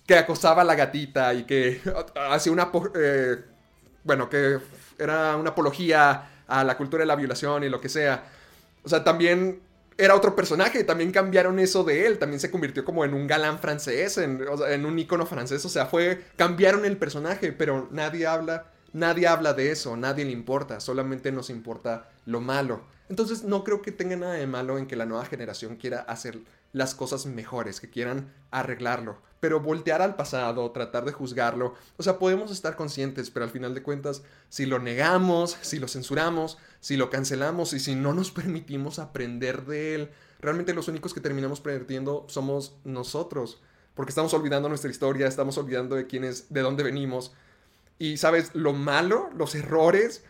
que 0.09 0.17
acosaba 0.17 0.63
a 0.63 0.65
la 0.65 0.75
gatita 0.75 1.35
y 1.35 1.45
que 1.45 1.83
hacía 2.31 2.51
una... 2.51 2.73
Eh, 2.95 3.37
bueno, 4.03 4.31
que 4.31 4.59
era 4.99 5.37
una 5.37 5.51
apología 5.51 6.31
a 6.47 6.65
la 6.65 6.79
cultura 6.79 7.03
de 7.03 7.07
la 7.07 7.15
violación 7.15 7.63
y 7.63 7.69
lo 7.69 7.79
que 7.79 7.91
sea. 7.91 8.25
O 8.83 8.89
sea, 8.89 9.05
también 9.05 9.61
era 9.99 10.15
otro 10.15 10.35
personaje, 10.35 10.83
también 10.83 11.13
cambiaron 11.13 11.59
eso 11.59 11.85
de 11.85 12.07
él, 12.07 12.19
también 12.19 12.41
se 12.41 12.51
convirtió 12.51 12.87
como 12.87 13.05
en 13.05 13.13
un 13.13 13.27
galán 13.27 13.59
francés, 13.59 14.17
en, 14.17 14.43
en 14.69 14.87
un 14.87 14.99
icono 14.99 15.27
francés, 15.27 15.63
o 15.67 15.69
sea, 15.69 15.85
fue, 15.85 16.25
cambiaron 16.37 16.87
el 16.87 16.97
personaje, 16.97 17.53
pero 17.53 17.89
nadie 17.91 18.27
habla, 18.27 18.73
nadie 18.95 19.27
habla 19.27 19.53
de 19.53 19.73
eso, 19.73 19.95
nadie 19.97 20.25
le 20.25 20.31
importa, 20.31 20.81
solamente 20.81 21.33
nos 21.33 21.51
importa 21.51 22.09
lo 22.25 22.41
malo. 22.41 22.81
Entonces 23.11 23.43
no 23.43 23.65
creo 23.65 23.83
que 23.83 23.93
tenga 23.93 24.17
nada 24.17 24.35
de 24.35 24.47
malo 24.47 24.79
en 24.79 24.87
que 24.87 24.97
la 24.97 25.05
nueva 25.05 25.25
generación 25.27 25.77
quiera 25.77 26.01
hacer 26.01 26.39
las 26.73 26.95
cosas 26.95 27.27
mejores, 27.27 27.81
que 27.81 27.91
quieran 27.91 28.33
arreglarlo. 28.51 29.21
Pero 29.41 29.61
voltear 29.61 30.03
al 30.03 30.17
pasado, 30.17 30.71
tratar 30.73 31.05
de 31.05 31.13
juzgarlo, 31.13 31.75
o 31.97 32.03
sea, 32.03 32.19
podemos 32.19 32.51
estar 32.51 32.75
conscientes, 32.75 33.31
pero 33.31 33.45
al 33.45 33.51
final 33.51 33.75
de 33.75 33.83
cuentas, 33.83 34.23
si 34.49 34.67
lo 34.67 34.79
negamos, 34.79 35.57
si 35.61 35.79
lo 35.79 35.87
censuramos, 35.87 36.59
si 36.81 36.97
lo 36.97 37.09
cancelamos 37.09 37.73
y 37.73 37.81
si 37.81 37.95
no 37.95 38.15
nos 38.15 38.31
permitimos 38.33 38.99
aprender 38.99 39.65
de 39.65 39.95
él, 39.95 40.11
realmente 40.41 40.75
los 40.75 40.89
únicos 40.89 41.15
que 41.15 41.21
terminamos 41.21 41.61
perdiendo 41.61 42.25
somos 42.29 42.77
nosotros, 42.85 43.61
porque 43.95 44.11
estamos 44.11 44.35
olvidando 44.35 44.69
nuestra 44.69 44.91
historia, 44.91 45.27
estamos 45.27 45.59
olvidando 45.59 45.97
de 45.97 46.07
quién 46.07 46.25
es, 46.25 46.53
de 46.53 46.61
dónde 46.61 46.85
venimos. 46.85 47.33
Y 47.99 48.17
sabes, 48.17 48.55
lo 48.55 48.73
malo, 48.73 49.29
los 49.37 49.57
errores, 49.57 50.23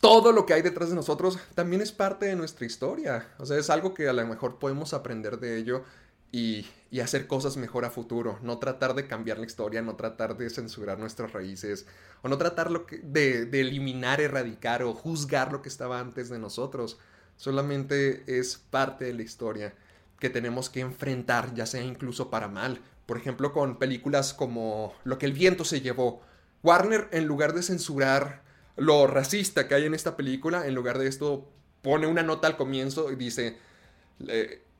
todo 0.00 0.32
lo 0.32 0.46
que 0.46 0.54
hay 0.54 0.62
detrás 0.62 0.90
de 0.90 0.94
nosotros 0.94 1.38
también 1.54 1.82
es 1.82 1.92
parte 1.92 2.26
de 2.26 2.36
nuestra 2.36 2.66
historia. 2.66 3.28
O 3.38 3.46
sea, 3.46 3.58
es 3.58 3.70
algo 3.70 3.94
que 3.94 4.08
a 4.08 4.12
lo 4.12 4.26
mejor 4.26 4.58
podemos 4.58 4.94
aprender 4.94 5.38
de 5.38 5.58
ello 5.58 5.84
y, 6.32 6.66
hacer 7.02 7.26
cosas 7.26 7.58
mejor 7.58 7.84
a 7.84 7.90
futuro. 7.90 8.38
No 8.40 8.58
tratar 8.58 8.94
de 8.94 9.06
cambiar 9.06 9.38
la 9.38 9.44
historia, 9.44 9.82
no 9.82 9.96
tratar 9.96 10.38
de 10.38 10.48
censurar 10.48 10.98
nuestras 10.98 11.32
raíces, 11.32 11.86
o 12.22 12.28
no 12.28 12.38
tratar 12.38 12.70
de, 12.86 13.42
eliminar, 13.52 14.22
erradicar 14.22 14.82
o 14.82 14.94
juzgar 14.94 15.52
lo 15.52 15.60
que 15.60 15.68
estaba 15.68 16.00
antes 16.00 16.30
de 16.30 16.38
nosotros. 16.38 16.98
Solamente 17.36 18.24
es 18.38 18.56
parte 18.56 19.04
de 19.04 19.12
la 19.12 19.22
historia 19.22 19.74
que 20.18 20.30
tenemos 20.30 20.70
que 20.70 20.80
enfrentar, 20.80 21.52
ya 21.54 21.66
sea 21.66 21.82
incluso 21.82 22.30
para 22.30 22.48
mal. 22.48 22.80
Por 23.04 23.18
ejemplo, 23.18 23.52
con 23.52 23.78
películas 23.78 24.32
como 24.32 24.94
Lo 25.04 25.18
que 25.18 25.26
el 25.26 25.34
viento 25.34 25.66
se 25.66 25.82
llevó. 25.82 26.22
Warner, 26.62 27.08
en 27.12 27.26
lugar 27.26 27.52
de 27.52 27.62
censurar 27.62 28.45
lo 28.76 29.06
racista 29.06 29.68
que 29.68 29.74
hay 29.74 29.86
en 29.86 29.94
esta 29.94 30.16
película, 30.16 30.66
en 30.66 30.74
lugar 30.74 30.98
de 30.98 31.08
esto 31.08 31.48
pone 31.82 32.06
una 32.06 32.22
nota 32.22 32.46
al 32.48 32.56
comienzo 32.56 33.10
y 33.10 33.16
dice, 33.16 33.56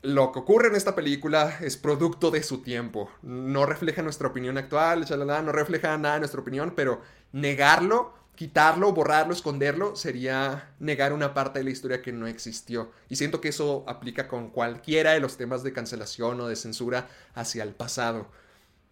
lo 0.02 0.32
que 0.32 0.38
ocurre 0.38 0.68
en 0.68 0.76
esta 0.76 0.94
película 0.94 1.58
es 1.60 1.76
producto 1.76 2.30
de 2.30 2.42
su 2.42 2.62
tiempo, 2.62 3.10
no 3.22 3.66
refleja 3.66 4.02
nuestra 4.02 4.28
opinión 4.28 4.58
actual, 4.58 5.06
no 5.10 5.52
refleja 5.52 5.96
nada 5.98 6.14
de 6.14 6.20
nuestra 6.20 6.40
opinión, 6.40 6.72
pero 6.76 7.00
negarlo, 7.32 8.14
quitarlo, 8.34 8.92
borrarlo, 8.92 9.32
esconderlo, 9.32 9.96
sería 9.96 10.74
negar 10.78 11.12
una 11.12 11.32
parte 11.32 11.58
de 11.58 11.64
la 11.64 11.70
historia 11.70 12.02
que 12.02 12.12
no 12.12 12.26
existió. 12.26 12.92
Y 13.08 13.16
siento 13.16 13.40
que 13.40 13.48
eso 13.48 13.84
aplica 13.86 14.28
con 14.28 14.50
cualquiera 14.50 15.12
de 15.12 15.20
los 15.20 15.36
temas 15.36 15.62
de 15.62 15.72
cancelación 15.72 16.40
o 16.40 16.48
de 16.48 16.56
censura 16.56 17.08
hacia 17.34 17.62
el 17.62 17.74
pasado, 17.74 18.26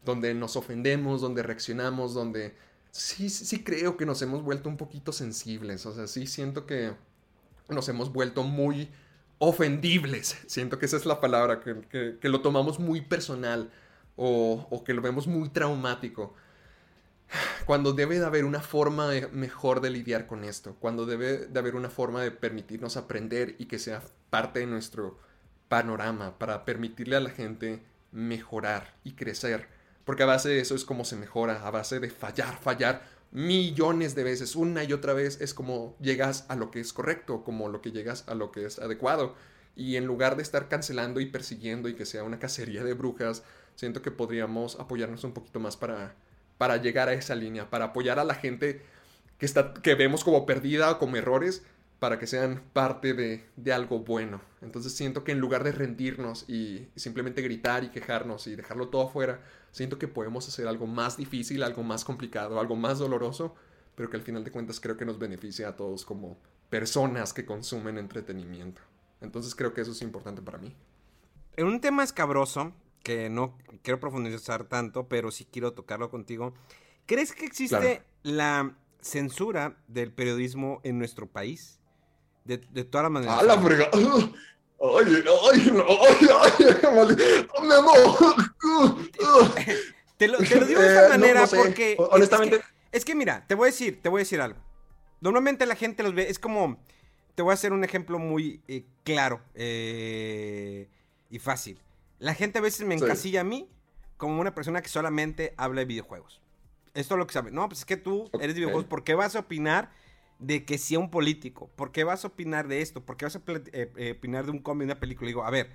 donde 0.04 0.34
nos 0.34 0.56
ofendemos, 0.56 1.20
donde 1.20 1.42
reaccionamos, 1.42 2.14
donde 2.14 2.56
sí, 2.94 3.28
sí 3.28 3.64
creo 3.64 3.96
que 3.96 4.06
nos 4.06 4.22
hemos 4.22 4.42
vuelto 4.42 4.68
un 4.68 4.76
poquito 4.76 5.12
sensibles. 5.12 5.84
O 5.86 5.92
sea, 5.92 6.06
sí 6.06 6.26
siento 6.26 6.64
que 6.64 6.92
nos 7.68 7.88
hemos 7.88 8.12
vuelto 8.12 8.44
muy 8.44 8.90
ofendibles. 9.38 10.36
Siento 10.46 10.78
que 10.78 10.86
esa 10.86 10.96
es 10.96 11.04
la 11.04 11.20
palabra, 11.20 11.60
que, 11.60 12.16
lo 12.22 12.40
tomamos 12.40 12.78
muy 12.78 13.00
personal 13.00 13.70
o, 14.16 14.68
o, 14.70 14.84
que 14.84 14.94
lo 14.94 15.02
vemos 15.02 15.26
muy 15.26 15.48
traumático. 15.48 16.34
Cuando 17.66 17.92
debe 17.92 18.20
de 18.20 18.26
haber 18.26 18.44
una 18.44 18.60
forma 18.60 19.10
mejor 19.32 19.80
de 19.80 19.90
lidiar 19.90 20.26
con 20.28 20.44
esto, 20.44 20.76
cuando 20.78 21.04
debe 21.04 21.46
de 21.46 21.58
haber 21.58 21.74
una 21.74 21.90
forma 21.90 22.22
de 22.22 22.30
permitirnos 22.30 22.96
aprender 22.96 23.56
y 23.58 23.66
que 23.66 23.80
sea 23.80 24.02
parte 24.30 24.60
de 24.60 24.66
nuestro 24.66 25.18
panorama 25.68 26.38
para 26.38 26.64
permitirle 26.64 27.16
a 27.16 27.20
la 27.20 27.30
gente 27.30 27.82
mejorar 28.12 28.94
y 29.02 29.14
crecer. 29.14 29.68
Porque 30.04 30.22
a 30.22 30.26
base 30.26 30.50
de 30.50 30.60
eso 30.60 30.74
es 30.74 30.84
como 30.84 31.04
se 31.04 31.16
mejora, 31.16 31.66
a 31.66 31.70
base 31.70 32.00
de 32.00 32.10
fallar, 32.10 32.58
fallar 32.60 33.02
millones 33.30 34.14
de 34.14 34.22
veces, 34.22 34.54
una 34.54 34.84
y 34.84 34.92
otra 34.92 35.12
vez, 35.12 35.40
es 35.40 35.54
como 35.54 35.96
llegas 36.00 36.44
a 36.48 36.56
lo 36.56 36.70
que 36.70 36.80
es 36.80 36.92
correcto, 36.92 37.42
como 37.42 37.68
lo 37.68 37.82
que 37.82 37.90
llegas 37.90 38.24
a 38.28 38.34
lo 38.34 38.52
que 38.52 38.64
es 38.64 38.78
adecuado. 38.78 39.34
Y 39.76 39.96
en 39.96 40.06
lugar 40.06 40.36
de 40.36 40.42
estar 40.42 40.68
cancelando 40.68 41.20
y 41.20 41.26
persiguiendo 41.26 41.88
y 41.88 41.94
que 41.94 42.06
sea 42.06 42.22
una 42.22 42.38
cacería 42.38 42.84
de 42.84 42.94
brujas, 42.94 43.42
siento 43.74 44.02
que 44.02 44.10
podríamos 44.10 44.78
apoyarnos 44.78 45.24
un 45.24 45.32
poquito 45.32 45.58
más 45.58 45.76
para, 45.76 46.14
para 46.58 46.76
llegar 46.76 47.08
a 47.08 47.14
esa 47.14 47.34
línea, 47.34 47.70
para 47.70 47.86
apoyar 47.86 48.18
a 48.18 48.24
la 48.24 48.34
gente 48.34 48.82
que, 49.38 49.46
está, 49.46 49.74
que 49.74 49.94
vemos 49.96 50.22
como 50.22 50.46
perdida 50.46 50.90
o 50.92 50.98
como 50.98 51.16
errores, 51.16 51.64
para 51.98 52.18
que 52.18 52.26
sean 52.26 52.62
parte 52.72 53.14
de, 53.14 53.44
de, 53.56 53.72
algo 53.72 54.00
bueno. 54.00 54.42
Entonces 54.60 54.94
siento 54.94 55.24
que 55.24 55.32
en 55.32 55.40
lugar 55.40 55.64
de 55.64 55.72
rendirnos 55.72 56.44
y, 56.48 56.88
simplemente 56.96 57.40
gritar 57.42 57.82
y 57.82 57.88
quejarnos 57.88 58.46
y 58.46 58.56
dejarlo 58.56 58.88
todo 58.88 59.08
afuera, 59.08 59.40
siento 59.74 59.98
que 59.98 60.06
podemos 60.06 60.46
hacer 60.46 60.68
algo 60.68 60.86
más 60.86 61.16
difícil, 61.16 61.64
algo 61.64 61.82
más 61.82 62.04
complicado, 62.04 62.60
algo 62.60 62.76
más 62.76 63.00
doloroso, 63.00 63.56
pero 63.96 64.08
que 64.08 64.16
al 64.16 64.22
final 64.22 64.44
de 64.44 64.52
cuentas 64.52 64.78
creo 64.78 64.96
que 64.96 65.04
nos 65.04 65.18
beneficia 65.18 65.68
a 65.68 65.74
todos 65.74 66.04
como 66.04 66.38
personas 66.70 67.32
que 67.32 67.44
consumen 67.44 67.98
entretenimiento. 67.98 68.80
Entonces 69.20 69.52
creo 69.56 69.74
que 69.74 69.80
eso 69.80 69.90
es 69.90 70.00
importante 70.00 70.42
para 70.42 70.58
mí. 70.58 70.72
En 71.56 71.66
un 71.66 71.80
tema 71.80 72.04
escabroso, 72.04 72.72
que 73.02 73.28
no 73.28 73.58
quiero 73.82 73.98
profundizar 73.98 74.62
tanto, 74.62 75.08
pero 75.08 75.32
sí 75.32 75.44
quiero 75.44 75.72
tocarlo 75.72 76.08
contigo, 76.08 76.54
¿crees 77.04 77.32
que 77.32 77.44
existe 77.44 78.04
la 78.22 78.76
censura 79.00 79.76
del 79.88 80.12
periodismo 80.12 80.80
en 80.84 80.98
nuestro 80.98 81.26
país? 81.26 81.80
De, 82.44 82.58
de 82.58 82.84
todas 82.84 83.06
las 83.06 83.12
maneras. 83.12 83.40
¡A 83.40 83.42
la 83.42 83.60
frega! 83.60 83.90
¡Ay, 84.84 85.14
ay, 85.16 85.24
ay, 85.26 86.28
ay! 86.42 87.46
¡Mi 87.62 87.72
amor! 87.72 88.36
Te 90.18 90.28
lo, 90.28 90.38
te 90.38 90.60
lo 90.60 90.66
digo 90.66 90.80
de 90.80 90.88
esta 90.88 91.06
eh, 91.06 91.08
manera 91.08 91.46
porque. 91.46 91.96
Honestamente. 91.98 92.60
Es 92.92 93.04
que, 93.04 93.14
mira, 93.14 93.46
te 93.46 93.54
voy 93.54 93.68
a 93.68 93.70
decir, 93.70 94.02
te 94.02 94.10
voy 94.10 94.20
a 94.20 94.22
decir 94.22 94.40
algo. 94.42 94.60
Normalmente 95.20 95.64
la 95.64 95.74
gente 95.74 96.02
los 96.02 96.14
ve, 96.14 96.28
es 96.28 96.38
como. 96.38 96.78
Te 97.34 97.42
voy 97.42 97.50
a 97.50 97.54
hacer 97.54 97.72
un 97.72 97.82
ejemplo 97.82 98.18
muy 98.18 98.62
eh, 98.68 98.84
claro 99.02 99.40
eh, 99.54 100.88
y 101.30 101.38
fácil. 101.38 101.80
La 102.18 102.34
gente 102.34 102.58
a 102.58 102.62
veces 102.62 102.86
me 102.86 102.94
encasilla 102.94 103.40
a 103.40 103.44
mí 103.44 103.68
como 104.18 104.40
una 104.40 104.54
persona 104.54 104.82
que 104.82 104.88
solamente 104.88 105.54
habla 105.56 105.80
de 105.80 105.86
videojuegos. 105.86 106.42
Esto 106.92 107.14
es 107.14 107.18
lo 107.18 107.26
que 107.26 107.32
sabe. 107.32 107.50
No, 107.50 107.68
pues 107.68 107.80
es 107.80 107.84
que 107.86 107.96
tú 107.96 108.30
eres 108.34 108.54
de 108.54 108.60
videojuegos. 108.60 108.84
¿Por 108.84 109.02
qué 109.02 109.14
vas 109.14 109.34
a 109.34 109.40
opinar 109.40 109.90
de 110.38 110.64
que 110.64 110.78
sea 110.78 110.98
un 110.98 111.10
político. 111.10 111.70
¿Por 111.76 111.92
qué 111.92 112.04
vas 112.04 112.24
a 112.24 112.28
opinar 112.28 112.68
de 112.68 112.82
esto? 112.82 113.04
¿Por 113.04 113.16
qué 113.16 113.24
vas 113.24 113.36
a 113.36 113.42
eh, 113.46 113.92
eh, 113.96 114.14
opinar 114.16 114.44
de 114.46 114.50
un 114.50 114.58
cómic, 114.58 114.80
de 114.80 114.92
una 114.92 115.00
película? 115.00 115.28
digo, 115.28 115.44
a 115.44 115.50
ver, 115.50 115.70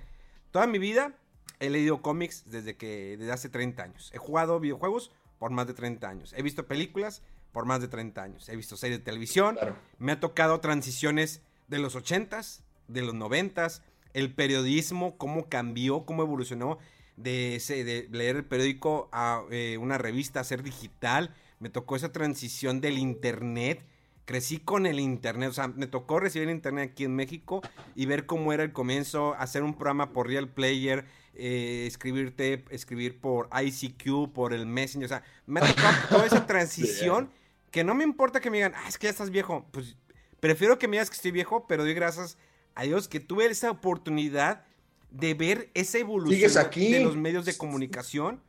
toda 0.50 0.66
mi 0.66 0.78
vida 0.78 1.14
he 1.58 1.70
leído 1.70 2.02
cómics 2.02 2.44
desde 2.46 2.76
que 2.76 3.16
desde 3.18 3.32
hace 3.32 3.48
30 3.48 3.82
años. 3.82 4.10
He 4.14 4.18
jugado 4.18 4.60
videojuegos 4.60 5.12
por 5.38 5.50
más 5.50 5.66
de 5.66 5.74
30 5.74 6.08
años. 6.08 6.34
He 6.36 6.42
visto 6.42 6.66
películas 6.66 7.22
por 7.52 7.64
más 7.64 7.80
de 7.80 7.88
30 7.88 8.22
años. 8.22 8.48
He 8.48 8.56
visto 8.56 8.76
series 8.76 8.98
de 8.98 9.04
televisión. 9.04 9.58
Me 9.98 10.12
ha 10.12 10.20
tocado 10.20 10.60
transiciones 10.60 11.42
de 11.68 11.78
los 11.78 11.96
80s, 11.96 12.62
de 12.88 13.02
los 13.02 13.14
90s, 13.14 13.82
el 14.12 14.34
periodismo, 14.34 15.16
cómo 15.16 15.48
cambió, 15.48 16.04
cómo 16.04 16.22
evolucionó 16.22 16.78
de, 17.16 17.56
ese, 17.56 17.84
de 17.84 18.08
leer 18.10 18.36
el 18.36 18.44
periódico 18.44 19.08
a 19.12 19.44
eh, 19.50 19.78
una 19.78 19.98
revista, 19.98 20.40
a 20.40 20.44
ser 20.44 20.62
digital. 20.62 21.34
Me 21.58 21.68
tocó 21.68 21.96
esa 21.96 22.12
transición 22.12 22.80
del 22.80 22.98
internet 22.98 23.84
crecí 24.30 24.58
con 24.58 24.86
el 24.86 25.00
internet, 25.00 25.50
o 25.50 25.52
sea, 25.52 25.66
me 25.66 25.88
tocó 25.88 26.20
recibir 26.20 26.48
internet 26.50 26.92
aquí 26.92 27.02
en 27.02 27.16
México 27.16 27.62
y 27.96 28.06
ver 28.06 28.26
cómo 28.26 28.52
era 28.52 28.62
el 28.62 28.72
comienzo, 28.72 29.34
hacer 29.34 29.64
un 29.64 29.74
programa 29.74 30.12
por 30.12 30.28
Real 30.28 30.48
Player, 30.48 31.04
eh, 31.34 31.82
escribirte, 31.88 32.64
escribir 32.70 33.18
por 33.18 33.48
ICQ, 33.52 34.32
por 34.32 34.52
el 34.54 34.66
Messenger, 34.66 35.06
o 35.06 35.08
sea, 35.08 35.24
me 35.46 35.58
ha 35.58 35.66
tocado 35.66 35.96
toda 36.08 36.26
esa 36.26 36.46
transición 36.46 37.28
que 37.72 37.82
no 37.82 37.96
me 37.96 38.04
importa 38.04 38.38
que 38.38 38.52
me 38.52 38.58
digan, 38.58 38.72
ah, 38.76 38.88
es 38.88 38.98
que 38.98 39.08
ya 39.08 39.10
estás 39.10 39.30
viejo, 39.30 39.66
pues 39.72 39.96
prefiero 40.38 40.78
que 40.78 40.86
me 40.86 40.92
digas 40.92 41.10
que 41.10 41.16
estoy 41.16 41.32
viejo, 41.32 41.66
pero 41.66 41.82
doy 41.82 41.94
gracias 41.94 42.38
a 42.76 42.84
Dios 42.84 43.08
que 43.08 43.18
tuve 43.18 43.46
esa 43.46 43.72
oportunidad 43.72 44.64
de 45.10 45.34
ver 45.34 45.70
esa 45.74 45.98
evolución 45.98 46.70
de 46.72 47.00
los 47.02 47.16
medios 47.16 47.44
de 47.46 47.56
comunicación. 47.56 48.40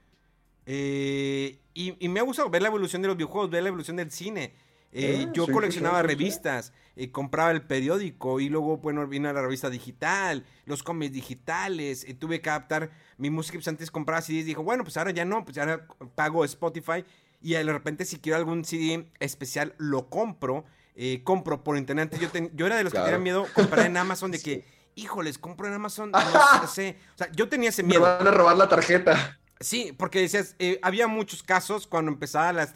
Eh, 0.67 1.57
y, 1.73 1.95
y, 1.97 2.07
me 2.07 2.19
ha 2.19 2.23
gustado 2.23 2.51
ver 2.51 2.61
la 2.61 2.67
evolución 2.67 3.01
de 3.01 3.07
los 3.07 3.17
videojuegos, 3.17 3.49
ver 3.49 3.63
la 3.63 3.69
evolución 3.69 3.97
del 3.97 4.11
cine. 4.11 4.53
Eh, 4.93 5.25
ah, 5.27 5.31
yo 5.33 5.47
coleccionaba 5.47 6.01
revistas, 6.01 6.73
eh, 6.97 7.11
compraba 7.11 7.51
el 7.51 7.61
periódico 7.61 8.39
y 8.39 8.49
luego, 8.49 8.77
bueno, 8.77 9.07
vino 9.07 9.31
la 9.31 9.41
revista 9.41 9.69
digital, 9.69 10.45
los 10.65 10.83
cómics 10.83 11.13
digitales, 11.13 12.07
y 12.07 12.13
tuve 12.13 12.41
que 12.41 12.49
adaptar 12.49 12.91
mi 13.17 13.29
música, 13.29 13.57
pues 13.57 13.67
antes 13.69 13.89
compraba 13.89 14.21
CDs 14.21 14.45
dijo, 14.45 14.63
bueno, 14.63 14.83
pues 14.83 14.97
ahora 14.97 15.11
ya 15.11 15.23
no, 15.23 15.45
pues 15.45 15.57
ahora 15.57 15.87
pago 16.15 16.43
Spotify 16.43 17.05
y 17.41 17.53
de 17.53 17.63
repente 17.63 18.05
si 18.05 18.19
quiero 18.19 18.37
algún 18.37 18.65
CD 18.65 19.07
especial 19.19 19.73
lo 19.77 20.09
compro, 20.09 20.65
eh, 20.95 21.21
compro 21.23 21.63
por 21.63 21.77
internet. 21.77 22.17
Yo, 22.19 22.27
yo 22.53 22.65
era 22.67 22.75
de 22.75 22.83
los 22.83 22.91
que 22.91 22.99
tenían 22.99 23.23
miedo 23.23 23.47
comprar 23.53 23.85
en 23.85 23.95
Amazon 23.95 24.31
de 24.31 24.39
que, 24.43 24.65
híjoles, 24.95 25.37
compro 25.37 25.67
en 25.67 25.73
Amazon, 25.73 26.11
no 26.61 26.67
sé, 26.67 26.97
o 27.15 27.17
sea, 27.17 27.31
yo 27.31 27.47
tenía 27.47 27.69
ese 27.69 27.83
miedo. 27.83 28.01
Me 28.01 28.07
van 28.07 28.27
a 28.27 28.31
robar 28.31 28.57
la 28.57 28.67
tarjeta. 28.67 29.39
Sí, 29.61 29.93
porque 29.97 30.19
decías, 30.19 30.55
había 30.81 31.07
muchos 31.07 31.43
casos 31.43 31.85
cuando 31.85 32.11
empezaba 32.11 32.51
las 32.51 32.73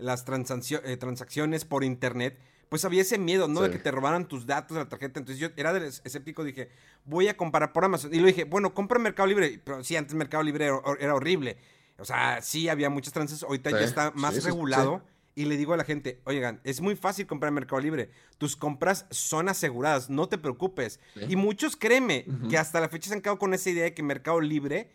las 0.00 0.24
eh, 0.28 0.96
transacciones 0.96 1.64
por 1.64 1.84
internet, 1.84 2.38
pues 2.70 2.84
había 2.84 3.02
ese 3.02 3.18
miedo, 3.18 3.48
¿no? 3.48 3.62
De 3.62 3.70
que 3.70 3.78
te 3.78 3.90
robaran 3.90 4.28
tus 4.28 4.46
datos 4.46 4.76
de 4.76 4.84
la 4.84 4.88
tarjeta. 4.88 5.18
Entonces 5.18 5.40
yo 5.40 5.48
era 5.56 5.72
del 5.72 5.84
escéptico, 5.84 6.44
dije, 6.44 6.70
voy 7.04 7.26
a 7.26 7.36
comprar 7.36 7.72
por 7.72 7.84
Amazon. 7.84 8.14
Y 8.14 8.20
lo 8.20 8.26
dije, 8.26 8.44
bueno, 8.44 8.72
compra 8.74 8.96
en 8.96 9.02
Mercado 9.02 9.26
Libre. 9.26 9.60
Pero 9.64 9.82
sí, 9.82 9.96
antes 9.96 10.14
Mercado 10.14 10.44
Libre 10.44 10.70
era, 11.00 11.14
horrible. 11.14 11.56
O 11.98 12.04
sea, 12.04 12.40
sí 12.42 12.68
había 12.68 12.88
muchas 12.88 13.12
transacciones. 13.12 13.50
Ahorita 13.50 13.70
ya 13.72 13.84
está 13.84 14.12
más 14.14 14.42
regulado. 14.44 15.02
Y 15.34 15.46
le 15.46 15.56
digo 15.56 15.72
a 15.72 15.76
la 15.76 15.84
gente, 15.84 16.20
oigan, 16.24 16.60
es 16.64 16.80
muy 16.80 16.96
fácil 16.96 17.26
comprar 17.26 17.48
en 17.48 17.54
Mercado 17.54 17.80
Libre. 17.80 18.10
Tus 18.38 18.56
compras 18.56 19.06
son 19.10 19.48
aseguradas, 19.48 20.08
no 20.08 20.28
te 20.28 20.38
preocupes. 20.38 21.00
Y 21.28 21.34
muchos, 21.34 21.76
créeme, 21.76 22.24
que 22.48 22.56
hasta 22.56 22.80
la 22.80 22.88
fecha 22.88 23.08
se 23.08 23.14
han 23.14 23.20
quedado 23.20 23.38
con 23.38 23.52
esa 23.52 23.70
idea 23.70 23.84
de 23.84 23.94
que 23.94 24.02
Mercado 24.02 24.40
Libre 24.40 24.90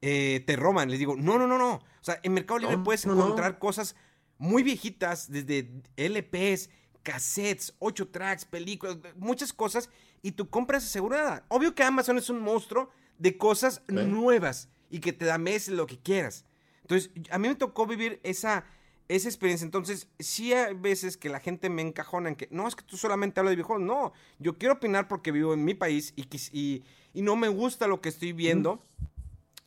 eh, 0.00 0.44
te 0.46 0.56
roban. 0.56 0.88
Les 0.88 0.98
digo, 0.98 1.16
no, 1.16 1.38
no, 1.38 1.46
no, 1.46 1.58
no. 1.58 1.74
O 1.74 1.82
sea, 2.00 2.20
en 2.22 2.32
Mercado 2.32 2.60
Libre 2.60 2.78
puedes 2.78 3.04
encontrar 3.04 3.58
cosas 3.58 3.96
muy 4.38 4.62
viejitas, 4.62 5.30
desde 5.30 5.70
LPs, 5.96 6.70
cassettes, 7.02 7.74
8 7.78 8.08
tracks, 8.08 8.44
películas, 8.44 8.98
muchas 9.16 9.52
cosas, 9.52 9.90
y 10.22 10.32
tu 10.32 10.48
compra 10.48 10.78
es 10.78 10.84
asegurada. 10.84 11.44
Obvio 11.48 11.74
que 11.74 11.82
Amazon 11.82 12.18
es 12.18 12.30
un 12.30 12.40
monstruo 12.40 12.90
de 13.18 13.36
cosas 13.36 13.82
nuevas 13.88 14.68
y 14.90 15.00
que 15.00 15.12
te 15.12 15.24
da 15.24 15.38
meses 15.38 15.74
lo 15.74 15.86
que 15.86 15.98
quieras. 15.98 16.44
Entonces, 16.82 17.10
a 17.30 17.38
mí 17.38 17.48
me 17.48 17.54
tocó 17.54 17.86
vivir 17.86 18.20
esa, 18.22 18.64
esa 19.08 19.28
experiencia. 19.28 19.64
Entonces, 19.64 20.08
sí 20.18 20.52
hay 20.52 20.74
veces 20.74 21.16
que 21.16 21.28
la 21.28 21.40
gente 21.40 21.68
me 21.68 21.82
encajona 21.82 22.30
en 22.30 22.36
que, 22.36 22.48
no, 22.50 22.66
es 22.66 22.76
que 22.76 22.84
tú 22.84 22.96
solamente 22.96 23.40
hablas 23.40 23.52
de 23.52 23.56
videojuegos. 23.56 23.84
No, 23.84 24.12
yo 24.38 24.56
quiero 24.56 24.74
opinar 24.74 25.08
porque 25.08 25.32
vivo 25.32 25.54
en 25.54 25.64
mi 25.64 25.74
país 25.74 26.14
y, 26.16 26.26
y, 26.52 26.84
y 27.12 27.22
no 27.22 27.36
me 27.36 27.48
gusta 27.48 27.86
lo 27.86 28.00
que 28.00 28.08
estoy 28.08 28.32
viendo. 28.32 28.82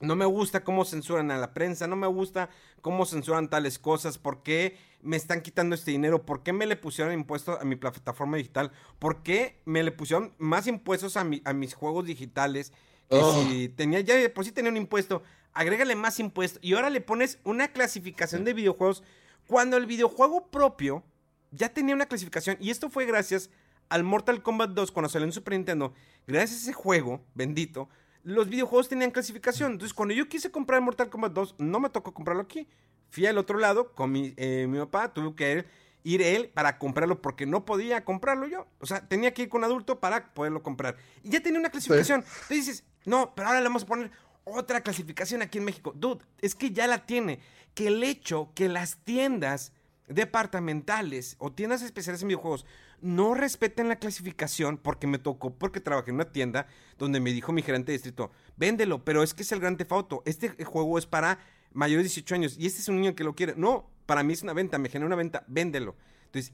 No 0.02 0.16
me 0.16 0.26
gusta 0.26 0.64
cómo 0.64 0.86
censuran 0.86 1.32
a 1.32 1.38
la 1.38 1.54
prensa, 1.54 1.88
no 1.88 1.96
me 1.96 2.08
gusta 2.08 2.50
cómo 2.82 3.06
censuran 3.06 3.50
tales 3.50 3.80
cosas, 3.80 4.18
por 4.18 4.44
qué 4.44 4.78
me 5.02 5.18
están 5.18 5.42
quitando 5.42 5.76
este 5.76 5.92
dinero, 5.92 6.26
por 6.26 6.44
qué 6.44 6.54
me 6.54 6.66
le 6.66 6.76
pusieron 6.76 7.14
impuestos 7.14 7.60
a 7.60 7.64
mi 7.64 7.76
plataforma 7.76 8.38
digital, 8.38 8.72
por 9.00 9.24
qué 9.24 9.62
me 9.66 9.84
le 9.84 9.92
pusieron 9.92 10.34
más 10.38 10.68
impuestos 10.68 11.18
a, 11.18 11.26
a 11.46 11.54
mis 11.54 11.74
juegos 11.74 12.06
digitales, 12.06 12.72
que 13.10 13.18
oh. 13.18 13.44
si 13.44 13.70
tenía 13.70 14.00
ya 14.00 14.16
por 14.34 14.46
sí 14.46 14.52
tenía 14.52 14.72
un 14.72 14.78
impuesto, 14.78 15.24
agrégale 15.54 15.96
más 15.96 16.20
impuestos 16.20 16.64
y 16.64 16.74
ahora 16.74 16.90
le 16.90 17.02
pones 17.02 17.40
una 17.44 17.70
clasificación 17.70 18.44
de 18.44 18.54
videojuegos 18.54 19.04
cuando 19.48 19.78
el 19.78 19.86
videojuego 19.86 20.48
propio 20.48 21.04
ya 21.52 21.70
tenía 21.70 21.94
una 21.94 22.06
clasificación. 22.06 22.58
Y 22.60 22.70
esto 22.70 22.90
fue 22.90 23.06
gracias 23.06 23.50
al 23.90 24.04
Mortal 24.04 24.42
Kombat 24.42 24.72
2 24.72 24.92
cuando 24.92 25.10
salió 25.10 25.26
en 25.26 25.34
Super 25.34 25.54
Nintendo, 25.54 25.94
gracias 26.26 26.60
a 26.60 26.64
ese 26.64 26.74
juego, 26.74 27.22
bendito, 27.36 27.90
los 28.24 28.50
videojuegos 28.50 28.90
tenían 28.90 29.12
clasificación. 29.12 29.74
Entonces, 29.74 29.94
cuando 29.94 30.14
yo 30.14 30.28
quise 30.28 30.52
comprar 30.52 30.82
Mortal 30.82 31.10
Kombat 31.10 31.34
2, 31.34 31.56
no 31.58 31.80
me 31.80 31.90
tocó 31.90 32.14
comprarlo 32.14 32.44
aquí. 32.44 32.68
Fui 33.10 33.26
al 33.26 33.38
otro 33.38 33.58
lado 33.60 33.94
con 33.94 34.12
mi, 34.12 34.34
eh, 34.38 34.68
mi 34.70 34.78
papá, 34.80 35.14
tuve 35.14 35.36
que 35.36 35.66
ir, 36.04 36.22
él 36.22 36.50
para 36.50 36.78
comprarlo 36.78 37.22
porque 37.22 37.46
no 37.46 37.66
podía 37.66 38.06
comprarlo 38.06 38.48
yo. 38.48 38.68
O 38.80 38.86
sea, 38.86 39.08
tenía 39.08 39.34
que 39.34 39.44
ir 39.44 39.50
con 39.50 39.60
un 39.60 39.66
adulto 39.66 40.00
para 40.00 40.34
poderlo 40.34 40.64
comprar. 40.64 40.98
Y 41.24 41.30
ya 41.30 41.42
tenía 41.42 41.60
una 41.60 41.70
clasificación. 41.70 42.22
Entonces 42.22 42.50
dices, 42.50 42.84
no, 43.06 43.34
pero 43.36 43.48
ahora 43.50 43.60
le 43.60 43.68
vamos 43.68 43.84
a 43.84 43.88
poner 43.88 44.12
otra 44.44 44.82
clasificación 44.82 45.42
aquí 45.42 45.58
en 45.58 45.66
México. 45.66 45.94
Dude, 45.96 46.24
es 46.40 46.56
que 46.56 46.72
ya 46.72 46.88
la 46.88 47.06
tiene. 47.06 47.40
Que 47.74 47.88
el 47.88 48.04
hecho 48.04 48.52
que 48.54 48.70
las 48.70 48.98
tiendas 48.98 49.74
departamentales 50.08 51.36
o 51.40 51.52
tiendas 51.52 51.82
especiales 51.82 52.22
en 52.22 52.30
videojuegos 52.30 52.66
no 53.02 53.34
respeten 53.34 53.90
la 53.90 53.98
clasificación 53.98 54.78
porque 54.78 55.08
me 55.08 55.20
tocó, 55.20 55.54
porque 55.54 55.80
trabajé 55.80 56.12
en 56.12 56.16
una 56.16 56.32
tienda 56.32 56.68
donde 56.98 57.20
me 57.20 57.32
dijo 57.32 57.52
mi 57.52 57.62
gerente 57.62 57.92
de 57.92 57.98
distrito, 57.98 58.32
véndelo, 58.58 59.04
pero 59.04 59.24
es 59.24 59.34
que 59.34 59.44
es 59.44 59.52
el 59.52 59.60
gran 59.60 59.78
tefauto, 59.78 60.22
este 60.26 60.50
juego 60.64 60.98
es 60.98 61.06
para 61.06 61.40
mayores 61.74 62.04
de 62.04 62.10
18 62.10 62.36
años 62.36 62.56
y 62.58 62.68
este 62.68 62.82
es 62.82 62.88
un 62.88 63.00
niño 63.00 63.16
que 63.16 63.24
lo 63.24 63.36
quiere. 63.36 63.54
No, 63.56 63.90
para 64.06 64.24
mí 64.24 64.34
es 64.34 64.44
una 64.44 64.54
venta, 64.54 64.78
me 64.78 64.90
genera 64.90 65.08
una 65.08 65.16
venta, 65.16 65.44
véndelo. 65.48 65.96
Entonces, 66.26 66.54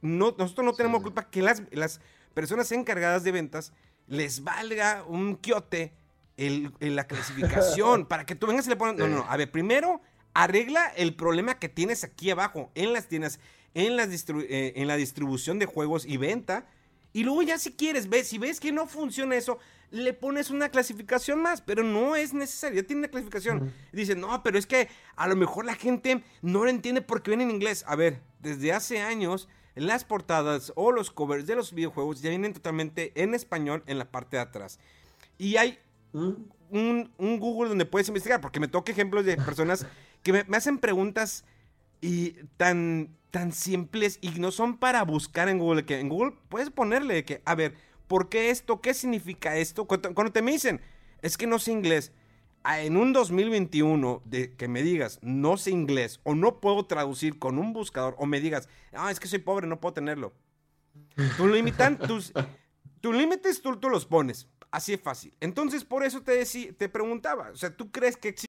no, 0.00 0.34
nosotros 0.36 0.64
no 0.64 0.72
tenemos 0.74 1.02
culpa 1.02 1.30
que 1.30 1.42
las, 1.42 1.62
las 1.70 2.00
personas 2.34 2.70
encargadas 2.72 3.24
de 3.24 3.32
ventas 3.32 3.72
les 4.06 4.42
valga 4.42 5.04
un 5.06 5.36
quiote 5.36 5.92
el, 6.36 6.72
la 6.80 7.06
clasificación 7.06 8.06
para 8.08 8.24
que 8.24 8.34
tú 8.34 8.46
vengas 8.46 8.66
y 8.66 8.70
le 8.70 8.76
pongas. 8.76 8.96
No, 8.96 9.08
no, 9.08 9.18
no. 9.18 9.26
A 9.28 9.36
ver, 9.36 9.50
primero 9.50 10.00
arregla 10.34 10.86
el 10.96 11.14
problema 11.14 11.58
que 11.58 11.68
tienes 11.68 12.04
aquí 12.04 12.30
abajo 12.30 12.70
en 12.74 12.92
las 12.92 13.08
tiendas, 13.08 13.40
en, 13.74 13.96
las 13.96 14.08
eh, 14.10 14.72
en 14.76 14.88
la 14.88 14.96
distribución 14.96 15.58
de 15.58 15.66
juegos 15.66 16.06
y 16.06 16.16
venta. 16.16 16.66
Y 17.12 17.24
luego 17.24 17.42
ya 17.42 17.58
si 17.58 17.72
quieres, 17.72 18.08
ves, 18.08 18.28
si 18.28 18.38
ves 18.38 18.60
que 18.60 18.70
no 18.70 18.86
funciona 18.86 19.34
eso, 19.34 19.58
le 19.90 20.12
pones 20.12 20.50
una 20.50 20.68
clasificación 20.68 21.40
más, 21.40 21.62
pero 21.62 21.82
no 21.82 22.16
es 22.16 22.34
necesario, 22.34 22.80
ya 22.80 22.86
tiene 22.86 23.00
una 23.00 23.08
clasificación. 23.08 23.72
Dice, 23.92 24.14
no, 24.14 24.42
pero 24.42 24.58
es 24.58 24.66
que 24.66 24.88
a 25.16 25.26
lo 25.26 25.34
mejor 25.34 25.64
la 25.64 25.74
gente 25.74 26.22
no 26.42 26.64
lo 26.64 26.70
entiende 26.70 27.00
porque 27.00 27.30
viene 27.30 27.44
en 27.44 27.50
inglés. 27.50 27.84
A 27.86 27.96
ver, 27.96 28.20
desde 28.40 28.72
hace 28.72 29.00
años 29.00 29.48
las 29.74 30.04
portadas 30.04 30.72
o 30.74 30.92
los 30.92 31.10
covers 31.10 31.46
de 31.46 31.56
los 31.56 31.72
videojuegos 31.72 32.20
ya 32.20 32.30
vienen 32.30 32.52
totalmente 32.52 33.12
en 33.14 33.34
español 33.34 33.82
en 33.86 33.98
la 33.98 34.10
parte 34.10 34.36
de 34.36 34.42
atrás. 34.42 34.78
Y 35.38 35.56
hay 35.56 35.78
¿Mm? 36.12 36.32
un, 36.70 37.12
un, 37.16 37.38
Google 37.38 37.68
donde 37.68 37.86
puedes 37.86 38.08
investigar, 38.08 38.40
porque 38.40 38.60
me 38.60 38.68
toca 38.68 38.92
ejemplos 38.92 39.24
de 39.24 39.36
personas 39.36 39.86
que 40.22 40.32
me, 40.32 40.56
hacen 40.56 40.78
preguntas 40.78 41.44
y 42.00 42.32
tan, 42.56 43.16
tan 43.30 43.52
simples 43.52 44.18
y 44.20 44.30
no 44.40 44.50
son 44.50 44.78
para 44.78 45.02
buscar 45.04 45.48
en 45.48 45.58
Google, 45.58 45.84
que 45.84 46.00
en 46.00 46.08
Google 46.08 46.34
puedes 46.48 46.70
ponerle 46.70 47.24
que, 47.24 47.42
a 47.44 47.54
ver, 47.54 47.74
¿por 48.06 48.28
qué 48.28 48.50
esto? 48.50 48.80
¿Qué 48.80 48.94
significa 48.94 49.56
esto? 49.56 49.86
Cuando, 49.86 50.32
te 50.32 50.42
me 50.42 50.52
dicen, 50.52 50.80
es 51.22 51.36
que 51.36 51.46
no 51.46 51.58
sé 51.58 51.72
inglés, 51.72 52.12
en 52.64 52.96
un 52.96 53.12
2021 53.12 54.22
de 54.24 54.54
que 54.54 54.68
me 54.68 54.82
digas 54.82 55.18
no 55.22 55.56
sé 55.56 55.70
inglés 55.70 56.20
o 56.24 56.34
no 56.34 56.60
puedo 56.60 56.84
traducir 56.84 57.38
con 57.38 57.58
un 57.58 57.72
buscador 57.72 58.14
o 58.18 58.26
me 58.26 58.40
digas, 58.40 58.68
ah, 58.92 59.10
es 59.10 59.20
que 59.20 59.28
soy 59.28 59.38
pobre, 59.38 59.66
no 59.66 59.80
puedo 59.80 59.94
tenerlo. 59.94 60.34
Tu 61.36 61.46
limitan, 61.46 61.98
tus, 62.06 62.32
tus 63.00 63.14
límites 63.14 63.62
tú, 63.62 63.76
tú, 63.76 63.88
los 63.88 64.06
pones. 64.06 64.48
Así 64.70 64.92
es 64.92 65.00
fácil. 65.00 65.34
Entonces, 65.40 65.84
por 65.84 66.04
eso 66.04 66.22
te, 66.22 66.44
te 66.44 66.88
preguntaba, 66.88 67.50
o 67.50 67.56
sea, 67.56 67.74
¿tú 67.74 67.90
crees 67.90 68.16
que 68.16 68.28
existe? 68.28 68.48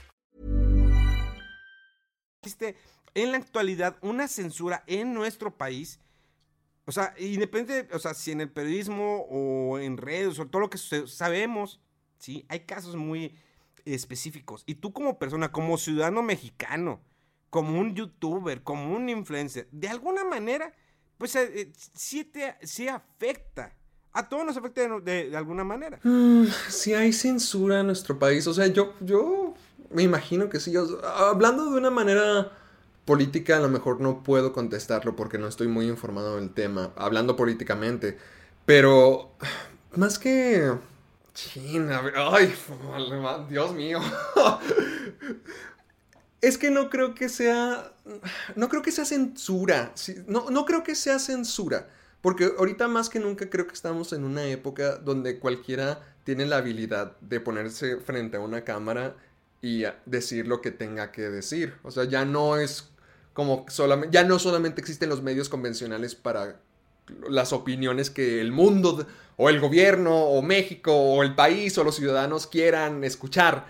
Existe 2.43 2.75
en 3.13 3.31
la 3.31 3.37
actualidad 3.37 3.97
una 4.01 4.27
censura 4.27 4.83
en 4.87 5.13
nuestro 5.13 5.57
país. 5.57 5.99
O 6.85 6.91
sea, 6.91 7.13
independiente, 7.19 7.95
o 7.95 7.99
sea, 7.99 8.13
si 8.13 8.31
en 8.31 8.41
el 8.41 8.49
periodismo 8.49 9.27
o 9.29 9.77
en 9.79 9.97
redes 9.97 10.39
o 10.39 10.47
todo 10.47 10.61
lo 10.61 10.69
que 10.69 10.77
sabemos 10.77 11.79
¿sí? 12.21 12.45
Hay 12.47 12.61
casos 12.61 12.95
muy 12.95 13.35
específicos. 13.83 14.63
Y 14.65 14.75
tú 14.75 14.93
como 14.93 15.19
persona, 15.19 15.51
como 15.51 15.77
ciudadano 15.77 16.21
mexicano, 16.21 17.01
como 17.49 17.79
un 17.79 17.95
youtuber, 17.95 18.63
como 18.63 18.95
un 18.95 19.09
influencer, 19.09 19.67
de 19.71 19.89
alguna 19.89 20.23
manera, 20.23 20.73
pues 21.17 21.35
eh, 21.35 21.51
eh, 21.53 21.71
sí, 21.75 22.23
te, 22.23 22.89
afecta. 22.89 23.75
A 24.13 24.27
todos 24.27 24.45
nos 24.45 24.57
afecta 24.57 24.87
de, 24.99 25.35
alguna 25.35 25.63
manera. 25.63 25.99
Mm, 26.03 26.45
si 26.69 26.93
hay 26.93 27.13
censura 27.13 27.79
en 27.79 27.87
nuestro 27.87 28.17
país, 28.19 28.45
o 28.47 28.53
sea, 28.53 28.67
yo, 28.67 28.93
yo 28.99 29.53
me 29.93 30.03
imagino 30.03 30.49
que 30.49 30.59
sí. 30.59 30.73
hablando 31.03 31.69
de 31.69 31.77
una 31.77 31.89
manera 31.89 32.51
política, 33.05 33.57
a 33.57 33.59
lo 33.59 33.69
mejor 33.69 33.99
no 33.99 34.23
puedo 34.23 34.53
contestarlo 34.53 35.15
porque 35.15 35.37
no 35.37 35.47
estoy 35.47 35.67
muy 35.67 35.87
informado 35.87 36.37
en 36.37 36.45
el 36.45 36.53
tema, 36.53 36.91
hablando 36.95 37.35
políticamente. 37.35 38.17
Pero 38.65 39.31
más 39.95 40.19
que 40.19 40.71
China, 41.33 42.01
ay, 42.15 42.53
Dios 43.49 43.73
mío. 43.73 43.99
es 46.41 46.57
que 46.57 46.71
no 46.71 46.89
creo 46.89 47.13
que 47.13 47.29
sea. 47.29 47.93
No 48.55 48.69
creo 48.69 48.81
que 48.81 48.91
sea 48.91 49.05
censura. 49.05 49.93
No, 50.27 50.49
no 50.49 50.65
creo 50.65 50.83
que 50.83 50.95
sea 50.95 51.19
censura. 51.19 51.89
Porque 52.21 52.51
ahorita 52.57 52.87
más 52.87 53.09
que 53.09 53.19
nunca 53.19 53.49
creo 53.49 53.65
que 53.65 53.73
estamos 53.73 54.13
en 54.13 54.23
una 54.23 54.45
época 54.45 54.97
donde 54.97 55.39
cualquiera 55.39 56.01
tiene 56.23 56.45
la 56.45 56.57
habilidad 56.57 57.17
de 57.21 57.39
ponerse 57.39 57.97
frente 57.97 58.37
a 58.37 58.41
una 58.41 58.63
cámara 58.63 59.15
y 59.61 59.83
decir 60.05 60.47
lo 60.47 60.61
que 60.61 60.71
tenga 60.71 61.11
que 61.11 61.29
decir. 61.29 61.75
O 61.83 61.91
sea, 61.91 62.05
ya 62.05 62.25
no 62.25 62.57
es 62.57 62.89
como 63.33 63.65
solamente. 63.69 64.13
Ya 64.13 64.23
no 64.23 64.39
solamente 64.39 64.81
existen 64.81 65.09
los 65.09 65.21
medios 65.21 65.49
convencionales 65.49 66.15
para 66.15 66.59
las 67.29 67.53
opiniones 67.53 68.09
que 68.09 68.41
el 68.41 68.51
mundo 68.51 69.05
o 69.37 69.49
el 69.49 69.59
gobierno 69.59 70.15
o 70.15 70.41
México 70.41 70.93
o 70.93 71.23
el 71.23 71.35
país 71.35 71.77
o 71.77 71.83
los 71.83 71.95
ciudadanos 71.95 72.47
quieran 72.47 73.03
escuchar. 73.03 73.65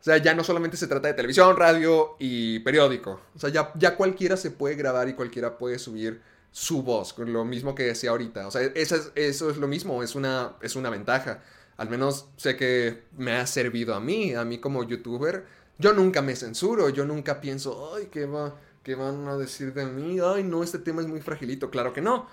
O 0.00 0.04
sea, 0.04 0.18
ya 0.18 0.34
no 0.34 0.44
solamente 0.44 0.76
se 0.76 0.86
trata 0.86 1.08
de 1.08 1.14
televisión, 1.14 1.56
radio 1.56 2.16
y 2.18 2.60
periódico. 2.60 3.20
O 3.34 3.38
sea, 3.38 3.50
ya, 3.50 3.72
ya 3.76 3.96
cualquiera 3.96 4.36
se 4.36 4.50
puede 4.50 4.76
grabar 4.76 5.08
y 5.08 5.14
cualquiera 5.14 5.58
puede 5.58 5.78
subir 5.78 6.20
su 6.52 6.82
voz, 6.82 7.14
lo 7.18 7.44
mismo 7.44 7.74
que 7.74 7.82
decía 7.82 8.10
ahorita. 8.10 8.46
O 8.46 8.50
sea, 8.50 8.62
eso 8.62 8.94
es, 8.96 9.12
eso 9.14 9.50
es 9.50 9.56
lo 9.56 9.66
mismo, 9.68 10.02
es 10.02 10.14
una, 10.14 10.52
es 10.62 10.76
una 10.76 10.90
ventaja. 10.90 11.42
Al 11.76 11.90
menos 11.90 12.28
sé 12.36 12.56
que 12.56 13.04
me 13.16 13.32
ha 13.32 13.46
servido 13.46 13.94
a 13.94 14.00
mí, 14.00 14.34
a 14.34 14.44
mí 14.44 14.58
como 14.58 14.84
youtuber. 14.84 15.44
Yo 15.78 15.92
nunca 15.92 16.22
me 16.22 16.36
censuro, 16.36 16.88
yo 16.88 17.04
nunca 17.04 17.40
pienso, 17.40 17.94
ay, 17.94 18.08
¿qué, 18.10 18.28
¿qué 18.82 18.94
van 18.94 19.28
a 19.28 19.36
decir 19.36 19.74
de 19.74 19.84
mí? 19.84 20.18
Ay, 20.20 20.42
no, 20.42 20.62
este 20.62 20.78
tema 20.78 21.02
es 21.02 21.08
muy 21.08 21.20
fragilito. 21.20 21.70
Claro 21.70 21.92
que 21.92 22.00
no 22.00 22.26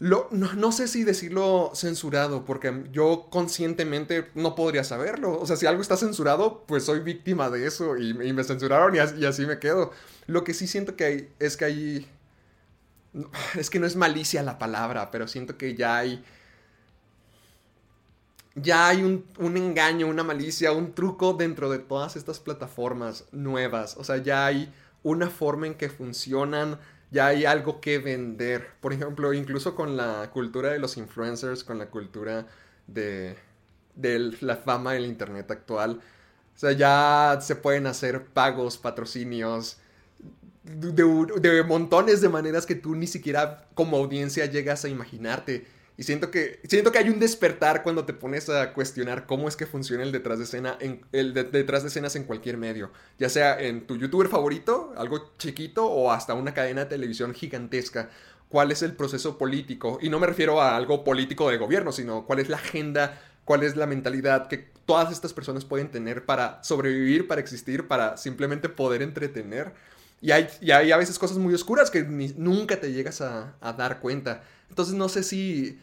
no, 0.00 0.72
sé 0.72 0.86
si 0.86 1.02
decirlo 1.02 1.72
censurado, 1.74 2.44
porque 2.44 2.84
yo 2.92 3.26
conscientemente 3.30 4.28
no 4.34 4.54
podría 4.54 4.84
saberlo. 4.84 5.38
O 5.38 5.46
sea, 5.46 5.56
si 5.56 5.66
algo 5.66 5.82
está 5.82 5.96
censurado, 5.96 6.64
pues 6.66 6.84
soy 6.84 7.00
víctima 7.00 7.50
de 7.50 7.66
eso 7.66 7.96
y, 7.96 8.14
me 8.14 8.44
censuraron 8.44 8.94
y, 8.94 9.24
así 9.24 9.46
me 9.46 9.58
quedo. 9.58 9.92
Lo 10.26 10.44
que 10.44 10.54
sí 10.54 10.66
siento 10.66 10.96
que 10.96 11.04
hay 11.04 11.28
es 11.38 11.56
que 11.56 11.64
hay... 11.64 12.08
Es 13.56 13.70
que 13.70 13.80
no 13.80 13.86
es 13.86 13.96
malicia 13.96 14.42
la 14.42 14.58
palabra, 14.58 15.10
pero 15.10 15.26
siento 15.26 15.56
que 15.56 15.74
ya 15.74 15.96
hay... 15.96 16.24
Ya 18.62 18.88
hay 18.88 19.02
un, 19.02 19.24
un 19.38 19.56
engaño, 19.56 20.06
una 20.06 20.24
malicia, 20.24 20.72
un 20.72 20.92
truco 20.92 21.34
dentro 21.34 21.70
de 21.70 21.78
todas 21.78 22.16
estas 22.16 22.40
plataformas 22.40 23.24
nuevas. 23.32 23.96
O 23.96 24.04
sea, 24.04 24.18
ya 24.18 24.46
hay 24.46 24.72
una 25.02 25.30
forma 25.30 25.66
en 25.66 25.74
que 25.74 25.88
funcionan 25.88 26.78
ya 27.10 27.28
hay 27.28 27.44
algo 27.44 27.80
que 27.80 27.98
vender. 27.98 28.68
Por 28.80 28.92
ejemplo, 28.92 29.32
incluso 29.32 29.74
con 29.74 29.96
la 29.96 30.30
cultura 30.32 30.70
de 30.70 30.78
los 30.78 30.96
influencers, 30.96 31.64
con 31.64 31.78
la 31.78 31.86
cultura 31.86 32.46
de, 32.86 33.36
la 34.40 34.56
fama 34.56 34.92
del 34.92 35.06
Internet 35.06 35.50
actual. 35.50 36.00
O 36.54 36.58
sea, 36.58 36.72
ya 36.72 37.38
se 37.40 37.56
pueden 37.56 37.86
hacer 37.86 38.26
pagos, 38.26 38.78
patrocinios, 38.78 39.78
de, 40.64 41.62
montones 41.66 42.20
de 42.20 42.28
maneras 42.28 42.66
que 42.66 42.74
tú 42.74 42.94
ni 42.94 43.06
siquiera 43.06 43.68
como 43.74 43.96
audiencia 43.96 44.46
llegas 44.46 44.84
a 44.84 44.88
imaginarte. 44.88 45.66
Y 45.98 46.04
siento 46.04 46.30
que, 46.30 46.60
siento 46.68 46.92
que 46.92 46.98
hay 46.98 47.10
un 47.10 47.18
despertar 47.18 47.82
cuando 47.82 48.04
te 48.04 48.12
pones 48.12 48.48
a 48.48 48.72
cuestionar 48.72 49.26
cómo 49.26 49.48
es 49.48 49.56
que 49.56 49.66
funciona 49.66 50.04
el 50.04 50.12
detrás 50.12 50.38
de 50.38 50.44
escena 50.44 50.76
en, 50.78 51.04
el 51.10 51.34
detrás 51.34 51.82
de 51.82 51.88
escenas 51.88 52.14
en 52.14 52.22
cualquier 52.22 52.56
medio. 52.56 52.92
Ya 53.18 53.28
sea 53.28 53.60
en 53.60 53.84
tu 53.84 53.96
youtuber 53.96 54.28
favorito, 54.28 54.94
algo 54.96 55.32
chiquito, 55.38 55.86
o 55.86 56.12
hasta 56.12 56.34
una 56.34 56.54
cadena 56.54 56.84
de 56.84 56.90
televisión 56.90 57.34
gigantesca. 57.34 58.10
¿Cuál 58.48 58.70
es 58.70 58.82
el 58.82 58.94
proceso 58.94 59.38
político? 59.38 59.98
Y 60.00 60.08
no 60.08 60.20
me 60.20 60.28
refiero 60.28 60.62
a 60.62 60.76
algo 60.76 61.02
político 61.02 61.50
de 61.50 61.56
gobierno, 61.56 61.90
sino 61.90 62.26
cuál 62.26 62.38
es 62.38 62.48
la 62.48 62.58
agenda, 62.58 63.20
cuál 63.44 63.64
es 63.64 63.74
la 63.74 63.86
mentalidad 63.86 64.46
que 64.46 64.70
todas 64.86 65.10
estas 65.10 65.32
personas 65.32 65.64
pueden 65.64 65.90
tener 65.90 66.24
para 66.24 66.62
sobrevivir, 66.62 67.26
para 67.26 67.40
existir, 67.40 67.88
para 67.88 68.16
simplemente 68.16 68.68
poder 68.68 69.02
entretener. 69.02 69.72
Y 70.20 70.30
hay, 70.30 70.46
hay 70.72 70.92
a 70.92 70.96
veces 70.96 71.18
cosas 71.18 71.38
muy 71.38 71.54
oscuras 71.54 71.90
que 71.90 72.04
nunca 72.04 72.78
te 72.78 72.92
llegas 72.92 73.20
a 73.20 73.56
dar 73.76 73.98
cuenta. 73.98 74.44
Entonces 74.68 74.94
no 74.94 75.08
sé 75.08 75.24
si 75.24 75.80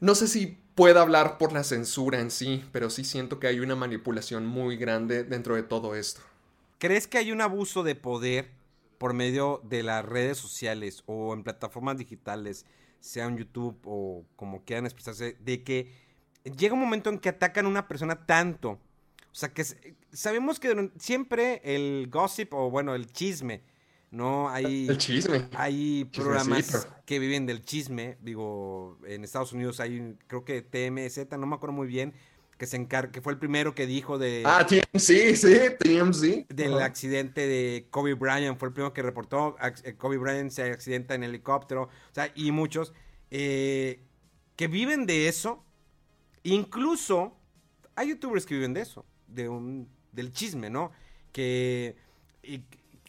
no 0.00 0.14
sé 0.14 0.28
si 0.28 0.58
pueda 0.74 1.00
hablar 1.00 1.38
por 1.38 1.52
la 1.52 1.64
censura 1.64 2.20
en 2.20 2.30
sí, 2.30 2.64
pero 2.72 2.90
sí 2.90 3.04
siento 3.04 3.40
que 3.40 3.46
hay 3.46 3.60
una 3.60 3.76
manipulación 3.76 4.46
muy 4.46 4.76
grande 4.76 5.24
dentro 5.24 5.56
de 5.56 5.62
todo 5.62 5.94
esto. 5.94 6.20
¿Crees 6.78 7.06
que 7.06 7.18
hay 7.18 7.32
un 7.32 7.40
abuso 7.40 7.82
de 7.82 7.94
poder 7.94 8.50
por 8.98 9.14
medio 9.14 9.60
de 9.64 9.82
las 9.82 10.04
redes 10.04 10.38
sociales 10.38 11.02
o 11.06 11.32
en 11.34 11.42
plataformas 11.42 11.98
digitales, 11.98 12.66
sea 13.00 13.26
en 13.26 13.38
YouTube 13.38 13.78
o 13.84 14.24
como 14.36 14.64
quieran 14.64 14.84
expresarse, 14.84 15.36
de 15.40 15.62
que 15.62 15.92
llega 16.44 16.74
un 16.74 16.80
momento 16.80 17.10
en 17.10 17.18
que 17.18 17.28
atacan 17.28 17.66
a 17.66 17.68
una 17.68 17.88
persona 17.88 18.26
tanto. 18.26 18.70
O 18.70 19.38
sea, 19.38 19.52
que 19.52 19.64
sabemos 20.12 20.58
que 20.58 20.90
siempre 20.98 21.60
el 21.64 22.08
gossip 22.10 22.54
o 22.54 22.70
bueno, 22.70 22.94
el 22.94 23.10
chisme, 23.12 23.62
¿no? 24.10 24.48
Hay, 24.48 24.88
el 24.88 24.98
chisme. 24.98 25.48
Hay 25.54 26.04
programas 26.06 26.88
que 27.04 27.18
viven 27.18 27.46
del 27.46 27.62
chisme. 27.62 28.16
Digo, 28.20 28.98
en 29.06 29.24
Estados 29.24 29.52
Unidos 29.52 29.80
hay, 29.80 30.16
creo 30.26 30.44
que 30.44 30.62
TMZ, 30.62 31.30
no 31.38 31.46
me 31.46 31.56
acuerdo 31.56 31.74
muy 31.74 31.86
bien, 31.86 32.14
que 32.58 32.66
se 32.66 32.76
encar 32.76 33.10
que 33.10 33.20
fue 33.20 33.32
el 33.32 33.38
primero 33.38 33.74
que 33.74 33.86
dijo 33.86 34.18
de... 34.18 34.42
Ah, 34.46 34.66
TMZ, 34.66 35.04
sí, 35.04 35.56
TMZ. 35.78 36.48
Del 36.48 36.80
accidente 36.80 37.46
de 37.46 37.86
Kobe 37.90 38.14
Bryant, 38.14 38.58
fue 38.58 38.68
el 38.68 38.74
primero 38.74 38.92
que 38.92 39.02
reportó, 39.02 39.56
eh, 39.84 39.94
Kobe 39.94 40.16
Bryant 40.16 40.50
se 40.50 40.62
accidenta 40.62 41.14
en 41.14 41.24
helicóptero, 41.24 41.82
o 41.82 42.14
sea, 42.14 42.32
y 42.34 42.50
muchos 42.52 42.94
eh, 43.30 44.00
que 44.56 44.68
viven 44.68 45.04
de 45.04 45.28
eso, 45.28 45.64
incluso 46.44 47.36
hay 47.94 48.10
youtubers 48.10 48.46
que 48.46 48.54
viven 48.54 48.72
de 48.72 48.80
eso, 48.80 49.04
de 49.26 49.48
un, 49.48 49.88
del 50.12 50.32
chisme, 50.32 50.70
¿no? 50.70 50.92
Que, 51.32 51.96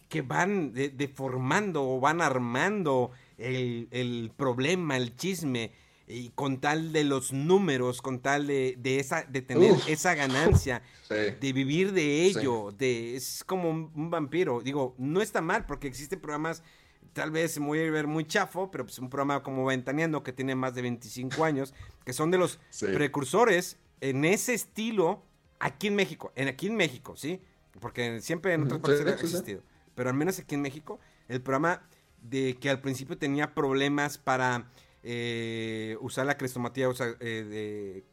que 0.09 0.21
van 0.21 0.73
deformando 0.73 1.83
o 1.83 1.99
van 1.99 2.21
armando 2.21 3.11
el, 3.37 3.87
el 3.91 4.31
problema, 4.35 4.97
el 4.97 5.15
chisme, 5.15 5.71
y 6.07 6.29
con 6.29 6.61
tal 6.61 6.93
de 6.93 7.03
los 7.03 7.33
números, 7.33 8.01
con 8.01 8.21
tal 8.21 8.47
de, 8.47 8.77
esa, 8.83 9.23
de 9.23 9.41
tener 9.41 9.75
esa 9.87 10.15
ganancia, 10.15 10.81
de 11.09 11.53
vivir 11.53 11.91
de 11.91 12.23
ello, 12.23 12.71
de, 12.71 13.17
es 13.17 13.43
como 13.45 13.69
un, 13.69 14.09
vampiro. 14.09 14.61
Digo, 14.61 14.95
no 14.97 15.21
está 15.21 15.41
mal 15.41 15.65
porque 15.65 15.87
existen 15.87 16.21
programas, 16.21 16.63
tal 17.11 17.31
vez 17.31 17.59
voy 17.59 17.79
a 17.79 17.91
ver 17.91 18.07
muy 18.07 18.25
chafo, 18.25 18.71
pero 18.71 18.85
pues 18.85 18.97
un 18.99 19.09
programa 19.09 19.43
como 19.43 19.65
Ventaneando 19.65 20.23
que 20.23 20.31
tiene 20.31 20.55
más 20.55 20.73
de 20.75 20.81
25 20.83 21.43
años, 21.43 21.73
que 22.05 22.13
son 22.13 22.31
de 22.31 22.37
los 22.37 22.59
precursores 22.79 23.77
en 23.99 24.23
ese 24.23 24.53
estilo 24.53 25.23
aquí 25.59 25.87
en 25.87 25.95
México, 25.95 26.31
en 26.35 26.47
aquí 26.47 26.67
en 26.67 26.77
México, 26.77 27.17
¿sí? 27.17 27.41
Porque 27.81 28.21
siempre 28.21 28.53
en 28.53 28.63
otras 28.63 28.79
países 28.79 29.07
ha 29.07 29.09
existido, 29.11 29.61
pero 29.97 30.11
al 30.11 30.15
menos 30.15 30.37
aquí 30.37 30.53
en 30.53 30.61
México, 30.61 30.99
el 31.27 31.41
programa 31.41 31.81
de 32.21 32.55
que 32.61 32.69
al 32.69 32.81
principio 32.81 33.17
tenía 33.17 33.55
problemas 33.55 34.19
para 34.19 34.69
eh, 35.01 35.97
usar 36.01 36.27
la 36.27 36.37
crestomatía, 36.37 36.87
usar 36.87 37.17
eh, 37.19 37.43
de 37.43 38.05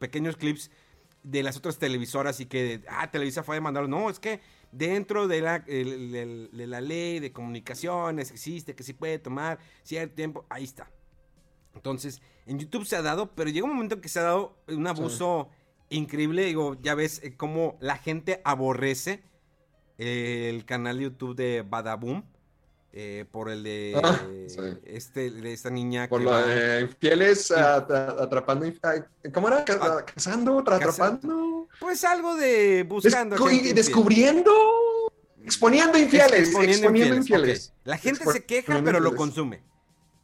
pequeños 0.00 0.36
clips 0.36 0.72
de 1.22 1.44
las 1.44 1.56
otras 1.56 1.78
televisoras 1.78 2.40
y 2.40 2.46
que, 2.46 2.82
ah, 2.88 3.12
Televisa 3.12 3.44
fue 3.44 3.54
a 3.54 3.58
demandarlo. 3.58 3.88
No, 3.88 4.10
es 4.10 4.18
que 4.18 4.40
dentro 4.72 5.28
de 5.28 5.40
la, 5.40 5.60
de 5.60 6.66
la 6.66 6.80
ley 6.80 7.20
de 7.20 7.30
comunicaciones 7.30 8.32
existe 8.32 8.74
que 8.74 8.82
sí 8.82 8.92
puede 8.92 9.20
tomar 9.20 9.60
cierto 9.84 10.16
tiempo. 10.16 10.46
Ahí 10.50 10.64
está. 10.64 10.90
Entonces, 11.76 12.22
en 12.46 12.58
YouTube 12.58 12.86
se 12.86 12.96
ha 12.96 13.02
dado, 13.02 13.36
pero 13.36 13.50
llega 13.50 13.66
un 13.66 13.74
momento 13.74 13.94
en 13.94 14.00
que 14.00 14.08
se 14.08 14.18
ha 14.18 14.22
dado 14.22 14.58
un 14.66 14.84
abuso 14.88 15.48
increíble. 15.90 16.46
Digo, 16.46 16.76
ya 16.82 16.96
ves 16.96 17.22
eh, 17.22 17.36
cómo 17.36 17.78
la 17.80 17.98
gente 17.98 18.40
aborrece 18.42 19.29
el 20.00 20.64
canal 20.64 20.98
de 20.98 21.04
YouTube 21.04 21.36
de 21.36 21.64
Badaboom. 21.68 22.22
Eh, 22.92 23.24
por 23.30 23.48
el 23.50 23.62
de 23.62 24.00
ah, 24.02 24.20
este 24.84 25.30
de 25.30 25.52
esta 25.52 25.70
niña 25.70 26.08
por 26.08 26.20
lo 26.20 26.36
de 26.44 26.80
infieles 26.80 27.52
atrapando 27.52 28.66
cómo 29.32 29.46
era 29.46 29.64
ah, 29.80 30.04
cazando 30.04 30.58
atrapando. 30.58 31.68
Pues 31.78 32.02
algo 32.02 32.34
de 32.34 32.82
buscando 32.82 33.36
descubriendo 33.36 34.50
exponiendo 35.44 35.96
infieles 35.98 36.48
exponiendo, 36.48 37.14
infieles, 37.14 37.72
la 37.84 37.96
gente 37.96 38.24
se 38.24 38.44
queja 38.44 38.82
pero 38.84 38.98
lo 38.98 39.14
consume. 39.14 39.62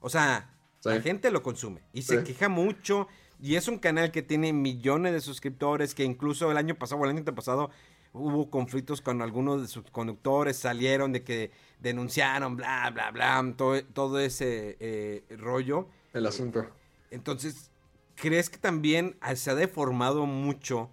O 0.01 0.11
sea 0.11 0.51
la 0.83 1.01
gente 1.01 1.31
lo 1.31 1.45
consume 1.45 1.83
y 1.93 2.03
se 2.03 2.25
queja 2.25 2.49
mucho. 2.49 3.07
Y 3.41 3.57
es 3.57 3.69
un 3.69 3.79
canal 3.79 4.11
que 4.11 4.23
tiene 4.23 4.53
millones 4.53 5.13
de 5.13 5.21
suscriptores 5.21 5.95
que 5.95 6.05
incluso 6.05 6.51
el 6.51 6.57
año 6.57 6.75
pasado 6.75 7.03
o 7.03 7.05
el 7.05 7.11
año 7.11 7.25
pasado 7.35 7.71
hubo 8.17 8.51
conflictos 8.51 9.01
con 9.01 9.23
algunos 9.23 9.63
de 9.63 9.69
sus 9.69 9.85
conductores, 9.91 10.57
salieron 10.57 11.13
de 11.13 11.23
que 11.23 11.51
denunciaron, 11.81 12.57
bla, 12.57 12.91
bla, 12.91 13.11
bla, 13.11 13.55
todo, 13.57 13.83
todo 13.85 14.19
ese 14.19 14.77
eh, 14.81 15.25
rollo. 15.37 15.89
El 16.13 16.27
asunto. 16.27 16.67
Entonces, 17.11 17.71
¿crees 18.15 18.51
que 18.51 18.59
también 18.59 19.17
se 19.35 19.51
ha 19.51 19.55
deformado 19.55 20.27
mucho 20.27 20.91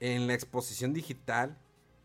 en 0.00 0.26
la 0.26 0.34
exposición 0.34 0.92
digital 0.92 1.56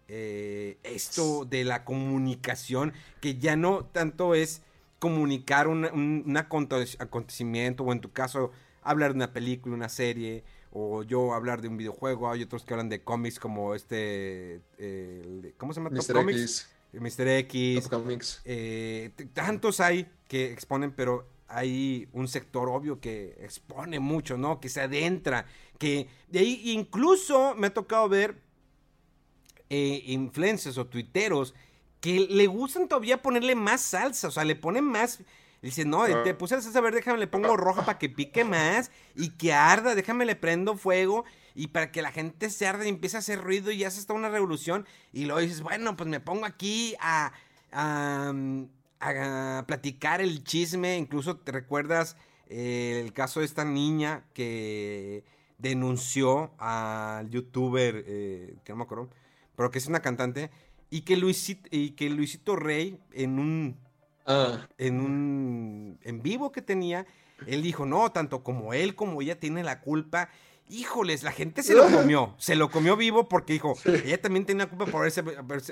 eh, 0.07 0.77
esto 0.83 1.45
de 1.45 1.63
la 1.63 1.85
comunicación, 1.85 2.93
que 3.21 3.37
ya 3.37 3.55
no 3.55 3.85
tanto 3.85 4.33
es 4.33 4.63
comunicar 4.97 5.67
un, 5.67 5.85
un 5.85 6.37
acontecimiento, 6.37 7.83
o 7.83 7.91
en 7.91 8.01
tu 8.01 8.11
caso, 8.11 8.51
hablar 8.81 9.11
de 9.11 9.17
una 9.17 9.33
película, 9.33 9.75
una 9.75 9.89
serie, 9.89 10.43
o 10.71 11.03
yo 11.03 11.33
hablar 11.33 11.61
de 11.61 11.67
un 11.67 11.77
videojuego, 11.77 12.29
hay 12.29 12.43
otros 12.43 12.63
que 12.63 12.73
hablan 12.73 12.89
de 12.89 13.03
cómics 13.03 13.39
como 13.39 13.73
este, 13.75 14.61
¿cómo 15.57 15.73
se 15.73 15.79
llama? 15.79 15.89
Mr. 15.89 16.29
X. 16.29 16.69
Mr. 16.93 17.27
X. 17.27 17.87
Comics. 17.87 18.41
Eh, 18.45 19.11
tantos 19.33 19.79
hay 19.79 20.07
que 20.27 20.51
exponen, 20.51 20.91
pero 20.91 21.27
hay 21.47 22.07
un 22.13 22.27
sector 22.27 22.69
obvio 22.69 22.99
que 22.99 23.35
expone 23.39 23.99
mucho, 23.99 24.37
¿no? 24.37 24.59
Que 24.59 24.69
se 24.69 24.81
adentra, 24.81 25.45
que 25.77 26.07
de 26.27 26.39
ahí 26.39 26.71
incluso 26.71 27.55
me 27.55 27.67
ha 27.67 27.73
tocado 27.73 28.07
ver 28.07 28.39
eh, 29.69 30.03
influencers 30.05 30.77
o 30.77 30.87
tuiteros 30.87 31.53
que 31.99 32.19
le 32.19 32.47
gustan 32.47 32.87
todavía 32.87 33.21
ponerle 33.21 33.55
más 33.55 33.81
salsa, 33.81 34.29
o 34.29 34.31
sea, 34.31 34.45
le 34.45 34.55
ponen 34.55 34.85
más 34.85 35.19
Dice, 35.61 35.85
no, 35.85 36.03
ah. 36.03 36.23
te 36.23 36.33
puse 36.33 36.55
la 36.55 36.61
salsa 36.61 36.81
verde, 36.81 36.97
déjame 36.97 37.19
le 37.19 37.27
pongo 37.27 37.57
roja 37.57 37.85
para 37.85 37.99
que 37.99 38.09
pique 38.09 38.43
más 38.43 38.91
y 39.15 39.31
que 39.31 39.53
arda, 39.53 39.95
déjame 39.95 40.25
le 40.25 40.35
prendo 40.35 40.77
fuego 40.77 41.25
y 41.55 41.67
para 41.67 41.91
que 41.91 42.01
la 42.01 42.11
gente 42.11 42.49
se 42.49 42.67
arde 42.67 42.85
y 42.85 42.89
empiece 42.89 43.17
a 43.17 43.19
hacer 43.19 43.41
ruido 43.41 43.71
y 43.71 43.79
ya 43.79 43.91
se 43.91 43.99
está 43.99 44.13
una 44.13 44.29
revolución. 44.29 44.85
Y 45.11 45.25
luego 45.25 45.41
dices, 45.41 45.61
bueno, 45.61 45.97
pues 45.97 46.07
me 46.07 46.19
pongo 46.19 46.45
aquí 46.45 46.95
a, 47.01 47.33
a, 47.71 48.33
a 49.01 49.63
platicar 49.67 50.21
el 50.21 50.43
chisme. 50.43 50.97
Incluso 50.97 51.37
te 51.37 51.51
recuerdas 51.51 52.15
eh, 52.49 53.01
el 53.03 53.13
caso 53.13 53.41
de 53.41 53.45
esta 53.45 53.65
niña 53.65 54.25
que 54.33 55.23
denunció 55.59 56.51
al 56.57 57.29
youtuber, 57.29 58.03
eh, 58.07 58.55
que 58.63 58.71
no 58.71 58.77
me 58.77 58.83
acuerdo, 58.83 59.09
pero 59.55 59.69
que 59.69 59.77
es 59.77 59.87
una 59.87 60.01
cantante, 60.01 60.49
y 60.89 61.01
que 61.01 61.17
Luisito, 61.17 61.67
y 61.71 61.91
que 61.91 62.09
Luisito 62.09 62.55
Rey 62.55 62.99
en 63.11 63.37
un 63.37 63.77
Ah. 64.25 64.67
En 64.77 64.99
un 64.99 65.99
en 66.03 66.21
vivo 66.21 66.51
que 66.51 66.61
tenía, 66.61 67.05
él 67.47 67.61
dijo, 67.61 67.85
no, 67.85 68.11
tanto 68.11 68.43
como 68.43 68.73
él 68.73 68.95
como 68.95 69.21
ella 69.21 69.39
tiene 69.39 69.63
la 69.63 69.81
culpa. 69.81 70.29
Híjoles, 70.69 71.23
la 71.23 71.31
gente 71.31 71.63
se 71.63 71.73
lo 71.73 71.89
comió, 71.91 72.35
se 72.37 72.55
lo 72.55 72.69
comió 72.69 72.95
vivo 72.95 73.27
porque 73.27 73.53
dijo, 73.53 73.75
ella 73.85 74.21
también 74.21 74.45
tenía 74.45 74.67
culpa 74.67 74.85
por 74.85 75.01
haberse, 75.01 75.23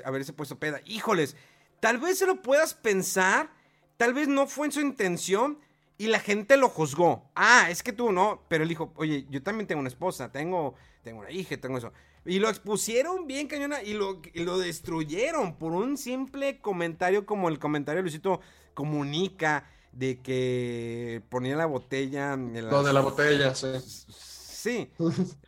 haberse, 0.04 0.32
puesto 0.32 0.58
peda. 0.58 0.80
Híjoles, 0.84 1.36
tal 1.80 1.98
vez 1.98 2.18
se 2.18 2.26
lo 2.26 2.42
puedas 2.42 2.74
pensar, 2.74 3.50
tal 3.96 4.14
vez 4.14 4.28
no 4.28 4.46
fue 4.46 4.66
en 4.66 4.72
su 4.72 4.80
intención, 4.80 5.58
y 5.98 6.06
la 6.06 6.20
gente 6.20 6.56
lo 6.56 6.68
juzgó. 6.68 7.28
Ah, 7.34 7.66
es 7.70 7.82
que 7.82 7.92
tú 7.92 8.12
no. 8.12 8.44
Pero 8.48 8.62
él 8.62 8.68
dijo, 8.68 8.92
oye, 8.94 9.26
yo 9.28 9.42
también 9.42 9.66
tengo 9.66 9.80
una 9.80 9.88
esposa, 9.88 10.30
tengo, 10.30 10.76
tengo 11.02 11.20
una 11.20 11.30
hija, 11.32 11.56
tengo 11.56 11.76
eso. 11.76 11.92
Y 12.28 12.40
lo 12.40 12.50
expusieron 12.50 13.26
bien 13.26 13.48
cañona 13.48 13.82
y 13.82 13.94
lo, 13.94 14.20
lo 14.34 14.58
destruyeron 14.58 15.56
por 15.56 15.72
un 15.72 15.96
simple 15.96 16.60
comentario 16.60 17.24
como 17.24 17.48
el 17.48 17.58
comentario 17.58 18.02
Luisito 18.02 18.42
comunica 18.74 19.64
de 19.92 20.20
que 20.20 21.22
ponía 21.30 21.56
la 21.56 21.64
botella 21.64 22.34
en 22.34 22.68
Lo 22.68 22.82
de 22.82 22.92
la 22.92 23.00
botella, 23.00 23.54
sí. 23.54 23.68
Sí. 23.78 24.90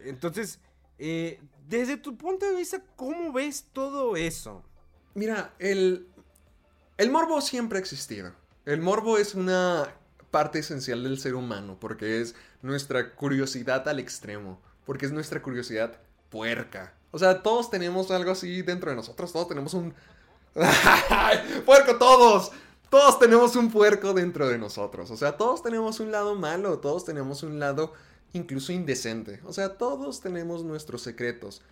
Entonces, 0.01 0.59
eh, 0.98 1.39
desde 1.69 1.98
tu 1.98 2.16
punto 2.16 2.47
de 2.47 2.57
vista, 2.57 2.82
¿cómo 2.97 3.31
ves 3.31 3.66
todo 3.74 4.16
eso? 4.16 4.65
Mira, 5.15 5.52
el, 5.59 6.09
el 6.97 7.11
morbo 7.11 7.43
siempre 7.43 7.77
ha 7.77 7.81
existido. 7.82 8.32
El 8.65 8.81
morbo 8.81 9.19
es 9.19 9.35
una 9.35 9.94
parte 10.31 10.61
esencial 10.61 11.02
del 11.02 11.19
ser 11.19 11.35
humano 11.35 11.77
porque 11.78 12.23
es 12.23 12.35
nuestra 12.62 13.15
curiosidad 13.15 13.86
al 13.86 13.98
extremo, 13.98 14.62
porque 14.86 15.05
es 15.05 15.12
nuestra 15.12 15.43
curiosidad 15.43 16.01
puerca. 16.31 16.94
O 17.11 17.19
sea, 17.19 17.43
todos 17.43 17.70
tenemos 17.70 18.11
algo 18.11 18.31
así 18.31 18.62
dentro 18.62 18.90
de 18.90 18.97
nosotros, 18.97 19.32
todos 19.32 19.48
tenemos 19.48 19.74
un... 19.74 19.94
¡Puerco 21.66 21.97
todos! 21.98 22.52
Todos 22.89 23.20
tenemos 23.20 23.55
un 23.55 23.70
puerco 23.70 24.12
dentro 24.15 24.48
de 24.48 24.59
nosotros. 24.59 25.11
O 25.12 25.16
sea, 25.16 25.36
todos 25.36 25.62
tenemos 25.62 26.01
un 26.01 26.11
lado 26.11 26.35
malo, 26.35 26.78
todos 26.81 27.05
tenemos 27.05 27.44
un 27.44 27.61
lado 27.61 27.93
incluso 28.32 28.73
indecente. 28.73 29.40
O 29.44 29.52
sea, 29.52 29.78
todos 29.78 30.20
tenemos 30.20 30.65
nuestros 30.65 31.02
secretos. 31.02 31.62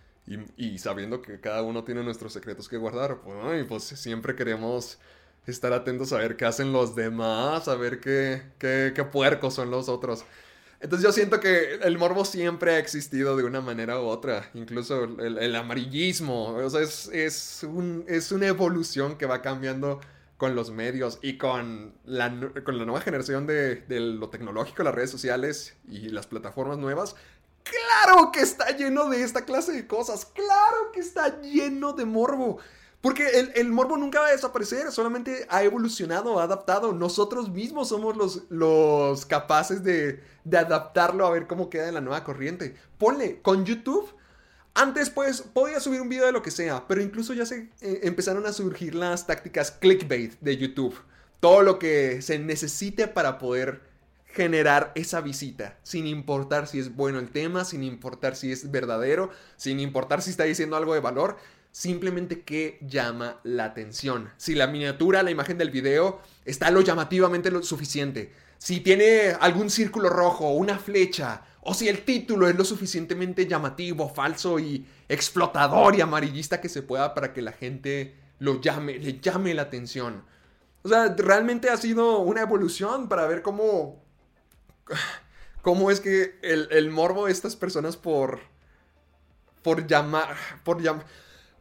Y, 0.57 0.77
sabiendo 0.77 1.23
que 1.23 1.39
cada 1.41 1.63
uno 1.63 1.83
tiene 1.83 2.03
nuestros 2.03 2.31
secretos 2.33 2.69
que 2.69 2.77
guardar, 2.77 3.19
pues, 3.21 3.65
pues 3.67 3.83
siempre 3.83 4.35
queremos 4.35 4.99
estar 5.47 5.73
atentos 5.73 6.13
a 6.13 6.17
ver 6.17 6.37
qué 6.37 6.45
hacen 6.45 6.71
los 6.71 6.95
demás, 6.95 7.67
a 7.67 7.73
ver 7.75 7.99
qué, 7.99 8.43
qué, 8.59 8.93
qué 8.95 9.03
puercos 9.03 9.55
son 9.55 9.71
los 9.71 9.89
otros. 9.89 10.23
Entonces 10.81 11.05
yo 11.05 11.11
siento 11.11 11.39
que 11.39 11.75
el 11.75 11.97
morbo 11.97 12.23
siempre 12.23 12.75
ha 12.75 12.79
existido 12.79 13.35
de 13.35 13.43
una 13.43 13.59
manera 13.59 13.99
u 13.99 14.05
otra, 14.05 14.49
incluso 14.53 15.03
el, 15.03 15.55
amarillismo, 15.55 16.55
o 16.55 16.69
sea, 16.69 16.81
es, 16.81 17.09
es, 17.11 17.63
un, 17.63 18.05
es 18.07 18.31
una 18.31 18.47
evolución 18.47 19.17
que 19.17 19.25
va 19.25 19.41
cambiando 19.41 19.99
con 20.37 20.55
los 20.55 20.71
medios 20.71 21.19
y 21.21 21.37
con 21.37 21.93
la, 22.05 22.33
con 22.63 22.77
la 22.77 22.85
nueva 22.85 23.01
generación 23.01 23.45
de, 23.45 23.75
de 23.75 23.99
lo 23.99 24.29
tecnológico, 24.29 24.83
las 24.83 24.95
redes 24.95 25.11
sociales 25.11 25.75
y 25.85 26.09
las 26.09 26.27
plataformas 26.27 26.77
nuevas, 26.77 27.17
claro 27.63 28.31
que 28.31 28.39
está 28.39 28.75
lleno 28.75 29.09
de 29.09 29.23
esta 29.23 29.43
clase 29.43 29.73
de 29.73 29.85
cosas, 29.85 30.25
claro 30.25 30.91
que 30.93 31.01
está 31.01 31.41
lleno 31.41 31.91
de 31.91 32.05
morbo. 32.05 32.59
Porque 33.01 33.51
el, 33.55 33.69
morbo 33.69 33.95
nunca 33.95 34.19
va 34.19 34.27
a 34.27 34.31
desaparecer, 34.31 34.91
solamente 34.91 35.45
ha 35.49 35.63
evolucionado, 35.63 36.39
ha 36.39 36.43
adaptado. 36.43 36.91
Nosotros 36.91 37.49
mismos 37.49 37.89
somos 37.89 38.17
los, 38.17 38.43
los 38.49 39.25
capaces 39.25 39.83
de, 39.83 40.21
de 40.43 40.57
adaptarlo 40.57 41.25
a 41.25 41.29
ver 41.29 41.47
cómo 41.47 41.69
queda 41.69 41.87
en 41.87 41.93
la 41.93 42.01
nueva 42.01 42.25
corriente. 42.25 42.75
Ponle, 42.97 43.41
con 43.41 43.63
YouTube, 43.63 44.13
antes 44.73 45.09
pues 45.09 45.41
podía 45.41 45.79
subir 45.79 46.01
un 46.01 46.09
video 46.09 46.25
de 46.25 46.33
lo 46.33 46.41
que 46.41 46.51
sea, 46.51 46.87
pero 46.87 47.01
incluso 47.01 47.33
ya 47.33 47.45
se 47.45 47.69
eh, 47.81 48.01
empezaron 48.03 48.45
a 48.45 48.53
surgir 48.53 48.95
las 48.95 49.27
tácticas 49.27 49.71
clickbait 49.71 50.33
de 50.41 50.57
YouTube. 50.57 50.95
Todo 51.39 51.61
lo 51.61 51.79
que 51.79 52.21
se 52.21 52.37
necesite 52.37 53.07
para 53.07 53.37
poder 53.39 53.81
generar 54.25 54.91
esa 54.95 55.21
visita, 55.21 55.77
sin 55.83 56.05
importar 56.05 56.67
si 56.67 56.79
es 56.79 56.95
bueno 56.95 57.19
el 57.19 57.29
tema, 57.29 57.65
sin 57.65 57.83
importar 57.83 58.35
si 58.35 58.51
es 58.51 58.71
verdadero, 58.71 59.31
sin 59.55 59.79
importar 59.79 60.21
si 60.21 60.29
está 60.31 60.43
diciendo 60.43 60.75
algo 60.75 60.93
de 60.93 60.99
valor 60.99 61.37
simplemente 61.71 62.41
que 62.41 62.79
llama 62.81 63.39
la 63.43 63.65
atención. 63.65 64.29
Si 64.37 64.55
la 64.55 64.67
miniatura, 64.67 65.23
la 65.23 65.31
imagen 65.31 65.57
del 65.57 65.69
video 65.69 66.21
está 66.45 66.71
lo 66.71 66.81
llamativamente 66.81 67.51
lo 67.51 67.63
suficiente, 67.63 68.31
si 68.59 68.81
tiene 68.81 69.29
algún 69.39 69.69
círculo 69.69 70.09
rojo, 70.09 70.51
una 70.51 70.77
flecha, 70.77 71.43
o 71.61 71.73
si 71.73 71.87
el 71.87 72.03
título 72.03 72.47
es 72.47 72.57
lo 72.57 72.65
suficientemente 72.65 73.47
llamativo, 73.47 74.09
falso 74.09 74.59
y 74.59 74.85
explotador 75.07 75.95
y 75.95 76.01
amarillista 76.01 76.59
que 76.59 76.67
se 76.67 76.83
pueda 76.83 77.13
para 77.13 77.33
que 77.33 77.41
la 77.41 77.53
gente 77.53 78.15
lo 78.37 78.59
llame, 78.59 78.99
le 78.99 79.19
llame 79.19 79.53
la 79.53 79.63
atención. 79.63 80.23
O 80.83 80.89
sea, 80.89 81.15
realmente 81.17 81.69
ha 81.69 81.77
sido 81.77 82.19
una 82.19 82.41
evolución 82.41 83.07
para 83.07 83.27
ver 83.27 83.41
cómo, 83.41 84.03
cómo 85.61 85.89
es 85.89 86.01
que 86.01 86.37
el, 86.41 86.67
el 86.71 86.89
morbo 86.89 87.27
de 87.27 87.31
estas 87.31 87.55
personas 87.55 87.95
por, 87.95 88.41
por 89.61 89.87
llamar, 89.87 90.35
por 90.65 90.81
llamar, 90.81 91.05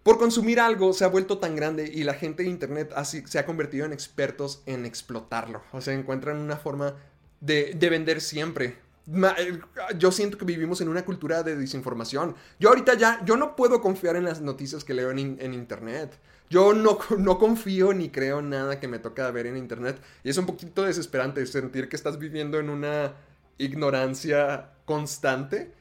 por 0.09 0.17
consumir 0.17 0.59
algo 0.59 0.95
se 0.95 1.05
ha 1.05 1.09
vuelto 1.09 1.37
tan 1.37 1.55
grande 1.55 1.93
y 1.95 2.03
la 2.03 2.15
gente 2.15 2.43
de 2.43 2.49
Internet 2.49 2.95
así, 2.97 3.23
se 3.27 3.39
ha 3.39 3.45
convertido 3.45 3.85
en 3.85 3.93
expertos 3.93 4.63
en 4.65 4.87
explotarlo. 4.87 5.61
O 5.71 5.83
sea, 5.83 5.93
encuentran 5.93 6.39
una 6.39 6.57
forma 6.57 6.95
de, 7.43 7.77
vender 7.79 8.23
siempre. 8.23 8.79
Eh, 9.07 9.61
yo 9.99 10.11
siento 10.11 10.39
que 10.39 10.47
vivimos 10.47 10.81
en 10.81 10.89
una 10.89 11.05
cultura 11.05 11.43
de 11.43 11.57
desinformación. 11.57 12.37
Yo 12.59 12.71
ahorita 12.71 12.95
ya, 12.95 13.23
yo 13.27 13.37
no 13.37 13.55
puedo 13.55 13.83
confiar 13.83 14.17
en 14.17 14.25
las 14.25 14.41
noticias 14.41 14.83
que 14.83 14.95
leo 14.95 15.11
en, 15.11 15.37
en 15.41 15.53
Internet. 15.53 16.19
Yo 16.49 16.73
no, 16.73 16.99
no, 17.19 17.39
confío 17.39 17.93
ni 17.93 18.09
creo 18.09 18.41
nada 18.41 18.81
que 18.81 18.89
me 18.89 18.99
toca 18.99 19.31
ver 19.31 19.47
en 19.47 19.59
Internet. 19.59 20.01
Y 20.25 20.31
es 20.31 20.39
un 20.39 20.47
poquito 20.47 20.85
desesperante 20.85 21.45
sentir 21.45 21.91
que 21.91 21.97
estás 21.97 22.19
viviendo 22.19 22.59
en 22.59 22.71
una 22.71 23.13
ignorancia 23.59 24.71
constante. 24.87 25.75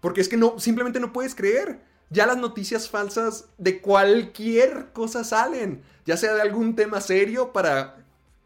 Porque 0.00 0.22
es 0.22 0.30
que 0.30 0.38
no, 0.38 0.58
simplemente 0.58 1.00
no 1.00 1.12
puedes 1.12 1.34
creer 1.34 1.92
ya 2.14 2.26
las 2.26 2.36
noticias 2.36 2.88
falsas 2.88 3.46
de 3.58 3.80
cualquier 3.80 4.92
cosa 4.92 5.24
salen, 5.24 5.82
ya 6.06 6.16
sea 6.16 6.34
de 6.34 6.42
algún 6.42 6.76
tema 6.76 7.00
serio 7.00 7.52
para 7.52 7.96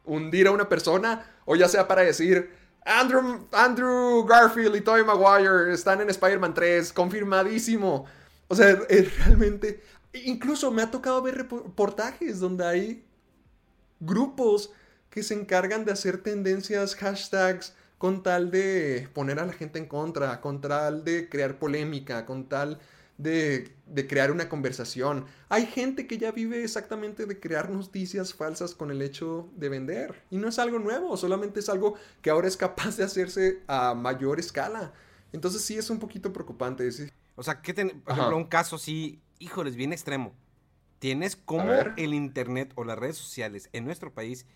hundir 0.04 0.46
a 0.46 0.52
una 0.52 0.68
persona 0.68 1.26
o 1.44 1.54
ya 1.54 1.68
sea 1.68 1.86
para 1.86 2.02
decir 2.02 2.50
Andrew, 2.84 3.46
Andrew 3.52 4.24
Garfield 4.24 4.74
y 4.76 4.80
Tobey 4.80 5.04
Maguire 5.04 5.72
están 5.72 6.00
en 6.00 6.08
Spider-Man 6.08 6.54
3, 6.54 6.92
confirmadísimo. 6.94 8.06
O 8.48 8.54
sea, 8.54 8.74
realmente, 9.18 9.82
incluso 10.14 10.70
me 10.70 10.82
ha 10.82 10.90
tocado 10.90 11.20
ver 11.20 11.36
reportajes 11.36 12.40
donde 12.40 12.66
hay 12.66 13.04
grupos 14.00 14.72
que 15.10 15.22
se 15.22 15.34
encargan 15.34 15.84
de 15.84 15.92
hacer 15.92 16.22
tendencias, 16.22 16.94
hashtags, 16.94 17.74
con 17.98 18.22
tal 18.22 18.50
de 18.50 19.08
poner 19.12 19.40
a 19.40 19.46
la 19.46 19.52
gente 19.52 19.78
en 19.78 19.86
contra, 19.86 20.40
con 20.40 20.62
tal 20.62 21.04
de 21.04 21.28
crear 21.28 21.58
polémica, 21.58 22.24
con 22.24 22.48
tal 22.48 22.78
de, 23.18 23.74
crear 24.08 24.30
una 24.30 24.48
conversación. 24.48 25.26
Hay 25.48 25.66
gente 25.66 26.06
que 26.06 26.18
ya 26.18 26.32
vive 26.32 26.62
exactamente 26.62 27.26
de 27.26 27.38
crear 27.38 27.68
noticias 27.68 28.32
falsas 28.32 28.74
con 28.74 28.90
el 28.90 29.02
hecho 29.02 29.50
de 29.56 29.68
vender. 29.68 30.22
Y 30.30 30.38
no 30.38 30.48
es 30.48 30.58
algo 30.58 30.78
nuevo, 30.78 31.16
solamente 31.16 31.60
es 31.60 31.68
algo 31.68 31.96
que 32.22 32.30
ahora 32.30 32.48
es 32.48 32.56
capaz 32.56 32.96
de 32.96 33.04
hacerse 33.04 33.62
a 33.66 33.94
mayor 33.94 34.38
escala. 34.38 34.92
Entonces 35.32 35.62
sí 35.62 35.76
es 35.76 35.90
un 35.90 35.98
poquito 35.98 36.32
preocupante. 36.32 36.88
O 37.34 37.42
sea, 37.42 37.60
que 37.60 37.74
por 37.74 38.12
ejemplo, 38.12 38.36
un 38.36 38.46
caso 38.46 38.76
así, 38.76 39.20
híjoles, 39.38 39.76
bien 39.76 39.92
extremo. 39.92 40.32
Tienes 41.00 41.36
como 41.36 41.72
el 41.96 42.14
Internet 42.14 42.72
o 42.74 42.84
las 42.84 42.98
redes 42.98 43.16
sociales 43.16 43.68
en 43.72 43.84
nuestro 43.84 44.12
país 44.12 44.46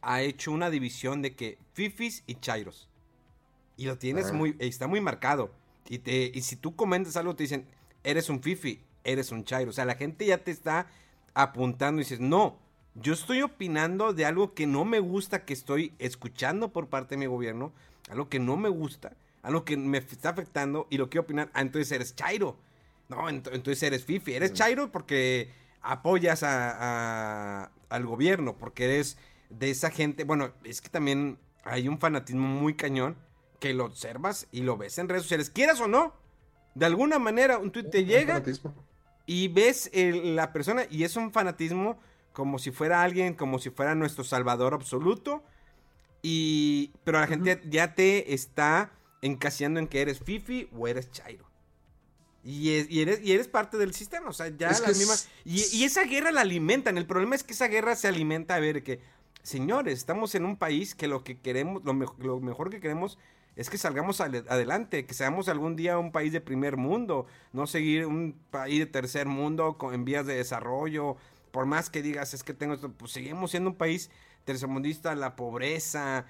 ha 0.00 0.22
hecho 0.22 0.52
una 0.52 0.70
división 0.70 1.22
de 1.22 1.34
que 1.34 1.58
fifis 1.74 2.24
y 2.26 2.36
chairos. 2.36 2.88
Y 3.76 3.86
lo 3.86 3.98
tienes 3.98 4.32
muy, 4.32 4.56
está 4.58 4.86
muy 4.86 5.00
marcado. 5.00 5.52
Y, 5.88 5.98
te, 5.98 6.32
y 6.34 6.40
si 6.42 6.56
tú 6.56 6.74
comentas 6.74 7.16
algo, 7.16 7.36
te 7.36 7.44
dicen, 7.44 7.66
eres 8.06 8.30
un 8.30 8.40
fifi, 8.40 8.80
eres 9.04 9.32
un 9.32 9.44
chairo. 9.44 9.70
O 9.70 9.72
sea, 9.72 9.84
la 9.84 9.96
gente 9.96 10.24
ya 10.24 10.38
te 10.38 10.52
está 10.52 10.86
apuntando 11.34 12.00
y 12.00 12.04
dices, 12.04 12.20
no, 12.20 12.58
yo 12.94 13.12
estoy 13.12 13.42
opinando 13.42 14.14
de 14.14 14.24
algo 14.24 14.54
que 14.54 14.66
no 14.66 14.84
me 14.84 15.00
gusta, 15.00 15.44
que 15.44 15.52
estoy 15.52 15.92
escuchando 15.98 16.72
por 16.72 16.88
parte 16.88 17.16
de 17.16 17.18
mi 17.18 17.26
gobierno, 17.26 17.72
algo 18.08 18.28
que 18.28 18.38
no 18.38 18.56
me 18.56 18.68
gusta, 18.68 19.16
algo 19.42 19.64
que 19.64 19.76
me 19.76 19.98
está 19.98 20.30
afectando 20.30 20.86
y 20.88 20.98
lo 20.98 21.10
quiero 21.10 21.24
opinar. 21.24 21.50
Ah, 21.52 21.60
entonces 21.60 21.90
eres 21.92 22.14
chairo. 22.14 22.56
No, 23.08 23.28
entonces 23.28 23.82
eres 23.82 24.04
fifi. 24.04 24.34
Eres 24.34 24.52
chairo 24.52 24.90
porque 24.90 25.50
apoyas 25.82 26.42
a, 26.42 27.70
al 27.88 28.06
gobierno, 28.06 28.56
porque 28.56 28.84
eres 28.84 29.18
de 29.50 29.70
esa 29.70 29.90
gente. 29.90 30.24
Bueno, 30.24 30.52
es 30.64 30.80
que 30.80 30.88
también 30.88 31.38
hay 31.64 31.88
un 31.88 31.98
fanatismo 31.98 32.46
muy 32.46 32.74
cañón 32.74 33.16
que 33.60 33.74
lo 33.74 33.84
observas 33.84 34.46
y 34.52 34.62
lo 34.62 34.76
ves 34.76 34.98
en 34.98 35.08
redes 35.08 35.22
sociales, 35.22 35.50
quieras 35.50 35.80
o 35.80 35.88
no 35.88 36.25
de 36.76 36.84
alguna 36.84 37.18
manera 37.18 37.56
un 37.56 37.70
tweet 37.70 37.84
te 37.84 38.04
llega 38.04 38.42
y 39.24 39.48
ves 39.48 39.90
la 39.94 40.52
persona 40.52 40.84
y 40.90 41.04
es 41.04 41.16
un 41.16 41.32
fanatismo 41.32 41.98
como 42.34 42.58
si 42.58 42.70
fuera 42.70 43.02
alguien, 43.02 43.32
como 43.32 43.58
si 43.58 43.70
fuera 43.70 43.94
nuestro 43.94 44.24
salvador 44.24 44.74
absoluto. 44.74 45.42
Y, 46.20 46.92
pero 47.02 47.18
la 47.18 47.26
gente 47.26 47.62
ya 47.64 47.94
te 47.94 48.34
está 48.34 48.92
encasillando 49.22 49.80
en 49.80 49.88
que 49.88 50.02
eres 50.02 50.20
Fifi 50.20 50.68
o 50.76 50.86
eres 50.86 51.10
Chairo. 51.10 51.46
Y, 52.44 53.00
eres, 53.00 53.22
y 53.22 53.32
eres 53.32 53.48
parte 53.48 53.78
del 53.78 53.94
sistema, 53.94 54.28
o 54.28 54.32
sea, 54.32 54.48
ya 54.48 54.70
la 54.70 54.88
misma... 54.88 55.14
Y, 55.44 55.82
esa 55.82 56.04
guerra 56.04 56.30
la 56.30 56.42
alimentan. 56.42 56.98
El 56.98 57.06
problema 57.06 57.34
es 57.34 57.42
que 57.42 57.54
esa 57.54 57.68
guerra 57.68 57.96
se 57.96 58.06
alimenta 58.06 58.54
a 58.54 58.60
ver 58.60 58.84
que, 58.84 59.00
señores, 59.42 59.98
estamos 59.98 60.34
en 60.34 60.44
un 60.44 60.56
país 60.56 60.94
que 60.94 61.08
lo 61.08 61.24
que 61.24 61.40
queremos, 61.40 61.82
lo, 61.84 61.94
lo 62.18 62.40
mejor 62.40 62.68
que 62.68 62.80
queremos 62.80 63.18
es 63.56 63.70
que 63.70 63.78
salgamos 63.78 64.20
adelante, 64.20 65.06
que 65.06 65.14
seamos 65.14 65.48
algún 65.48 65.76
día 65.76 65.98
un 65.98 66.12
país 66.12 66.30
de 66.30 66.42
primer 66.42 66.76
mundo, 66.76 67.26
no 67.52 67.66
seguir 67.66 68.04
un 68.04 68.38
país 68.50 68.78
de 68.80 68.86
tercer 68.86 69.26
mundo 69.26 69.78
con, 69.78 69.94
en 69.94 70.04
vías 70.04 70.26
de 70.26 70.36
desarrollo. 70.36 71.16
Por 71.52 71.64
más 71.64 71.88
que 71.88 72.02
digas, 72.02 72.34
es 72.34 72.44
que 72.44 72.52
tengo 72.52 72.74
esto, 72.74 72.92
pues 72.92 73.12
seguimos 73.12 73.50
siendo 73.50 73.70
un 73.70 73.76
país 73.76 74.10
tercermundista, 74.44 75.14
la 75.14 75.36
pobreza, 75.36 76.26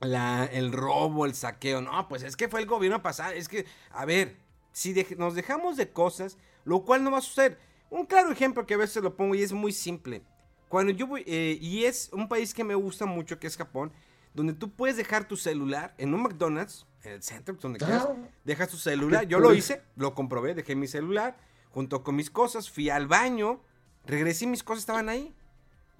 la, 0.00 0.44
el 0.46 0.72
robo, 0.72 1.26
el 1.26 1.34
saqueo. 1.36 1.80
No, 1.80 2.08
pues 2.08 2.24
es 2.24 2.34
que 2.34 2.48
fue 2.48 2.60
el 2.60 2.66
gobierno 2.66 3.02
pasado. 3.02 3.30
Es 3.32 3.48
que, 3.48 3.64
a 3.92 4.04
ver, 4.04 4.36
si 4.72 5.06
nos 5.16 5.36
dejamos 5.36 5.76
de 5.76 5.90
cosas, 5.92 6.38
lo 6.64 6.84
cual 6.84 7.04
no 7.04 7.12
va 7.12 7.18
a 7.18 7.22
suceder. 7.22 7.56
Un 7.88 8.04
claro 8.04 8.32
ejemplo 8.32 8.66
que 8.66 8.74
a 8.74 8.78
veces 8.78 9.00
lo 9.00 9.16
pongo 9.16 9.36
y 9.36 9.42
es 9.42 9.52
muy 9.52 9.70
simple. 9.70 10.22
Cuando 10.68 10.90
yo 10.90 11.06
voy, 11.06 11.22
eh, 11.24 11.56
y 11.60 11.84
es 11.84 12.10
un 12.12 12.28
país 12.28 12.52
que 12.52 12.64
me 12.64 12.74
gusta 12.74 13.06
mucho, 13.06 13.38
que 13.38 13.46
es 13.46 13.56
Japón 13.56 13.92
donde 14.34 14.54
tú 14.54 14.70
puedes 14.70 14.96
dejar 14.96 15.26
tu 15.28 15.36
celular 15.36 15.94
en 15.98 16.14
un 16.14 16.22
McDonald's, 16.22 16.86
en 17.02 17.12
el 17.12 17.22
centro, 17.22 17.54
donde 17.60 17.78
quieras, 17.78 18.08
dejas 18.44 18.68
tu 18.68 18.76
celular. 18.76 19.26
Yo 19.26 19.38
lo 19.40 19.52
hice, 19.54 19.82
lo 19.96 20.14
comprobé, 20.14 20.54
dejé 20.54 20.74
mi 20.74 20.86
celular 20.86 21.36
junto 21.72 22.02
con 22.02 22.14
mis 22.14 22.30
cosas, 22.30 22.70
fui 22.70 22.90
al 22.90 23.06
baño, 23.06 23.60
regresé 24.04 24.44
y 24.44 24.48
mis 24.48 24.62
cosas 24.62 24.82
estaban 24.82 25.08
ahí. 25.08 25.34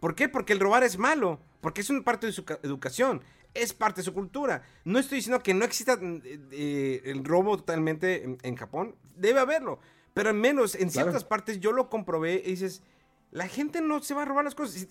¿Por 0.01 0.15
qué? 0.15 0.29
Porque 0.29 0.53
el 0.53 0.61
robar 0.61 0.83
es 0.83 0.99
malo, 0.99 1.41
porque 1.61 1.81
es 1.81 1.91
una 1.91 2.03
parte 2.03 2.27
de 2.27 2.33
su 2.33 2.45
educación, 2.63 3.23
es 3.55 3.73
parte 3.73 4.01
de 4.01 4.05
su 4.05 4.13
cultura. 4.13 4.63
No 4.85 4.99
estoy 4.99 5.17
diciendo 5.17 5.43
que 5.43 5.55
no 5.55 5.65
exista 5.65 5.97
mm, 5.97 6.23
eh, 6.51 7.03
el 7.05 7.25
robo 7.25 7.57
totalmente 7.57 8.37
en, 8.43 8.57
Japón, 8.57 8.97
debe 9.17 9.41
haberlo, 9.41 9.79
pero 10.15 10.31
al 10.31 10.37
menos 10.37 10.75
en 10.75 10.91
ciertas 10.91 11.25
partes 11.25 11.61
yo 11.61 11.73
lo 11.73 11.89
comprobé 11.89 12.43
y 12.45 12.51
dices, 12.51 12.83
la 13.31 13.49
gente 13.49 13.81
no 13.81 14.03
se 14.03 14.15
va 14.15 14.23
a 14.23 14.25
robar 14.27 14.45
las 14.45 14.55
cosas. 14.55 14.87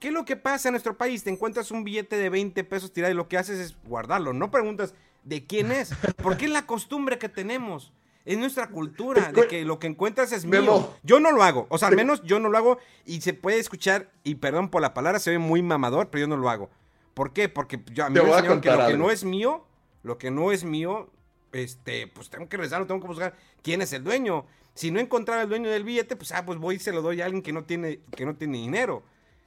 ¿Qué 0.00 0.08
es 0.08 0.14
lo 0.14 0.24
que 0.24 0.36
pasa 0.36 0.68
en 0.68 0.74
nuestro 0.74 0.96
país? 0.96 1.24
Te 1.24 1.30
encuentras 1.30 1.70
un 1.70 1.84
billete 1.84 2.16
de 2.16 2.30
20 2.30 2.62
pesos 2.64 2.92
tirado 2.92 3.12
y 3.12 3.16
lo 3.16 3.28
que 3.28 3.38
haces 3.38 3.58
es 3.58 3.76
guardarlo. 3.84 4.32
No 4.32 4.50
preguntas 4.50 4.94
de 5.24 5.44
quién 5.44 5.72
es. 5.72 5.90
Porque 6.22 6.46
es 6.46 6.50
la 6.50 6.66
costumbre 6.66 7.18
que 7.18 7.28
tenemos. 7.28 7.92
Es 8.24 8.36
nuestra 8.36 8.68
cultura 8.68 9.32
de 9.32 9.48
que 9.48 9.64
lo 9.64 9.78
que 9.78 9.86
encuentras 9.86 10.32
es 10.32 10.44
mío. 10.44 10.94
Yo 11.02 11.18
no 11.18 11.32
lo 11.32 11.42
hago. 11.42 11.66
O 11.70 11.78
sea, 11.78 11.88
al 11.88 11.96
menos 11.96 12.22
yo 12.24 12.38
no 12.38 12.50
lo 12.50 12.58
hago 12.58 12.78
y 13.06 13.22
se 13.22 13.32
puede 13.32 13.58
escuchar, 13.58 14.10
y 14.22 14.34
perdón 14.34 14.68
por 14.68 14.82
la 14.82 14.92
palabra, 14.92 15.18
se 15.18 15.30
ve 15.30 15.38
muy 15.38 15.62
mamador, 15.62 16.10
pero 16.10 16.20
yo 16.22 16.26
no 16.26 16.36
lo 16.36 16.50
hago. 16.50 16.68
¿Por 17.14 17.32
qué? 17.32 17.48
Porque 17.48 17.80
yo, 17.90 18.04
a 18.04 18.10
mí 18.10 18.20
me 18.20 18.28
enseñaron 18.28 18.60
que 18.60 18.70
lo 18.70 18.86
que 18.86 18.96
no 18.98 19.10
es 19.10 19.24
mío, 19.24 19.64
lo 20.02 20.18
que 20.18 20.30
no 20.30 20.52
es 20.52 20.62
mío, 20.62 21.10
este, 21.52 22.06
pues 22.06 22.28
tengo 22.28 22.50
que 22.50 22.58
rezarlo, 22.58 22.86
tengo 22.86 23.00
que 23.00 23.06
buscar 23.06 23.34
quién 23.62 23.80
es 23.80 23.94
el 23.94 24.04
dueño. 24.04 24.44
Si 24.74 24.90
no 24.90 25.00
encontraba 25.00 25.40
el 25.40 25.48
dueño 25.48 25.70
del 25.70 25.84
billete, 25.84 26.14
pues 26.14 26.30
ah, 26.32 26.44
pues 26.44 26.58
voy 26.58 26.76
y 26.76 26.78
se 26.80 26.92
lo 26.92 27.00
doy 27.00 27.22
a 27.22 27.24
alguien 27.24 27.42
que 27.42 27.54
no 27.54 27.64
tiene, 27.64 28.00
que 28.14 28.26
no 28.26 28.36
tiene 28.36 28.58
dinero. 28.58 29.02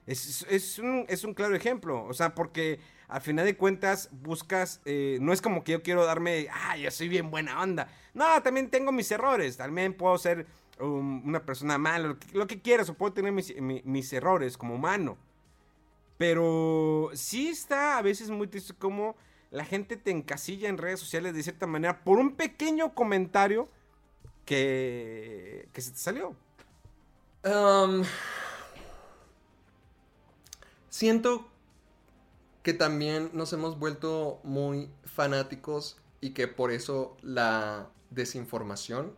Es, 0.07 0.45
es 0.49 0.79
un, 0.79 1.05
es 1.07 1.23
un 1.23 1.33
claro 1.33 1.55
ejemplo. 1.55 2.03
O 2.05 2.13
sea, 2.13 2.35
porque 2.35 2.79
al 3.07 3.21
final 3.21 3.45
de 3.45 3.55
cuentas 3.57 4.09
buscas. 4.11 4.81
eh, 4.85 5.17
no 5.21 5.33
es 5.33 5.41
como 5.41 5.63
que 5.63 5.73
yo 5.73 5.83
quiero 5.83 6.05
darme. 6.05 6.47
Ah, 6.51 6.77
yo 6.77 6.91
soy 6.91 7.07
bien 7.09 7.31
buena 7.31 7.61
onda. 7.61 7.87
No, 8.13 8.41
también 8.43 8.69
tengo 8.69 8.91
mis 8.91 9.11
errores. 9.11 9.57
También 9.57 9.93
puedo 9.93 10.17
ser 10.17 10.45
una 10.79 11.45
persona 11.45 11.77
mala. 11.77 12.17
Lo 12.33 12.47
que, 12.47 12.61
quieras. 12.61 12.89
O 12.89 12.93
puedo 12.95 13.13
tener 13.13 13.31
mis, 13.31 13.55
mi- 13.61 13.81
mis 13.85 14.11
errores 14.13 14.57
como 14.57 14.75
humano. 14.75 15.17
Pero 16.17 17.09
sí 17.13 17.49
está 17.49 17.97
a 17.97 18.01
veces 18.01 18.29
muy 18.29 18.47
triste 18.47 18.73
como 18.75 19.15
la 19.49 19.65
gente 19.65 19.97
te 19.97 20.11
encasilla 20.11 20.69
en 20.69 20.77
redes 20.77 20.99
sociales 20.99 21.33
de 21.33 21.43
cierta 21.43 21.65
manera 21.67 22.03
por 22.03 22.19
un 22.19 22.35
pequeño 22.35 22.93
comentario 22.93 23.67
que, 24.45 25.67
que 25.73 25.81
se 25.81 25.91
te 25.91 25.97
salió. 25.97 26.35
Um, 27.43 28.03
siento 30.91 31.47
que 32.61 32.73
también 32.73 33.31
nos 33.33 33.51
hemos 33.53 33.79
vuelto 33.79 34.39
muy 34.43 34.91
fanáticos 35.05 35.97
y 36.19 36.31
que 36.31 36.47
por 36.47 36.71
eso 36.71 37.17
la 37.23 37.89
desinformación 38.11 39.15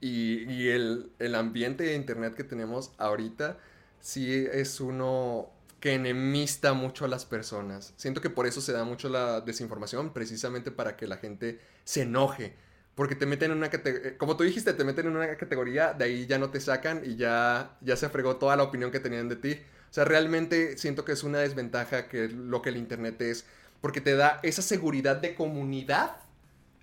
y, 0.00 0.68
el, 0.68 1.12
el 1.20 1.34
ambiente 1.36 1.84
de 1.84 1.94
internet 1.94 2.34
que 2.34 2.42
tenemos 2.42 2.90
ahorita 2.98 3.56
sí 4.00 4.46
es 4.52 4.80
uno 4.80 5.48
que 5.78 5.94
enemista 5.94 6.74
mucho 6.74 7.04
a 7.04 7.08
las 7.08 7.24
personas. 7.24 7.94
Siento 7.96 8.20
que 8.20 8.28
por 8.28 8.46
eso 8.46 8.60
se 8.60 8.72
da 8.72 8.84
mucho 8.84 9.08
la 9.08 9.40
desinformación, 9.40 10.12
precisamente 10.12 10.72
para 10.72 10.96
que 10.96 11.06
la 11.06 11.16
gente 11.16 11.60
se 11.84 12.02
enoje. 12.02 12.56
Porque 12.96 13.14
te 13.14 13.26
meten 13.26 13.52
en 13.52 13.58
una 13.58 13.70
categoría, 13.70 14.18
como 14.18 14.36
tú 14.36 14.44
dijiste, 14.44 14.72
te 14.74 14.84
meten 14.84 15.06
en 15.06 15.16
una 15.16 15.36
categoría, 15.36 15.92
de 15.94 16.04
ahí 16.04 16.26
ya 16.26 16.38
no 16.38 16.50
te 16.50 16.60
sacan 16.60 17.02
y 17.04 17.16
ya, 17.16 17.78
ya 17.80 17.96
se 17.96 18.08
fregó 18.08 18.36
toda 18.36 18.56
la 18.56 18.64
opinión 18.64 18.90
que 18.90 19.00
tenían 19.00 19.28
de 19.28 19.36
ti. 19.36 19.58
O 19.92 19.94
sea, 19.94 20.06
realmente 20.06 20.78
siento 20.78 21.04
que 21.04 21.12
es 21.12 21.22
una 21.22 21.40
desventaja 21.40 22.08
que 22.08 22.26
lo 22.26 22.62
que 22.62 22.70
el 22.70 22.78
Internet 22.78 23.20
es, 23.20 23.44
porque 23.82 24.00
te 24.00 24.16
da 24.16 24.40
esa 24.42 24.62
seguridad 24.62 25.16
de 25.16 25.34
comunidad, 25.34 26.16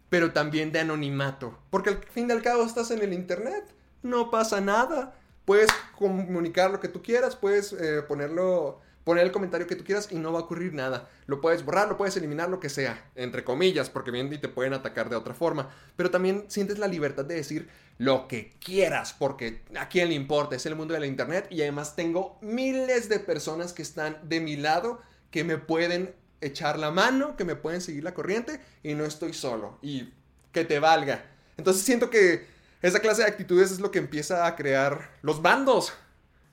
pero 0.09 0.31
también 0.31 0.71
de 0.71 0.81
anonimato. 0.81 1.57
Porque 1.71 1.89
al 1.89 2.03
fin 2.03 2.29
y 2.29 2.33
al 2.33 2.43
cabo 2.43 2.63
estás 2.63 2.91
en 2.91 3.01
el 3.01 3.13
Internet, 3.13 3.65
no 4.03 4.29
pasa 4.29 4.61
nada. 4.61 5.15
Puedes 5.45 5.71
comunicar 5.97 6.69
lo 6.69 6.79
que 6.79 6.87
tú 6.87 7.01
quieras, 7.01 7.35
puedes 7.35 7.73
eh, 7.73 8.03
ponerlo, 8.07 8.79
poner 9.03 9.25
el 9.25 9.31
comentario 9.31 9.67
que 9.67 9.75
tú 9.75 9.83
quieras 9.83 10.09
y 10.11 10.15
no 10.15 10.31
va 10.31 10.39
a 10.39 10.43
ocurrir 10.43 10.73
nada. 10.73 11.09
Lo 11.25 11.41
puedes 11.41 11.65
borrar, 11.65 11.87
lo 11.87 11.97
puedes 11.97 12.15
eliminar, 12.17 12.49
lo 12.49 12.59
que 12.59 12.69
sea, 12.69 13.09
entre 13.15 13.43
comillas, 13.43 13.89
porque 13.89 14.11
bien 14.11 14.31
y 14.31 14.37
te 14.37 14.47
pueden 14.47 14.73
atacar 14.73 15.09
de 15.09 15.15
otra 15.15 15.33
forma. 15.33 15.69
Pero 15.95 16.11
también 16.11 16.45
sientes 16.47 16.79
la 16.79 16.87
libertad 16.87 17.25
de 17.25 17.35
decir 17.35 17.69
lo 17.97 18.27
que 18.27 18.53
quieras, 18.63 19.13
porque 19.17 19.61
a 19.77 19.89
quién 19.89 20.09
le 20.09 20.15
importa, 20.15 20.55
es 20.55 20.65
el 20.65 20.75
mundo 20.75 20.93
de 20.93 21.01
la 21.01 21.05
internet 21.05 21.47
y 21.49 21.61
además 21.61 21.95
tengo 21.95 22.37
miles 22.41 23.09
de 23.09 23.19
personas 23.19 23.73
que 23.73 23.81
están 23.81 24.17
de 24.23 24.39
mi 24.39 24.55
lado 24.55 25.01
que 25.31 25.43
me 25.43 25.57
pueden 25.57 26.15
echar 26.41 26.79
la 26.79 26.91
mano, 26.91 27.35
que 27.35 27.43
me 27.43 27.55
pueden 27.55 27.81
seguir 27.81 28.03
la 28.03 28.13
corriente 28.13 28.61
y 28.83 28.93
no 28.93 29.03
estoy 29.05 29.33
solo 29.33 29.77
y 29.81 30.13
que 30.51 30.63
te 30.65 30.79
valga. 30.79 31.25
Entonces 31.57 31.83
siento 31.83 32.09
que 32.09 32.47
esa 32.81 32.99
clase 32.99 33.23
de 33.23 33.27
actitudes 33.27 33.71
es 33.71 33.79
lo 33.79 33.91
que 33.91 33.99
empieza 33.99 34.47
a 34.47 34.55
crear 34.55 35.11
los 35.21 35.41
bandos. 35.41 35.93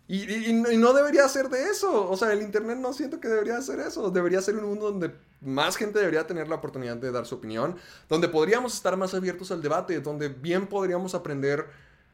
Y, 0.08 0.52
no- 0.52 0.92
debería 0.92 1.28
ser 1.28 1.48
de 1.48 1.64
eso. 1.64 2.08
O 2.08 2.16
sea, 2.16 2.32
el 2.32 2.42
Internet 2.42 2.78
no 2.78 2.92
siento 2.92 3.18
que 3.18 3.28
debería 3.28 3.60
ser 3.60 3.80
eso. 3.80 4.10
Debería 4.10 4.40
ser 4.40 4.56
un 4.56 4.64
mundo 4.64 4.90
donde 4.92 5.12
más 5.40 5.76
gente 5.76 5.98
debería 5.98 6.26
tener 6.26 6.48
la 6.48 6.56
oportunidad 6.56 6.96
de 6.96 7.10
dar 7.10 7.26
su 7.26 7.34
opinión, 7.34 7.76
donde 8.08 8.28
podríamos 8.28 8.74
estar 8.74 8.96
más 8.96 9.14
abiertos 9.14 9.50
al 9.50 9.62
debate, 9.62 10.00
donde 10.00 10.28
bien 10.28 10.66
podríamos 10.66 11.14
aprender 11.14 11.66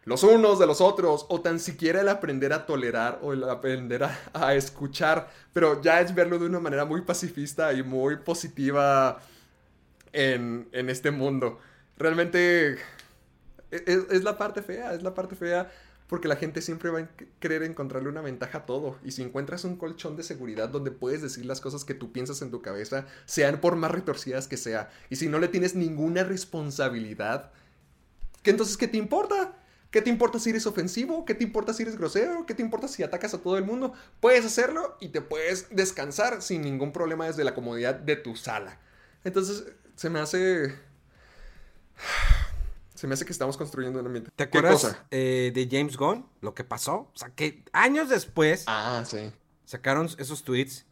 los 0.05 0.25
unos 0.25 0.59
de 0.59 0.67
los 0.67 0.81
otros, 0.81 1.27
o 1.29 1.41
tan 1.41 1.61
siquiera 1.61 2.01
el 2.01 2.09
aprender 2.09 2.53
a 2.53 2.67
tolerar 2.67 3.21
o 3.23 3.33
el 3.33 3.45
aprender 3.45 4.03
a, 4.33 4.55
escuchar, 4.55 5.31
pero 5.53 5.81
ya 5.81 6.01
es 6.01 6.13
verlo 6.13 6.41
de 6.41 6.47
una 6.47 6.59
manera 6.59 6.85
muy 6.85 7.03
pacifista 7.03 7.73
y 7.73 7.85
muy 7.85 8.17
positiva 8.17 9.21
en, 10.13 10.69
en 10.73 10.91
este 10.91 11.13
mundo. 11.13 11.61
Realmente 11.99 12.79
es, 13.71 13.99
es 14.11 14.25
la 14.25 14.37
parte 14.37 14.61
fea, 14.63 14.93
es 14.93 15.05
la 15.05 15.15
parte 15.15 15.37
fea 15.37 15.71
porque 16.13 16.29
la 16.29 16.37
gente 16.37 16.61
siempre 16.61 16.91
va 16.91 16.99
a 16.99 17.09
querer 17.41 17.63
encontrarle 17.63 18.11
una 18.11 18.21
ventaja 18.21 18.59
a 18.59 18.67
todo. 18.67 18.99
Y 19.03 19.13
si 19.13 19.23
encuentras 19.23 19.65
un 19.65 19.77
colchón 19.77 20.15
de 20.15 20.23
seguridad 20.23 20.69
donde 20.69 20.91
puedes 20.91 21.23
decir 21.23 21.47
las 21.47 21.63
cosas 21.63 21.87
que 21.87 21.95
tú 21.95 22.13
piensas 22.13 22.43
en 22.43 22.51
tu 22.51 22.61
cabeza, 22.61 23.07
sean 23.25 23.63
por 23.63 23.77
más 23.77 23.93
retorcidas 23.93 24.47
que 24.47 24.59
sea, 24.59 24.91
y 25.09 25.17
si 25.17 25.31
no 25.31 25.39
le 25.39 25.49
tienes 25.49 25.75
ninguna 25.75 26.23
responsabilidad, 26.23 27.51
¿qué 28.43 28.51
entonces 28.51 28.77
qué 28.77 28.89
te 28.89 28.99
importa? 28.99 29.57
¿Qué 29.91 30.03
te 30.03 30.11
importa 30.11 30.39
si 30.39 30.51
eres 30.51 30.67
ofensivo? 30.67 31.25
¿Qué 31.25 31.35
te 31.35 31.45
importa 31.45 31.73
si 31.73 31.83
eres 31.83 31.97
grosero? 31.97 32.45
¿Qué 32.45 32.53
te 32.53 32.61
importa 32.61 32.89
si 32.89 33.03
atacas 33.03 33.33
a 33.33 33.39
todo 33.39 33.57
el 33.57 33.65
mundo? 33.65 33.95
Puedes 34.21 34.45
hacerlo 34.45 34.99
y 35.01 35.09
te 35.09 35.23
puedes 35.23 35.75
descansar 35.75 36.43
sin 36.43 36.61
ningún 36.61 36.93
problema 36.93 37.25
desde 37.25 37.43
la 37.43 37.55
comodidad 37.55 37.95
de 37.95 38.17
tu 38.17 38.37
sala. 38.37 38.79
Entonces, 39.25 39.65
se 39.97 40.11
me 40.11 40.21
hace... 40.21 40.75
Se 43.03 43.09
me 43.09 43.15
hace 43.15 43.25
que 43.25 43.33
estamos 43.33 43.57
construyendo 43.57 43.99
un 43.99 44.07
ambiente. 44.07 44.31
¿Te 44.31 44.49
¿Qué 44.49 44.59
acuerdas 44.59 44.97
eh, 45.11 45.51
de 45.53 45.69
James 45.69 45.97
Gunn? 45.97 46.25
Lo 46.41 46.55
que 46.55 46.63
pasó. 46.63 47.11
O 47.13 47.17
sea, 47.17 47.31
que 47.31 47.65
años 47.73 48.09
después 48.09 48.63
Ah, 48.69 49.03
sí. 49.05 49.33
sacaron 49.65 50.09
esos 50.19 50.45
tweets 50.45 50.87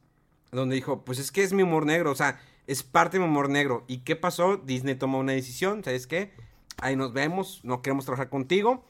donde 0.50 0.74
dijo, 0.74 1.04
pues 1.04 1.20
es 1.20 1.30
que 1.30 1.44
es 1.44 1.52
mi 1.52 1.62
humor 1.62 1.86
negro, 1.86 2.10
o 2.10 2.16
sea, 2.16 2.40
es 2.66 2.82
parte 2.82 3.16
de 3.16 3.22
mi 3.24 3.30
humor 3.30 3.48
negro. 3.48 3.84
¿Y 3.86 3.98
qué 3.98 4.16
pasó? 4.16 4.56
Disney 4.56 4.96
tomó 4.96 5.20
una 5.20 5.34
decisión, 5.34 5.84
¿sabes 5.84 6.08
qué? 6.08 6.32
Ahí 6.78 6.96
nos 6.96 7.12
vemos, 7.12 7.60
no 7.62 7.80
queremos 7.80 8.06
trabajar 8.06 8.28
contigo. 8.28 8.84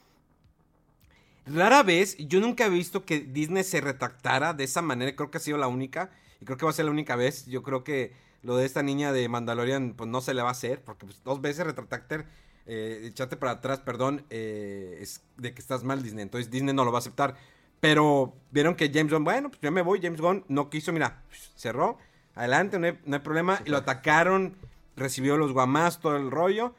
Rara 1.44 1.82
vez, 1.82 2.16
yo 2.16 2.40
nunca 2.40 2.64
he 2.64 2.70
visto 2.70 3.04
que 3.04 3.20
Disney 3.20 3.64
se 3.64 3.82
retractara 3.82 4.54
de 4.54 4.64
esa 4.64 4.80
manera, 4.80 5.14
creo 5.14 5.30
que 5.30 5.36
ha 5.36 5.42
sido 5.42 5.58
la 5.58 5.68
única, 5.68 6.10
y 6.40 6.46
creo 6.46 6.56
que 6.56 6.64
va 6.64 6.70
a 6.70 6.74
ser 6.74 6.86
la 6.86 6.90
única 6.90 7.16
vez. 7.16 7.44
Yo 7.44 7.62
creo 7.62 7.84
que 7.84 8.14
lo 8.42 8.56
de 8.56 8.64
esta 8.64 8.82
niña 8.82 9.12
de 9.12 9.28
Mandalorian, 9.28 9.92
pues 9.94 10.08
no 10.08 10.22
se 10.22 10.32
le 10.32 10.40
va 10.40 10.48
a 10.48 10.52
hacer, 10.52 10.82
porque 10.82 11.04
pues, 11.04 11.22
dos 11.22 11.42
veces 11.42 11.66
retractarte, 11.66 12.24
eh, 12.66 13.02
echarte 13.04 13.36
para 13.36 13.52
atrás, 13.52 13.80
perdón, 13.80 14.24
eh, 14.30 14.98
es 15.00 15.22
de 15.36 15.54
que 15.54 15.60
estás 15.60 15.84
mal 15.84 16.02
Disney, 16.02 16.22
entonces 16.22 16.50
Disney 16.50 16.74
no 16.74 16.84
lo 16.84 16.92
va 16.92 16.98
a 16.98 17.00
aceptar. 17.00 17.36
Pero 17.80 18.34
vieron 18.50 18.74
que 18.74 18.90
James 18.92 19.12
Gunn, 19.12 19.24
bueno, 19.24 19.48
pues 19.48 19.60
ya 19.62 19.70
me 19.70 19.82
voy, 19.82 20.00
James 20.02 20.20
Gunn 20.20 20.44
no 20.48 20.68
quiso, 20.68 20.92
mira, 20.92 21.22
cerró, 21.56 21.96
adelante, 22.34 22.78
no 22.78 22.86
hay, 22.86 22.98
no 23.06 23.16
hay 23.16 23.22
problema, 23.22 23.60
y 23.64 23.70
lo 23.70 23.78
atacaron, 23.78 24.54
recibió 24.96 25.36
los 25.38 25.52
guamás, 25.52 25.98
todo 25.98 26.16
el 26.16 26.30
rollo, 26.30 26.74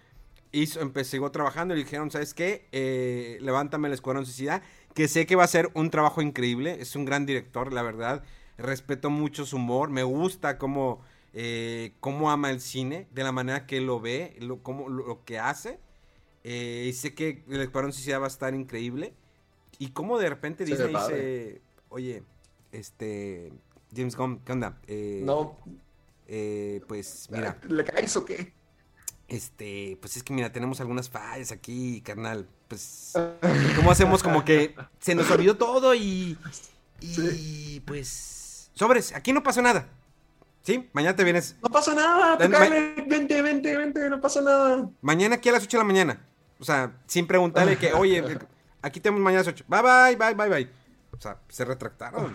hizo, 0.51 0.79
empezó, 0.79 1.11
siguió 1.11 1.31
trabajando 1.31 1.73
y 1.73 1.77
le 1.77 1.83
dijeron, 1.85 2.11
¿sabes 2.11 2.33
qué? 2.33 2.67
Eh, 2.71 3.37
levántame 3.41 3.87
el 3.87 3.93
Escuadrón 3.93 4.25
Suicida, 4.25 4.61
que 4.93 5.07
sé 5.07 5.25
que 5.25 5.35
va 5.35 5.43
a 5.43 5.47
ser 5.47 5.69
un 5.73 5.89
trabajo 5.89 6.21
increíble, 6.21 6.77
es 6.79 6.95
un 6.95 7.05
gran 7.05 7.25
director, 7.25 7.73
la 7.73 7.81
verdad, 7.81 8.23
respeto 8.57 9.09
mucho 9.09 9.45
su 9.45 9.55
humor, 9.55 9.89
me 9.89 10.03
gusta 10.03 10.57
cómo, 10.57 11.01
eh, 11.33 11.93
cómo 11.99 12.31
ama 12.31 12.49
el 12.51 12.61
cine, 12.61 13.07
de 13.11 13.23
la 13.23 13.31
manera 13.31 13.65
que 13.65 13.81
lo 13.81 13.99
ve, 13.99 14.35
lo, 14.39 14.61
cómo, 14.63 14.89
lo, 14.89 15.07
lo 15.07 15.23
que 15.25 15.39
hace, 15.39 15.79
eh, 16.43 16.85
y 16.89 16.93
sé 16.93 17.13
que 17.13 17.43
el 17.49 17.61
Escuadrón 17.61 17.93
Suicida 17.93 18.19
va 18.19 18.25
a 18.25 18.29
estar 18.29 18.53
increíble, 18.53 19.13
y 19.79 19.89
cómo 19.91 20.19
de 20.19 20.29
repente 20.29 20.63
ve 20.63 20.71
Disney 20.71 20.93
dice, 20.93 21.61
oye, 21.89 22.23
este, 22.71 23.51
James 23.95 24.15
Gunn, 24.15 24.39
¿qué 24.45 24.51
onda? 24.51 24.79
Eh, 24.87 25.21
No. 25.23 25.57
eh, 26.27 26.81
pues 26.87 27.27
mira, 27.31 27.59
¿Le 27.67 27.83
caes 27.83 28.15
o 28.15 28.25
qué? 28.25 28.53
este, 29.27 29.97
pues 30.01 30.17
es 30.17 30.23
que 30.23 30.33
mira, 30.33 30.51
tenemos 30.51 30.81
algunas 30.81 31.09
fallas 31.09 31.51
aquí, 31.51 32.01
carnal. 32.01 32.47
Pues, 32.67 33.13
¿cómo 33.75 33.91
hacemos 33.91 34.23
como 34.23 34.43
que 34.45 34.75
se 34.99 35.15
nos 35.15 35.29
olvidó 35.31 35.57
todo 35.57 35.95
y. 35.95 36.37
Y 36.99 37.79
pues. 37.81 38.69
Sobres, 38.73 39.13
aquí 39.13 39.33
no 39.33 39.41
pasó 39.43 39.61
nada. 39.61 39.89
¿Sí? 40.63 40.89
Mañana 40.93 41.15
te 41.15 41.23
vienes. 41.23 41.55
No 41.61 41.69
pasa 41.69 41.93
nada, 41.95 42.35
Ven, 42.37 42.51
tócale, 42.51 42.93
vente, 43.07 43.41
vente, 43.41 43.75
vente, 43.77 44.09
no 44.09 44.21
pasa 44.21 44.41
nada. 44.41 44.89
Mañana 45.01 45.35
aquí 45.35 45.49
a 45.49 45.53
las 45.53 45.63
8 45.63 45.77
de 45.77 45.83
la 45.83 45.87
mañana. 45.87 46.25
O 46.59 46.63
sea, 46.63 46.95
sin 47.07 47.25
preguntarle 47.25 47.77
que, 47.77 47.93
oye, 47.93 48.23
aquí 48.83 48.99
tenemos 48.99 49.21
mañana 49.23 49.41
a 49.41 49.43
las 49.45 49.53
8. 49.53 49.65
Bye, 49.67 49.81
bye, 49.81 50.15
bye, 50.15 50.33
bye, 50.35 50.49
bye. 50.49 50.69
O 51.17 51.19
sea, 51.19 51.39
se 51.49 51.65
retractaron. 51.65 52.31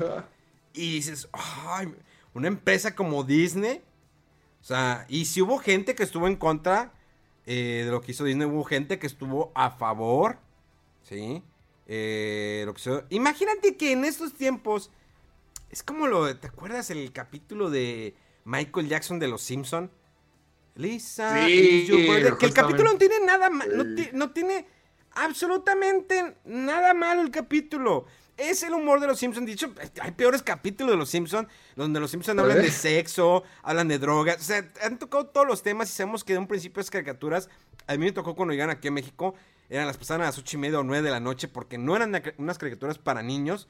Y 0.72 0.94
dices, 0.96 1.28
ay, 1.32 1.94
una 2.34 2.48
empresa 2.48 2.94
como 2.96 3.22
Disney. 3.22 3.82
O 4.60 4.64
sea, 4.64 5.06
y 5.08 5.26
si 5.26 5.40
hubo 5.40 5.58
gente 5.58 5.94
que 5.94 6.02
estuvo 6.02 6.26
en 6.26 6.34
contra 6.34 6.92
eh, 7.46 7.82
de 7.84 7.90
lo 7.92 8.00
que 8.00 8.10
hizo 8.10 8.24
Disney, 8.24 8.48
hubo 8.48 8.64
gente 8.64 8.98
que 8.98 9.06
estuvo 9.06 9.52
a 9.54 9.70
favor. 9.70 10.38
¿Sí? 11.04 11.44
Eh, 11.86 12.64
lo 12.66 12.74
que 12.74 12.80
hizo- 12.80 13.04
Imagínate 13.10 13.76
que 13.76 13.92
en 13.92 14.04
estos 14.04 14.32
tiempos. 14.34 14.90
Es 15.70 15.82
como 15.82 16.06
lo. 16.06 16.34
¿Te 16.36 16.46
acuerdas 16.48 16.90
el 16.90 17.12
capítulo 17.12 17.70
de 17.70 18.14
Michael 18.44 18.88
Jackson 18.88 19.18
de 19.18 19.28
Los 19.28 19.42
Simpson? 19.42 19.90
Lisa. 20.74 21.46
Sí, 21.46 21.86
your? 21.86 22.38
Que 22.38 22.46
el 22.46 22.54
capítulo 22.54 22.92
no 22.92 22.98
tiene 22.98 23.20
nada 23.24 23.48
no, 23.48 23.84
no 24.12 24.30
tiene 24.32 24.66
absolutamente 25.12 26.36
nada 26.44 26.94
malo 26.94 27.22
el 27.22 27.30
capítulo. 27.30 28.06
Es 28.36 28.62
el 28.62 28.74
humor 28.74 29.00
de 29.00 29.06
los 29.06 29.18
Simpsons. 29.18 29.46
Dicho, 29.46 29.72
hay 30.00 30.10
peores 30.12 30.42
capítulos 30.42 30.92
de 30.92 30.98
los 30.98 31.08
Simpsons 31.08 31.48
donde 31.74 31.98
los 32.00 32.10
Simpsons 32.10 32.38
hablan 32.38 32.58
de 32.58 32.70
sexo, 32.70 33.42
hablan 33.62 33.88
de 33.88 33.98
drogas. 33.98 34.36
O 34.38 34.44
sea, 34.44 34.70
han 34.82 34.98
tocado 34.98 35.26
todos 35.26 35.46
los 35.46 35.62
temas 35.62 35.88
y 35.90 35.94
sabemos 35.94 36.22
que 36.22 36.34
de 36.34 36.38
un 36.38 36.46
principio 36.46 36.80
esas 36.80 36.90
caricaturas. 36.90 37.48
A 37.86 37.92
mí 37.92 37.98
me 38.04 38.12
tocó 38.12 38.34
cuando 38.36 38.52
llegaron 38.52 38.76
aquí 38.76 38.88
a 38.88 38.90
México. 38.92 39.34
Eran 39.70 39.86
las 39.86 39.96
pasaban 39.96 40.20
a 40.22 40.26
las 40.26 40.38
ocho 40.38 40.58
y 40.58 40.60
media 40.60 40.78
o 40.78 40.82
nueve 40.84 41.02
de 41.02 41.10
la 41.10 41.18
noche 41.20 41.48
porque 41.48 41.78
no 41.78 41.96
eran 41.96 42.10
na- 42.10 42.22
unas 42.36 42.58
caricaturas 42.58 42.98
para 42.98 43.22
niños. 43.22 43.68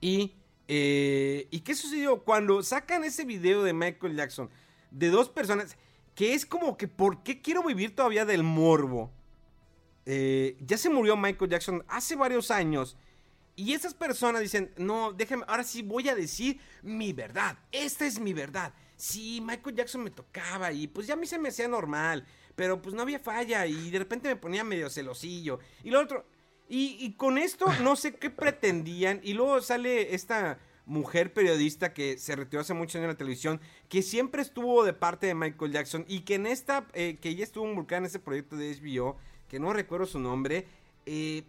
Y, 0.00 0.34
eh, 0.68 1.48
¿Y 1.50 1.60
qué 1.60 1.74
sucedió? 1.74 2.22
Cuando 2.22 2.62
sacan 2.62 3.02
ese 3.02 3.24
video 3.24 3.62
de 3.64 3.72
Michael 3.72 4.16
Jackson, 4.16 4.50
de 4.90 5.08
dos 5.08 5.30
personas, 5.30 5.76
que 6.14 6.34
es 6.34 6.44
como 6.44 6.76
que, 6.76 6.86
¿por 6.86 7.22
qué 7.22 7.40
quiero 7.40 7.62
vivir 7.62 7.96
todavía 7.96 8.26
del 8.26 8.42
morbo? 8.42 9.10
Eh, 10.04 10.56
ya 10.60 10.76
se 10.76 10.90
murió 10.90 11.16
Michael 11.16 11.50
Jackson 11.50 11.84
hace 11.88 12.16
varios 12.16 12.50
años. 12.50 12.96
Y 13.56 13.72
esas 13.72 13.94
personas 13.94 14.40
dicen, 14.42 14.72
no, 14.76 15.12
déjame, 15.12 15.44
ahora 15.48 15.64
sí 15.64 15.82
voy 15.82 16.08
a 16.08 16.14
decir 16.14 16.60
mi 16.82 17.12
verdad. 17.12 17.58
Esta 17.72 18.06
es 18.06 18.20
mi 18.20 18.32
verdad. 18.32 18.72
Sí, 18.94 19.40
Michael 19.42 19.76
Jackson 19.76 20.04
me 20.04 20.10
tocaba 20.10 20.70
y 20.70 20.86
pues 20.86 21.06
ya 21.06 21.14
a 21.14 21.16
mí 21.16 21.26
se 21.26 21.38
me 21.38 21.48
hacía 21.48 21.66
normal. 21.66 22.26
Pero 22.54 22.82
pues 22.82 22.94
no 22.94 23.02
había 23.02 23.18
falla 23.18 23.66
y 23.66 23.90
de 23.90 23.98
repente 23.98 24.28
me 24.28 24.36
ponía 24.36 24.64
medio 24.64 24.90
celosillo. 24.90 25.60
Y 25.82 25.90
lo 25.90 26.00
otro, 26.00 26.24
y, 26.68 27.12
con 27.14 27.38
esto 27.38 27.66
no 27.82 27.96
sé 27.96 28.14
qué 28.14 28.30
pretendían. 28.30 29.20
Y 29.22 29.34
luego 29.34 29.60
sale 29.60 30.14
esta 30.14 30.58
mujer 30.84 31.32
periodista 31.32 31.92
que 31.92 32.18
se 32.18 32.34
retiró 32.36 32.62
hace 32.62 32.74
mucho 32.74 32.98
años 32.98 33.04
en 33.04 33.12
la 33.12 33.18
televisión, 33.18 33.60
que 33.88 34.02
siempre 34.02 34.42
estuvo 34.42 34.84
de 34.84 34.92
parte 34.92 35.26
de 35.26 35.34
Michael 35.34 35.72
Jackson 35.72 36.04
y 36.08 36.20
que 36.20 36.34
en 36.34 36.46
esta, 36.46 36.86
eh, 36.94 37.18
que 37.20 37.28
ella 37.28 37.44
estuvo 37.44 37.68
involucrada 37.68 38.00
en 38.00 38.06
ese 38.06 38.18
proyecto 38.18 38.56
de 38.56 38.74
HBO, 38.74 39.16
que 39.48 39.60
no 39.60 39.72
recuerdo 39.72 40.06
su 40.06 40.18
nombre, 40.18 40.66
eh, 41.06 41.44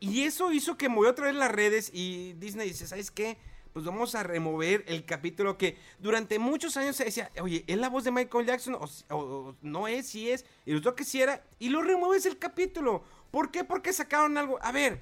y 0.00 0.22
eso 0.22 0.50
hizo 0.52 0.78
que 0.78 0.88
movió 0.88 1.10
otra 1.10 1.26
vez 1.26 1.34
las 1.34 1.52
redes 1.52 1.90
y 1.92 2.32
Disney 2.34 2.68
dice, 2.68 2.86
¿sabes 2.86 3.10
qué? 3.10 3.36
Pues 3.72 3.84
vamos 3.84 4.14
a 4.14 4.22
remover 4.22 4.82
el 4.88 5.04
capítulo 5.04 5.56
que 5.56 5.76
durante 6.00 6.38
muchos 6.38 6.76
años 6.76 6.96
se 6.96 7.04
decía, 7.04 7.30
oye, 7.40 7.64
¿es 7.68 7.78
la 7.78 7.88
voz 7.88 8.02
de 8.02 8.10
Michael 8.10 8.46
Jackson? 8.46 8.76
O, 9.10 9.54
no 9.62 9.86
es, 9.86 10.08
sí 10.08 10.30
es. 10.30 10.44
Y 10.66 10.72
resultó 10.72 10.96
que 10.96 11.04
sí 11.04 11.20
era. 11.22 11.44
Y 11.60 11.68
lo 11.68 11.82
remueves 11.82 12.26
el 12.26 12.38
capítulo. 12.38 13.04
¿Por 13.30 13.50
qué? 13.50 13.64
Porque 13.64 13.92
sacaron 13.92 14.36
algo. 14.38 14.58
A 14.62 14.72
ver, 14.72 15.00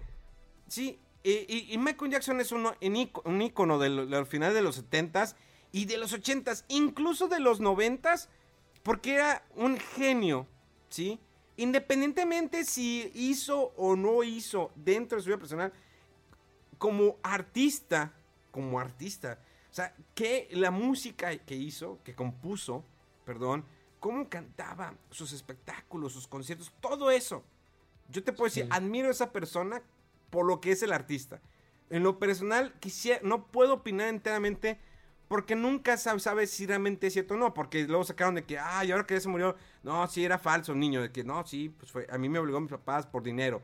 sí, 0.69 1.01
y, 1.23 1.77
Michael 1.79 2.13
Jackson 2.13 2.41
es 2.41 2.53
un, 2.53 2.67
un 2.67 3.43
ícono 3.43 3.79
del, 3.79 4.27
final 4.27 4.55
de 4.55 4.63
los 4.63 4.83
70s 4.83 5.35
y 5.73 5.85
de 5.85 5.99
los 5.99 6.15
80s, 6.15 6.65
incluso 6.69 7.29
de 7.29 7.41
los 7.41 7.61
90s, 7.61 8.29
porque 8.83 9.15
era 9.15 9.45
un 9.55 9.79
genio, 9.79 10.47
¿sí? 10.89 11.21
Independientemente 11.57 12.65
si 12.65 13.11
hizo 13.15 13.75
o 13.77 13.97
no 13.97 14.23
hizo 14.23 14.71
dentro 14.77 15.19
de 15.19 15.23
su 15.23 15.29
vida 15.29 15.39
personal, 15.39 15.73
como 16.79 17.17
artista, 17.23 18.15
como 18.51 18.79
artista, 18.79 19.41
o 19.71 19.75
sea, 19.75 19.95
que 20.15 20.49
la 20.53 20.71
música 20.71 21.37
que 21.37 21.57
hizo, 21.57 21.99
que 22.05 22.15
compuso, 22.15 22.85
perdón, 23.27 23.65
cómo 24.01 24.29
cantaba, 24.29 24.95
sus 25.11 25.33
espectáculos, 25.33 26.13
sus 26.13 26.29
conciertos, 26.29 26.73
todo 26.81 27.11
eso 27.11 27.45
yo 28.09 28.25
te 28.25 28.33
puedo 28.33 28.45
decir, 28.45 28.67
admiro 28.71 29.09
a 29.09 29.13
esa 29.13 29.33
persona 29.33 29.83
por 30.31 30.47
lo 30.47 30.61
que 30.61 30.73
es 30.73 30.83
el 30.83 30.93
artista. 30.93 31.41
En 31.91 32.03
lo 32.03 32.19
personal, 32.19 32.75
quisiera, 32.81 33.21
no 33.23 33.47
puedo 33.47 33.75
opinar 33.75 34.09
enteramente 34.09 34.79
porque 35.29 35.55
nunca 35.55 35.97
sabes 35.99 36.51
si 36.51 36.67
realmente 36.67 37.07
es 37.07 37.13
cierto 37.13 37.35
o 37.35 37.37
no. 37.37 37.55
Porque 37.55 37.87
luego 37.87 38.05
sacaron 38.05 38.35
de 38.35 38.45
que, 38.45 38.59
ay, 38.59 38.91
ahora 38.91 39.07
que 39.07 39.15
ya 39.15 39.21
se 39.21 39.29
murió, 39.29 39.57
no, 39.83 40.07
sí 40.09 40.25
era 40.25 40.39
falso, 40.39 40.75
niño. 40.75 41.03
De 41.03 41.13
que, 41.13 41.23
no, 41.23 41.47
sí, 41.47 41.69
pues 41.69 41.93
fue, 41.93 42.07
a 42.11 42.19
mí 42.19 42.29
me 42.29 42.39
obligó 42.39 42.61
mis 42.61 42.71
papás 42.71 43.07
por 43.07 43.23
dinero. 43.23 43.63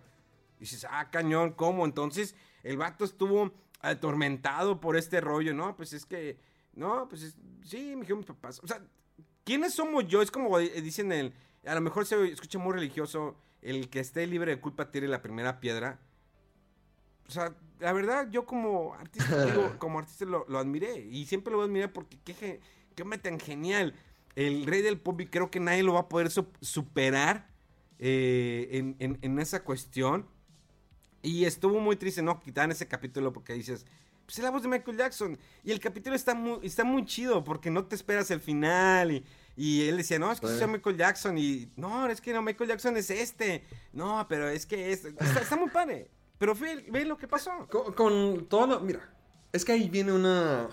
Y 0.58 0.60
dices, 0.60 0.86
ah, 0.88 1.10
cañón, 1.10 1.52
¿cómo? 1.52 1.84
Entonces, 1.84 2.34
el 2.62 2.76
vato 2.76 3.04
estuvo 3.04 3.52
atormentado 3.80 4.80
por 4.80 4.96
este 4.96 5.20
rollo, 5.20 5.54
¿no? 5.54 5.74
Pues 5.76 5.92
es 5.92 6.04
que, 6.06 6.38
no, 6.74 7.08
pues 7.08 7.36
sí, 7.64 7.94
me 7.94 8.00
dijeron 8.02 8.18
mis 8.18 8.26
papás. 8.26 8.60
O 8.62 8.66
sea, 8.66 8.82
¿quiénes 9.44 9.74
somos 9.74 10.06
yo? 10.06 10.22
Es 10.22 10.30
como 10.30 10.58
dicen 10.58 11.12
el, 11.12 11.34
a 11.66 11.74
lo 11.74 11.80
mejor 11.80 12.06
se 12.06 12.30
escucha 12.30 12.58
muy 12.58 12.74
religioso 12.74 13.36
el 13.64 13.88
que 13.88 13.98
esté 13.98 14.26
libre 14.26 14.54
de 14.54 14.60
culpa 14.60 14.90
tire 14.90 15.08
la 15.08 15.22
primera 15.22 15.58
piedra. 15.58 15.98
O 17.26 17.32
sea, 17.32 17.54
la 17.80 17.92
verdad, 17.92 18.28
yo 18.30 18.44
como 18.44 18.94
artista, 18.94 19.34
como 19.78 19.98
artista 19.98 20.26
lo, 20.26 20.46
admiré. 20.58 20.98
Y 21.10 21.24
siempre 21.24 21.52
lo 21.52 21.62
admiré 21.62 21.88
porque 21.88 22.18
qué, 22.24 22.60
qué 22.94 23.04
me 23.04 23.18
tan 23.18 23.40
genial. 23.40 23.94
El 24.36 24.66
rey 24.66 24.82
del 24.82 25.00
pop 25.00 25.20
y 25.20 25.26
creo 25.26 25.50
que 25.50 25.60
nadie 25.60 25.82
lo 25.82 25.94
va 25.94 26.00
a 26.00 26.08
poder 26.08 26.30
superar 26.30 27.48
eh, 27.98 28.94
en, 28.98 29.38
esa 29.38 29.64
cuestión. 29.64 30.26
Y 31.22 31.46
estuvo 31.46 31.80
muy 31.80 31.96
triste, 31.96 32.20
¿no? 32.20 32.38
Quitar 32.40 32.70
ese 32.70 32.86
capítulo 32.86 33.32
porque 33.32 33.54
dices, 33.54 33.86
pues 34.26 34.38
es 34.38 34.44
la 34.44 34.50
voz 34.50 34.62
de 34.62 34.68
Michael 34.68 34.98
Jackson. 34.98 35.38
Y 35.62 35.70
el 35.70 35.80
capítulo 35.80 36.14
está 36.14 36.34
muy, 36.34 36.58
está 36.66 36.84
muy 36.84 37.06
chido 37.06 37.42
porque 37.44 37.70
no 37.70 37.86
te 37.86 37.94
esperas 37.94 38.30
el 38.30 38.40
final 38.40 39.12
y 39.12 39.24
y 39.56 39.88
él 39.88 39.96
decía, 39.96 40.18
no, 40.18 40.32
es 40.32 40.40
que 40.40 40.46
es 40.46 40.68
Michael 40.68 40.96
Jackson. 40.96 41.38
Y 41.38 41.70
no, 41.76 42.08
es 42.08 42.20
que 42.20 42.32
no, 42.32 42.42
Michael 42.42 42.70
Jackson 42.70 42.96
es 42.96 43.10
este. 43.10 43.64
No, 43.92 44.26
pero 44.28 44.48
es 44.48 44.66
que 44.66 44.92
es. 44.92 45.04
Está, 45.04 45.56
muy 45.56 45.70
padre. 45.70 46.10
Pero 46.38 46.54
ve, 46.54 46.84
ve, 46.90 47.04
lo 47.04 47.16
que 47.16 47.28
pasó. 47.28 47.68
Con, 47.68 48.46
todo 48.46 48.80
Mira, 48.80 49.08
es 49.52 49.64
que 49.64 49.72
ahí 49.72 49.88
viene 49.88 50.12
una. 50.12 50.68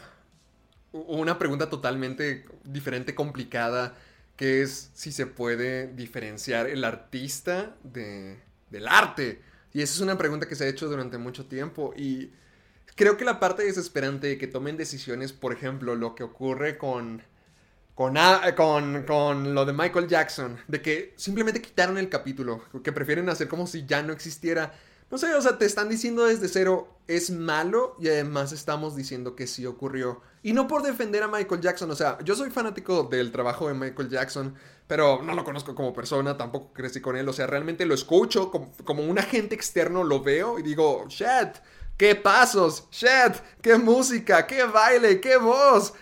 Una 0.92 1.40
pregunta 1.40 1.70
totalmente 1.70 2.46
diferente, 2.64 3.14
complicada. 3.14 3.96
Que 4.36 4.64
es 4.64 4.90
si 4.96 5.12
se 5.12 5.28
puede 5.28 5.94
diferenciar 5.94 6.68
el 6.68 6.84
artista 6.84 7.76
de, 7.84 8.40
del 8.72 8.88
arte. 8.88 9.42
Y 9.74 9.82
esa 9.84 9.94
es 9.94 10.00
una 10.02 10.18
pregunta 10.18 10.48
que 10.48 10.56
se 10.56 10.66
ha 10.66 10.68
hecho 10.68 10.90
durante 10.90 11.20
mucho 11.20 11.46
tiempo. 11.46 11.94
Y 11.96 12.32
creo 12.96 13.18
que 13.18 13.26
la 13.26 13.40
parte 13.40 13.64
desesperante 13.64 14.28
de 14.28 14.38
que 14.40 14.48
tomen 14.48 14.78
decisiones, 14.78 15.32
por 15.32 15.54
ejemplo, 15.54 15.96
lo 15.96 16.16
que 16.16 16.24
ocurre 16.24 16.80
con 16.80 17.22
con, 17.96 19.04
con, 19.06 19.54
lo 19.54 19.66
de 19.66 19.74
Michael 19.74 20.08
Jackson, 20.08 20.58
de 20.68 20.82
que 20.82 21.14
simplemente 21.18 21.62
quitaron 21.62 21.98
el 21.98 22.10
capítulo, 22.10 22.64
que 22.84 22.92
prefieren 22.92 23.30
hacer 23.30 23.48
como 23.48 23.68
si 23.68 23.86
ya 23.86 24.02
no 24.02 24.14
existiera. 24.14 24.74
No 25.10 25.18
sé, 25.18 25.34
o 25.34 25.42
sea, 25.42 25.58
te 25.58 25.66
están 25.66 25.90
diciendo 25.90 26.26
desde 26.26 26.48
cero, 26.48 26.88
es 27.08 27.32
malo 27.32 27.98
y 28.00 28.08
además 28.08 28.54
estamos 28.54 28.96
diciendo 28.96 29.36
que 29.36 29.46
sí 29.46 29.66
ocurrió. 29.66 30.22
Y 30.42 30.54
no 30.54 30.68
por 30.68 30.84
defender 30.84 31.22
a 31.22 31.28
Michael 31.28 31.62
Jackson, 31.62 31.92
o 31.92 31.96
sea, 31.96 32.18
yo 32.24 32.34
soy 32.36 32.50
fanático 32.50 33.04
del 33.04 33.32
trabajo 33.32 33.68
de 33.68 33.74
Michael 33.74 34.10
Jackson, 34.10 34.56
pero 34.88 35.22
no 35.22 35.36
lo 35.36 35.44
conozco 35.44 35.76
como 35.76 35.94
persona, 35.94 36.38
tampoco 36.38 36.72
crecí 36.74 37.02
con 37.02 37.18
él, 37.18 37.28
o 37.28 37.34
sea, 37.34 37.46
realmente 37.46 37.86
lo 37.86 37.94
escucho 37.94 38.50
como, 38.50 38.72
como 38.86 39.04
un 39.04 39.20
agente 39.20 39.54
externo, 39.54 40.04
lo 40.04 40.24
veo 40.24 40.58
y 40.58 40.64
digo, 40.64 41.06
shit, 41.10 41.58
qué 41.98 42.16
pasos, 42.16 42.88
shit, 42.90 43.36
qué 43.62 43.76
música, 43.78 44.48
qué 44.48 44.64
baile, 44.64 45.20
qué 45.20 45.38
voz 45.38 45.94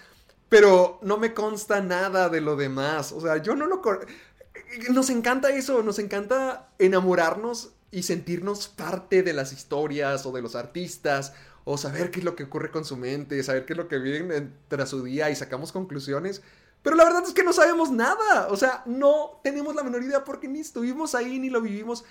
pero 0.50 1.00
no 1.04 1.18
me 1.18 1.34
consta 1.34 1.82
nada 1.82 2.30
de 2.30 2.42
lo 2.42 2.56
demás. 2.56 3.12
O 3.12 3.22
sea, 3.22 3.38
yo 3.38 3.56
no 3.56 3.68
lo... 3.68 3.82
Nos 4.92 5.10
encanta 5.10 5.50
eso, 5.50 5.82
nos 5.84 6.00
encanta 6.00 6.70
enamorarnos 6.80 7.72
y 7.92 8.04
sentirnos 8.04 8.68
parte 8.68 9.24
de 9.24 9.34
las 9.34 9.54
historias 9.54 10.26
o 10.26 10.32
de 10.32 10.42
los 10.42 10.56
artistas 10.56 11.34
o 11.64 11.78
saber 11.78 12.12
qué 12.12 12.20
es 12.20 12.26
lo 12.26 12.36
que 12.36 12.44
ocurre 12.44 12.72
con 12.72 12.86
su 12.86 12.98
mente, 12.98 13.42
saber 13.44 13.66
qué 13.66 13.74
es 13.74 13.78
lo 13.78 13.88
que 13.88 14.00
viven 14.00 14.54
tras 14.68 14.90
su 14.90 15.04
día 15.04 15.30
y 15.30 15.36
sacamos 15.36 15.72
conclusiones. 15.72 16.42
Pero 16.82 16.96
la 16.96 17.04
verdad 17.04 17.24
es 17.28 17.34
que 17.34 17.44
no 17.44 17.54
sabemos 17.54 17.92
nada. 17.92 18.48
O 18.50 18.58
sea, 18.58 18.84
no 18.86 19.40
tenemos 19.44 19.76
la 19.76 19.84
menor 19.84 20.04
idea 20.04 20.24
porque 20.24 20.48
ni 20.48 20.60
estuvimos 20.60 21.14
ahí 21.14 21.40
ni 21.40 21.50
lo 21.50 21.62
vivimos. 21.62 22.06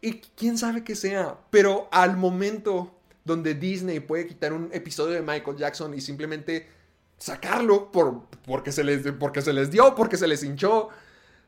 Y 0.00 0.20
quién 0.36 0.58
sabe 0.58 0.84
qué 0.84 0.96
sea. 0.96 1.38
Pero 1.50 1.88
al 1.92 2.16
momento 2.16 2.92
donde 3.24 3.54
Disney 3.54 4.00
puede 4.00 4.26
quitar 4.26 4.52
un 4.52 4.70
episodio 4.72 5.14
de 5.14 5.22
Michael 5.22 5.56
Jackson 5.56 5.94
y 5.94 6.00
simplemente 6.00 6.68
sacarlo 7.18 7.90
por, 7.90 8.22
porque, 8.44 8.72
se 8.72 8.84
les, 8.84 9.12
porque 9.12 9.42
se 9.42 9.52
les 9.52 9.70
dio, 9.70 9.94
porque 9.94 10.16
se 10.16 10.28
les 10.28 10.42
hinchó. 10.42 10.88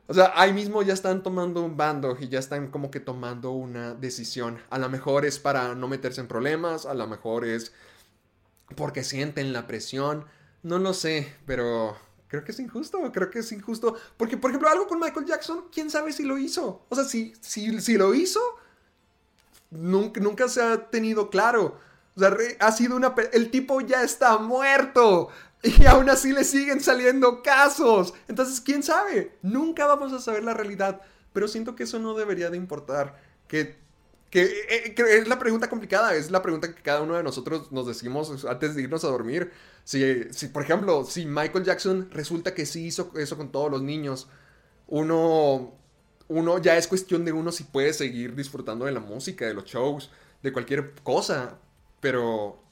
O 0.07 0.13
sea, 0.13 0.33
ahí 0.35 0.53
mismo 0.53 0.81
ya 0.81 0.93
están 0.93 1.21
tomando 1.21 1.61
un 1.61 1.77
bando 1.77 2.17
y 2.19 2.29
ya 2.29 2.39
están 2.39 2.71
como 2.71 2.89
que 2.89 2.99
tomando 2.99 3.51
una 3.51 3.93
decisión. 3.93 4.59
A 4.71 4.79
lo 4.79 4.89
mejor 4.89 5.25
es 5.25 5.37
para 5.37 5.75
no 5.75 5.87
meterse 5.87 6.21
en 6.21 6.27
problemas, 6.27 6.85
a 6.85 6.95
lo 6.95 7.07
mejor 7.07 7.45
es 7.45 7.73
porque 8.75 9.03
sienten 9.03 9.53
la 9.53 9.67
presión. 9.67 10.25
No 10.63 10.79
lo 10.79 10.93
sé, 10.93 11.35
pero 11.45 11.95
creo 12.27 12.43
que 12.43 12.51
es 12.51 12.59
injusto, 12.59 12.99
creo 13.11 13.29
que 13.29 13.39
es 13.39 13.51
injusto. 13.51 13.95
Porque, 14.17 14.35
por 14.35 14.49
ejemplo, 14.49 14.69
algo 14.69 14.87
con 14.87 14.99
Michael 14.99 15.25
Jackson, 15.25 15.65
quién 15.71 15.89
sabe 15.89 16.11
si 16.11 16.23
lo 16.23 16.37
hizo. 16.37 16.85
O 16.89 16.95
sea, 16.95 17.03
si, 17.03 17.33
si, 17.39 17.79
si 17.79 17.97
lo 17.97 18.13
hizo, 18.15 18.41
nunca, 19.69 20.19
nunca 20.19 20.47
se 20.47 20.61
ha 20.61 20.89
tenido 20.89 21.29
claro. 21.29 21.79
O 22.15 22.19
sea, 22.19 22.35
ha 22.59 22.71
sido 22.71 22.95
una... 22.95 23.13
El 23.31 23.51
tipo 23.51 23.79
ya 23.81 24.03
está 24.03 24.37
muerto. 24.37 25.29
Y 25.79 25.85
aún 25.85 26.09
así 26.09 26.31
le 26.31 26.43
siguen 26.43 26.79
saliendo 26.79 27.41
casos. 27.43 28.13
Entonces, 28.27 28.61
¿quién 28.61 28.83
sabe? 28.83 29.37
Nunca 29.41 29.85
vamos 29.85 30.13
a 30.13 30.19
saber 30.19 30.43
la 30.43 30.53
realidad. 30.53 31.01
Pero 31.33 31.47
siento 31.47 31.75
que 31.75 31.83
eso 31.83 31.99
no 31.99 32.13
debería 32.13 32.49
de 32.49 32.57
importar. 32.57 33.21
Que, 33.47 33.77
que, 34.29 34.43
eh, 34.43 34.95
es 34.97 35.27
la 35.27 35.39
pregunta 35.39 35.69
complicada. 35.69 36.15
Es 36.15 36.31
la 36.31 36.41
pregunta 36.41 36.73
que 36.73 36.81
cada 36.81 37.01
uno 37.01 37.15
de 37.15 37.23
nosotros 37.23 37.71
nos 37.71 37.87
decimos 37.87 38.45
antes 38.45 38.75
de 38.75 38.83
irnos 38.83 39.03
a 39.03 39.09
dormir. 39.09 39.51
Si, 39.83 40.31
si 40.31 40.47
por 40.47 40.63
ejemplo, 40.63 41.03
si 41.03 41.25
Michael 41.25 41.65
Jackson 41.65 42.09
resulta 42.11 42.53
que 42.53 42.65
sí 42.65 42.85
hizo 42.85 43.11
eso 43.17 43.37
con 43.37 43.51
todos 43.51 43.69
los 43.69 43.81
niños, 43.81 44.29
uno, 44.87 45.73
uno 46.27 46.57
ya 46.59 46.77
es 46.77 46.87
cuestión 46.87 47.25
de 47.25 47.31
uno 47.31 47.51
si 47.51 47.63
puede 47.63 47.93
seguir 47.93 48.35
disfrutando 48.35 48.85
de 48.85 48.91
la 48.91 48.99
música, 48.99 49.45
de 49.45 49.53
los 49.53 49.65
shows, 49.65 50.09
de 50.41 50.53
cualquier 50.53 50.93
cosa. 51.03 51.59
Pero 51.99 52.63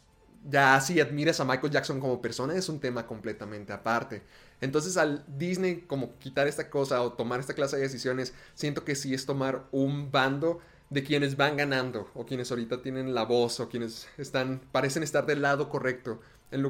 ya 0.49 0.79
si 0.81 0.99
admiras 0.99 1.39
a 1.39 1.45
Michael 1.45 1.71
Jackson 1.71 1.99
como 1.99 2.21
persona 2.21 2.55
es 2.55 2.69
un 2.69 2.79
tema 2.79 3.05
completamente 3.05 3.73
aparte. 3.73 4.23
Entonces 4.61 4.97
al 4.97 5.23
Disney 5.37 5.81
como 5.81 6.17
quitar 6.17 6.47
esta 6.47 6.69
cosa 6.69 7.01
o 7.01 7.13
tomar 7.13 7.39
esta 7.39 7.53
clase 7.53 7.77
de 7.77 7.83
decisiones, 7.83 8.33
siento 8.53 8.83
que 8.83 8.95
sí 8.95 9.13
es 9.13 9.25
tomar 9.25 9.65
un 9.71 10.11
bando 10.11 10.59
de 10.89 11.03
quienes 11.03 11.35
van 11.35 11.57
ganando 11.57 12.09
o 12.13 12.25
quienes 12.25 12.49
ahorita 12.49 12.81
tienen 12.81 13.13
la 13.13 13.23
voz 13.23 13.59
o 13.59 13.69
quienes 13.69 14.07
están 14.17 14.61
parecen 14.71 15.03
estar 15.03 15.25
del 15.25 15.41
lado 15.41 15.69
correcto. 15.69 16.21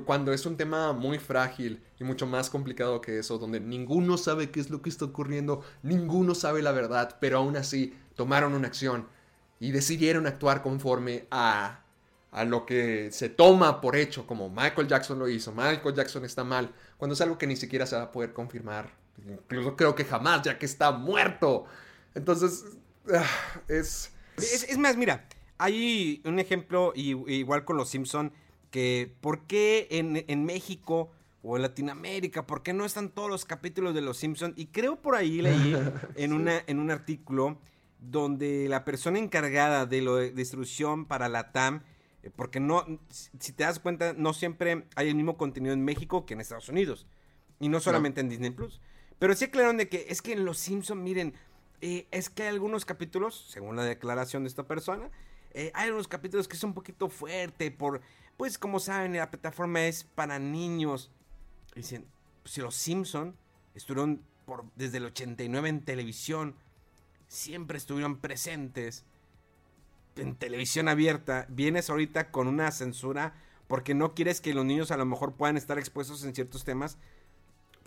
Cuando 0.05 0.33
es 0.33 0.47
un 0.47 0.57
tema 0.57 0.91
muy 0.93 1.19
frágil 1.19 1.83
y 1.99 2.03
mucho 2.03 2.25
más 2.25 2.49
complicado 2.49 2.99
que 2.99 3.19
eso, 3.19 3.37
donde 3.37 3.59
ninguno 3.59 4.17
sabe 4.17 4.49
qué 4.49 4.59
es 4.59 4.71
lo 4.71 4.81
que 4.81 4.89
está 4.89 5.05
ocurriendo, 5.05 5.61
ninguno 5.83 6.33
sabe 6.33 6.63
la 6.63 6.71
verdad, 6.71 7.17
pero 7.21 7.37
aún 7.37 7.55
así 7.57 7.93
tomaron 8.15 8.53
una 8.53 8.67
acción 8.67 9.07
y 9.59 9.71
decidieron 9.71 10.25
actuar 10.25 10.63
conforme 10.63 11.27
a, 11.29 11.81
a 12.37 12.45
lo 12.45 12.65
que 12.65 13.11
se 13.11 13.29
toma 13.29 13.81
por 13.81 13.95
hecho, 13.95 14.27
como 14.27 14.49
Michael 14.49 14.87
Jackson 14.87 15.17
lo 15.17 15.27
hizo, 15.27 15.51
Michael 15.51 15.95
Jackson 15.95 16.23
está 16.23 16.43
mal, 16.43 16.71
cuando 16.97 17.15
es 17.15 17.21
algo 17.21 17.37
que 17.37 17.47
ni 17.47 17.55
siquiera 17.55 17.87
se 17.87 17.95
va 17.95 18.03
a 18.03 18.11
poder 18.11 18.31
confirmar, 18.31 18.91
incluso 19.27 19.75
creo 19.75 19.95
que 19.95 20.05
jamás, 20.05 20.43
ya 20.43 20.59
que 20.59 20.67
está 20.67 20.91
muerto. 20.91 21.65
Entonces, 22.13 22.63
ah, 23.11 23.25
es... 23.67 24.11
es... 24.37 24.77
más, 24.77 24.97
mira, 24.97 25.27
hay 25.57 26.21
un 26.25 26.39
ejemplo 26.39 26.93
igual 26.95 27.65
con 27.65 27.75
los 27.75 27.89
Simpson 27.89 28.31
que 28.69 29.15
por 29.21 29.47
qué 29.47 29.87
en, 29.89 30.23
en, 30.27 30.45
México 30.45 31.09
o 31.41 31.55
en 31.55 31.63
Latinoamérica, 31.63 32.45
por 32.45 32.61
qué 32.61 32.73
no 32.73 32.85
están 32.85 33.09
todos 33.09 33.29
los 33.29 33.45
capítulos 33.45 33.95
de 33.95 34.01
Los 34.01 34.17
Simpson 34.17 34.53
y 34.55 34.67
creo 34.67 34.97
por 34.97 35.15
ahí 35.15 35.41
leí 35.41 35.75
en, 36.15 36.33
una, 36.33 36.61
en 36.67 36.79
un 36.79 36.91
artículo 36.91 37.57
donde 37.99 38.67
la 38.69 38.85
persona 38.85 39.17
encargada 39.19 39.85
de 39.85 40.01
la 40.01 40.19
distribución 40.19 41.05
para 41.05 41.29
la 41.29 41.51
TAM, 41.51 41.81
porque 42.35 42.59
no, 42.59 42.85
si 43.09 43.51
te 43.51 43.63
das 43.63 43.79
cuenta, 43.79 44.13
no 44.13 44.33
siempre 44.33 44.85
hay 44.95 45.09
el 45.09 45.15
mismo 45.15 45.37
contenido 45.37 45.73
en 45.73 45.83
México 45.83 46.25
que 46.25 46.33
en 46.33 46.41
Estados 46.41 46.69
Unidos 46.69 47.07
y 47.59 47.69
no 47.69 47.79
solamente 47.79 48.21
en 48.21 48.29
Disney 48.29 48.51
Plus. 48.51 48.81
Pero 49.19 49.33
sí 49.35 49.45
aclararon 49.45 49.77
de 49.77 49.89
que 49.89 50.07
es 50.09 50.21
que 50.21 50.33
en 50.33 50.45
Los 50.45 50.57
Simpson, 50.57 51.03
miren, 51.03 51.33
eh, 51.81 52.07
es 52.11 52.29
que 52.29 52.43
hay 52.43 52.49
algunos 52.49 52.85
capítulos, 52.85 53.45
según 53.49 53.75
la 53.75 53.83
declaración 53.83 54.43
de 54.43 54.49
esta 54.49 54.63
persona, 54.67 55.09
eh, 55.53 55.71
hay 55.73 55.85
algunos 55.85 56.07
capítulos 56.07 56.47
que 56.47 56.57
son 56.57 56.71
un 56.71 56.73
poquito 56.75 57.09
fuerte 57.09 57.71
por, 57.71 58.01
pues 58.35 58.57
como 58.57 58.79
saben, 58.79 59.13
la 59.13 59.31
plataforma 59.31 59.85
es 59.85 60.03
para 60.03 60.39
niños. 60.39 61.11
Dicen, 61.75 62.05
pues, 62.43 62.53
si 62.53 62.61
los 62.61 62.75
Simpson 62.75 63.35
estuvieron 63.73 64.21
por, 64.45 64.65
desde 64.75 64.97
el 64.97 65.05
89 65.05 65.69
en 65.69 65.81
televisión, 65.81 66.55
siempre 67.27 67.77
estuvieron 67.77 68.17
presentes 68.17 69.03
en 70.17 70.35
televisión 70.35 70.87
abierta, 70.87 71.45
vienes 71.49 71.89
ahorita 71.89 72.31
con 72.31 72.47
una 72.47 72.71
censura 72.71 73.33
porque 73.67 73.93
no 73.93 74.13
quieres 74.13 74.41
que 74.41 74.53
los 74.53 74.65
niños 74.65 74.91
a 74.91 74.97
lo 74.97 75.05
mejor 75.05 75.33
puedan 75.33 75.57
estar 75.57 75.77
expuestos 75.77 76.23
en 76.23 76.33
ciertos 76.33 76.63
temas 76.63 76.97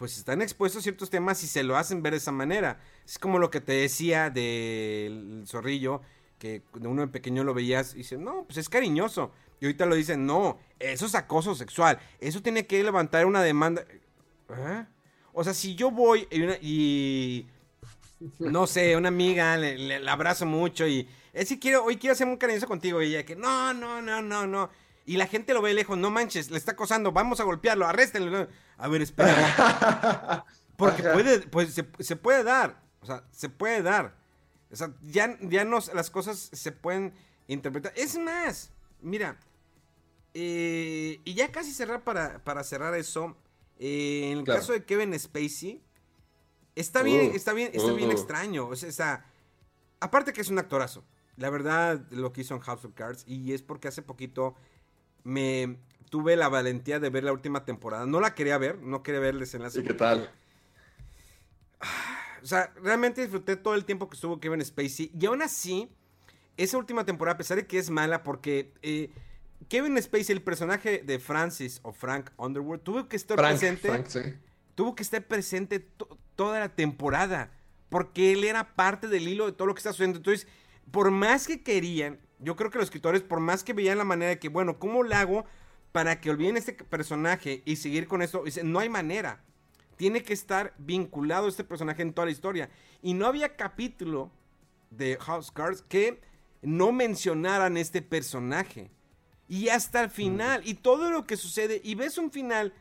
pues 0.00 0.16
están 0.16 0.40
expuestos 0.40 0.80
a 0.80 0.82
ciertos 0.82 1.10
temas 1.10 1.44
y 1.44 1.46
se 1.46 1.62
lo 1.62 1.76
hacen 1.76 2.02
ver 2.02 2.14
de 2.14 2.16
esa 2.16 2.32
manera. 2.32 2.80
Es 3.04 3.18
como 3.18 3.38
lo 3.38 3.50
que 3.50 3.60
te 3.60 3.72
decía 3.72 4.30
del 4.30 5.44
zorrillo, 5.46 6.00
que 6.38 6.62
uno 6.72 7.02
en 7.02 7.10
pequeño 7.10 7.44
lo 7.44 7.52
veías 7.52 7.92
y 7.92 7.98
dice, 7.98 8.16
no, 8.16 8.44
pues 8.44 8.56
es 8.56 8.70
cariñoso. 8.70 9.30
Y 9.60 9.66
ahorita 9.66 9.84
lo 9.84 9.94
dicen, 9.94 10.24
no, 10.24 10.58
eso 10.78 11.04
es 11.04 11.14
acoso 11.14 11.54
sexual. 11.54 11.98
Eso 12.18 12.40
tiene 12.40 12.66
que 12.66 12.82
levantar 12.82 13.26
una 13.26 13.42
demanda. 13.42 13.84
¿Eh? 14.48 14.86
O 15.34 15.44
sea, 15.44 15.52
si 15.52 15.74
yo 15.74 15.90
voy 15.90 16.26
y, 16.62 17.46
no 18.38 18.66
sé, 18.66 18.96
una 18.96 19.08
amiga 19.08 19.58
le, 19.58 20.08
abrazo 20.08 20.46
mucho 20.46 20.86
y 20.86 21.06
es 21.32 21.48
si 21.48 21.58
quiero, 21.58 21.84
hoy 21.84 21.96
quiero 21.96 22.14
ser 22.14 22.26
muy 22.26 22.38
cariñoso 22.38 22.66
contigo 22.66 23.02
y 23.02 23.06
ella 23.06 23.24
que 23.24 23.36
no, 23.36 23.72
no, 23.74 24.02
no, 24.02 24.22
no, 24.22 24.46
no. 24.46 24.70
Y 25.06 25.16
la 25.16 25.26
gente 25.26 25.54
lo 25.54 25.62
ve 25.62 25.74
lejos, 25.74 25.98
no 25.98 26.10
manches, 26.10 26.50
le 26.50 26.58
está 26.58 26.72
acosando, 26.72 27.12
vamos 27.12 27.40
a 27.40 27.44
golpearlo, 27.44 27.86
arréstenlo. 27.86 28.48
A 28.76 28.88
ver, 28.88 29.02
espera. 29.02 30.44
Porque 30.76 31.02
puede, 31.02 31.40
pues 31.40 31.74
se, 31.74 32.16
puede 32.16 32.42
dar. 32.42 32.80
O 33.00 33.06
sea, 33.06 33.24
se 33.32 33.48
puede 33.48 33.82
dar. 33.82 34.16
O 34.70 34.76
sea, 34.76 34.94
ya, 35.02 35.36
ya 35.40 35.64
no, 35.64 35.78
las 35.94 36.10
cosas 36.10 36.50
se 36.52 36.72
pueden 36.72 37.12
interpretar. 37.48 37.92
Es 37.96 38.18
más, 38.18 38.70
mira. 39.00 39.36
Eh, 40.32 41.20
y 41.24 41.34
ya 41.34 41.50
casi 41.50 41.72
cerrar 41.72 42.04
para, 42.04 42.42
para 42.44 42.62
cerrar 42.62 42.94
eso. 42.94 43.36
Eh, 43.78 44.30
en 44.30 44.38
el 44.38 44.44
caso 44.44 44.72
de 44.72 44.84
Kevin 44.84 45.18
Spacey. 45.18 45.82
Está 46.76 47.02
bien, 47.02 47.32
uh, 47.32 47.34
está 47.34 47.52
bien, 47.52 47.70
está 47.74 47.92
bien 47.92 48.10
uh. 48.10 48.12
extraño. 48.12 48.68
O 48.68 48.76
sea, 48.76 49.26
aparte 49.98 50.32
que 50.32 50.40
es 50.40 50.48
un 50.50 50.58
actorazo. 50.58 51.04
La 51.36 51.50
verdad, 51.50 52.00
lo 52.10 52.32
que 52.32 52.42
hizo 52.42 52.54
en 52.54 52.60
House 52.60 52.84
of 52.84 52.92
Cards. 52.94 53.24
Y 53.26 53.52
es 53.52 53.62
porque 53.62 53.88
hace 53.88 54.02
poquito 54.02 54.54
me 55.24 55.78
tuve 56.10 56.36
la 56.36 56.48
valentía 56.48 57.00
de 57.00 57.08
ver 57.08 57.24
la 57.24 57.32
última 57.32 57.64
temporada. 57.64 58.04
No 58.04 58.20
la 58.20 58.34
quería 58.34 58.58
ver, 58.58 58.78
no 58.78 59.02
quería 59.02 59.20
ver 59.20 59.34
el 59.34 59.40
desenlace. 59.40 59.80
¿Y 59.80 59.84
qué 59.84 59.94
tal? 59.94 60.30
O 62.42 62.46
sea, 62.46 62.72
realmente 62.82 63.20
disfruté 63.20 63.56
todo 63.56 63.74
el 63.74 63.84
tiempo 63.84 64.08
que 64.08 64.14
estuvo 64.14 64.40
Kevin 64.40 64.64
Spacey. 64.64 65.12
Y 65.18 65.26
aún 65.26 65.42
así, 65.42 65.88
esa 66.56 66.78
última 66.78 67.04
temporada, 67.04 67.34
a 67.34 67.38
pesar 67.38 67.56
de 67.56 67.66
que 67.66 67.78
es 67.78 67.90
mala, 67.90 68.22
porque 68.22 68.72
eh, 68.82 69.10
Kevin 69.68 70.00
Spacey, 70.02 70.34
el 70.34 70.42
personaje 70.42 71.02
de 71.04 71.18
Francis 71.18 71.80
o 71.82 71.92
Frank 71.92 72.30
Underwood, 72.36 72.80
tuvo 72.80 73.08
que 73.08 73.16
estar 73.16 73.36
presente. 73.36 74.38
Tuvo 74.74 74.94
que 74.94 75.02
estar 75.02 75.22
presente 75.26 75.86
toda 76.34 76.60
la 76.60 76.70
temporada. 76.70 77.50
Porque 77.88 78.32
él 78.32 78.44
era 78.44 78.74
parte 78.74 79.08
del 79.08 79.28
hilo 79.28 79.46
de 79.46 79.52
todo 79.52 79.66
lo 79.66 79.74
que 79.74 79.80
está 79.80 79.92
sucediendo. 79.92 80.18
Entonces, 80.18 80.46
por 80.90 81.10
más 81.10 81.46
que 81.46 81.62
querían, 81.62 82.18
yo 82.38 82.56
creo 82.56 82.70
que 82.70 82.78
los 82.78 82.86
escritores, 82.86 83.22
por 83.22 83.40
más 83.40 83.64
que 83.64 83.72
veían 83.72 83.98
la 83.98 84.04
manera 84.04 84.30
de 84.30 84.38
que, 84.38 84.48
bueno, 84.48 84.78
¿cómo 84.78 85.02
lo 85.02 85.14
hago 85.14 85.44
para 85.92 86.20
que 86.20 86.30
olviden 86.30 86.56
este 86.56 86.72
personaje 86.72 87.62
y 87.64 87.76
seguir 87.76 88.08
con 88.08 88.22
esto? 88.22 88.44
Dicen, 88.44 88.72
no 88.72 88.78
hay 88.78 88.88
manera. 88.88 89.42
Tiene 89.96 90.22
que 90.22 90.32
estar 90.32 90.74
vinculado 90.78 91.48
este 91.48 91.64
personaje 91.64 92.02
en 92.02 92.14
toda 92.14 92.26
la 92.26 92.32
historia. 92.32 92.70
Y 93.02 93.14
no 93.14 93.26
había 93.26 93.56
capítulo 93.56 94.30
de 94.90 95.18
House 95.20 95.50
Cards 95.50 95.82
que 95.82 96.20
no 96.62 96.92
mencionaran 96.92 97.76
este 97.76 98.00
personaje. 98.00 98.90
Y 99.48 99.68
hasta 99.68 100.02
el 100.02 100.10
final, 100.10 100.62
y 100.64 100.74
todo 100.74 101.10
lo 101.10 101.26
que 101.26 101.36
sucede, 101.36 101.80
y 101.84 101.94
ves 101.94 102.18
un 102.18 102.30
final 102.30 102.72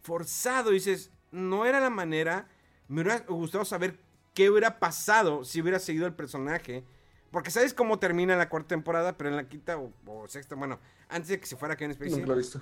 forzado, 0.00 0.70
y 0.70 0.74
dices, 0.74 1.10
no 1.30 1.66
era 1.66 1.78
la 1.78 1.90
manera, 1.90 2.48
me 2.88 3.02
hubiera 3.02 3.20
gustado 3.20 3.64
saber 3.64 3.98
qué 4.34 4.50
hubiera 4.50 4.78
pasado 4.78 5.44
si 5.44 5.60
hubiera 5.60 5.78
seguido 5.78 6.06
el 6.06 6.14
personaje 6.14 6.84
porque 7.30 7.50
sabes 7.50 7.74
cómo 7.74 7.98
termina 7.98 8.36
la 8.36 8.48
cuarta 8.48 8.68
temporada, 8.68 9.16
pero 9.16 9.30
en 9.30 9.36
la 9.36 9.48
quinta 9.48 9.78
o, 9.78 10.28
sexta, 10.28 10.54
bueno, 10.54 10.78
antes 11.08 11.28
de 11.28 11.40
que 11.40 11.46
se 11.46 11.56
fuera 11.56 11.76
Kevin 11.76 11.94
Spacey. 11.94 12.20
No 12.20 12.26
lo 12.26 12.34
he 12.34 12.38
visto. 12.38 12.60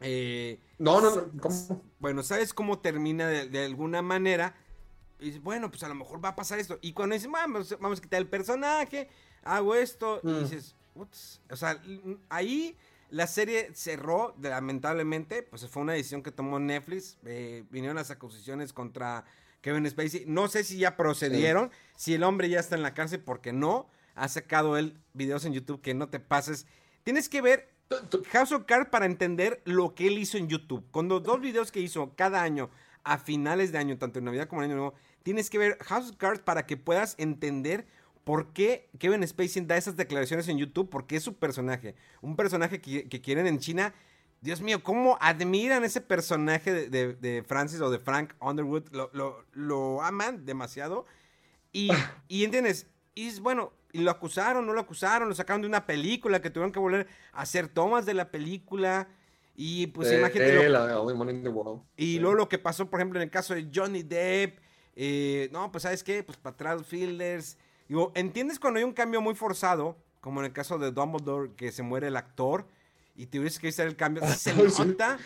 Eh, 0.00 0.58
no, 0.78 1.00
no, 1.00 1.14
no. 1.14 1.40
¿cómo? 1.40 1.82
Bueno, 1.98 2.22
¿sabes 2.22 2.54
cómo 2.54 2.78
termina 2.78 3.28
de, 3.28 3.64
alguna 3.64 4.02
manera? 4.02 4.54
Y 5.18 5.26
dices, 5.26 5.42
bueno, 5.42 5.70
pues 5.70 5.82
a 5.82 5.88
lo 5.88 5.94
mejor 5.94 6.24
va 6.24 6.30
a 6.30 6.36
pasar 6.36 6.58
esto. 6.58 6.78
Y 6.80 6.92
cuando 6.92 7.14
dices, 7.14 7.30
vamos, 7.30 7.76
vamos 7.78 7.98
a 7.98 8.02
quitar 8.02 8.20
el 8.20 8.28
personaje, 8.28 9.08
hago 9.42 9.74
esto, 9.74 10.20
y 10.24 10.28
mm. 10.28 10.40
dices, 10.40 10.74
Ups. 10.94 11.40
o 11.50 11.56
sea, 11.56 11.80
ahí 12.30 12.76
la 13.10 13.26
serie 13.26 13.70
cerró, 13.74 14.34
lamentablemente, 14.40 15.42
pues 15.42 15.68
fue 15.68 15.82
una 15.82 15.92
decisión 15.92 16.22
que 16.22 16.30
tomó 16.30 16.58
Netflix. 16.58 17.18
Eh, 17.24 17.64
vinieron 17.70 17.96
las 17.96 18.10
acusaciones 18.10 18.72
contra 18.72 19.24
Kevin 19.60 19.88
Spacey. 19.88 20.24
No 20.26 20.48
sé 20.48 20.64
si 20.64 20.78
ya 20.78 20.96
procedieron, 20.96 21.70
si 21.96 22.14
el 22.14 22.22
hombre 22.22 22.48
ya 22.48 22.60
está 22.60 22.76
en 22.76 22.82
la 22.82 22.94
cárcel, 22.94 23.20
porque 23.20 23.52
no. 23.52 23.88
Ha 24.14 24.28
sacado 24.28 24.76
él 24.76 24.98
videos 25.14 25.44
en 25.44 25.52
YouTube 25.52 25.80
que 25.80 25.94
no 25.94 26.08
te 26.08 26.20
pases. 26.20 26.66
Tienes 27.04 27.28
que 27.28 27.40
ver 27.40 27.70
House 28.32 28.52
of 28.52 28.64
Cards 28.66 28.90
para 28.90 29.06
entender 29.06 29.62
lo 29.64 29.94
que 29.94 30.08
él 30.08 30.18
hizo 30.18 30.36
en 30.36 30.48
YouTube. 30.48 30.84
Con 30.90 31.08
los 31.08 31.22
dos 31.22 31.40
videos 31.40 31.72
que 31.72 31.80
hizo 31.80 32.14
cada 32.16 32.42
año, 32.42 32.70
a 33.02 33.18
finales 33.18 33.72
de 33.72 33.78
año, 33.78 33.98
tanto 33.98 34.18
en 34.18 34.26
Navidad 34.26 34.46
como 34.46 34.62
en 34.62 34.70
Año 34.70 34.76
Nuevo, 34.76 34.94
tienes 35.22 35.48
que 35.48 35.58
ver 35.58 35.78
House 35.84 36.10
of 36.10 36.16
Cards 36.16 36.40
para 36.40 36.66
que 36.66 36.76
puedas 36.76 37.14
entender 37.18 37.86
por 38.24 38.52
qué 38.52 38.88
Kevin 38.98 39.26
Spacey 39.26 39.64
da 39.64 39.76
esas 39.76 39.96
declaraciones 39.96 40.48
en 40.48 40.58
YouTube, 40.58 40.90
porque 40.90 41.16
es 41.16 41.22
su 41.22 41.34
personaje. 41.34 41.94
Un 42.20 42.36
personaje 42.36 42.80
que, 42.80 43.08
que 43.08 43.20
quieren 43.20 43.46
en 43.46 43.58
China 43.58 43.94
Dios 44.40 44.62
mío, 44.62 44.82
cómo 44.82 45.18
admiran 45.20 45.84
ese 45.84 46.00
personaje 46.00 46.88
de, 46.88 47.44
Francis 47.46 47.80
o 47.80 47.90
de 47.90 47.98
Frank 47.98 48.32
Underwood. 48.40 48.84
Lo, 49.52 50.02
aman 50.02 50.46
demasiado. 50.46 51.06
Y, 51.72 51.90
y 52.28 52.44
entiendes, 52.44 52.86
y 53.14 53.28
es 53.28 53.40
bueno, 53.40 53.72
y 53.92 54.00
lo 54.00 54.10
acusaron, 54.10 54.66
no 54.66 54.72
lo 54.72 54.80
acusaron, 54.80 55.28
lo 55.28 55.34
sacaron 55.34 55.62
de 55.62 55.68
una 55.68 55.86
película 55.86 56.40
que 56.40 56.50
tuvieron 56.50 56.72
que 56.72 56.78
volver 56.78 57.06
a 57.32 57.42
hacer 57.42 57.68
tomas 57.68 58.06
de 58.06 58.14
la 58.14 58.30
película. 58.30 59.08
Y 59.54 59.88
pues 59.88 60.10
imagínate. 60.10 60.70
y 61.96 62.18
luego 62.18 62.34
lo 62.34 62.48
que 62.48 62.58
pasó, 62.58 62.88
por 62.88 63.00
ejemplo, 63.00 63.18
en 63.18 63.24
el 63.24 63.30
caso 63.30 63.54
de 63.54 63.68
Johnny 63.72 64.02
Depp. 64.02 64.58
Eh, 64.96 65.48
no, 65.52 65.70
pues 65.70 65.82
sabes 65.82 66.02
qué, 66.02 66.22
pues 66.22 66.38
para 66.38 66.54
atrás 66.54 66.86
Fielders. 66.86 67.58
Digo, 67.88 68.12
¿entiendes 68.14 68.58
cuando 68.58 68.78
hay 68.78 68.84
un 68.84 68.92
cambio 68.92 69.20
muy 69.20 69.34
forzado? 69.34 69.98
Como 70.20 70.40
en 70.40 70.46
el 70.46 70.52
caso 70.52 70.78
de 70.78 70.92
Dumbledore, 70.92 71.52
que 71.56 71.72
se 71.72 71.82
muere 71.82 72.08
el 72.08 72.16
actor 72.16 72.66
y 73.20 73.26
tuviste 73.26 73.60
que 73.60 73.68
hacer 73.68 73.86
el 73.86 73.96
cambio. 73.96 74.22
Se 74.34 74.54
nota 74.54 75.18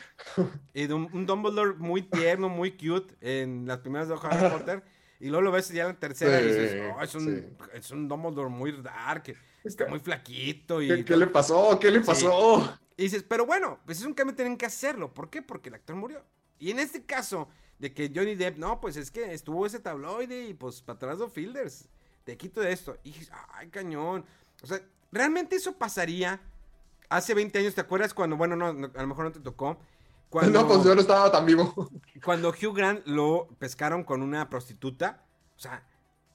eh, 0.74 0.92
un, 0.92 1.08
un, 1.12 1.26
Dumbledore 1.26 1.74
muy 1.74 2.02
tierno, 2.02 2.48
muy 2.48 2.72
cute 2.72 3.14
en 3.20 3.66
las 3.66 3.78
primeras 3.78 4.08
de 4.08 4.16
Harry 4.20 4.50
Potter. 4.50 4.82
Y 5.20 5.28
luego 5.28 5.42
lo 5.42 5.52
ves 5.52 5.70
ya 5.70 5.82
en 5.84 5.88
la 5.90 5.98
tercera 5.98 6.38
y 6.38 6.44
dices, 6.44 6.92
oh, 6.92 7.00
es, 7.00 7.14
un, 7.14 7.56
es 7.72 7.90
un 7.92 8.08
Dumbledore 8.08 8.50
muy 8.50 8.72
dark, 8.82 9.34
está 9.62 9.86
muy 9.86 10.00
flaquito. 10.00 10.82
Y 10.82 11.02
¿Qué, 11.02 11.16
le 11.16 11.28
pasó? 11.28 11.78
¿Qué 11.78 11.90
le 11.90 12.00
pasó? 12.00 12.78
Y 12.96 13.04
dices, 13.04 13.22
pero 13.22 13.46
bueno, 13.46 13.78
pues 13.86 14.00
es 14.00 14.04
un 14.04 14.12
cambio, 14.12 14.34
tienen 14.34 14.58
que 14.58 14.66
hacerlo. 14.66 15.14
¿Por 15.14 15.30
qué? 15.30 15.40
Porque 15.40 15.70
el 15.70 15.76
actor 15.76 15.96
murió. 15.96 16.22
Y 16.58 16.72
en 16.72 16.80
este 16.80 17.06
caso, 17.06 17.48
de 17.78 17.94
que 17.94 18.10
Johnny 18.14 18.34
Depp, 18.34 18.58
no, 18.58 18.80
pues 18.80 18.96
es 18.96 19.10
que 19.10 19.32
estuvo 19.32 19.64
ese 19.64 19.78
tabloide 19.78 20.48
y 20.48 20.52
pues 20.52 20.82
para 20.82 20.96
atrás 20.96 21.20
de 21.20 21.30
Fielders. 21.30 21.88
te 22.24 22.36
quito 22.36 22.60
de 22.60 22.72
esto. 22.72 22.98
Y 23.04 23.12
dices, 23.12 23.30
ay, 23.54 23.68
cañón. 23.68 24.26
O 24.62 24.66
sea, 24.66 24.82
realmente 25.10 25.56
eso 25.56 25.78
pasaría 25.78 26.40
hace 27.08 27.34
20 27.34 27.58
años, 27.58 27.74
¿te 27.74 27.80
acuerdas 27.80 28.14
cuando, 28.14 28.36
bueno, 28.36 28.56
no, 28.56 28.72
no, 28.72 28.90
a 28.94 29.00
lo 29.02 29.06
mejor 29.08 29.24
no 29.26 29.32
te 29.32 29.40
tocó? 29.40 29.78
Cuando, 30.30 30.60
No, 30.62 30.68
pues 30.68 30.84
yo 30.84 30.94
no 30.94 31.00
estaba 31.00 31.30
tan 31.30 31.46
vivo. 31.46 31.90
cuando 32.24 32.50
Hugh 32.50 32.74
Grant 32.74 33.06
lo 33.06 33.48
pescaron 33.58 34.04
con 34.04 34.22
una 34.22 34.48
prostituta. 34.48 35.24
O 35.56 35.60
sea, 35.60 35.84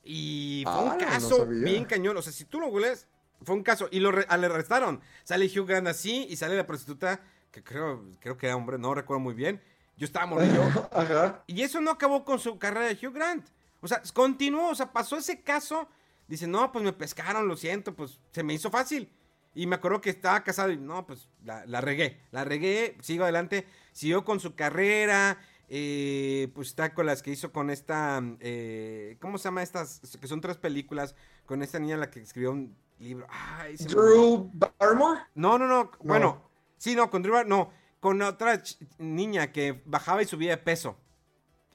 y 0.03 0.63
fue 0.65 0.73
Ah, 0.73 0.79
un 0.79 0.89
no 0.89 0.97
caso 0.97 1.45
bien 1.45 1.85
cañón. 1.85 2.15
O 2.17 2.21
sea, 2.21 2.31
si 2.31 2.45
tú 2.45 2.59
lo 2.59 2.67
googleas, 2.69 3.07
fue 3.43 3.55
un 3.55 3.63
caso. 3.63 3.87
Y 3.91 3.99
lo 3.99 4.11
re- 4.11 4.25
le 4.37 4.45
arrestaron. 4.45 5.01
Sale 5.23 5.45
Hugh 5.47 5.67
Grant 5.67 5.87
así 5.87 6.25
y 6.29 6.35
sale 6.37 6.55
la 6.55 6.65
prostituta, 6.65 7.19
que 7.51 7.63
creo, 7.63 8.05
creo 8.19 8.37
que 8.37 8.47
era 8.47 8.55
hombre, 8.55 8.77
no 8.77 8.93
recuerdo 8.93 9.19
muy 9.19 9.33
bien. 9.33 9.61
Yo 9.97 10.05
estaba 10.05 10.25
morrillo. 10.25 10.63
Ajá. 10.93 11.43
Y 11.47 11.61
eso 11.61 11.81
no 11.81 11.91
acabó 11.91 12.23
con 12.23 12.39
su 12.39 12.57
carrera 12.57 12.85
de 12.87 12.93
Hugh 13.05 13.13
Grant. 13.13 13.45
O 13.81 13.87
sea, 13.87 14.01
continuó, 14.13 14.69
o 14.69 14.75
sea, 14.75 14.91
pasó 14.91 15.17
ese 15.17 15.41
caso. 15.41 15.87
Dice, 16.27 16.47
no, 16.47 16.71
pues 16.71 16.83
me 16.85 16.93
pescaron, 16.93 17.47
lo 17.47 17.57
siento, 17.57 17.93
pues 17.95 18.19
se 18.31 18.43
me 18.43 18.53
hizo 18.53 18.69
fácil. 18.69 19.11
Y 19.55 19.67
me 19.67 19.75
acuerdo 19.75 19.99
que 20.01 20.09
estaba 20.09 20.43
casado 20.43 20.71
y 20.71 20.77
no, 20.77 21.05
pues 21.07 21.27
la, 21.43 21.65
la 21.65 21.81
regué. 21.81 22.21
La 22.31 22.45
regué, 22.45 22.95
sigo 23.01 23.23
adelante. 23.23 23.65
Siguió 23.91 24.23
con 24.23 24.39
su 24.39 24.55
carrera. 24.55 25.37
eh, 25.67 26.49
pues 26.55 26.69
está 26.69 26.93
con 26.93 27.05
las 27.05 27.21
que 27.23 27.31
hizo 27.31 27.51
con 27.51 27.69
esta. 27.69 28.21
eh, 28.39 29.17
¿Cómo 29.21 29.37
se 29.37 29.45
llama 29.45 29.63
estas? 29.63 30.01
Que 30.19 30.27
son 30.27 30.41
tres 30.41 30.57
películas. 30.57 31.15
Con 31.45 31.61
esta 31.63 31.79
niña 31.79 31.97
la 31.97 32.09
que 32.09 32.21
escribió 32.21 32.51
un 32.51 32.75
libro. 32.99 33.25
Ay, 33.29 33.75
se 33.77 33.85
me. 33.85 33.89
Drew 33.95 34.51
Barrymore. 34.53 35.21
No, 35.35 35.57
no, 35.57 35.67
no. 35.67 35.91
Bueno, 36.01 36.49
sí, 36.77 36.95
no, 36.95 37.09
con 37.09 37.21
Drew 37.23 37.33
Bar- 37.33 37.47
no. 37.47 37.71
Con 37.99 38.21
otra 38.21 38.61
niña 38.97 39.51
que 39.51 39.81
bajaba 39.85 40.21
y 40.21 40.25
subía 40.25 40.51
de 40.51 40.57
peso. 40.57 40.95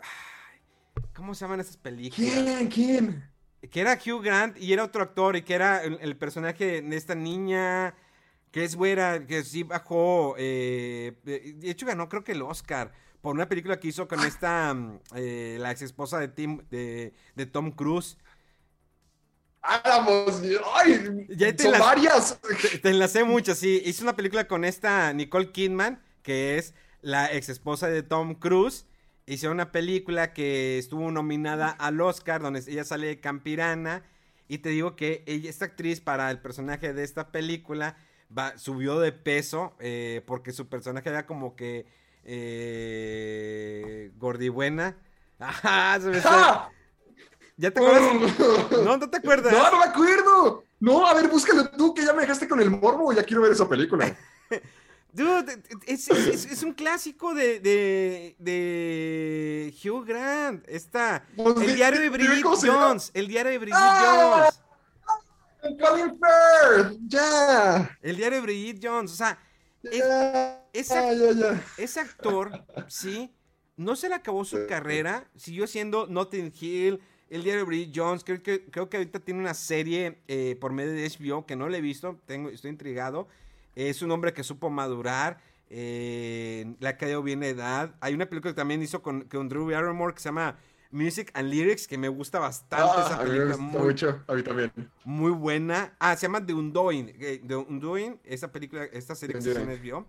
Ay, 0.01 0.61
¿Cómo 1.15 1.35
se 1.35 1.45
llaman 1.45 1.61
esas 1.61 1.77
películas? 1.77 2.31
¿Quién? 2.33 2.69
¿Quién? 2.69 3.31
Que 3.71 3.81
era 3.81 3.95
Hugh 3.95 4.23
Grant 4.23 4.59
y 4.59 4.73
era 4.73 4.85
otro 4.85 5.03
actor 5.03 5.37
y 5.37 5.43
que 5.43 5.55
era 5.55 5.83
el, 5.85 5.99
el 6.01 6.17
personaje 6.17 6.83
de 6.83 6.97
esta 6.97 7.15
niña 7.15 7.95
que 8.51 8.65
es 8.65 8.77
güera, 8.77 9.27
que 9.27 9.43
sí 9.45 9.65
bajó. 9.65 10.37
eh, 10.39 11.13
de 11.25 11.71
hecho, 11.71 11.87
ganó 11.87 12.09
creo 12.09 12.25
que 12.25 12.33
el 12.33 12.43
Oscar 12.43 12.93
por 13.25 13.35
una 13.35 13.49
película 13.49 13.81
que 13.81 13.89
hizo 13.89 14.07
con 14.07 14.21
esta, 14.21 14.75
mm, 14.75 15.01
eh, 15.17 15.57
la 15.59 15.71
ex 15.71 15.81
esposa 15.81 16.19
de, 16.21 16.29
Tim, 16.29 16.59
de, 16.69 17.15
de 17.35 17.47
Tom 17.47 17.71
Cruise. 17.71 18.19
Ah, 19.63 20.05
pues, 20.05 20.43
ay, 20.75 21.27
Ya 21.31 21.57
te 21.57 21.63
son 21.63 21.79
varias. 21.79 22.39
Te, 22.71 22.79
te 22.81 22.91
enlacé 22.91 23.25
mucho, 23.25 23.55
sí. 23.55 23.81
Hizo 23.87 24.03
una 24.03 24.15
película 24.15 24.47
con 24.47 24.63
esta 24.63 25.11
Nicole 25.15 25.53
Kidman, 25.53 26.03
que 26.23 26.59
es 26.59 26.75
la 27.01 27.33
ex 27.33 27.49
esposa 27.49 27.89
de 27.89 28.03
Tom 28.03 28.35
Cruise. 28.35 28.85
Hizo 29.27 29.51
una 29.51 29.73
película 29.73 30.33
que 30.35 30.79
estuvo 30.79 31.11
nominada 31.11 31.71
al 31.71 32.01
Oscar, 32.01 32.43
donde 32.43 32.61
ella 32.67 32.85
sale 32.85 33.07
de 33.07 33.21
Campirana. 33.21 34.03
Y 34.49 34.59
te 34.59 34.69
digo 34.69 34.97
que 34.97 35.25
ella, 35.27 35.49
esta 35.49 35.65
actriz, 35.65 36.01
para 36.01 36.31
el 36.31 36.41
personaje 36.41 36.93
de 36.93 37.03
esta 37.05 37.33
película, 37.33 37.97
va, 38.37 38.59
subió 38.59 39.01
de 39.01 39.13
peso, 39.13 39.75
eh, 39.81 40.23
porque 40.27 40.53
su 40.53 40.69
personaje 40.69 41.09
era 41.09 41.25
como 41.27 41.57
que 41.57 41.87
eh, 42.25 44.11
gordibuena. 44.17 44.97
Ajá, 45.39 45.99
se 46.01 46.09
me 46.09 46.19
está- 46.19 46.31
¡Ah! 46.33 46.71
¿Ya 47.57 47.71
te 47.71 47.81
acuerdas? 47.81 48.33
No, 48.85 48.97
no 48.99 49.09
te 49.11 49.17
acuerdas. 49.17 49.53
No, 49.53 49.71
no 49.71 49.79
me 49.79 49.85
acuerdo. 49.85 50.65
No, 50.81 51.07
a 51.07 51.15
ver, 51.15 51.29
búscalo 51.29 51.71
tú, 51.71 51.95
que 51.95 52.05
ya 52.05 52.13
me 52.13 52.23
dejaste 52.23 52.47
con 52.49 52.61
el 52.61 52.71
morbo. 52.71 53.13
Ya 53.13 53.23
quiero 53.23 53.43
ver 53.43 53.53
esa 53.53 53.69
película. 53.69 54.15
Dude, 55.15 55.63
es, 55.87 56.09
es- 56.09 56.27
es- 56.27 56.45
es 56.47 56.63
un 56.65 56.73
clásico 56.73 57.35
de, 57.35 57.61
de, 57.61 58.35
de 58.39 59.73
Hugh 59.85 60.05
Grant. 60.05 60.69
Está. 60.69 61.25
Pues, 61.37 61.57
El 61.57 61.67
di- 61.69 61.75
diario 61.75 62.01
de 62.01 62.11
Bridget. 62.11 62.43
Jones. 62.45 63.11
El 63.15 63.29
diario 63.29 63.53
de 63.53 63.59
Bridget 63.59 63.79
¡Ah! 63.81 64.51
Jones. 65.63 65.79
Colin 65.81 66.11
Firth. 66.19 66.99
Ya. 67.07 67.99
El 68.03 68.17
diario 68.17 68.39
de 68.39 68.43
Bridget 68.43 68.81
Jones. 68.83 69.13
O 69.13 69.17
sea, 69.17 69.39
es- 69.85 70.89
ya. 70.89 71.65
ese 71.77 72.01
actor, 72.01 72.65
sí, 72.89 73.33
no 73.77 73.95
se 73.97 74.09
le 74.09 74.17
acabó 74.17 74.45
su 74.45 74.67
carrera. 74.67 75.31
Siguió 75.37 75.67
siendo 75.67 76.07
Notting 76.09 76.53
Hill. 76.61 77.01
El 77.31 77.43
diario 77.43 77.61
de 77.63 77.67
Bridget 77.67 77.93
Jones. 77.95 78.25
Creo 78.25 78.43
que, 78.43 78.65
creo 78.67 78.91
que 78.91 78.97
ahorita 78.99 79.21
tiene 79.21 79.41
una 79.41 79.55
serie 79.55 80.23
eh, 80.29 80.57
por 80.61 80.73
medio 80.73 80.93
de 80.93 81.09
HBO 81.09 81.47
que 81.47 81.57
no 81.57 81.69
le 81.69 81.79
he 81.79 81.81
visto. 81.81 82.21
Tengo, 82.27 82.49
estoy 82.51 82.71
intrigado. 82.71 83.29
Es 83.75 84.03
un 84.03 84.11
hombre 84.11 84.33
que 84.33 84.43
supo 84.45 84.71
madurar. 84.71 85.39
eh, 85.71 86.77
le 86.79 86.89
ha 86.89 86.97
caído 86.97 87.23
bien 87.23 87.41
la 87.41 87.49
edad. 87.49 87.95
Hay 88.01 88.15
una 88.15 88.27
película 88.27 88.53
que 88.53 88.57
también 88.57 88.83
hizo 88.83 89.03
con, 89.03 89.23
con 89.23 89.49
Drew 89.49 89.71
Barrymore 89.71 90.15
que 90.15 90.21
se 90.21 90.29
llama 90.29 90.57
Music 90.91 91.31
and 91.35 91.49
Lyrics, 91.51 91.89
que 91.89 91.99
me 91.99 92.09
gusta 92.09 92.39
bastante 92.39 92.87
Ah, 92.97 93.05
esa 93.07 93.15
a 93.21 93.25
mí 93.25 93.31
me 93.31 93.37
película. 93.39 93.57
gusta 93.57 93.63
muy, 93.79 93.83
mucho. 93.87 94.23
A 94.29 94.35
mí 94.35 94.43
también. 94.45 94.73
muy 95.05 95.33
buena. 95.33 95.95
Ah, 95.99 96.15
se 96.17 96.23
llama 96.27 96.45
The 96.47 96.55
Undoing. 96.55 97.09
eh, 97.19 97.43
The 97.45 97.57
Undoing, 97.57 98.21
esa 98.25 98.53
película, 98.53 98.85
esta 98.85 99.15
serie 99.17 99.35
que 99.35 99.43
se 99.43 99.55
HBO. 99.65 100.07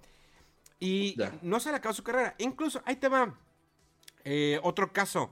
Y 0.80 1.16
no 1.42 1.60
se 1.60 1.72
le 1.72 1.78
acabó 1.78 1.94
su 1.94 2.04
carrera. 2.04 2.36
Incluso, 2.38 2.82
ahí 2.86 2.98
te 2.98 3.08
va. 3.08 3.34
eh, 4.24 4.60
otro 4.62 4.92
caso. 4.94 5.32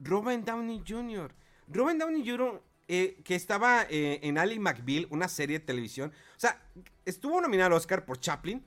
Robert 0.00 0.44
Downey 0.44 0.82
Jr. 0.86 1.30
Robert 1.68 1.98
Downey 1.98 2.28
Jr., 2.28 2.60
eh, 2.88 3.20
que 3.22 3.34
estaba 3.34 3.82
eh, 3.90 4.18
en 4.22 4.38
Ali 4.38 4.58
McBeal, 4.58 5.06
una 5.10 5.28
serie 5.28 5.58
de 5.58 5.64
televisión. 5.64 6.10
O 6.10 6.40
sea, 6.40 6.58
estuvo 7.04 7.38
nominado 7.40 7.66
al 7.66 7.72
Oscar 7.74 8.06
por 8.06 8.18
Chaplin. 8.18 8.64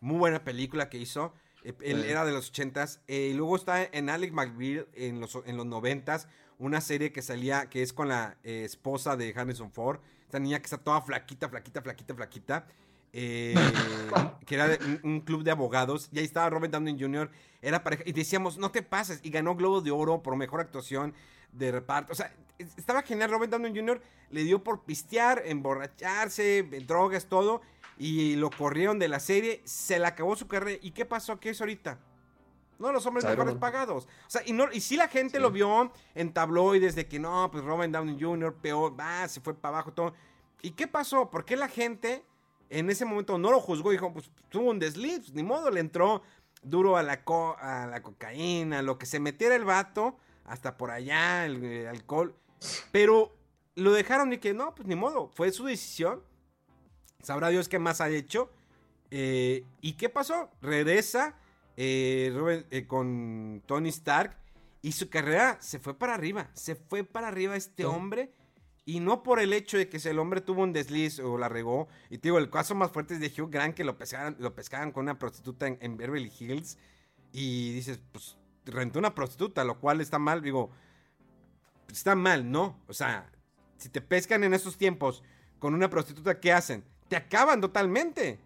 Muy 0.00 0.18
buena 0.18 0.44
película 0.44 0.88
que 0.88 0.98
hizo. 0.98 1.34
Eh, 1.64 1.74
Él 1.80 2.04
era 2.04 2.24
de 2.24 2.30
los 2.30 2.50
ochentas. 2.50 3.00
Eh, 3.08 3.30
y 3.32 3.34
luego 3.34 3.56
está 3.56 3.82
en 3.82 4.10
Alex 4.10 4.32
McBeal 4.32 4.86
en 4.94 5.20
los, 5.20 5.36
en 5.44 5.56
los 5.56 5.66
noventas. 5.66 6.28
Una 6.58 6.80
serie 6.80 7.10
que 7.10 7.20
salía, 7.20 7.68
que 7.68 7.82
es 7.82 7.92
con 7.92 8.08
la 8.08 8.38
esposa 8.44 9.16
de 9.16 9.34
Harrison 9.36 9.72
Ford. 9.72 9.98
Esta 10.24 10.38
niña 10.38 10.60
que 10.60 10.64
está 10.64 10.78
toda 10.78 11.02
flaquita, 11.02 11.48
flaquita, 11.48 11.82
flaquita, 11.82 12.14
flaquita. 12.14 12.66
que 13.16 14.54
era 14.54 14.68
de 14.68 14.78
un, 14.84 15.00
un 15.02 15.20
club 15.22 15.42
de 15.42 15.50
abogados. 15.50 16.08
Y 16.12 16.20
ahí 16.20 16.24
estaba 16.24 16.48
Robert 16.48 16.72
Downey 16.72 16.96
Jr. 16.98 17.28
Era 17.60 17.82
pareja. 17.82 18.04
Y 18.06 18.12
decíamos, 18.12 18.56
no 18.56 18.70
te 18.70 18.82
pases. 18.82 19.18
Y 19.24 19.30
ganó 19.30 19.56
Globo 19.56 19.80
de 19.80 19.90
Oro 19.90 20.22
por 20.22 20.36
mejor 20.36 20.60
actuación 20.60 21.12
de 21.58 21.72
reparto. 21.72 22.12
O 22.12 22.16
sea, 22.16 22.32
es- 22.58 22.76
estaba 22.78 23.02
genial. 23.02 23.30
Robert 23.30 23.50
Downey 23.52 23.74
Jr. 23.74 24.00
le 24.30 24.44
dio 24.44 24.62
por 24.62 24.82
pistear, 24.84 25.42
emborracharse, 25.90 26.62
drogas, 26.86 27.26
todo. 27.26 27.60
Y 27.98 28.36
lo 28.36 28.50
corrieron 28.50 28.98
de 28.98 29.08
la 29.08 29.20
serie. 29.20 29.62
Se 29.64 29.98
le 29.98 30.06
acabó 30.06 30.36
su 30.36 30.46
carrera. 30.48 30.78
¿Y 30.82 30.90
qué 30.90 31.04
pasó? 31.06 31.40
¿Qué 31.40 31.50
es 31.50 31.60
ahorita? 31.60 31.98
No, 32.78 32.92
los 32.92 33.06
hombres 33.06 33.24
mejores 33.24 33.54
pagados. 33.54 34.04
O 34.26 34.30
sea, 34.30 34.42
y, 34.44 34.52
no, 34.52 34.70
y 34.70 34.82
sí 34.82 34.96
la 34.96 35.08
gente 35.08 35.38
Sí. 35.38 35.42
lo 35.42 35.50
vio 35.50 35.90
en 36.14 36.32
tabloides 36.34 36.94
de 36.94 37.08
que 37.08 37.18
no, 37.18 37.48
pues 37.50 37.64
Robert 37.64 37.90
Downey 37.90 38.18
Jr., 38.20 38.54
peor, 38.54 38.98
va, 39.00 39.26
se 39.28 39.40
fue 39.40 39.54
para 39.54 39.76
abajo, 39.78 39.92
todo. 39.94 40.12
¿Y 40.60 40.72
qué 40.72 40.86
pasó? 40.86 41.30
¿Por 41.30 41.46
qué 41.46 41.56
la 41.56 41.68
gente 41.68 42.22
en 42.68 42.90
ese 42.90 43.06
momento 43.06 43.38
no 43.38 43.50
lo 43.50 43.60
juzgó? 43.60 43.92
Dijo, 43.92 44.12
pues 44.12 44.30
tuvo 44.50 44.70
un 44.70 44.78
desliz, 44.78 45.32
ni 45.32 45.42
modo, 45.42 45.70
le 45.70 45.80
entró 45.80 46.20
duro 46.62 46.98
a 46.98 47.02
la, 47.02 47.24
co- 47.24 47.56
a 47.58 47.86
la 47.86 48.02
cocaína, 48.02 48.82
lo 48.82 48.98
que 48.98 49.06
se 49.06 49.20
metiera 49.20 49.54
el 49.54 49.64
vato, 49.64 50.18
hasta 50.46 50.76
por 50.76 50.90
allá, 50.90 51.44
el, 51.46 51.62
eh, 51.64 51.88
alcohol. 51.88 52.34
Pero 52.92 53.36
lo 53.74 53.92
dejaron 53.92 54.32
y 54.32 54.38
que 54.38 54.54
no, 54.54 54.74
pues 54.74 54.88
ni 54.88 54.94
modo, 54.96 55.28
fue 55.34 55.52
su 55.52 55.64
decisión. 55.66 56.22
Sabrá 57.22 57.48
Dios 57.48 57.68
qué 57.68 57.78
más 57.78 58.00
ha 58.00 58.08
hecho. 58.08 58.50
Eh, 59.10 59.64
¿Y 59.80 59.94
qué 59.94 60.08
pasó? 60.08 60.50
Regresa 60.62 61.36
eh, 61.76 62.32
Robert, 62.34 62.66
eh, 62.70 62.86
con 62.86 63.62
Tony 63.66 63.90
Stark 63.90 64.36
y 64.82 64.92
su 64.92 65.08
carrera 65.10 65.58
se 65.60 65.78
fue 65.78 65.98
para 65.98 66.14
arriba. 66.14 66.48
Se 66.54 66.74
fue 66.74 67.04
para 67.04 67.28
arriba 67.28 67.56
este 67.56 67.82
Sí. 67.82 67.88
hombre. 67.88 68.32
Y 68.88 69.00
no 69.00 69.24
por 69.24 69.40
el 69.40 69.52
hecho 69.52 69.76
de 69.76 69.88
que 69.88 69.98
si 69.98 70.08
el 70.08 70.18
hombre 70.20 70.40
tuvo 70.40 70.62
un 70.62 70.72
desliz 70.72 71.18
o 71.18 71.36
la 71.38 71.48
regó. 71.48 71.88
Y 72.08 72.18
te 72.18 72.28
digo, 72.28 72.38
el 72.38 72.50
caso 72.50 72.76
más 72.76 72.92
fuerte 72.92 73.14
es 73.14 73.20
de 73.20 73.26
Hugh 73.42 73.50
Grant 73.50 73.74
que 73.74 73.82
lo 73.82 73.98
pescaban, 73.98 74.36
lo 74.38 74.54
pescaban 74.54 74.92
con 74.92 75.02
una 75.04 75.18
prostituta 75.18 75.66
en, 75.66 75.76
en 75.80 75.96
Beverly 75.96 76.32
Hills. 76.38 76.78
Y 77.32 77.72
dices, 77.72 77.98
pues 78.12 78.36
rentó 78.66 78.98
una 78.98 79.14
prostituta, 79.14 79.64
lo 79.64 79.78
cual 79.80 80.00
está 80.00 80.18
mal. 80.18 80.42
Digo, 80.42 80.70
está 81.90 82.14
mal, 82.14 82.50
¿no? 82.50 82.78
O 82.88 82.92
sea, 82.92 83.30
si 83.76 83.88
te 83.88 84.00
pescan 84.00 84.44
en 84.44 84.54
estos 84.54 84.76
tiempos 84.76 85.22
con 85.58 85.74
una 85.74 85.88
prostituta, 85.88 86.38
¿qué 86.40 86.52
hacen? 86.52 86.84
Te 87.08 87.16
acaban 87.16 87.60
totalmente. 87.60 88.38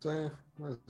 Sí, 0.00 0.10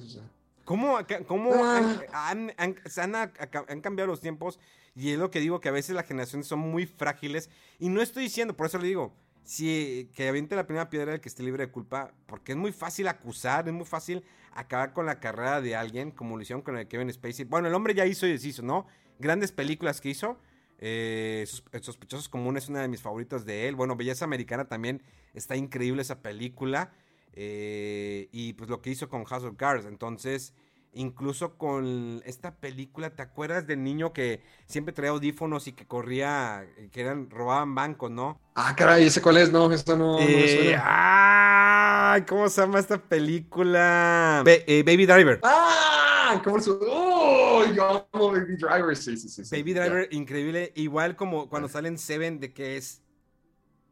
sí. 0.09 0.21
¿Cómo, 0.65 0.99
cómo 1.27 1.51
Ah. 1.55 1.99
han, 2.31 2.53
han 2.57 3.81
cambiado 3.81 4.07
los 4.11 4.21
tiempos? 4.21 4.59
Y 4.95 5.11
es 5.11 5.19
lo 5.19 5.31
que 5.31 5.41
digo, 5.41 5.61
que 5.61 5.69
a 5.69 5.73
veces 5.73 5.95
las 5.95 6.07
generaciones 6.07 6.47
son 6.47 6.61
muy 6.61 6.87
frágiles. 6.87 7.51
Y 7.79 7.89
no 7.89 8.01
estoy 8.01 8.25
diciendo, 8.25 8.57
por 8.57 8.67
eso 8.67 8.79
le 8.79 8.89
digo, 8.89 9.13
si, 9.45 10.11
que 10.15 10.29
aviente 10.29 10.57
la 10.57 10.67
primera 10.67 10.89
piedra 10.91 11.15
el 11.15 11.21
que 11.21 11.29
esté 11.29 11.43
libre 11.43 11.67
de 11.67 11.73
culpa, 11.73 12.13
porque 12.27 12.53
es 12.53 12.59
muy 12.59 12.73
fácil 12.73 13.09
acusar, 13.09 13.69
es 13.69 13.75
muy 13.75 13.85
fácil 13.87 14.25
acabar 14.53 14.93
con 14.93 15.07
la 15.07 15.21
carrera 15.21 15.61
de 15.61 15.77
alguien, 15.77 16.11
como 16.11 16.37
lo 16.37 16.43
hicieron 16.43 16.63
con 16.63 16.77
el 16.79 16.89
Kevin 16.89 17.13
Spacey. 17.13 17.45
Bueno, 17.45 17.69
el 17.69 17.75
hombre 17.75 17.95
ya 17.95 18.07
hizo 18.07 18.27
y 18.27 18.33
deshizo, 18.33 18.63
¿no? 18.63 18.87
Grandes 19.19 19.53
películas 19.53 20.01
que 20.01 20.11
hizo. 20.11 20.39
Eh, 20.79 21.45
Sos- 21.47 21.65
Sospechosos 21.83 22.29
Comunes 22.29 22.65
es 22.65 22.71
una 22.71 22.83
de 22.83 22.89
mis 22.89 23.03
favoritas 23.03 23.45
de 23.45 23.69
él. 23.69 23.75
Bueno, 23.77 23.97
Belleza 23.97 24.25
Americana 24.25 24.67
también 24.67 25.03
está 25.35 25.57
increíble 25.57 26.03
esa 26.03 26.21
película. 26.23 26.93
Eh, 27.33 28.29
y 28.33 28.53
pues 28.55 28.71
lo 28.71 28.81
que 28.81 28.91
hizo 28.91 29.09
con 29.09 29.25
House 29.25 29.45
of 29.45 29.57
Cards. 29.57 29.87
Entonces, 29.87 30.53
Incluso 30.97 31.59
con 31.59 32.23
esta 32.25 32.55
película, 32.55 33.11
¿te 33.11 33.23
acuerdas 33.23 33.67
del 33.67 33.83
niño 33.83 34.13
que 34.13 34.41
siempre 34.67 34.93
traía 34.95 35.11
audífonos 35.11 35.67
y 35.67 35.73
que 35.73 35.87
corría, 35.87 36.67
que 36.93 37.01
eran, 37.01 37.31
robaban 37.31 37.75
bancos, 37.75 38.13
¿no? 38.13 38.41
Ah, 38.55 38.75
caray, 38.77 39.05
¿ese 39.07 39.21
cuál 39.21 39.39
es? 39.39 39.51
No, 39.51 39.73
esto 39.73 39.97
no, 39.97 40.21
Eh. 40.21 40.77
¡Ay! 40.81 42.23
¿Cómo 42.23 42.49
se 42.49 42.61
llama 42.61 42.79
esta 42.79 42.97
película? 42.99 44.45
Eh, 44.47 44.85
Baby 44.87 45.07
Driver. 45.07 45.41
¡Ah! 45.43 46.41
¿Cómo 46.45 46.61
se 46.61 46.71
¡Oh! 46.71 47.65
Yo 47.75 48.09
amo 48.13 48.31
Baby 48.31 48.57
Driver. 48.57 48.97
Sí, 48.97 49.17
sí, 49.17 49.29
sí. 49.29 49.45
sí. 49.45 49.57
Baby 49.57 49.75
Driver, 49.75 50.09
increíble. 50.13 50.73
Igual 50.77 51.17
como 51.17 51.49
cuando 51.49 51.69
salen 51.69 51.99
Seven, 51.99 52.39
de 52.39 52.53
que 52.53 52.77
es 52.77 53.03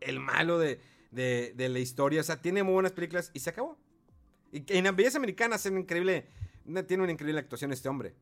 el 0.01 0.21
malo 0.21 0.59
de, 0.61 0.81
de- 1.11 1.53
de 1.57 1.69
la 1.69 1.81
historia. 1.81 2.21
O 2.21 2.25
sea, 2.25 2.41
tiene 2.41 2.63
muy 2.63 2.75
buenas 2.75 2.93
películas 2.93 3.31
y 3.35 3.41
se 3.41 3.51
acabó. 3.51 3.77
Y 4.53 4.65
en 4.69 4.85
las 4.85 4.95
belleza 4.95 5.19
americanas 5.19 5.67
es 5.67 5.73
increíble. 5.73 6.27
Tiene 6.87 7.03
una 7.03 7.13
increíble 7.13 7.41
actuación 7.41 7.73
este 7.73 7.89
hombre. 7.89 8.15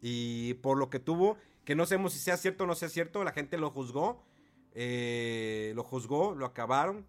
Y 0.00 0.54
por 0.54 0.78
lo 0.78 0.90
que 0.90 0.98
tuvo, 0.98 1.36
que 1.64 1.74
no 1.74 1.86
sabemos 1.86 2.12
si 2.12 2.18
sea 2.18 2.36
cierto 2.36 2.64
o 2.64 2.66
no 2.66 2.74
sea 2.74 2.88
cierto, 2.88 3.24
la 3.24 3.32
gente 3.32 3.58
lo 3.58 3.70
juzgó. 3.70 4.24
eh, 4.74 5.72
lo 5.74 5.82
juzgó, 5.82 6.34
lo 6.34 6.46
acabaron. 6.46 7.06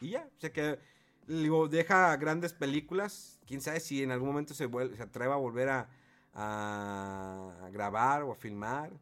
Y 0.00 0.10
ya, 0.10 0.28
o 0.36 0.40
sea 0.40 0.52
que 0.52 0.78
digo, 1.26 1.68
deja 1.68 2.16
grandes 2.16 2.52
películas. 2.52 3.40
Quién 3.46 3.60
sabe 3.60 3.80
si 3.80 4.02
en 4.02 4.12
algún 4.12 4.28
momento 4.28 4.54
se, 4.54 4.68
se 4.68 5.02
atreva 5.02 5.34
a 5.34 5.38
volver 5.38 5.68
a, 5.68 5.88
a 6.34 7.68
grabar 7.72 8.22
o 8.22 8.32
a 8.32 8.36
filmar. 8.36 8.92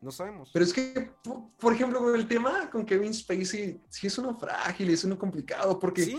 No 0.00 0.10
sabemos. 0.10 0.50
Pero 0.52 0.64
es 0.64 0.72
que, 0.72 1.10
por, 1.58 1.72
ejemplo, 1.72 2.14
el 2.14 2.28
tema 2.28 2.70
con 2.70 2.84
Kevin 2.84 3.14
Spacey, 3.14 3.80
sí 3.88 4.06
es 4.06 4.18
uno 4.18 4.38
frágil, 4.38 4.90
es 4.90 5.02
uno 5.04 5.18
complicado, 5.18 5.78
porque 5.78 6.04
sí, 6.04 6.18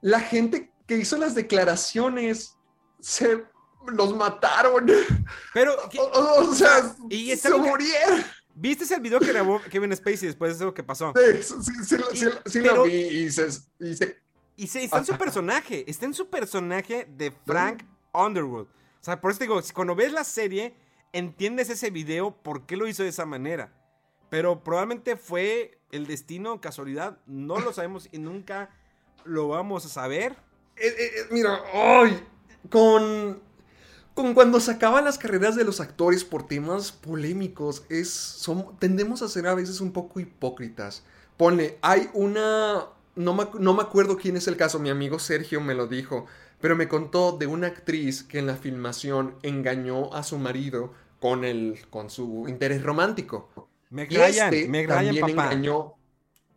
la 0.00 0.20
gente 0.20 0.72
que 0.86 0.96
hizo 0.98 1.16
las 1.16 1.34
declaraciones 1.34 2.56
se 3.04 3.44
los 3.86 4.16
mataron. 4.16 4.86
pero 5.52 5.74
O, 5.84 5.88
¿qué- 5.88 6.00
o- 6.00 6.48
o 6.50 6.54
sea, 6.54 6.94
y 7.10 7.30
está 7.30 7.50
se 7.50 7.54
murieron. 7.56 8.24
¿viste 8.54 8.92
el 8.94 9.00
video 9.00 9.18
que 9.20 9.26
grabó 9.26 9.60
Kevin 9.70 9.94
Spacey 9.94 10.28
después 10.28 10.58
de 10.58 10.64
eso 10.64 10.74
que 10.74 10.82
pasó? 10.82 11.12
Sí, 11.14 11.42
sí, 11.42 11.54
sí, 11.62 11.72
sí, 11.84 11.96
sí, 12.14 12.26
sí 12.46 12.60
pero- 12.62 12.76
lo 12.76 12.82
vi 12.84 12.92
y 12.94 13.30
se, 13.30 13.48
y 13.80 13.94
se- 13.94 14.18
Y 14.56 14.66
se, 14.68 14.84
está 14.84 14.98
en 14.98 15.04
su 15.06 15.16
personaje, 15.18 15.84
está 15.90 16.06
en 16.06 16.14
su 16.14 16.30
personaje 16.30 17.06
de 17.10 17.32
Frank 17.44 17.82
Underwood. 18.12 18.66
O 18.68 19.04
sea, 19.04 19.20
por 19.20 19.32
eso 19.32 19.38
te 19.38 19.44
digo, 19.44 19.60
cuando 19.74 19.94
ves 19.96 20.12
la 20.12 20.22
serie, 20.24 20.74
entiendes 21.12 21.68
ese 21.70 21.90
video, 21.90 22.34
por 22.42 22.64
qué 22.64 22.76
lo 22.76 22.86
hizo 22.86 23.02
de 23.02 23.08
esa 23.10 23.26
manera. 23.26 23.72
Pero 24.30 24.62
probablemente 24.64 25.16
fue 25.16 25.78
el 25.90 26.06
destino, 26.06 26.60
casualidad, 26.60 27.18
no 27.26 27.58
lo 27.58 27.72
sabemos 27.72 28.08
y 28.12 28.18
nunca 28.18 28.70
lo 29.24 29.48
vamos 29.48 29.84
a 29.84 29.88
saber. 29.88 30.32
Eh, 30.76 30.86
eh, 30.86 30.94
eh, 30.98 31.26
mira, 31.30 31.60
ay, 31.72 32.24
con, 32.70 33.40
con 34.14 34.34
cuando 34.34 34.60
se 34.60 34.72
acaban 34.72 35.04
las 35.04 35.18
carreras 35.18 35.56
de 35.56 35.64
los 35.64 35.80
actores 35.80 36.24
por 36.24 36.46
temas 36.46 36.92
polémicos, 36.92 37.84
es, 37.88 38.10
son, 38.10 38.76
tendemos 38.78 39.22
a 39.22 39.28
ser 39.28 39.46
a 39.46 39.54
veces 39.54 39.80
un 39.80 39.92
poco 39.92 40.20
hipócritas. 40.20 41.04
Ponle, 41.36 41.78
hay 41.82 42.08
una, 42.14 42.86
no 43.16 43.34
me, 43.34 43.46
no 43.58 43.74
me 43.74 43.82
acuerdo 43.82 44.16
quién 44.16 44.36
es 44.36 44.46
el 44.46 44.56
caso, 44.56 44.78
mi 44.78 44.90
amigo 44.90 45.18
Sergio 45.18 45.60
me 45.60 45.74
lo 45.74 45.86
dijo, 45.86 46.26
pero 46.60 46.76
me 46.76 46.88
contó 46.88 47.32
de 47.32 47.46
una 47.46 47.66
actriz 47.66 48.22
que 48.22 48.38
en 48.38 48.46
la 48.46 48.56
filmación 48.56 49.36
engañó 49.42 50.14
a 50.14 50.22
su 50.22 50.38
marido 50.38 50.92
con, 51.20 51.44
el, 51.44 51.80
con 51.90 52.10
su 52.10 52.46
interés 52.48 52.82
romántico. 52.82 53.50
Meg 53.90 54.10
Y 54.10 54.16
Ryan, 54.16 54.54
este 54.54 54.68
Meg 54.68 54.88
Ryan, 54.88 55.04
también 55.04 55.26
papá. 55.26 55.52
engañó. 55.52 55.94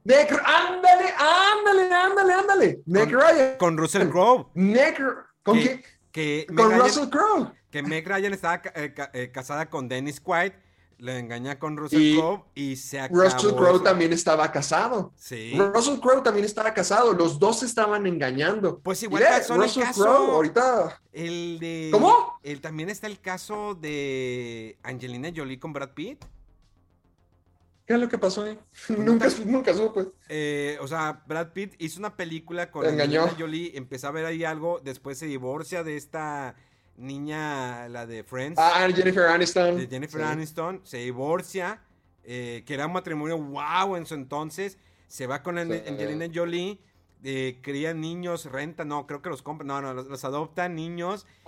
Meg, 0.03 0.27
ándale, 0.45 1.13
ándale, 1.17 1.93
ándale, 1.93 2.33
ándale. 2.33 2.81
Meg 2.85 3.11
Ryan. 3.11 3.57
Con 3.57 3.77
Russell 3.77 4.09
Crowe. 4.09 4.47
¿con 5.43 5.59
qué? 5.59 5.83
Que 6.17 6.47
Con 6.55 6.79
Russell 6.79 7.09
Crowe. 7.09 7.51
que 7.69 7.83
Meg 7.83 8.07
Ryan 8.07 8.33
estaba 8.33 8.61
eh, 8.75 8.93
ca- 8.93 9.11
eh, 9.13 9.31
casada 9.31 9.69
con 9.69 9.87
Dennis 9.87 10.19
Quaid, 10.19 10.53
le 10.97 11.19
engaña 11.19 11.59
con 11.59 11.77
Russell 11.77 12.15
Crowe 12.15 12.43
y 12.55 12.75
se 12.75 12.99
acabó. 12.99 13.21
Russell 13.21 13.51
Crowe 13.55 13.83
también 13.83 14.11
estaba 14.13 14.51
casado. 14.51 15.13
Sí. 15.15 15.53
Russell 15.55 15.99
Crowe 15.99 16.23
también 16.23 16.43
estaba 16.45 16.73
casado. 16.73 17.13
Los 17.13 17.37
dos 17.37 17.59
se 17.59 17.67
estaban 17.67 18.07
engañando. 18.07 18.79
Pues 18.79 19.03
igual 19.03 19.23
pasó 19.29 19.53
en 19.55 19.61
el 19.61 19.73
caso. 19.75 20.01
Crowe 20.03 20.31
ahorita. 20.31 20.99
El 21.13 21.59
de. 21.59 21.89
¿Cómo? 21.91 22.39
El, 22.41 22.61
también 22.61 22.89
está 22.89 23.05
el 23.05 23.19
caso 23.21 23.75
de 23.75 24.79
Angelina 24.81 25.29
Jolie 25.35 25.59
con 25.59 25.71
Brad 25.71 25.91
Pitt. 25.93 26.25
¿Qué 27.87 27.93
es 27.93 27.99
lo 28.01 28.09
que 28.09 28.17
pasó 28.17 28.43
ahí? 28.43 28.59
nunca, 28.97 29.27
nunca 29.45 29.73
supe. 29.73 30.07
Eh, 30.27 30.77
o 30.81 30.87
sea, 30.87 31.23
Brad 31.25 31.53
Pitt 31.53 31.73
hizo 31.79 31.99
una 31.99 32.15
película 32.17 32.69
con 32.69 32.85
engañó. 32.85 33.21
Angelina 33.23 33.39
Jolie, 33.45 33.71
empezó 33.77 34.09
a 34.09 34.11
ver 34.11 34.25
ahí 34.25 34.43
algo, 34.43 34.81
después 34.83 35.17
se 35.17 35.25
divorcia 35.25 35.83
de 35.83 35.95
esta 35.95 36.55
niña, 36.97 37.87
la 37.87 38.05
de 38.05 38.23
Friends, 38.25 38.59
Ah, 38.59 38.87
Jennifer 38.93 39.27
Aniston. 39.27 39.77
de 39.77 39.87
Jennifer 39.87 40.19
Sí. 40.21 40.27
Aniston, 40.27 40.81
se 40.83 40.97
divorcia, 40.97 41.81
eh, 42.25 42.63
que 42.65 42.73
era 42.73 42.87
un 42.87 42.93
matrimonio 42.93 43.37
wow 43.37 43.95
en 43.95 44.05
su 44.05 44.15
entonces, 44.15 44.77
se 45.07 45.25
va 45.27 45.41
con 45.41 45.55
Sí. 45.55 45.61
Angelina 45.87 46.25
Jolie, 46.33 46.79
eh, 47.23 47.59
cría 47.61 47.93
niños, 47.93 48.45
renta, 48.51 48.83
no, 48.83 49.07
creo 49.07 49.21
que 49.21 49.29
los 49.29 49.41
compra, 49.43 49.65
no, 49.65 49.79
no, 49.81 49.93
los, 49.93 50.07
los 50.07 50.25
adoptan 50.25 50.75
niños, 50.75 51.25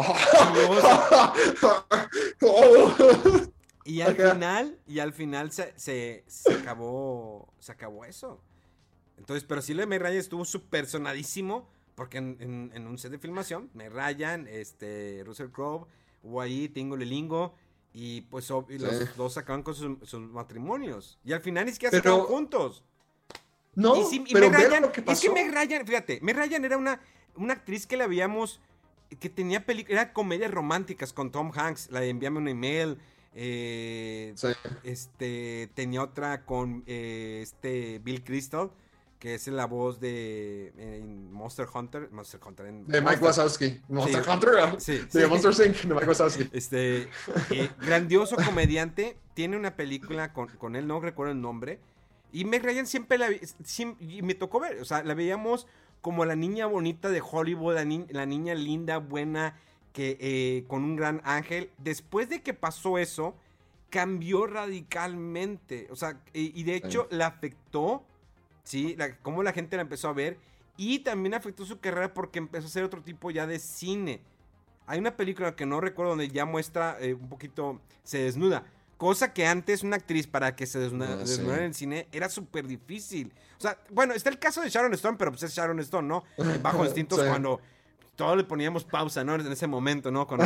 Oh. 2.42 2.96
Y 3.90 4.02
al 4.02 4.16
final, 4.16 4.80
y 4.88 5.00
al 5.00 5.14
final 5.14 5.52
se, 5.52 5.74
se, 5.78 6.24
se 6.28 6.54
acabó, 6.54 7.52
se 7.60 7.72
acabó 7.72 8.06
eso. 8.06 8.42
Entonces, 9.18 9.44
pero 9.48 9.62
sí, 9.62 9.74
lo 9.74 9.82
de 9.82 9.88
Meg 9.88 10.02
Ryan 10.02 10.18
estuvo 10.18 10.46
súper 10.46 10.86
sonadísimo, 10.86 11.68
porque 11.96 12.18
en, 12.20 12.38
en- 12.40 12.72
en 12.74 12.88
un 12.88 12.98
set 12.98 13.12
de 13.12 13.20
filmación, 13.20 13.70
Meg 13.74 13.92
Ryan, 13.92 14.48
este, 14.48 15.24
Russell 15.26 15.50
Crowe, 15.50 15.88
hubo 16.24 16.42
ahí 16.42 16.70
Tingo 16.70 16.96
Lilingo, 16.96 17.54
y 17.94 18.22
pues 18.22 18.50
y 18.70 18.78
los 18.78 18.96
Sí. 18.96 19.06
dos 19.18 19.38
acaban 19.38 19.64
con 19.64 19.74
sus, 19.76 19.98
sus 20.08 20.22
matrimonios. 20.22 21.18
Y 21.26 21.34
al 21.34 21.42
final 21.42 21.66
ni 21.66 21.72
siquiera 21.72 21.96
se 21.96 22.02
quedaron 22.02 22.26
juntos. 22.26 22.84
No, 23.76 23.96
y 23.96 24.16
y 24.16 24.34
pero 24.34 24.50
Meg 24.50 24.68
Ryan, 24.68 24.82
lo 24.84 24.92
que 24.92 25.02
es 25.02 25.06
que 25.06 25.28
pasó. 25.30 25.34
Meg 25.34 25.52
Ryan, 25.54 25.86
fíjate, 25.88 26.20
Meg 26.22 26.36
Ryan 26.38 26.66
era 26.66 26.78
una, 26.78 27.02
una 27.36 27.54
actriz 27.54 27.86
que 27.88 27.98
la 27.98 28.08
veíamos, 28.08 28.60
que 29.20 29.30
tenía 29.30 29.66
películas, 29.66 30.02
era 30.04 30.14
comedias 30.14 30.52
románticas 30.52 31.14
con 31.14 31.32
Tom 31.32 31.52
Hanks, 31.56 31.90
la 31.92 32.00
de 32.02 32.10
Envíame 32.10 32.38
un 32.38 32.48
email, 32.48 32.98
eh, 33.34 34.34
Sí. 34.36 34.48
este, 34.84 35.70
tenía 35.74 36.04
otra 36.04 36.46
con 36.46 36.84
eh, 36.88 37.40
este 37.44 38.00
Bill 38.00 38.24
Crystal, 38.24 38.72
que 39.20 39.36
es 39.36 39.48
la 39.48 39.66
voz 39.66 40.00
de 40.00 40.72
eh, 40.78 41.00
en 41.02 41.32
Monster 41.32 41.68
Hunter, 41.74 42.10
Monster 42.12 42.40
Hunter, 42.46 42.66
en 42.68 42.88
De 42.88 43.02
Mike 43.02 43.18
Monster- 43.22 43.26
Wazowski. 43.26 43.82
Monster 43.90 44.24
Sí. 44.24 44.30
Hunter. 44.30 44.82
Sí, 44.82 45.00
De. 45.20 45.28
Monster 45.28 45.68
Inc. 45.68 45.76
De 45.84 45.94
Mike 45.94 46.08
Wazowski. 46.08 46.50
Este, 46.54 47.08
eh, 47.52 47.70
grandioso 47.82 48.36
comediante, 48.38 49.18
tiene 49.34 49.58
una 49.58 49.76
película 49.76 50.32
con, 50.34 50.48
con 50.58 50.76
él, 50.76 50.88
no 50.88 51.00
recuerdo 51.02 51.34
el 51.34 51.42
nombre. 51.42 51.80
Y 52.32 52.46
Meg 52.46 52.64
Ryan 52.64 52.86
siempre 52.88 53.18
la 53.18 53.28
vi- 53.30 53.40
siem- 53.64 53.98
y 54.00 54.22
me 54.22 54.36
tocó 54.36 54.60
ver, 54.60 54.80
o 54.82 54.86
sea, 54.86 55.04
la 55.04 55.14
veíamos 55.16 55.68
como 56.02 56.24
la 56.26 56.36
niña 56.36 56.66
bonita 56.68 57.10
de 57.10 57.22
Hollywood, 57.22 57.74
la, 57.76 57.84
ni- 57.86 58.06
la 58.10 58.26
niña 58.26 58.54
linda, 58.56 59.00
buena, 59.00 59.60
que 59.94 60.18
eh, 60.20 60.64
con 60.68 60.84
un 60.84 60.96
gran 60.96 61.22
ángel. 61.24 61.72
Después 61.78 62.30
de 62.30 62.42
que 62.42 62.54
pasó 62.54 62.98
eso, 62.98 63.36
cambió 63.90 64.46
radicalmente. 64.48 65.88
O 65.92 65.96
sea, 65.96 66.22
y, 66.34 66.60
y 66.60 66.64
de 66.64 66.76
hecho 66.76 67.08
la 67.12 67.28
afectó, 67.28 68.04
¿sí? 68.64 68.96
La, 68.98 69.16
cómo 69.18 69.44
la 69.44 69.54
gente 69.54 69.76
la 69.76 69.82
empezó 69.84 70.10
a 70.10 70.14
ver. 70.14 70.38
Y 70.78 71.00
también 71.00 71.34
afectó 71.34 71.66
su 71.66 71.80
carrera 71.80 72.14
porque 72.14 72.40
empezó 72.40 72.66
a 72.66 72.70
hacer 72.70 72.84
otro 72.84 73.02
tipo 73.02 73.32
ya 73.32 73.46
de 73.48 73.60
cine. 73.60 74.22
Hay 74.88 74.98
una 75.00 75.16
película 75.18 75.56
que 75.56 75.66
no 75.66 75.82
recuerdo 75.82 76.12
donde 76.12 76.30
ya 76.30 76.46
muestra 76.46 76.98
eh, 77.00 77.14
un 77.14 77.28
poquito, 77.30 77.80
se 78.04 78.20
desnuda. 78.24 78.64
Cosa 78.98 79.34
que 79.34 79.46
antes 79.46 79.84
una 79.84 79.96
actriz 79.98 80.28
para 80.28 80.56
que 80.56 80.66
se 80.66 80.78
Ah, 80.80 80.90
sí. 80.90 80.90
desnudara 81.20 81.60
en 81.60 81.68
el 81.68 81.74
cine 81.74 82.08
era 82.12 82.28
súper 82.30 82.66
difícil. 82.68 83.34
O 83.58 83.62
sea, 83.62 83.78
bueno, 83.92 84.14
está 84.14 84.30
el 84.30 84.40
caso 84.40 84.62
de 84.62 84.70
Sharon 84.70 84.94
Stone, 84.94 85.18
pero 85.18 85.32
pues 85.32 85.44
es 85.44 85.54
Sharon 85.54 85.80
Stone, 85.80 86.08
¿no? 86.08 86.24
Bajo 86.64 86.84
instintos 86.86 87.20
Sí. 87.22 87.26
cuando 87.28 87.62
todos 88.20 88.36
le 88.36 88.44
poníamos 88.44 88.84
pausa, 88.84 89.24
¿no? 89.24 89.34
En 89.36 89.50
ese 89.50 89.66
momento, 89.66 90.12
¿no? 90.12 90.28
Cuando- 90.28 90.46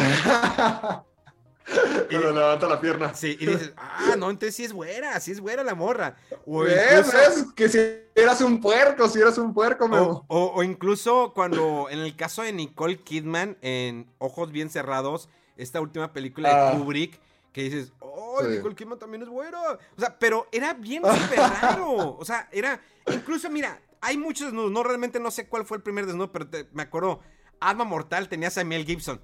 Cuando 2.09 2.31
levanta 2.33 2.67
la 2.67 2.79
pierna. 2.79 3.13
sí, 3.15 3.35
y 3.39 3.45
dices, 3.47 3.73
ah, 3.77 4.15
no, 4.17 4.29
entonces 4.29 4.53
sí 4.55 4.63
es 4.65 4.73
güera, 4.73 5.19
sí 5.19 5.31
es 5.31 5.39
güera 5.39 5.63
la 5.63 5.73
morra. 5.73 6.15
O 6.45 6.59
¿Ves? 6.59 6.75
incluso, 7.07 7.17
¿Ves? 7.17 7.45
Que 7.55 7.69
si 7.69 7.79
eras 8.13 8.41
un 8.41 8.61
puerco, 8.61 9.07
si 9.07 9.19
eras 9.19 9.37
un 9.39 9.53
puerco, 9.55 9.85
o, 9.85 9.87
Memo. 9.87 10.25
o- 10.27 10.51
o 10.55 10.63
incluso 10.63 11.31
cuando, 11.33 11.87
en 11.89 11.99
el 11.99 12.15
caso 12.15 12.43
de 12.43 12.53
Nicole 12.53 12.99
Kidman, 12.99 13.57
en 13.61 14.07
Ojos 14.19 14.51
Bien 14.51 14.69
Cerrados, 14.69 15.29
esta 15.57 15.81
última 15.81 16.13
película 16.13 16.49
de 16.49 16.55
Ah. 16.55 16.73
Kubrick, 16.77 17.19
que 17.53 17.63
dices, 17.63 17.91
oh, 18.01 18.39
Sí. 18.41 18.49
Nicole 18.49 18.75
Kidman 18.75 18.99
también 18.99 19.23
es 19.23 19.29
güera. 19.29 19.59
O 19.97 19.99
sea, 19.99 20.19
pero 20.19 20.47
era 20.51 20.73
bien 20.75 21.01
súper 21.31 21.39
raro. 21.39 22.17
O 22.19 22.25
sea, 22.25 22.49
era, 22.51 22.79
incluso, 23.07 23.49
mira, 23.49 23.79
hay 24.01 24.17
muchos 24.17 24.47
desnudos, 24.47 24.69
no, 24.71 24.83
realmente 24.83 25.19
no 25.19 25.31
sé 25.31 25.47
cuál 25.47 25.65
fue 25.65 25.77
el 25.77 25.83
primer 25.83 26.05
desnudo, 26.05 26.31
pero 26.31 26.47
te- 26.47 26.67
me 26.73 26.83
acuerdo, 26.83 27.21
Alma 27.69 27.83
Mortal 27.83 28.29
tenías 28.29 28.57
a 28.57 28.63
Mel 28.63 28.85
Gibson. 28.85 29.19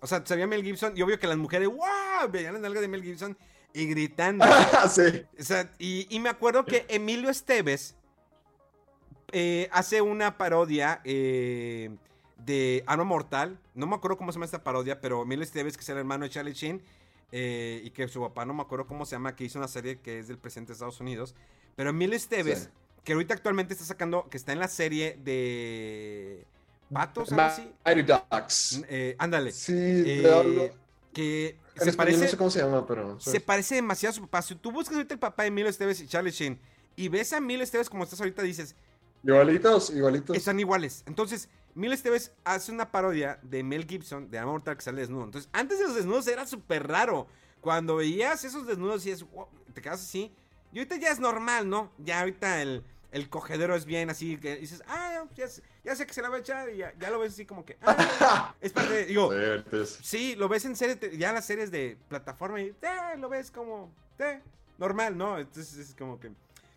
O 0.00 0.06
sea, 0.06 0.24
sabía 0.26 0.46
Mel 0.46 0.62
Gibson 0.62 0.92
y 0.96 1.02
obvio 1.02 1.18
que 1.18 1.26
las 1.26 1.36
mujeres, 1.38 1.68
wow, 1.68 2.28
veían 2.30 2.52
las 2.54 2.62
nalgas 2.62 2.82
de 2.82 2.88
Mel 2.88 3.02
Gibson 3.02 3.36
y 3.72 3.86
gritando. 3.86 4.44
sí. 4.90 5.02
O 5.38 5.42
sea, 5.42 5.70
y, 5.78 6.06
y 6.14 6.20
me 6.20 6.28
acuerdo 6.28 6.64
que 6.64 6.84
Emilio 6.88 7.30
Esteves 7.30 7.94
eh, 9.32 9.68
hace 9.72 10.00
una 10.02 10.36
parodia 10.38 11.00
eh, 11.04 11.90
de 12.38 12.84
Arma 12.86 13.04
Mortal. 13.04 13.58
No 13.74 13.86
me 13.86 13.96
acuerdo 13.96 14.16
cómo 14.16 14.32
se 14.32 14.36
llama 14.36 14.44
esta 14.46 14.62
parodia, 14.62 15.00
pero 15.00 15.22
Emilio 15.22 15.42
Esteves, 15.44 15.76
que 15.76 15.82
es 15.82 15.88
el 15.88 15.98
hermano 15.98 16.24
de 16.24 16.30
Charlie 16.30 16.52
Sheen, 16.52 16.82
eh, 17.32 17.80
y 17.84 17.90
que 17.90 18.06
su 18.08 18.20
papá, 18.20 18.44
no 18.44 18.54
me 18.54 18.62
acuerdo 18.62 18.86
cómo 18.86 19.04
se 19.04 19.16
llama, 19.16 19.34
que 19.34 19.44
hizo 19.44 19.58
una 19.58 19.68
serie 19.68 19.98
que 20.00 20.20
es 20.20 20.28
del 20.28 20.38
presidente 20.38 20.68
de 20.68 20.74
Estados 20.74 21.00
Unidos. 21.00 21.34
Pero 21.74 21.90
Emilio 21.90 22.16
Esteves, 22.16 22.64
Sí. 22.64 22.68
que 23.04 23.12
ahorita 23.14 23.34
actualmente 23.34 23.74
está 23.74 23.84
sacando, 23.84 24.28
que 24.30 24.36
está 24.36 24.52
en 24.52 24.60
la 24.60 24.68
serie 24.68 25.18
de 25.22 26.46
Patos, 26.92 27.30
algo 27.32 27.42
así. 27.42 27.70
Mighty 27.84 28.02
Ducks. 28.02 28.82
Eh, 28.88 29.16
ándale. 29.18 29.52
Sí, 29.52 29.72
Eh, 29.74 30.72
que 31.12 31.58
en 31.76 31.82
se 31.82 31.90
español 31.90 31.96
parece, 31.96 32.24
no 32.24 32.30
sé 32.30 32.36
cómo 32.36 32.50
se 32.50 32.60
llama, 32.60 32.86
pero... 32.86 33.18
se 33.20 33.40
parece 33.40 33.76
demasiado 33.76 34.10
a 34.10 34.14
su 34.14 34.20
papá. 34.22 34.42
Si 34.42 34.54
tú 34.54 34.70
buscas 34.70 34.96
ahorita 34.96 35.14
el 35.14 35.20
papá 35.20 35.42
de 35.44 35.48
Emilio 35.48 35.70
Esteves 35.70 36.00
y 36.00 36.06
Charlie 36.06 36.30
Sheen 36.30 36.58
y 36.94 37.08
ves 37.08 37.32
a 37.32 37.38
Emilio 37.38 37.62
Esteves 37.64 37.88
como 37.88 38.04
estás 38.04 38.20
ahorita, 38.20 38.42
dices, 38.42 38.74
Igualitos, 39.24 39.90
igualitos. 39.90 40.36
están 40.36 40.60
iguales. 40.60 41.02
Entonces, 41.06 41.48
Emilio 41.74 41.94
Esteves 41.94 42.32
hace 42.44 42.70
una 42.70 42.92
parodia 42.92 43.38
de 43.42 43.62
Mel 43.62 43.86
Gibson, 43.86 44.30
de 44.30 44.38
Arma 44.38 44.52
Mortal, 44.52 44.76
que 44.76 44.82
sale 44.82 45.00
desnudo. 45.00 45.24
Entonces, 45.24 45.50
antes 45.52 45.78
de 45.78 45.86
los 45.86 45.94
desnudos 45.96 46.26
era 46.28 46.46
súper 46.46 46.86
raro. 46.86 47.26
Cuando 47.60 47.96
veías 47.96 48.44
esos 48.44 48.66
desnudos 48.66 49.04
y 49.06 49.10
es, 49.10 49.22
wow, 49.30 49.48
te 49.74 49.82
quedas 49.82 50.00
así. 50.00 50.32
Y 50.72 50.78
ahorita 50.78 50.96
ya 50.96 51.10
es 51.10 51.18
normal, 51.18 51.68
¿no? 51.68 51.90
Ya 51.98 52.20
ahorita 52.20 52.62
el, 52.62 52.84
el 53.16 53.28
cogedero 53.30 53.74
es 53.74 53.84
bien 53.86 54.10
así, 54.10 54.36
que 54.36 54.56
dices, 54.56 54.82
ah, 54.88 55.24
ya, 55.34 55.48
sé- 55.48 55.62
ya 55.84 55.96
sé 55.96 56.06
que 56.06 56.12
se 56.14 56.20
la 56.22 56.28
va 56.28 56.36
a 56.36 56.40
echar 56.40 56.68
y 56.70 56.76
ya, 56.78 56.92
ya 56.98 57.10
lo 57.10 57.18
ves 57.18 57.32
así 57.32 57.46
como 57.46 57.64
que, 57.64 57.76
ah, 57.82 58.54
es 58.60 58.72
parte 58.72 58.92
de, 58.92 59.04
digo, 59.06 59.30
Sí, 60.02 60.36
lo 60.36 60.48
ves 60.48 60.64
en 60.66 60.76
series, 60.76 60.98
ya 61.18 61.32
las 61.32 61.46
series 61.46 61.70
de 61.70 61.96
plataforma 62.08 62.60
y 62.60 62.66
eh, 62.66 63.16
lo 63.18 63.28
ves 63.28 63.50
como 63.50 63.90
eh, 64.18 64.40
normal, 64.78 65.16
¿no? 65.16 65.38
Entonces 65.38 65.76
es 65.78 65.94
como 65.94 66.20
que... 66.20 66.30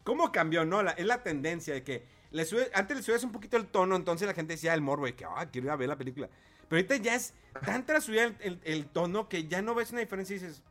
¿Cómo 0.04 0.32
cambió, 0.32 0.66
no? 0.66 0.82
La- 0.82 0.92
es 0.92 1.06
la 1.06 1.22
tendencia 1.24 1.74
de 1.74 1.84
que 1.84 2.04
le 2.32 2.46
sube, 2.46 2.72
antes 2.74 2.96
le 2.98 3.04
subías 3.04 3.24
un 3.24 3.32
poquito 3.32 3.58
el 3.58 3.68
tono, 3.68 3.96
entonces 3.96 4.28
la 4.28 4.34
gente 4.34 4.54
decía 4.54 4.74
el 4.74 4.82
morbo 4.82 5.06
de 5.06 5.16
que, 5.16 5.26
ah, 5.26 5.46
quiero 5.52 5.68
ir 5.68 5.72
a 5.72 5.76
ver 5.76 5.90
la 5.90 5.98
película. 5.98 6.30
Pero 6.68 6.78
ahorita 6.80 6.96
ya 6.98 7.16
es 7.16 7.34
tanta 7.66 8.00
subida 8.00 8.24
el, 8.24 8.38
el- 8.40 8.62
el 8.64 8.86
tono 8.88 9.28
que 9.28 9.48
ya 9.48 9.62
no 9.62 9.76
ves 9.76 9.92
una 9.92 10.00
diferencia 10.00 10.36
y 10.36 10.40
dices, 10.40 10.62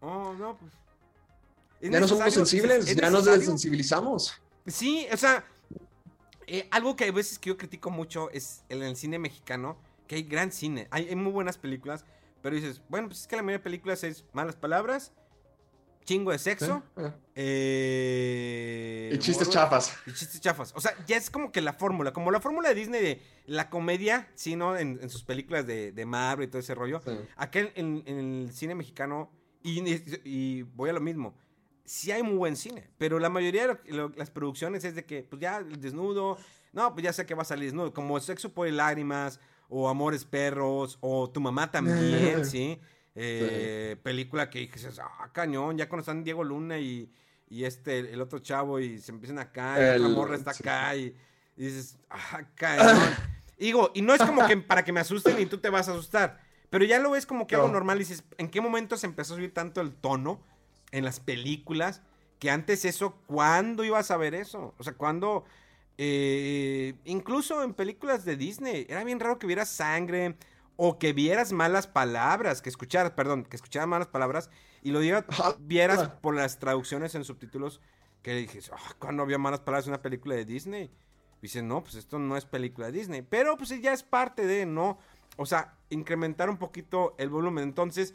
oh, 0.00 0.34
no, 0.38 0.56
pues... 0.56 0.72
¿es 1.80 1.90
ya 1.90 2.00
no 2.00 2.08
somos 2.08 2.32
sensibles, 2.34 2.88
¿Es 2.88 2.96
ya 2.96 3.08
nos 3.10 3.24
desensibilizamos. 3.24 4.40
Sí, 4.68 5.06
o 5.12 5.16
sea, 5.16 5.44
eh, 6.46 6.68
algo 6.70 6.94
que 6.96 7.04
a 7.04 7.12
veces 7.12 7.38
que 7.38 7.48
yo 7.48 7.56
critico 7.56 7.90
mucho 7.90 8.30
es 8.30 8.64
en 8.68 8.82
el 8.82 8.96
cine 8.96 9.18
mexicano, 9.18 9.76
que 10.06 10.14
hay 10.16 10.22
gran 10.22 10.52
cine, 10.52 10.88
hay, 10.90 11.08
hay 11.08 11.16
muy 11.16 11.32
buenas 11.32 11.58
películas, 11.58 12.04
pero 12.42 12.54
dices, 12.56 12.80
bueno, 12.88 13.08
pues 13.08 13.22
es 13.22 13.26
que 13.26 13.36
la 13.36 13.42
mayoría 13.42 13.58
de 13.58 13.64
películas 13.64 14.04
es 14.04 14.24
malas 14.32 14.56
palabras, 14.56 15.12
chingo 16.04 16.30
de 16.30 16.38
sexo, 16.38 16.82
Eh, 16.96 17.12
eh, 17.34 19.10
Y 19.14 19.18
chistes 19.18 19.50
chafas. 19.50 19.94
Y 20.06 20.12
chistes 20.12 20.40
chafas. 20.40 20.72
O 20.74 20.80
sea, 20.80 20.92
ya 21.06 21.16
es 21.16 21.30
como 21.30 21.52
que 21.52 21.60
la 21.60 21.72
fórmula, 21.74 22.12
como 22.12 22.30
la 22.30 22.40
fórmula 22.40 22.68
de 22.70 22.74
Disney 22.74 23.02
de 23.02 23.22
la 23.46 23.68
comedia, 23.70 24.28
sí, 24.34 24.56
¿no? 24.56 24.76
En, 24.76 24.98
en 25.02 25.10
sus 25.10 25.22
películas 25.24 25.66
de, 25.66 25.92
de 25.92 26.06
Marvel 26.06 26.48
y 26.48 26.50
todo 26.50 26.60
ese 26.60 26.74
rollo. 26.74 27.00
Sí. 27.04 27.12
Acá 27.36 27.60
en, 27.60 27.72
en- 27.74 28.02
en 28.06 28.18
el 28.46 28.52
cine 28.52 28.74
mexicano, 28.74 29.30
y, 29.62 29.82
y 30.24 30.62
voy 30.62 30.90
a 30.90 30.92
lo 30.92 31.00
mismo, 31.00 31.34
sí 31.88 32.12
hay 32.12 32.22
muy 32.22 32.34
buen 32.36 32.54
cine, 32.56 32.88
pero 32.98 33.18
la 33.18 33.28
mayoría 33.30 33.66
de 33.66 33.78
lo- 33.92 34.08
lo- 34.08 34.14
las 34.16 34.30
producciones 34.30 34.84
es 34.84 34.94
de 34.94 35.04
que, 35.06 35.22
pues 35.22 35.40
ya, 35.40 35.56
el 35.58 35.80
desnudo, 35.80 36.36
no, 36.72 36.92
pues 36.92 37.02
ya 37.04 37.12
sé 37.12 37.24
que 37.24 37.34
va 37.34 37.42
a 37.42 37.46
salir 37.46 37.64
desnudo, 37.64 37.94
como 37.94 38.20
Sexo 38.20 38.52
por 38.52 38.68
lágrimas, 38.70 39.40
o 39.70 39.88
Amores 39.88 40.24
Perros, 40.24 40.98
o 41.00 41.28
Tu 41.30 41.40
Mamá 41.40 41.70
también, 41.70 42.44
¿sí? 42.44 42.78
Eh, 43.14 43.96
Película 44.02 44.48
que 44.50 44.60
dices, 44.60 44.98
ah, 45.00 45.28
cañón, 45.32 45.76
ya 45.76 45.88
cuando 45.88 46.00
están 46.02 46.22
Diego 46.24 46.44
Luna 46.44 46.78
y, 46.78 47.10
y 47.48 47.64
este, 47.64 47.98
el 48.12 48.20
otro 48.20 48.38
chavo, 48.38 48.78
y 48.80 48.98
se 48.98 49.10
empiezan 49.12 49.38
acá, 49.38 49.76
y 49.78 49.98
la 49.98 50.06
El- 50.06 50.14
morra 50.14 50.36
está 50.36 50.52
sí. 50.52 50.62
acá, 50.62 50.94
y, 50.94 51.14
y 51.56 51.64
dices, 51.64 51.98
ah, 52.10 52.42
cañón. 52.54 52.96
Y 53.58 53.64
digo, 53.66 53.90
y 53.94 54.02
no 54.02 54.14
es 54.14 54.22
como 54.22 54.46
que 54.46 54.56
para 54.58 54.84
que 54.84 54.92
me 54.92 55.00
asusten 55.00 55.38
y 55.40 55.46
tú 55.46 55.58
te 55.58 55.68
vas 55.70 55.88
a 55.88 55.92
asustar. 55.92 56.40
Pero 56.70 56.84
ya 56.84 56.98
lo 56.98 57.10
ves 57.10 57.24
como 57.26 57.46
que 57.46 57.54
algo 57.54 57.68
No. 57.68 57.74
normal 57.74 57.96
y 57.96 58.00
dices, 58.00 58.22
¿en 58.36 58.50
qué 58.50 58.60
momento 58.60 58.96
se 58.98 59.06
empezó 59.06 59.32
a 59.32 59.36
subir 59.36 59.52
tanto 59.54 59.80
el 59.80 59.94
tono 59.94 60.42
en 60.92 61.04
las 61.04 61.20
películas? 61.20 62.02
Que 62.38 62.50
antes 62.50 62.84
eso, 62.84 63.16
¿cuándo 63.26 63.84
ibas 63.84 64.10
a 64.10 64.16
ver 64.16 64.34
eso? 64.34 64.74
O 64.78 64.84
sea, 64.84 64.94
¿cuándo? 64.94 65.44
eh, 66.00 66.94
incluso 67.04 67.64
en 67.64 67.74
películas 67.74 68.24
de 68.24 68.36
Disney, 68.36 68.86
era 68.88 69.02
bien 69.02 69.18
raro 69.18 69.38
que 69.38 69.48
vieras 69.48 69.68
sangre 69.68 70.36
o 70.76 70.96
que 70.98 71.12
vieras 71.12 71.52
malas 71.52 71.88
palabras, 71.88 72.62
que 72.62 72.68
escucharas, 72.68 73.10
perdón, 73.10 73.44
que 73.44 73.56
escucharas 73.56 73.88
malas 73.88 74.06
palabras 74.06 74.48
y 74.82 74.92
lo 74.92 75.00
Ah, 75.40 75.56
vieras 75.58 76.08
por 76.22 76.36
las 76.36 76.60
traducciones 76.60 77.16
en 77.16 77.24
subtítulos 77.24 77.80
que 78.22 78.34
dijes, 78.34 78.70
ah, 78.72 78.94
¿cuándo 79.00 79.24
había 79.24 79.38
malas 79.38 79.60
palabras 79.60 79.86
en 79.86 79.92
una 79.92 80.02
película 80.02 80.36
de 80.36 80.44
Disney? 80.44 80.88
Dice, 81.42 81.62
no, 81.62 81.82
pues 81.82 81.96
esto 81.96 82.20
no 82.20 82.36
es 82.36 82.44
película 82.44 82.86
de 82.86 82.92
Disney. 82.92 83.22
Pero 83.22 83.56
pues 83.56 83.70
ya 83.80 83.92
es 83.92 84.04
parte 84.04 84.46
de, 84.46 84.66
¿no? 84.66 84.98
O 85.36 85.46
sea, 85.46 85.74
incrementar 85.90 86.48
un 86.48 86.58
poquito 86.58 87.16
el 87.18 87.28
volumen. 87.28 87.64
Entonces, 87.64 88.14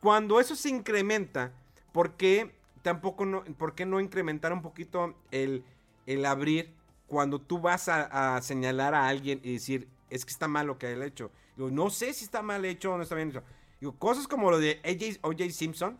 cuando 0.00 0.40
eso 0.40 0.56
se 0.56 0.68
incrementa, 0.68 1.52
¿por 1.94 2.16
qué 2.16 2.52
tampoco 2.82 3.24
no, 3.24 3.44
por 3.56 3.74
qué 3.74 3.86
no 3.86 4.00
incrementar 4.00 4.52
un 4.52 4.60
poquito 4.60 5.14
el, 5.30 5.64
el 6.06 6.26
abrir 6.26 6.74
cuando 7.06 7.40
tú 7.40 7.60
vas 7.60 7.88
a, 7.88 8.36
a 8.36 8.42
señalar 8.42 8.94
a 8.94 9.06
alguien 9.08 9.40
y 9.44 9.52
decir, 9.54 9.88
es 10.10 10.24
que 10.26 10.32
está 10.32 10.48
mal 10.48 10.66
lo 10.66 10.76
que 10.76 10.92
él 10.92 11.00
ha 11.00 11.06
hecho? 11.06 11.30
Digo, 11.56 11.70
no 11.70 11.88
sé 11.88 12.12
si 12.12 12.24
está 12.24 12.42
mal 12.42 12.64
hecho 12.64 12.92
o 12.92 12.96
no 12.96 13.04
está 13.04 13.14
bien 13.14 13.30
hecho. 13.30 13.44
Digo, 13.80 13.94
cosas 13.96 14.26
como 14.26 14.50
lo 14.50 14.58
de 14.58 14.80
OJ 15.22 15.50
Simpson, 15.52 15.96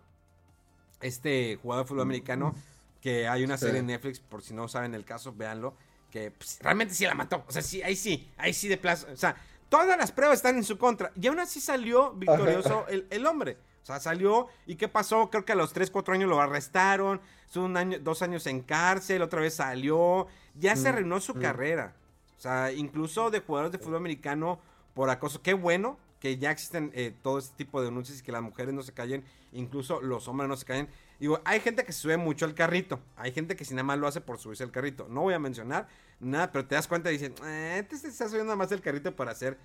este 1.01 1.59
jugador 1.63 1.85
de 1.85 1.89
fútbol 1.89 2.03
americano, 2.03 2.55
que 3.01 3.29
hay 3.29 3.45
una 3.45 3.57
Sí. 3.57 3.67
serie 3.67 3.81
en 3.81 3.87
Netflix, 3.87 4.19
por 4.21 4.43
si 4.43 4.55
no 4.55 4.67
saben 4.69 4.95
el 4.95 5.05
caso, 5.05 5.33
véanlo, 5.33 5.75
que 6.11 6.31
pues, 6.31 6.59
realmente 6.61 6.95
sí 6.95 7.05
la 7.05 7.15
mató. 7.15 7.45
O 7.47 7.53
sea, 7.53 7.63
sí, 7.63 7.83
ahí 7.83 7.97
sí, 7.97 8.29
ahí 8.37 8.53
sí 8.53 8.69
de 8.69 8.79
plazo. 8.79 9.07
O 9.13 9.17
sea, 9.17 9.37
todas 9.69 9.97
las 9.99 10.13
pruebas 10.13 10.37
están 10.39 10.57
en 10.57 10.65
su 10.65 10.79
contra. 10.79 11.13
Y 11.21 11.27
aún 11.27 11.39
así 11.41 11.61
salió 11.61 12.13
victorioso 12.15 12.87
el, 12.89 13.07
el 13.11 13.27
hombre. 13.27 13.59
O 13.85 13.87
sea, 13.87 14.01
salió 14.01 14.49
y 14.67 14.77
¿qué 14.77 14.89
pasó? 14.89 15.29
Creo 15.29 15.45
que 15.45 15.53
a 15.53 15.55
los 15.55 15.75
3, 15.75 15.91
4 15.91 16.15
años 16.15 16.31
lo 16.31 16.41
arrestaron. 16.41 17.21
Estuvo 17.45 17.67
un 17.67 17.77
año, 17.77 17.99
dos 18.01 18.23
años 18.23 18.47
en 18.47 18.63
cárcel, 18.63 19.21
otra 19.21 19.43
vez 19.43 19.57
salió. 19.57 20.27
Ya 20.55 20.75
se 20.75 20.85
Mm, 20.91 20.95
arruinó 20.95 21.21
su 21.21 21.35
mm. 21.35 21.41
carrera. 21.41 21.95
O 22.39 22.41
sea, 22.41 22.73
incluso 22.73 23.31
de 23.31 23.41
jugadores 23.41 23.73
de 23.73 23.79
fútbol 23.79 23.97
americano 23.97 24.59
por 24.95 25.11
acoso. 25.11 25.43
Qué 25.43 25.53
bueno 25.53 25.99
que 26.19 26.39
ya 26.39 26.51
existen 26.51 26.93
eh, 26.95 27.15
todo 27.23 27.39
este 27.39 27.55
tipo 27.57 27.79
de 27.81 27.89
denuncias 27.89 28.21
y 28.21 28.23
que 28.23 28.33
las 28.33 28.41
mujeres 28.41 28.73
no 28.73 28.83
se 28.83 28.95
callen, 28.95 29.23
incluso 29.53 30.01
los 30.01 30.29
hombres 30.29 30.49
no 30.49 30.57
se 30.57 30.65
callen. 30.65 30.89
Digo, 31.21 31.43
hay 31.45 31.61
gente 31.61 31.85
que 31.85 31.93
se 31.93 32.01
sube 32.01 32.17
mucho 32.17 32.47
al 32.47 32.55
carrito. 32.55 33.01
Hay 33.17 33.33
gente 33.33 33.55
que 33.55 33.67
si 33.67 33.75
nada 33.75 33.85
más 33.85 33.99
lo 33.99 34.07
hace 34.07 34.23
por 34.23 34.39
subirse 34.39 34.65
al 34.65 34.71
carrito. 34.71 35.07
No 35.11 35.21
voy 35.21 35.35
a 35.35 35.39
mencionar 35.39 35.89
nada, 36.21 36.51
pero 36.51 36.67
te 36.67 36.75
das 36.75 36.89
cuenta 36.89 37.11
y 37.11 37.19
dicen, 37.19 37.35
eh, 37.45 37.81
este 37.81 37.99
se 37.99 38.09
está 38.09 38.29
subiendo 38.29 38.47
nada 38.47 38.57
más 38.57 38.73
el 38.73 38.81
carrito 38.81 39.15
para 39.15 39.33
hacer, 39.33 39.59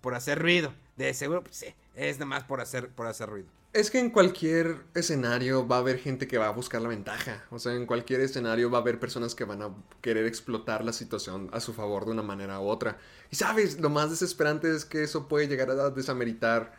por 0.00 0.14
hacer 0.14 0.40
ruido. 0.40 0.72
De 0.96 1.12
seguro, 1.12 1.42
pues 1.42 1.56
sí, 1.56 1.74
es 1.96 2.18
nada 2.18 2.26
más 2.26 2.44
por 2.44 2.60
hacer, 2.60 2.88
por 2.90 3.08
hacer 3.08 3.28
ruido. 3.28 3.48
Es 3.74 3.90
que 3.90 3.98
en 3.98 4.10
cualquier 4.10 4.84
escenario 4.94 5.66
va 5.66 5.76
a 5.76 5.78
haber 5.80 5.98
gente 5.98 6.28
que 6.28 6.38
va 6.38 6.46
a 6.46 6.52
buscar 6.52 6.80
la 6.80 6.88
ventaja. 6.88 7.44
O 7.50 7.58
sea, 7.58 7.74
en 7.74 7.86
cualquier 7.86 8.20
escenario 8.20 8.70
va 8.70 8.78
a 8.78 8.80
haber 8.82 9.00
personas 9.00 9.34
que 9.34 9.42
van 9.44 9.62
a 9.62 9.74
querer 10.00 10.26
explotar 10.26 10.84
la 10.84 10.92
situación 10.92 11.50
a 11.52 11.58
su 11.58 11.72
favor 11.74 12.04
de 12.04 12.12
una 12.12 12.22
manera 12.22 12.60
u 12.60 12.68
otra. 12.68 12.98
Y 13.32 13.36
sabes, 13.36 13.80
lo 13.80 13.90
más 13.90 14.10
desesperante 14.10 14.72
es 14.72 14.84
que 14.84 15.02
eso 15.02 15.26
puede 15.26 15.48
llegar 15.48 15.70
a 15.70 15.90
desameritar 15.90 16.72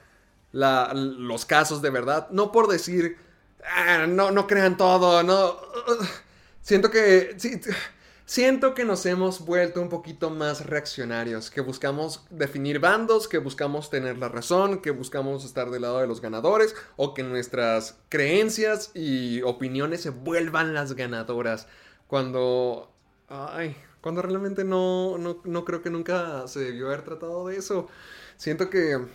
los 0.54 1.46
casos 1.46 1.82
de 1.82 1.90
verdad. 1.90 2.30
No 2.32 2.54
por 2.54 2.70
decir, 2.70 3.18
"Ah, 3.66 4.06
no, 4.08 4.32
no 4.32 4.48
crean 4.48 4.78
todo, 4.78 5.22
no. 5.22 5.58
Siento 6.62 6.90
que. 6.92 7.36
sí, 7.38 7.60
Siento 8.28 8.74
que 8.74 8.86
nos 8.86 9.06
hemos 9.06 9.46
vuelto 9.46 9.80
un 9.80 9.90
poquito 9.90 10.32
más 10.32 10.66
reaccionarios, 10.66 11.52
que 11.52 11.62
buscamos 11.62 12.26
definir 12.32 12.80
bandos, 12.80 13.28
que 13.28 13.38
buscamos 13.38 13.92
tener 13.92 14.18
la 14.18 14.30
razón, 14.30 14.82
que 14.82 14.90
buscamos 14.90 15.46
estar 15.46 15.70
del 15.70 15.84
lado 15.84 16.00
de 16.00 16.08
los 16.08 16.22
ganadores 16.22 16.76
o 16.96 17.14
que 17.14 17.22
nuestras 17.22 18.00
creencias 18.10 18.90
y 18.96 19.44
opiniones 19.44 20.02
se 20.02 20.10
vuelvan 20.10 20.74
las 20.74 20.94
ganadoras 20.94 21.68
cuando... 22.08 22.92
Ay, 23.28 23.76
cuando 24.02 24.24
realmente 24.24 24.64
no, 24.64 25.20
no, 25.20 25.42
no 25.44 25.64
creo 25.64 25.84
que 25.84 25.92
nunca 25.92 26.48
se 26.48 26.62
debió 26.62 26.88
haber 26.88 27.04
tratado 27.04 27.48
de 27.48 27.58
eso. 27.58 27.88
Siento 28.38 28.72
que 28.72 29.06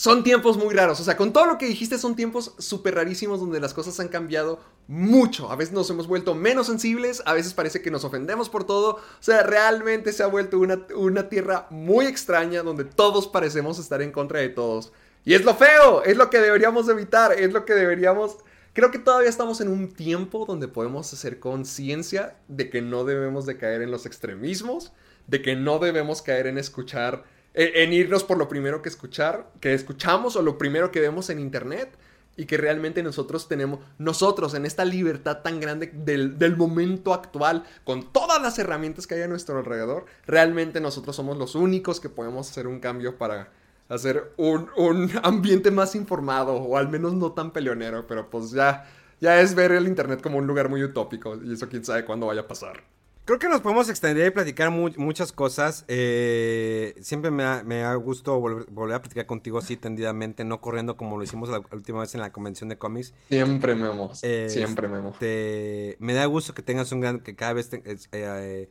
son 0.00 0.24
tiempos 0.24 0.56
muy 0.56 0.74
raros. 0.74 0.98
O 0.98 1.04
sea, 1.04 1.14
con 1.14 1.30
todo 1.30 1.44
lo 1.44 1.58
que 1.58 1.66
dijiste, 1.66 1.98
son 1.98 2.16
tiempos 2.16 2.54
súper 2.56 2.94
rarísimos 2.94 3.38
donde 3.38 3.60
las 3.60 3.74
cosas 3.74 4.00
han 4.00 4.08
cambiado 4.08 4.58
mucho. 4.88 5.50
A 5.50 5.56
veces 5.56 5.74
nos 5.74 5.90
hemos 5.90 6.06
vuelto 6.06 6.34
menos 6.34 6.68
sensibles, 6.68 7.22
a 7.26 7.34
veces 7.34 7.52
parece 7.52 7.82
que 7.82 7.90
nos 7.90 8.02
ofendemos 8.04 8.48
por 8.48 8.64
todo. 8.64 8.92
O 8.94 9.00
sea, 9.20 9.42
realmente 9.42 10.14
se 10.14 10.22
ha 10.22 10.26
vuelto 10.26 10.58
una, 10.58 10.86
una 10.96 11.28
tierra 11.28 11.66
muy 11.68 12.06
extraña 12.06 12.62
donde 12.62 12.84
todos 12.84 13.28
parecemos 13.28 13.78
estar 13.78 14.00
en 14.00 14.10
contra 14.10 14.40
de 14.40 14.48
todos. 14.48 14.90
Y 15.22 15.34
es 15.34 15.44
lo 15.44 15.54
feo, 15.54 16.02
es 16.02 16.16
lo 16.16 16.30
que 16.30 16.38
deberíamos 16.38 16.88
evitar, 16.88 17.34
es 17.34 17.52
lo 17.52 17.66
que 17.66 17.74
deberíamos... 17.74 18.38
Creo 18.72 18.90
que 18.90 18.98
todavía 18.98 19.28
estamos 19.28 19.60
en 19.60 19.68
un 19.68 19.92
tiempo 19.92 20.46
donde 20.46 20.66
podemos 20.66 21.12
hacer 21.12 21.40
conciencia 21.40 22.38
de 22.48 22.70
que 22.70 22.80
no 22.80 23.04
debemos 23.04 23.44
de 23.44 23.58
caer 23.58 23.82
en 23.82 23.90
los 23.90 24.06
extremismos, 24.06 24.94
de 25.26 25.42
que 25.42 25.56
no 25.56 25.78
debemos 25.78 26.22
caer 26.22 26.46
en 26.46 26.56
escuchar 26.56 27.22
en, 27.54 27.70
en 27.74 27.92
irnos 27.92 28.24
por 28.24 28.38
lo 28.38 28.48
primero 28.48 28.82
que 28.82 28.88
escuchar, 28.88 29.50
que 29.60 29.74
escuchamos 29.74 30.36
o 30.36 30.42
lo 30.42 30.58
primero 30.58 30.90
que 30.90 31.00
vemos 31.00 31.30
en 31.30 31.38
internet. 31.40 31.96
y 32.36 32.46
que 32.46 32.56
realmente 32.56 33.02
nosotros 33.02 33.48
tenemos, 33.48 33.80
nosotros 33.98 34.54
en 34.54 34.64
esta 34.64 34.84
libertad 34.84 35.38
tan 35.42 35.60
grande 35.60 35.88
del, 35.92 36.38
del 36.38 36.56
momento 36.56 37.12
actual, 37.12 37.64
con 37.84 38.12
todas 38.12 38.40
las 38.40 38.58
herramientas 38.58 39.06
que 39.06 39.16
hay 39.16 39.22
a 39.22 39.28
nuestro 39.28 39.58
alrededor, 39.58 40.06
realmente 40.26 40.80
nosotros 40.80 41.16
somos 41.16 41.36
los 41.36 41.54
únicos 41.54 42.00
que 42.00 42.08
podemos 42.08 42.48
hacer 42.50 42.66
un 42.66 42.80
cambio 42.80 43.18
para 43.18 43.52
hacer 43.88 44.32
un, 44.38 44.70
un 44.76 45.10
ambiente 45.22 45.70
más 45.70 45.94
informado 45.94 46.54
o 46.54 46.76
al 46.78 46.88
menos 46.88 47.12
no 47.14 47.32
tan 47.32 47.52
peleonero, 47.52 48.06
pero 48.06 48.30
pues 48.30 48.52
ya, 48.52 48.86
ya 49.20 49.40
es 49.40 49.54
ver 49.54 49.72
el 49.72 49.86
Internet 49.86 50.22
como 50.22 50.38
un 50.38 50.46
lugar 50.46 50.68
muy 50.70 50.82
utópico 50.82 51.36
y 51.42 51.52
eso 51.52 51.68
quién 51.68 51.84
sabe 51.84 52.04
cuándo 52.04 52.26
vaya 52.26 52.42
a 52.42 52.48
pasar. 52.48 52.84
Creo 53.30 53.38
que 53.38 53.48
nos 53.48 53.60
podemos 53.60 53.88
extender 53.88 54.26
y 54.26 54.30
platicar 54.30 54.72
mu- 54.72 54.90
muchas 54.96 55.30
cosas. 55.30 55.84
Eh, 55.86 56.96
siempre 57.00 57.30
me 57.30 57.44
da, 57.44 57.62
me 57.62 57.94
gusto 57.94 58.40
volver, 58.40 58.66
volver 58.72 58.96
a 58.96 59.02
platicar 59.02 59.26
contigo 59.26 59.58
así 59.58 59.76
tendidamente, 59.76 60.42
no 60.42 60.60
corriendo 60.60 60.96
como 60.96 61.16
lo 61.16 61.22
hicimos 61.22 61.48
la 61.48 61.62
última 61.70 62.00
vez 62.00 62.12
en 62.16 62.22
la 62.22 62.32
convención 62.32 62.68
de 62.68 62.76
cómics. 62.76 63.14
Siempre, 63.28 63.76
Memo. 63.76 64.10
Eh, 64.22 64.48
Siempre, 64.50 64.88
Memo. 64.88 65.14
Te- 65.16 65.96
me 66.00 66.12
da 66.12 66.26
gusto 66.26 66.54
que 66.54 66.62
tengas 66.62 66.90
un 66.90 66.98
gran, 67.02 67.20
que 67.20 67.36
cada 67.36 67.52
vez 67.52 67.70
te- 67.70 67.84
eh, 67.84 67.98
eh, 68.10 68.68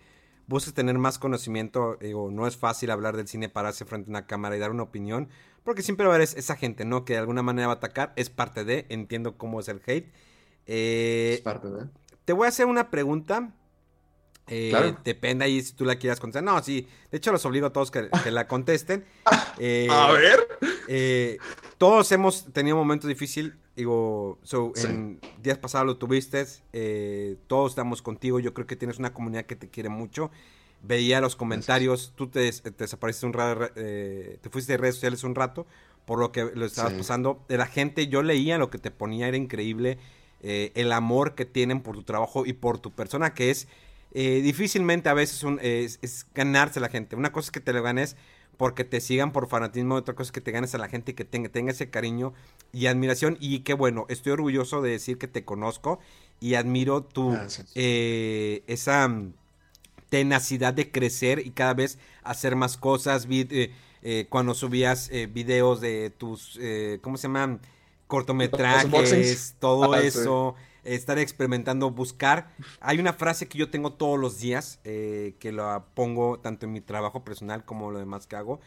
busques 0.47 0.73
tener 0.73 0.97
más 0.97 1.19
conocimiento. 1.19 1.95
Digo, 2.01 2.29
no 2.29 2.45
es 2.45 2.57
fácil 2.57 2.91
hablar 2.91 3.15
del 3.15 3.29
cine, 3.29 3.47
pararse 3.47 3.85
frente 3.85 4.09
a 4.09 4.11
una 4.11 4.27
cámara 4.27 4.57
y 4.57 4.59
dar 4.59 4.71
una 4.71 4.83
opinión, 4.83 5.29
porque 5.63 5.83
siempre 5.83 6.05
va 6.05 6.11
a 6.11 6.15
haber 6.15 6.25
es- 6.27 6.35
esa 6.35 6.57
gente, 6.57 6.83
¿no? 6.83 7.05
Que 7.05 7.13
de 7.13 7.19
alguna 7.19 7.43
manera 7.43 7.67
va 7.67 7.73
a 7.75 7.77
atacar, 7.77 8.11
es 8.17 8.29
parte 8.29 8.65
de, 8.65 8.87
entiendo 8.89 9.37
cómo 9.37 9.61
es 9.61 9.69
el 9.69 9.81
hate. 9.87 10.11
Eh, 10.65 11.35
Es 11.35 11.39
parte 11.43 11.69
de... 11.69 11.85
te 12.25 12.33
voy 12.33 12.47
a 12.47 12.49
hacer 12.49 12.65
una 12.65 12.89
pregunta. 12.91 13.53
Eh, 14.49 14.69
Claro. 14.71 14.97
Depende 15.03 15.45
ahí 15.45 15.61
si 15.61 15.73
tú 15.73 15.85
la 15.85 15.95
quieras 15.97 16.19
contestar. 16.19 16.43
No, 16.43 16.61
sí. 16.63 16.87
De 17.11 17.17
hecho, 17.17 17.31
los 17.31 17.45
obligo 17.45 17.67
a 17.67 17.73
todos 17.73 17.91
que, 17.91 18.09
que 18.23 18.31
la 18.31 18.47
contesten. 18.47 19.05
Eh, 19.61 19.87
A 19.91 20.11
ver. 20.13 20.39
eh, 20.87 21.37
todos 21.77 22.09
hemos 22.13 22.45
tenido 22.53 22.77
momentos 22.77 23.07
difíciles. 23.09 23.53
Digo, 23.75 24.39
so, 24.43 24.71
Sí. 24.73 24.87
en 24.87 25.19
días 25.43 25.57
pasados 25.57 25.85
lo 25.85 25.97
tuviste. 25.97 26.45
eh, 26.73 27.35
todos 27.47 27.73
estamos 27.73 28.01
contigo. 28.01 28.39
Yo 28.39 28.53
creo 28.53 28.65
que 28.65 28.75
tienes 28.77 28.99
una 28.99 29.13
comunidad 29.13 29.45
que 29.45 29.55
te 29.57 29.69
quiere 29.69 29.89
mucho. 29.89 30.31
Veía 30.81 31.19
los 31.19 31.35
comentarios. 31.35 32.13
Tú 32.15 32.27
te, 32.27 32.49
te 32.51 32.71
desapareciste 32.71 33.25
un 33.25 33.33
rato. 33.33 33.73
te 33.75 34.49
fuiste 34.49 34.73
de 34.73 34.77
redes 34.77 34.95
sociales 34.95 35.23
un 35.25 35.35
rato. 35.35 35.67
Por 36.05 36.19
lo 36.19 36.31
que 36.31 36.49
lo 36.55 36.65
estabas 36.65 36.93
Sí. 36.93 36.97
pasando. 36.99 37.43
De 37.49 37.57
la 37.57 37.67
gente, 37.67 38.07
yo 38.07 38.23
leía 38.23 38.57
lo 38.57 38.69
que 38.69 38.77
te 38.77 38.91
ponía. 38.91 39.27
Era 39.27 39.37
increíble. 39.37 39.97
el 40.41 40.91
amor 40.93 41.35
que 41.35 41.43
tienen 41.43 41.81
por 41.81 41.95
tu 41.97 42.03
trabajo 42.03 42.45
y 42.45 42.53
por 42.53 42.79
tu 42.79 42.91
persona, 42.91 43.33
que 43.33 43.51
es 43.51 43.67
eh, 44.13 44.41
difícilmente 44.41 45.09
a 45.09 45.13
veces 45.13 45.43
un- 45.43 45.59
es, 45.61 45.99
es 46.01 46.25
ganarse 46.33 46.79
a 46.79 46.81
la 46.81 46.89
gente. 46.89 47.15
Una 47.15 47.31
cosa 47.31 47.47
es 47.47 47.51
que 47.51 47.59
te 47.61 47.73
lo 47.73 47.81
ganes 47.83 48.15
porque 48.57 48.83
te 48.83 48.99
sigan 49.01 49.31
por 49.31 49.47
fanatismo, 49.47 49.95
otra 49.95 50.15
cosa 50.15 50.27
es 50.29 50.31
que 50.33 50.41
te 50.41 50.51
ganes 50.51 50.75
a 50.75 50.77
la 50.77 50.89
gente 50.89 51.11
y 51.11 51.15
que 51.15 51.25
tenga, 51.25 51.49
tenga 51.49 51.71
ese 51.71 51.89
cariño 51.89 52.33
y 52.73 52.87
admiración. 52.87 53.37
Y 53.39 53.59
qué 53.61 53.73
bueno, 53.73 54.05
estoy 54.09 54.33
orgulloso 54.33 54.81
de 54.81 54.91
decir 54.91 55.17
que 55.17 55.27
te 55.27 55.45
conozco 55.45 55.99
y 56.41 56.55
admiro 56.55 57.03
tu 57.03 57.41
eh, 57.75 58.63
esa 58.67 59.07
mm, 59.07 59.33
tenacidad 60.09 60.73
de 60.73 60.91
crecer 60.91 61.39
y 61.45 61.51
cada 61.51 61.73
vez 61.73 61.97
hacer 62.23 62.55
más 62.55 62.77
cosas. 62.77 63.27
Eh, 63.29 63.71
eh, 64.01 64.27
cuando 64.29 64.53
subías 64.53 65.09
eh, 65.11 65.27
videos 65.27 65.81
de 65.81 66.09
tus, 66.09 66.57
eh, 66.61 66.99
¿cómo 67.01 67.17
se 67.17 67.23
llaman? 67.27 67.61
Cortometrajes, 68.07 69.55
todo 69.59 69.93
Ah, 69.93 70.01
sí. 70.09 70.33
Estar 70.83 71.17
experimentando, 71.19 71.91
buscar. 71.91 72.51
Hay 72.79 72.99
una 72.99 73.13
frase 73.13 73.47
que 73.47 73.57
yo 73.57 73.69
tengo 73.69 73.93
todos 73.93 74.19
los 74.19 74.39
días, 74.39 74.79
eh, 74.83 75.35
que 75.39 75.51
la 75.51 75.85
pongo 75.93 76.39
tanto 76.39 76.65
en 76.65 76.73
mi 76.73 76.81
trabajo 76.81 77.23
personal 77.23 77.65
como 77.65 77.91
lo 77.91 77.99
demás 77.99 78.27
que 78.27 78.35
hago. 78.35 78.59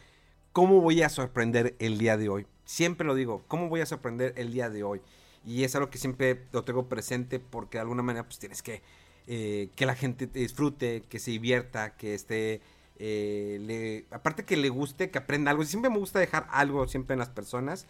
¿Cómo 0.51 0.81
voy 0.81 1.01
a 1.01 1.09
sorprender 1.09 1.75
el 1.79 1.97
día 1.97 2.17
de 2.17 2.29
hoy? 2.29 2.47
Siempre 2.65 3.07
lo 3.07 3.15
digo, 3.15 3.43
¿cómo 3.47 3.69
voy 3.69 3.81
a 3.81 3.85
sorprender 3.85 4.33
el 4.37 4.53
día 4.53 4.69
de 4.69 4.83
hoy? 4.83 5.01
Y 5.45 5.63
es 5.63 5.75
algo 5.75 5.89
que 5.89 5.97
siempre 5.97 6.45
lo 6.51 6.63
tengo 6.63 6.87
presente 6.87 7.39
porque 7.39 7.77
de 7.77 7.81
alguna 7.81 8.03
manera 8.03 8.25
pues 8.25 8.39
tienes 8.39 8.61
que 8.61 8.81
eh, 9.27 9.69
que 9.75 9.85
la 9.85 9.95
gente 9.95 10.27
te 10.27 10.39
disfrute, 10.39 11.03
que 11.09 11.19
se 11.19 11.31
divierta, 11.31 11.95
que 11.95 12.13
esté... 12.13 12.61
eh, 12.99 14.05
aparte 14.11 14.43
que 14.45 14.57
le 14.57 14.69
guste, 14.69 15.09
que 15.11 15.17
aprenda 15.17 15.51
algo. 15.51 15.63
Siempre 15.63 15.89
me 15.89 15.97
gusta 15.97 16.19
dejar 16.19 16.47
algo 16.51 16.87
siempre 16.87 17.13
en 17.13 17.19
las 17.19 17.29
personas. 17.29 17.85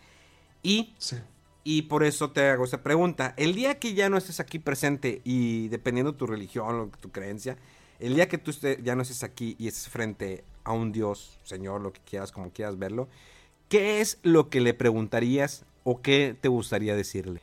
Y. 0.62 0.96
y 1.64 1.84
por 1.84 2.04
eso 2.04 2.32
te 2.32 2.50
hago 2.50 2.66
esta 2.66 2.84
pregunta. 2.84 3.34
El 3.38 3.56
día 3.56 3.80
que 3.80 3.94
ya 3.94 4.10
no 4.10 4.18
estés 4.18 4.40
aquí 4.40 4.60
presente 4.60 5.22
y 5.24 5.70
dependiendo 5.70 6.12
de 6.12 6.18
tu 6.18 6.28
religión 6.28 6.80
o 6.80 6.98
tu 7.00 7.12
creencia, 7.12 7.58
el 8.00 8.16
día 8.16 8.28
que 8.28 8.38
tú 8.38 8.52
ya 8.52 8.96
no 8.96 9.02
estés 9.02 9.24
aquí 9.24 9.56
y 9.60 9.68
estés 9.68 9.90
frente 9.90 10.44
a 10.64 10.74
un 10.74 10.92
Dios, 10.92 11.40
Señor, 11.44 11.82
lo 11.82 11.94
que 11.94 12.02
quieras, 12.02 12.32
como 12.32 12.52
quieras 12.52 12.78
verlo, 12.78 13.08
¿qué 13.70 14.02
es 14.02 14.20
lo 14.24 14.50
que 14.50 14.60
le 14.62 14.74
preguntarías 14.74 15.66
o 15.84 16.02
qué 16.02 16.38
te 16.40 16.50
gustaría 16.50 16.96
decirle? 16.96 17.42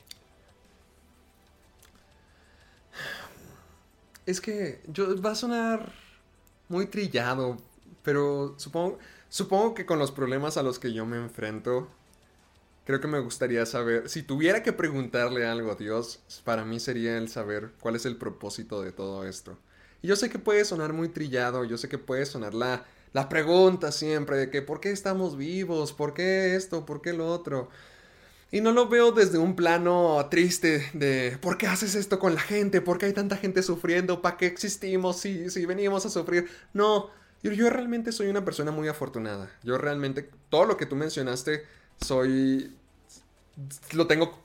Es 4.26 4.40
que 4.40 4.82
yo 4.86 5.20
va 5.20 5.32
a 5.32 5.34
sonar 5.34 5.92
muy 6.68 6.86
trillado, 6.86 7.56
pero 8.02 8.54
supongo 8.58 9.74
que 9.74 9.86
con 9.86 9.98
los 9.98 10.12
problemas 10.12 10.56
a 10.56 10.62
los 10.62 10.78
que 10.78 10.92
yo 10.92 11.06
me 11.06 11.16
enfrento, 11.16 11.88
creo 12.90 13.00
que 13.00 13.08
me 13.08 13.20
gustaría 13.20 13.64
saber, 13.66 14.08
si 14.08 14.24
tuviera 14.24 14.64
que 14.64 14.72
preguntarle 14.72 15.46
algo 15.46 15.70
a 15.70 15.76
Dios, 15.76 16.20
para 16.42 16.64
mí 16.64 16.80
sería 16.80 17.16
el 17.18 17.28
saber 17.28 17.70
cuál 17.78 17.94
es 17.94 18.04
el 18.04 18.16
propósito 18.16 18.82
de 18.82 18.90
todo 18.90 19.24
esto. 19.28 19.56
Y 20.02 20.08
yo 20.08 20.16
sé 20.16 20.28
que 20.28 20.40
puede 20.40 20.64
sonar 20.64 20.92
muy 20.92 21.08
trillado, 21.08 21.64
yo 21.64 21.78
sé 21.78 21.88
que 21.88 21.98
puede 21.98 22.26
sonar 22.26 22.52
la, 22.52 22.84
la 23.12 23.28
pregunta 23.28 23.92
siempre 23.92 24.36
de 24.36 24.50
que 24.50 24.60
¿por 24.60 24.80
qué 24.80 24.90
estamos 24.90 25.36
vivos? 25.36 25.92
¿Por 25.92 26.14
qué 26.14 26.56
esto? 26.56 26.84
¿Por 26.84 27.00
qué 27.00 27.12
lo 27.12 27.28
otro? 27.28 27.68
Y 28.50 28.60
no 28.60 28.72
lo 28.72 28.88
veo 28.88 29.12
desde 29.12 29.38
un 29.38 29.54
plano 29.54 30.26
triste 30.28 30.90
de 30.92 31.38
¿por 31.40 31.56
qué 31.56 31.68
haces 31.68 31.94
esto 31.94 32.18
con 32.18 32.34
la 32.34 32.40
gente? 32.40 32.80
¿Por 32.80 32.98
qué 32.98 33.06
hay 33.06 33.12
tanta 33.12 33.36
gente 33.36 33.62
sufriendo? 33.62 34.20
¿Para 34.20 34.36
qué 34.36 34.46
existimos 34.46 35.20
si, 35.20 35.48
si 35.50 35.64
venimos 35.64 36.04
a 36.06 36.10
sufrir? 36.10 36.50
No, 36.72 37.10
yo, 37.42 37.52
yo 37.52 37.70
realmente 37.70 38.10
soy 38.10 38.26
una 38.26 38.44
persona 38.44 38.72
muy 38.72 38.88
afortunada. 38.88 39.50
Yo 39.62 39.78
realmente, 39.78 40.28
todo 40.48 40.64
lo 40.64 40.76
que 40.76 40.86
tú 40.86 40.96
mencionaste, 40.96 41.64
soy... 42.00 42.76
Lo 43.92 44.06
tengo 44.06 44.42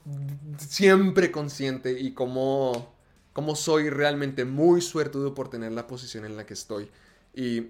siempre 0.58 1.30
consciente 1.30 1.98
y 1.98 2.12
como, 2.12 2.94
como 3.32 3.56
soy 3.56 3.90
realmente 3.90 4.44
muy 4.44 4.80
suertudo 4.80 5.34
por 5.34 5.48
tener 5.48 5.72
la 5.72 5.86
posición 5.86 6.24
en 6.24 6.36
la 6.36 6.46
que 6.46 6.54
estoy. 6.54 6.90
Y, 7.34 7.60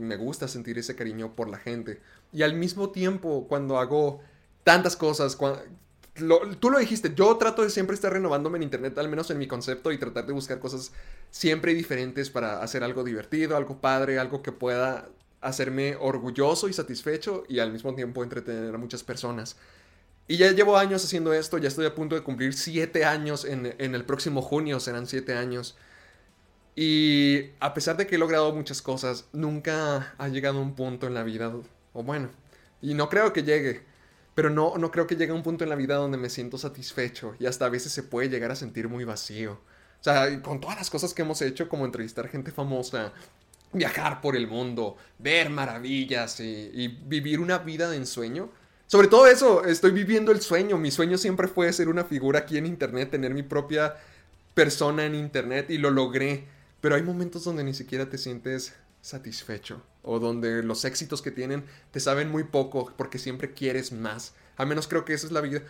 me 0.00 0.16
gusta 0.16 0.46
sentir 0.46 0.78
ese 0.78 0.94
cariño 0.94 1.34
por 1.34 1.48
la 1.48 1.58
gente. 1.58 2.00
Y 2.32 2.42
al 2.42 2.54
mismo 2.54 2.90
tiempo, 2.90 3.46
cuando 3.48 3.78
hago 3.78 4.20
tantas 4.64 4.96
cosas. 4.96 5.36
tú 6.60 6.70
lo 6.70 6.78
dijiste, 6.78 7.12
yo 7.14 7.36
trato 7.36 7.62
de 7.62 7.70
siempre 7.70 7.94
estar 7.94 8.12
renovándome 8.12 8.58
en 8.58 8.62
internet, 8.62 8.96
al 8.98 9.08
menos 9.08 9.30
en 9.30 9.38
mi 9.38 9.48
concepto, 9.48 9.90
y 9.92 9.98
tratar 9.98 10.26
de 10.26 10.32
buscar 10.32 10.60
cosas 10.60 10.92
siempre 11.30 11.74
diferentes 11.74 12.30
para 12.30 12.62
hacer 12.62 12.84
algo 12.84 13.02
divertido, 13.02 13.56
algo 13.56 13.80
padre, 13.80 14.18
algo 14.18 14.42
que 14.42 14.52
pueda 14.52 15.08
hacerme 15.40 15.96
orgulloso 15.96 16.68
y 16.68 16.72
satisfecho 16.72 17.44
y 17.48 17.60
al 17.60 17.72
mismo 17.72 17.94
tiempo 17.94 18.22
entretener 18.22 18.74
a 18.74 18.78
muchas 18.78 19.02
personas. 19.02 19.56
Y 20.28 20.36
ya 20.36 20.52
llevo 20.52 20.76
años 20.76 21.04
haciendo 21.04 21.32
esto, 21.32 21.58
ya 21.58 21.68
estoy 21.68 21.86
a 21.86 21.94
punto 21.94 22.14
de 22.14 22.22
cumplir 22.22 22.52
siete 22.52 23.04
años 23.04 23.44
en, 23.46 23.74
en 23.78 23.94
el 23.94 24.04
próximo 24.04 24.42
junio, 24.42 24.78
serán 24.78 25.06
siete 25.06 25.34
años. 25.34 25.76
Y 26.76 27.50
a 27.58 27.74
pesar 27.74 27.96
de 27.96 28.06
que 28.06 28.14
he 28.16 28.18
logrado 28.18 28.54
muchas 28.54 28.82
cosas, 28.82 29.24
nunca 29.32 30.14
ha 30.18 30.28
llegado 30.28 30.60
un 30.60 30.74
punto 30.76 31.06
en 31.06 31.14
la 31.14 31.24
vida, 31.24 31.52
o 31.94 32.02
bueno, 32.02 32.28
y 32.80 32.94
no 32.94 33.08
creo 33.08 33.32
que 33.32 33.42
llegue, 33.42 33.82
pero 34.34 34.50
no, 34.50 34.78
no 34.78 34.92
creo 34.92 35.06
que 35.06 35.16
llegue 35.16 35.32
a 35.32 35.34
un 35.34 35.42
punto 35.42 35.64
en 35.64 35.70
la 35.70 35.76
vida 35.76 35.96
donde 35.96 36.18
me 36.18 36.30
siento 36.30 36.58
satisfecho 36.58 37.34
y 37.40 37.46
hasta 37.46 37.66
a 37.66 37.68
veces 37.70 37.90
se 37.90 38.04
puede 38.04 38.28
llegar 38.28 38.52
a 38.52 38.54
sentir 38.54 38.88
muy 38.88 39.02
vacío. 39.02 39.54
O 40.00 40.04
sea, 40.04 40.40
con 40.42 40.60
todas 40.60 40.76
las 40.76 40.90
cosas 40.90 41.12
que 41.12 41.22
hemos 41.22 41.42
hecho, 41.42 41.68
como 41.68 41.84
entrevistar 41.84 42.28
gente 42.28 42.52
famosa, 42.52 43.12
viajar 43.72 44.20
por 44.20 44.36
el 44.36 44.46
mundo, 44.46 44.96
ver 45.18 45.50
maravillas 45.50 46.38
y, 46.38 46.70
y 46.72 46.86
vivir 46.86 47.40
una 47.40 47.58
vida 47.58 47.90
de 47.90 47.96
ensueño. 47.96 48.50
Sobre 48.88 49.08
todo 49.08 49.26
eso, 49.26 49.66
estoy 49.66 49.90
viviendo 49.90 50.32
el 50.32 50.40
sueño. 50.40 50.78
Mi 50.78 50.90
sueño 50.90 51.18
siempre 51.18 51.46
fue 51.46 51.70
ser 51.74 51.90
una 51.90 52.04
figura 52.04 52.38
aquí 52.38 52.56
en 52.56 52.64
Internet, 52.64 53.10
tener 53.10 53.34
mi 53.34 53.42
propia 53.42 53.96
persona 54.54 55.04
en 55.04 55.14
Internet 55.14 55.68
y 55.68 55.76
lo 55.76 55.90
logré. 55.90 56.46
Pero 56.80 56.94
hay 56.94 57.02
momentos 57.02 57.44
donde 57.44 57.64
ni 57.64 57.74
siquiera 57.74 58.08
te 58.08 58.16
sientes 58.16 58.72
satisfecho 59.02 59.82
o 60.02 60.18
donde 60.18 60.62
los 60.62 60.86
éxitos 60.86 61.20
que 61.20 61.30
tienen 61.30 61.66
te 61.90 62.00
saben 62.00 62.30
muy 62.30 62.44
poco 62.44 62.90
porque 62.96 63.18
siempre 63.18 63.52
quieres 63.52 63.92
más. 63.92 64.32
Al 64.56 64.66
menos 64.66 64.88
creo 64.88 65.04
que 65.04 65.12
esa 65.12 65.26
es 65.26 65.32
la 65.32 65.42
vida 65.42 65.60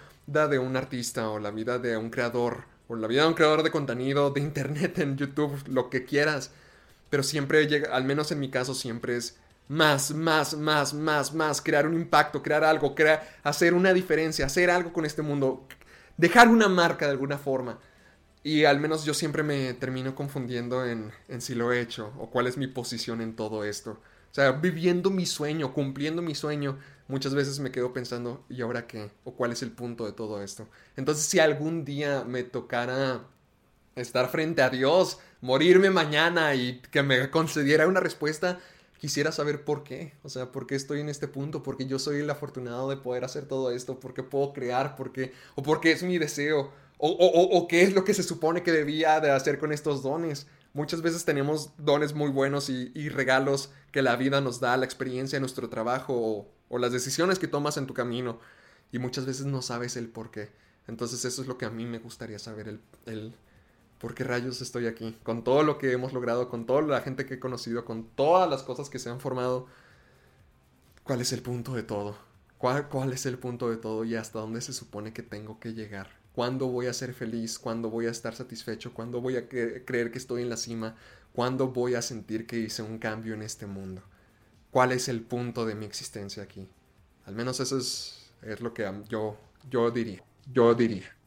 de 0.47 0.59
un 0.61 0.77
artista 0.77 1.29
o 1.29 1.41
la 1.41 1.51
vida 1.51 1.81
de 1.81 1.97
un 1.97 2.11
creador 2.11 2.67
o 2.87 2.95
la 2.95 3.09
vida 3.09 3.23
de 3.23 3.29
un 3.29 3.35
creador 3.35 3.65
de 3.65 3.73
contenido 3.73 4.31
de 4.31 4.43
internet 4.43 4.97
en 5.01 5.17
YouTube, 5.17 5.61
lo 5.67 5.91
que 5.91 6.05
quieras. 6.05 6.53
Pero 7.11 7.25
siempre 7.25 7.67
llega, 7.67 7.97
al 7.97 8.05
menos 8.05 8.31
en 8.31 8.39
mi 8.39 8.49
caso 8.49 8.77
siempre 8.77 9.17
es 9.17 9.37
más, 9.69 10.13
más, 10.13 10.55
más, 10.55 10.95
más, 10.95 11.35
más, 11.35 11.61
crear 11.61 11.87
un 11.87 11.95
impacto, 11.95 12.43
crear 12.43 12.65
algo, 12.65 12.95
crear, 12.95 13.29
hacer 13.43 13.75
una 13.75 13.93
diferencia, 13.93 14.47
hacer 14.47 14.71
algo 14.71 14.93
con 14.93 15.05
este 15.05 15.23
mundo, 15.23 15.67
dejar 16.17 16.49
una 16.49 16.69
marca 16.69 17.05
de 17.07 17.13
alguna 17.13 17.39
forma. 17.39 17.79
Y 18.43 18.65
al 18.65 18.81
menos 18.81 19.05
yo 19.05 19.15
siempre 19.15 19.43
me 19.43 19.75
termino 19.75 20.15
confundiendo 20.15 20.87
en, 20.87 21.13
en 21.29 21.41
si 21.41 21.55
lo 21.55 21.73
he 21.73 21.81
hecho 21.81 22.13
o 22.19 22.31
cuál 22.31 22.47
es 22.47 22.57
mi 22.57 22.67
posición 22.67 23.21
en 23.21 23.37
todo 23.37 23.65
esto. 23.65 24.01
O 24.31 24.35
sea, 24.35 24.53
viviendo 24.53 25.11
mi 25.11 25.27
sueño, 25.27 25.75
cumpliendo 25.75 26.23
mi 26.23 26.35
sueño, 26.35 26.79
muchas 27.09 27.35
veces 27.35 27.59
me 27.61 27.71
quedo 27.71 27.93
pensando, 27.93 28.45
¿y 28.49 28.63
ahora 28.63 28.87
qué? 28.87 29.11
¿O 29.25 29.33
cuál 29.33 29.53
es 29.53 29.63
el 29.63 29.73
punto 29.73 30.07
de 30.07 30.13
todo 30.13 30.43
esto? 30.43 30.69
Entonces, 30.97 31.25
si 31.25 31.41
algún 31.41 31.85
día 31.85 32.25
me 32.25 32.43
tocara 32.43 33.23
estar 33.97 34.29
frente 34.29 34.63
a 34.63 34.71
Dios, 34.71 35.19
morirme 35.41 35.91
mañana 35.91 36.55
y 36.55 36.81
que 36.91 37.03
me 37.03 37.31
concediera 37.31 37.87
una 37.87 38.01
respuesta, 38.01 38.61
quisiera 38.99 39.33
saber 39.33 39.65
por 39.65 39.85
qué. 39.85 40.13
O 40.23 40.29
sea, 40.29 40.53
por 40.53 40.67
qué 40.67 40.75
estoy 40.75 41.01
en 41.01 41.09
este 41.09 41.29
punto, 41.29 41.63
porque 41.63 41.87
yo 41.87 41.99
soy 41.99 42.21
el 42.21 42.31
afortunado 42.31 42.91
de 42.91 42.97
poder 42.97 43.25
hacer 43.25 43.47
todo 43.47 43.71
esto, 43.71 43.99
porque 43.99 44.23
puedo 44.23 44.53
crear, 44.53 44.97
porque, 44.97 45.33
o 45.55 45.63
porque 45.63 45.93
es 45.93 46.03
mi 46.03 46.19
deseo, 46.19 46.73
o, 46.99 47.11
o, 47.11 47.57
o, 47.57 47.69
qué 47.69 47.83
es 47.83 47.95
lo 47.95 48.05
que 48.05 48.13
se 48.13 48.25
supone 48.25 48.63
que 48.63 48.73
debía 48.73 49.21
de 49.21 49.31
hacer 49.31 49.59
con 49.59 49.73
estos 49.73 50.03
dones. 50.03 50.49
Muchas 50.75 51.01
veces 51.01 51.25
tenemos 51.25 51.71
dones 51.79 52.13
muy 52.13 52.29
buenos 52.29 52.69
y, 52.69 52.91
y 52.95 53.09
regalos 53.09 53.71
que 53.93 54.03
la 54.03 54.17
vida 54.17 54.41
nos 54.41 54.61
da, 54.61 54.77
la 54.77 54.85
experiencia, 54.85 55.41
nuestro 55.41 55.69
trabajo 55.69 56.49
o, 56.69 56.79
las 56.79 56.93
decisiones 56.93 57.39
que 57.39 57.49
tomas 57.49 57.77
en 57.77 57.87
tu 57.87 57.95
camino. 57.95 58.41
Y 58.93 58.99
muchas 58.99 59.27
veces 59.27 59.47
no 59.47 59.63
sabes 59.63 59.97
el 59.97 60.09
por 60.09 60.31
qué. 60.31 60.51
Entonces 60.87 61.25
eso 61.25 61.43
es 61.43 61.49
lo 61.49 61.57
que 61.57 61.67
a 61.67 61.71
mí 61.71 61.87
me 61.87 61.99
gustaría 61.99 62.39
saber, 62.39 62.69
el, 62.69 62.81
el 63.07 63.35
¿por 63.99 64.15
qué 64.15 64.25
rayos 64.25 64.61
estoy 64.61 64.87
aquí? 64.87 65.17
Con 65.23 65.45
todo 65.45 65.63
lo 65.63 65.79
que 65.79 65.93
hemos 65.93 66.13
logrado, 66.13 66.49
con 66.49 66.67
toda 66.67 66.83
la 66.83 67.01
gente 67.01 67.27
que 67.27 67.35
he 67.35 67.39
conocido, 67.41 67.85
con 67.85 68.05
todas 68.15 68.49
las 68.49 68.63
cosas 68.63 68.91
que 68.91 68.99
se 68.99 69.11
han 69.11 69.21
formado, 69.21 69.67
¿cuál 71.05 71.21
es 71.21 71.33
el 71.33 71.43
punto 71.43 71.75
de 71.75 71.83
todo? 71.83 72.17
¿Cuál, 72.59 72.89
cuál 72.89 73.13
es 73.13 73.27
el 73.27 73.39
punto 73.39 73.71
de 73.71 73.77
todo 73.77 74.05
y 74.05 74.15
hasta 74.17 74.41
dónde 74.41 74.61
se 74.61 74.73
supone 74.73 75.13
que 75.13 75.23
tengo 75.23 75.61
que 75.61 75.75
llegar? 75.75 76.11
¿Cuándo 76.35 76.69
voy 76.69 76.87
a 76.87 76.93
ser 76.93 77.15
feliz? 77.15 77.59
¿Cuándo 77.59 77.91
voy 77.91 78.07
a 78.07 78.11
estar 78.11 78.35
satisfecho? 78.35 78.95
¿Cuándo 78.95 79.21
voy 79.21 79.37
a 79.37 79.49
creer 79.49 80.13
que 80.13 80.19
estoy 80.19 80.43
en 80.43 80.51
la 80.51 80.57
cima? 80.57 80.97
¿Cuándo 81.33 81.69
voy 81.69 81.95
a 81.95 82.03
sentir 82.03 82.47
que 82.47 82.59
hice 82.59 82.83
un 82.83 82.99
cambio 82.99 83.35
en 83.35 83.43
este 83.43 83.67
mundo? 83.67 84.03
¿Cuál 84.71 84.93
es 84.93 85.09
el 85.09 85.23
punto 85.23 85.67
de 85.67 85.75
mi 85.75 85.87
existencia 85.87 86.43
aquí? 86.43 86.69
Al 87.27 87.35
menos 87.35 87.59
eso 87.61 87.79
es, 87.79 88.31
es 88.43 88.61
lo 88.61 88.73
que 88.73 88.89
yo, 89.09 89.37
yo 89.69 89.91
diría. 89.91 90.23
Yo 90.53 90.75
diría. 90.75 91.18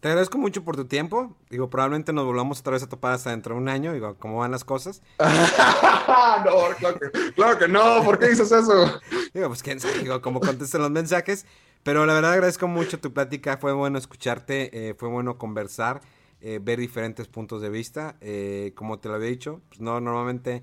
Te 0.00 0.06
agradezco 0.06 0.38
mucho 0.38 0.62
por 0.62 0.76
tu 0.76 0.84
tiempo. 0.84 1.34
Digo, 1.50 1.68
probablemente 1.70 2.12
nos 2.12 2.24
volvamos 2.24 2.60
otra 2.60 2.74
vez 2.74 2.84
a 2.84 2.88
topar 2.88 3.14
hasta 3.14 3.30
dentro 3.30 3.56
de 3.56 3.60
un 3.60 3.68
año. 3.68 3.92
Digo, 3.92 4.14
¿cómo 4.20 4.38
van 4.38 4.52
las 4.52 4.62
cosas? 4.62 5.02
no, 5.18 6.76
claro 6.78 7.00
que, 7.00 7.32
claro 7.32 7.58
que, 7.58 7.66
no. 7.66 8.04
¿Por 8.04 8.16
qué 8.20 8.28
dices 8.28 8.52
eso? 8.52 9.00
Digo, 9.34 9.48
pues 9.48 9.60
quién 9.60 9.80
sabe, 9.80 9.98
digo, 9.98 10.22
cómo 10.22 10.38
contestan 10.38 10.82
los 10.82 10.92
mensajes. 10.92 11.46
Pero 11.82 12.06
la 12.06 12.14
verdad 12.14 12.34
agradezco 12.34 12.68
mucho 12.68 13.00
tu 13.00 13.12
plática. 13.12 13.56
Fue 13.56 13.72
bueno 13.72 13.98
escucharte, 13.98 14.88
eh, 14.88 14.94
fue 14.94 15.08
bueno 15.08 15.36
conversar, 15.36 16.00
eh, 16.40 16.60
ver 16.62 16.78
diferentes 16.78 17.26
puntos 17.26 17.60
de 17.60 17.68
vista. 17.68 18.14
Eh, 18.20 18.72
como 18.76 19.00
te 19.00 19.08
lo 19.08 19.16
había 19.16 19.30
dicho, 19.30 19.62
pues 19.68 19.80
no, 19.80 20.00
normalmente 20.00 20.62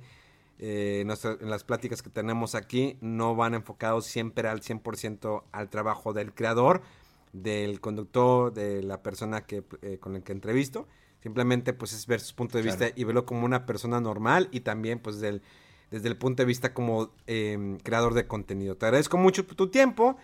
en 0.57 1.09
las 1.09 1.63
pláticas 1.65 2.01
que 2.01 2.09
tenemos 2.09 2.55
aquí 2.55 2.97
no 3.01 3.35
van 3.35 3.53
enfocados 3.53 4.05
siempre 4.05 4.47
al 4.47 4.61
100% 4.61 5.43
al 5.51 5.69
trabajo 5.69 6.13
del 6.13 6.33
creador 6.33 6.81
del 7.35 7.81
conductor, 7.81 8.53
de 8.53 8.81
la 8.81 9.03
persona 9.03 9.45
que, 9.45 9.63
eh, 9.81 9.97
con 9.99 10.13
la 10.13 10.21
que 10.21 10.31
entrevisto. 10.31 10.87
Simplemente 11.21 11.73
pues 11.73 11.93
es 11.93 12.05
ver 12.05 12.19
sus 12.19 12.33
puntos 12.33 12.61
de 12.61 12.69
vista 12.69 12.87
y 12.95 13.03
verlo 13.03 13.25
como 13.25 13.45
una 13.45 13.65
persona 13.65 13.99
normal 13.99 14.47
y 14.51 14.59
también 14.59 14.99
pues 14.99 15.15
desde 15.15 15.29
el, 15.29 15.41
desde 15.89 16.07
el 16.07 16.17
punto 16.17 16.43
de 16.43 16.47
vista 16.47 16.73
como 16.73 17.11
em, 17.25 17.77
creador 17.79 18.13
de 18.13 18.27
contenido. 18.27 18.77
Te 18.77 18.85
agradezco 18.85 19.17
mucho 19.17 19.45
tu 19.45 19.69
tiempo. 19.69 20.17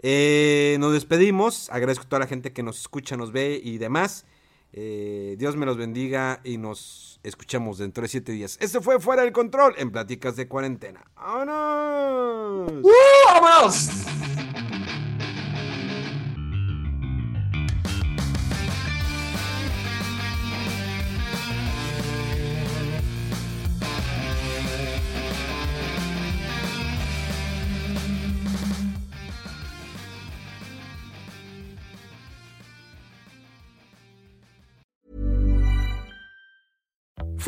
Eh, 0.00 0.76
nos 0.78 0.92
despedimos. 0.92 1.70
Agradezco 1.70 2.04
a 2.04 2.08
toda 2.08 2.20
la 2.20 2.26
gente 2.26 2.52
que 2.52 2.62
nos 2.62 2.80
escucha, 2.80 3.16
nos 3.16 3.32
ve 3.32 3.60
y 3.62 3.78
demás. 3.78 4.26
Eh, 4.74 5.36
Dios 5.38 5.56
me 5.56 5.66
los 5.66 5.76
bendiga 5.76 6.40
y 6.44 6.58
nos 6.58 7.20
escuchamos 7.22 7.78
dentro 7.78 8.02
de 8.02 8.08
siete 8.08 8.32
días. 8.32 8.58
Esto 8.60 8.82
fue 8.82 9.00
Fuera 9.00 9.22
del 9.22 9.32
Control 9.32 9.74
en 9.78 9.90
Pláticas 9.90 10.36
de 10.36 10.48
Cuarentena. 10.48 11.04
¡Vámonos! 11.16 12.82
¡Vámonos! 13.26 14.51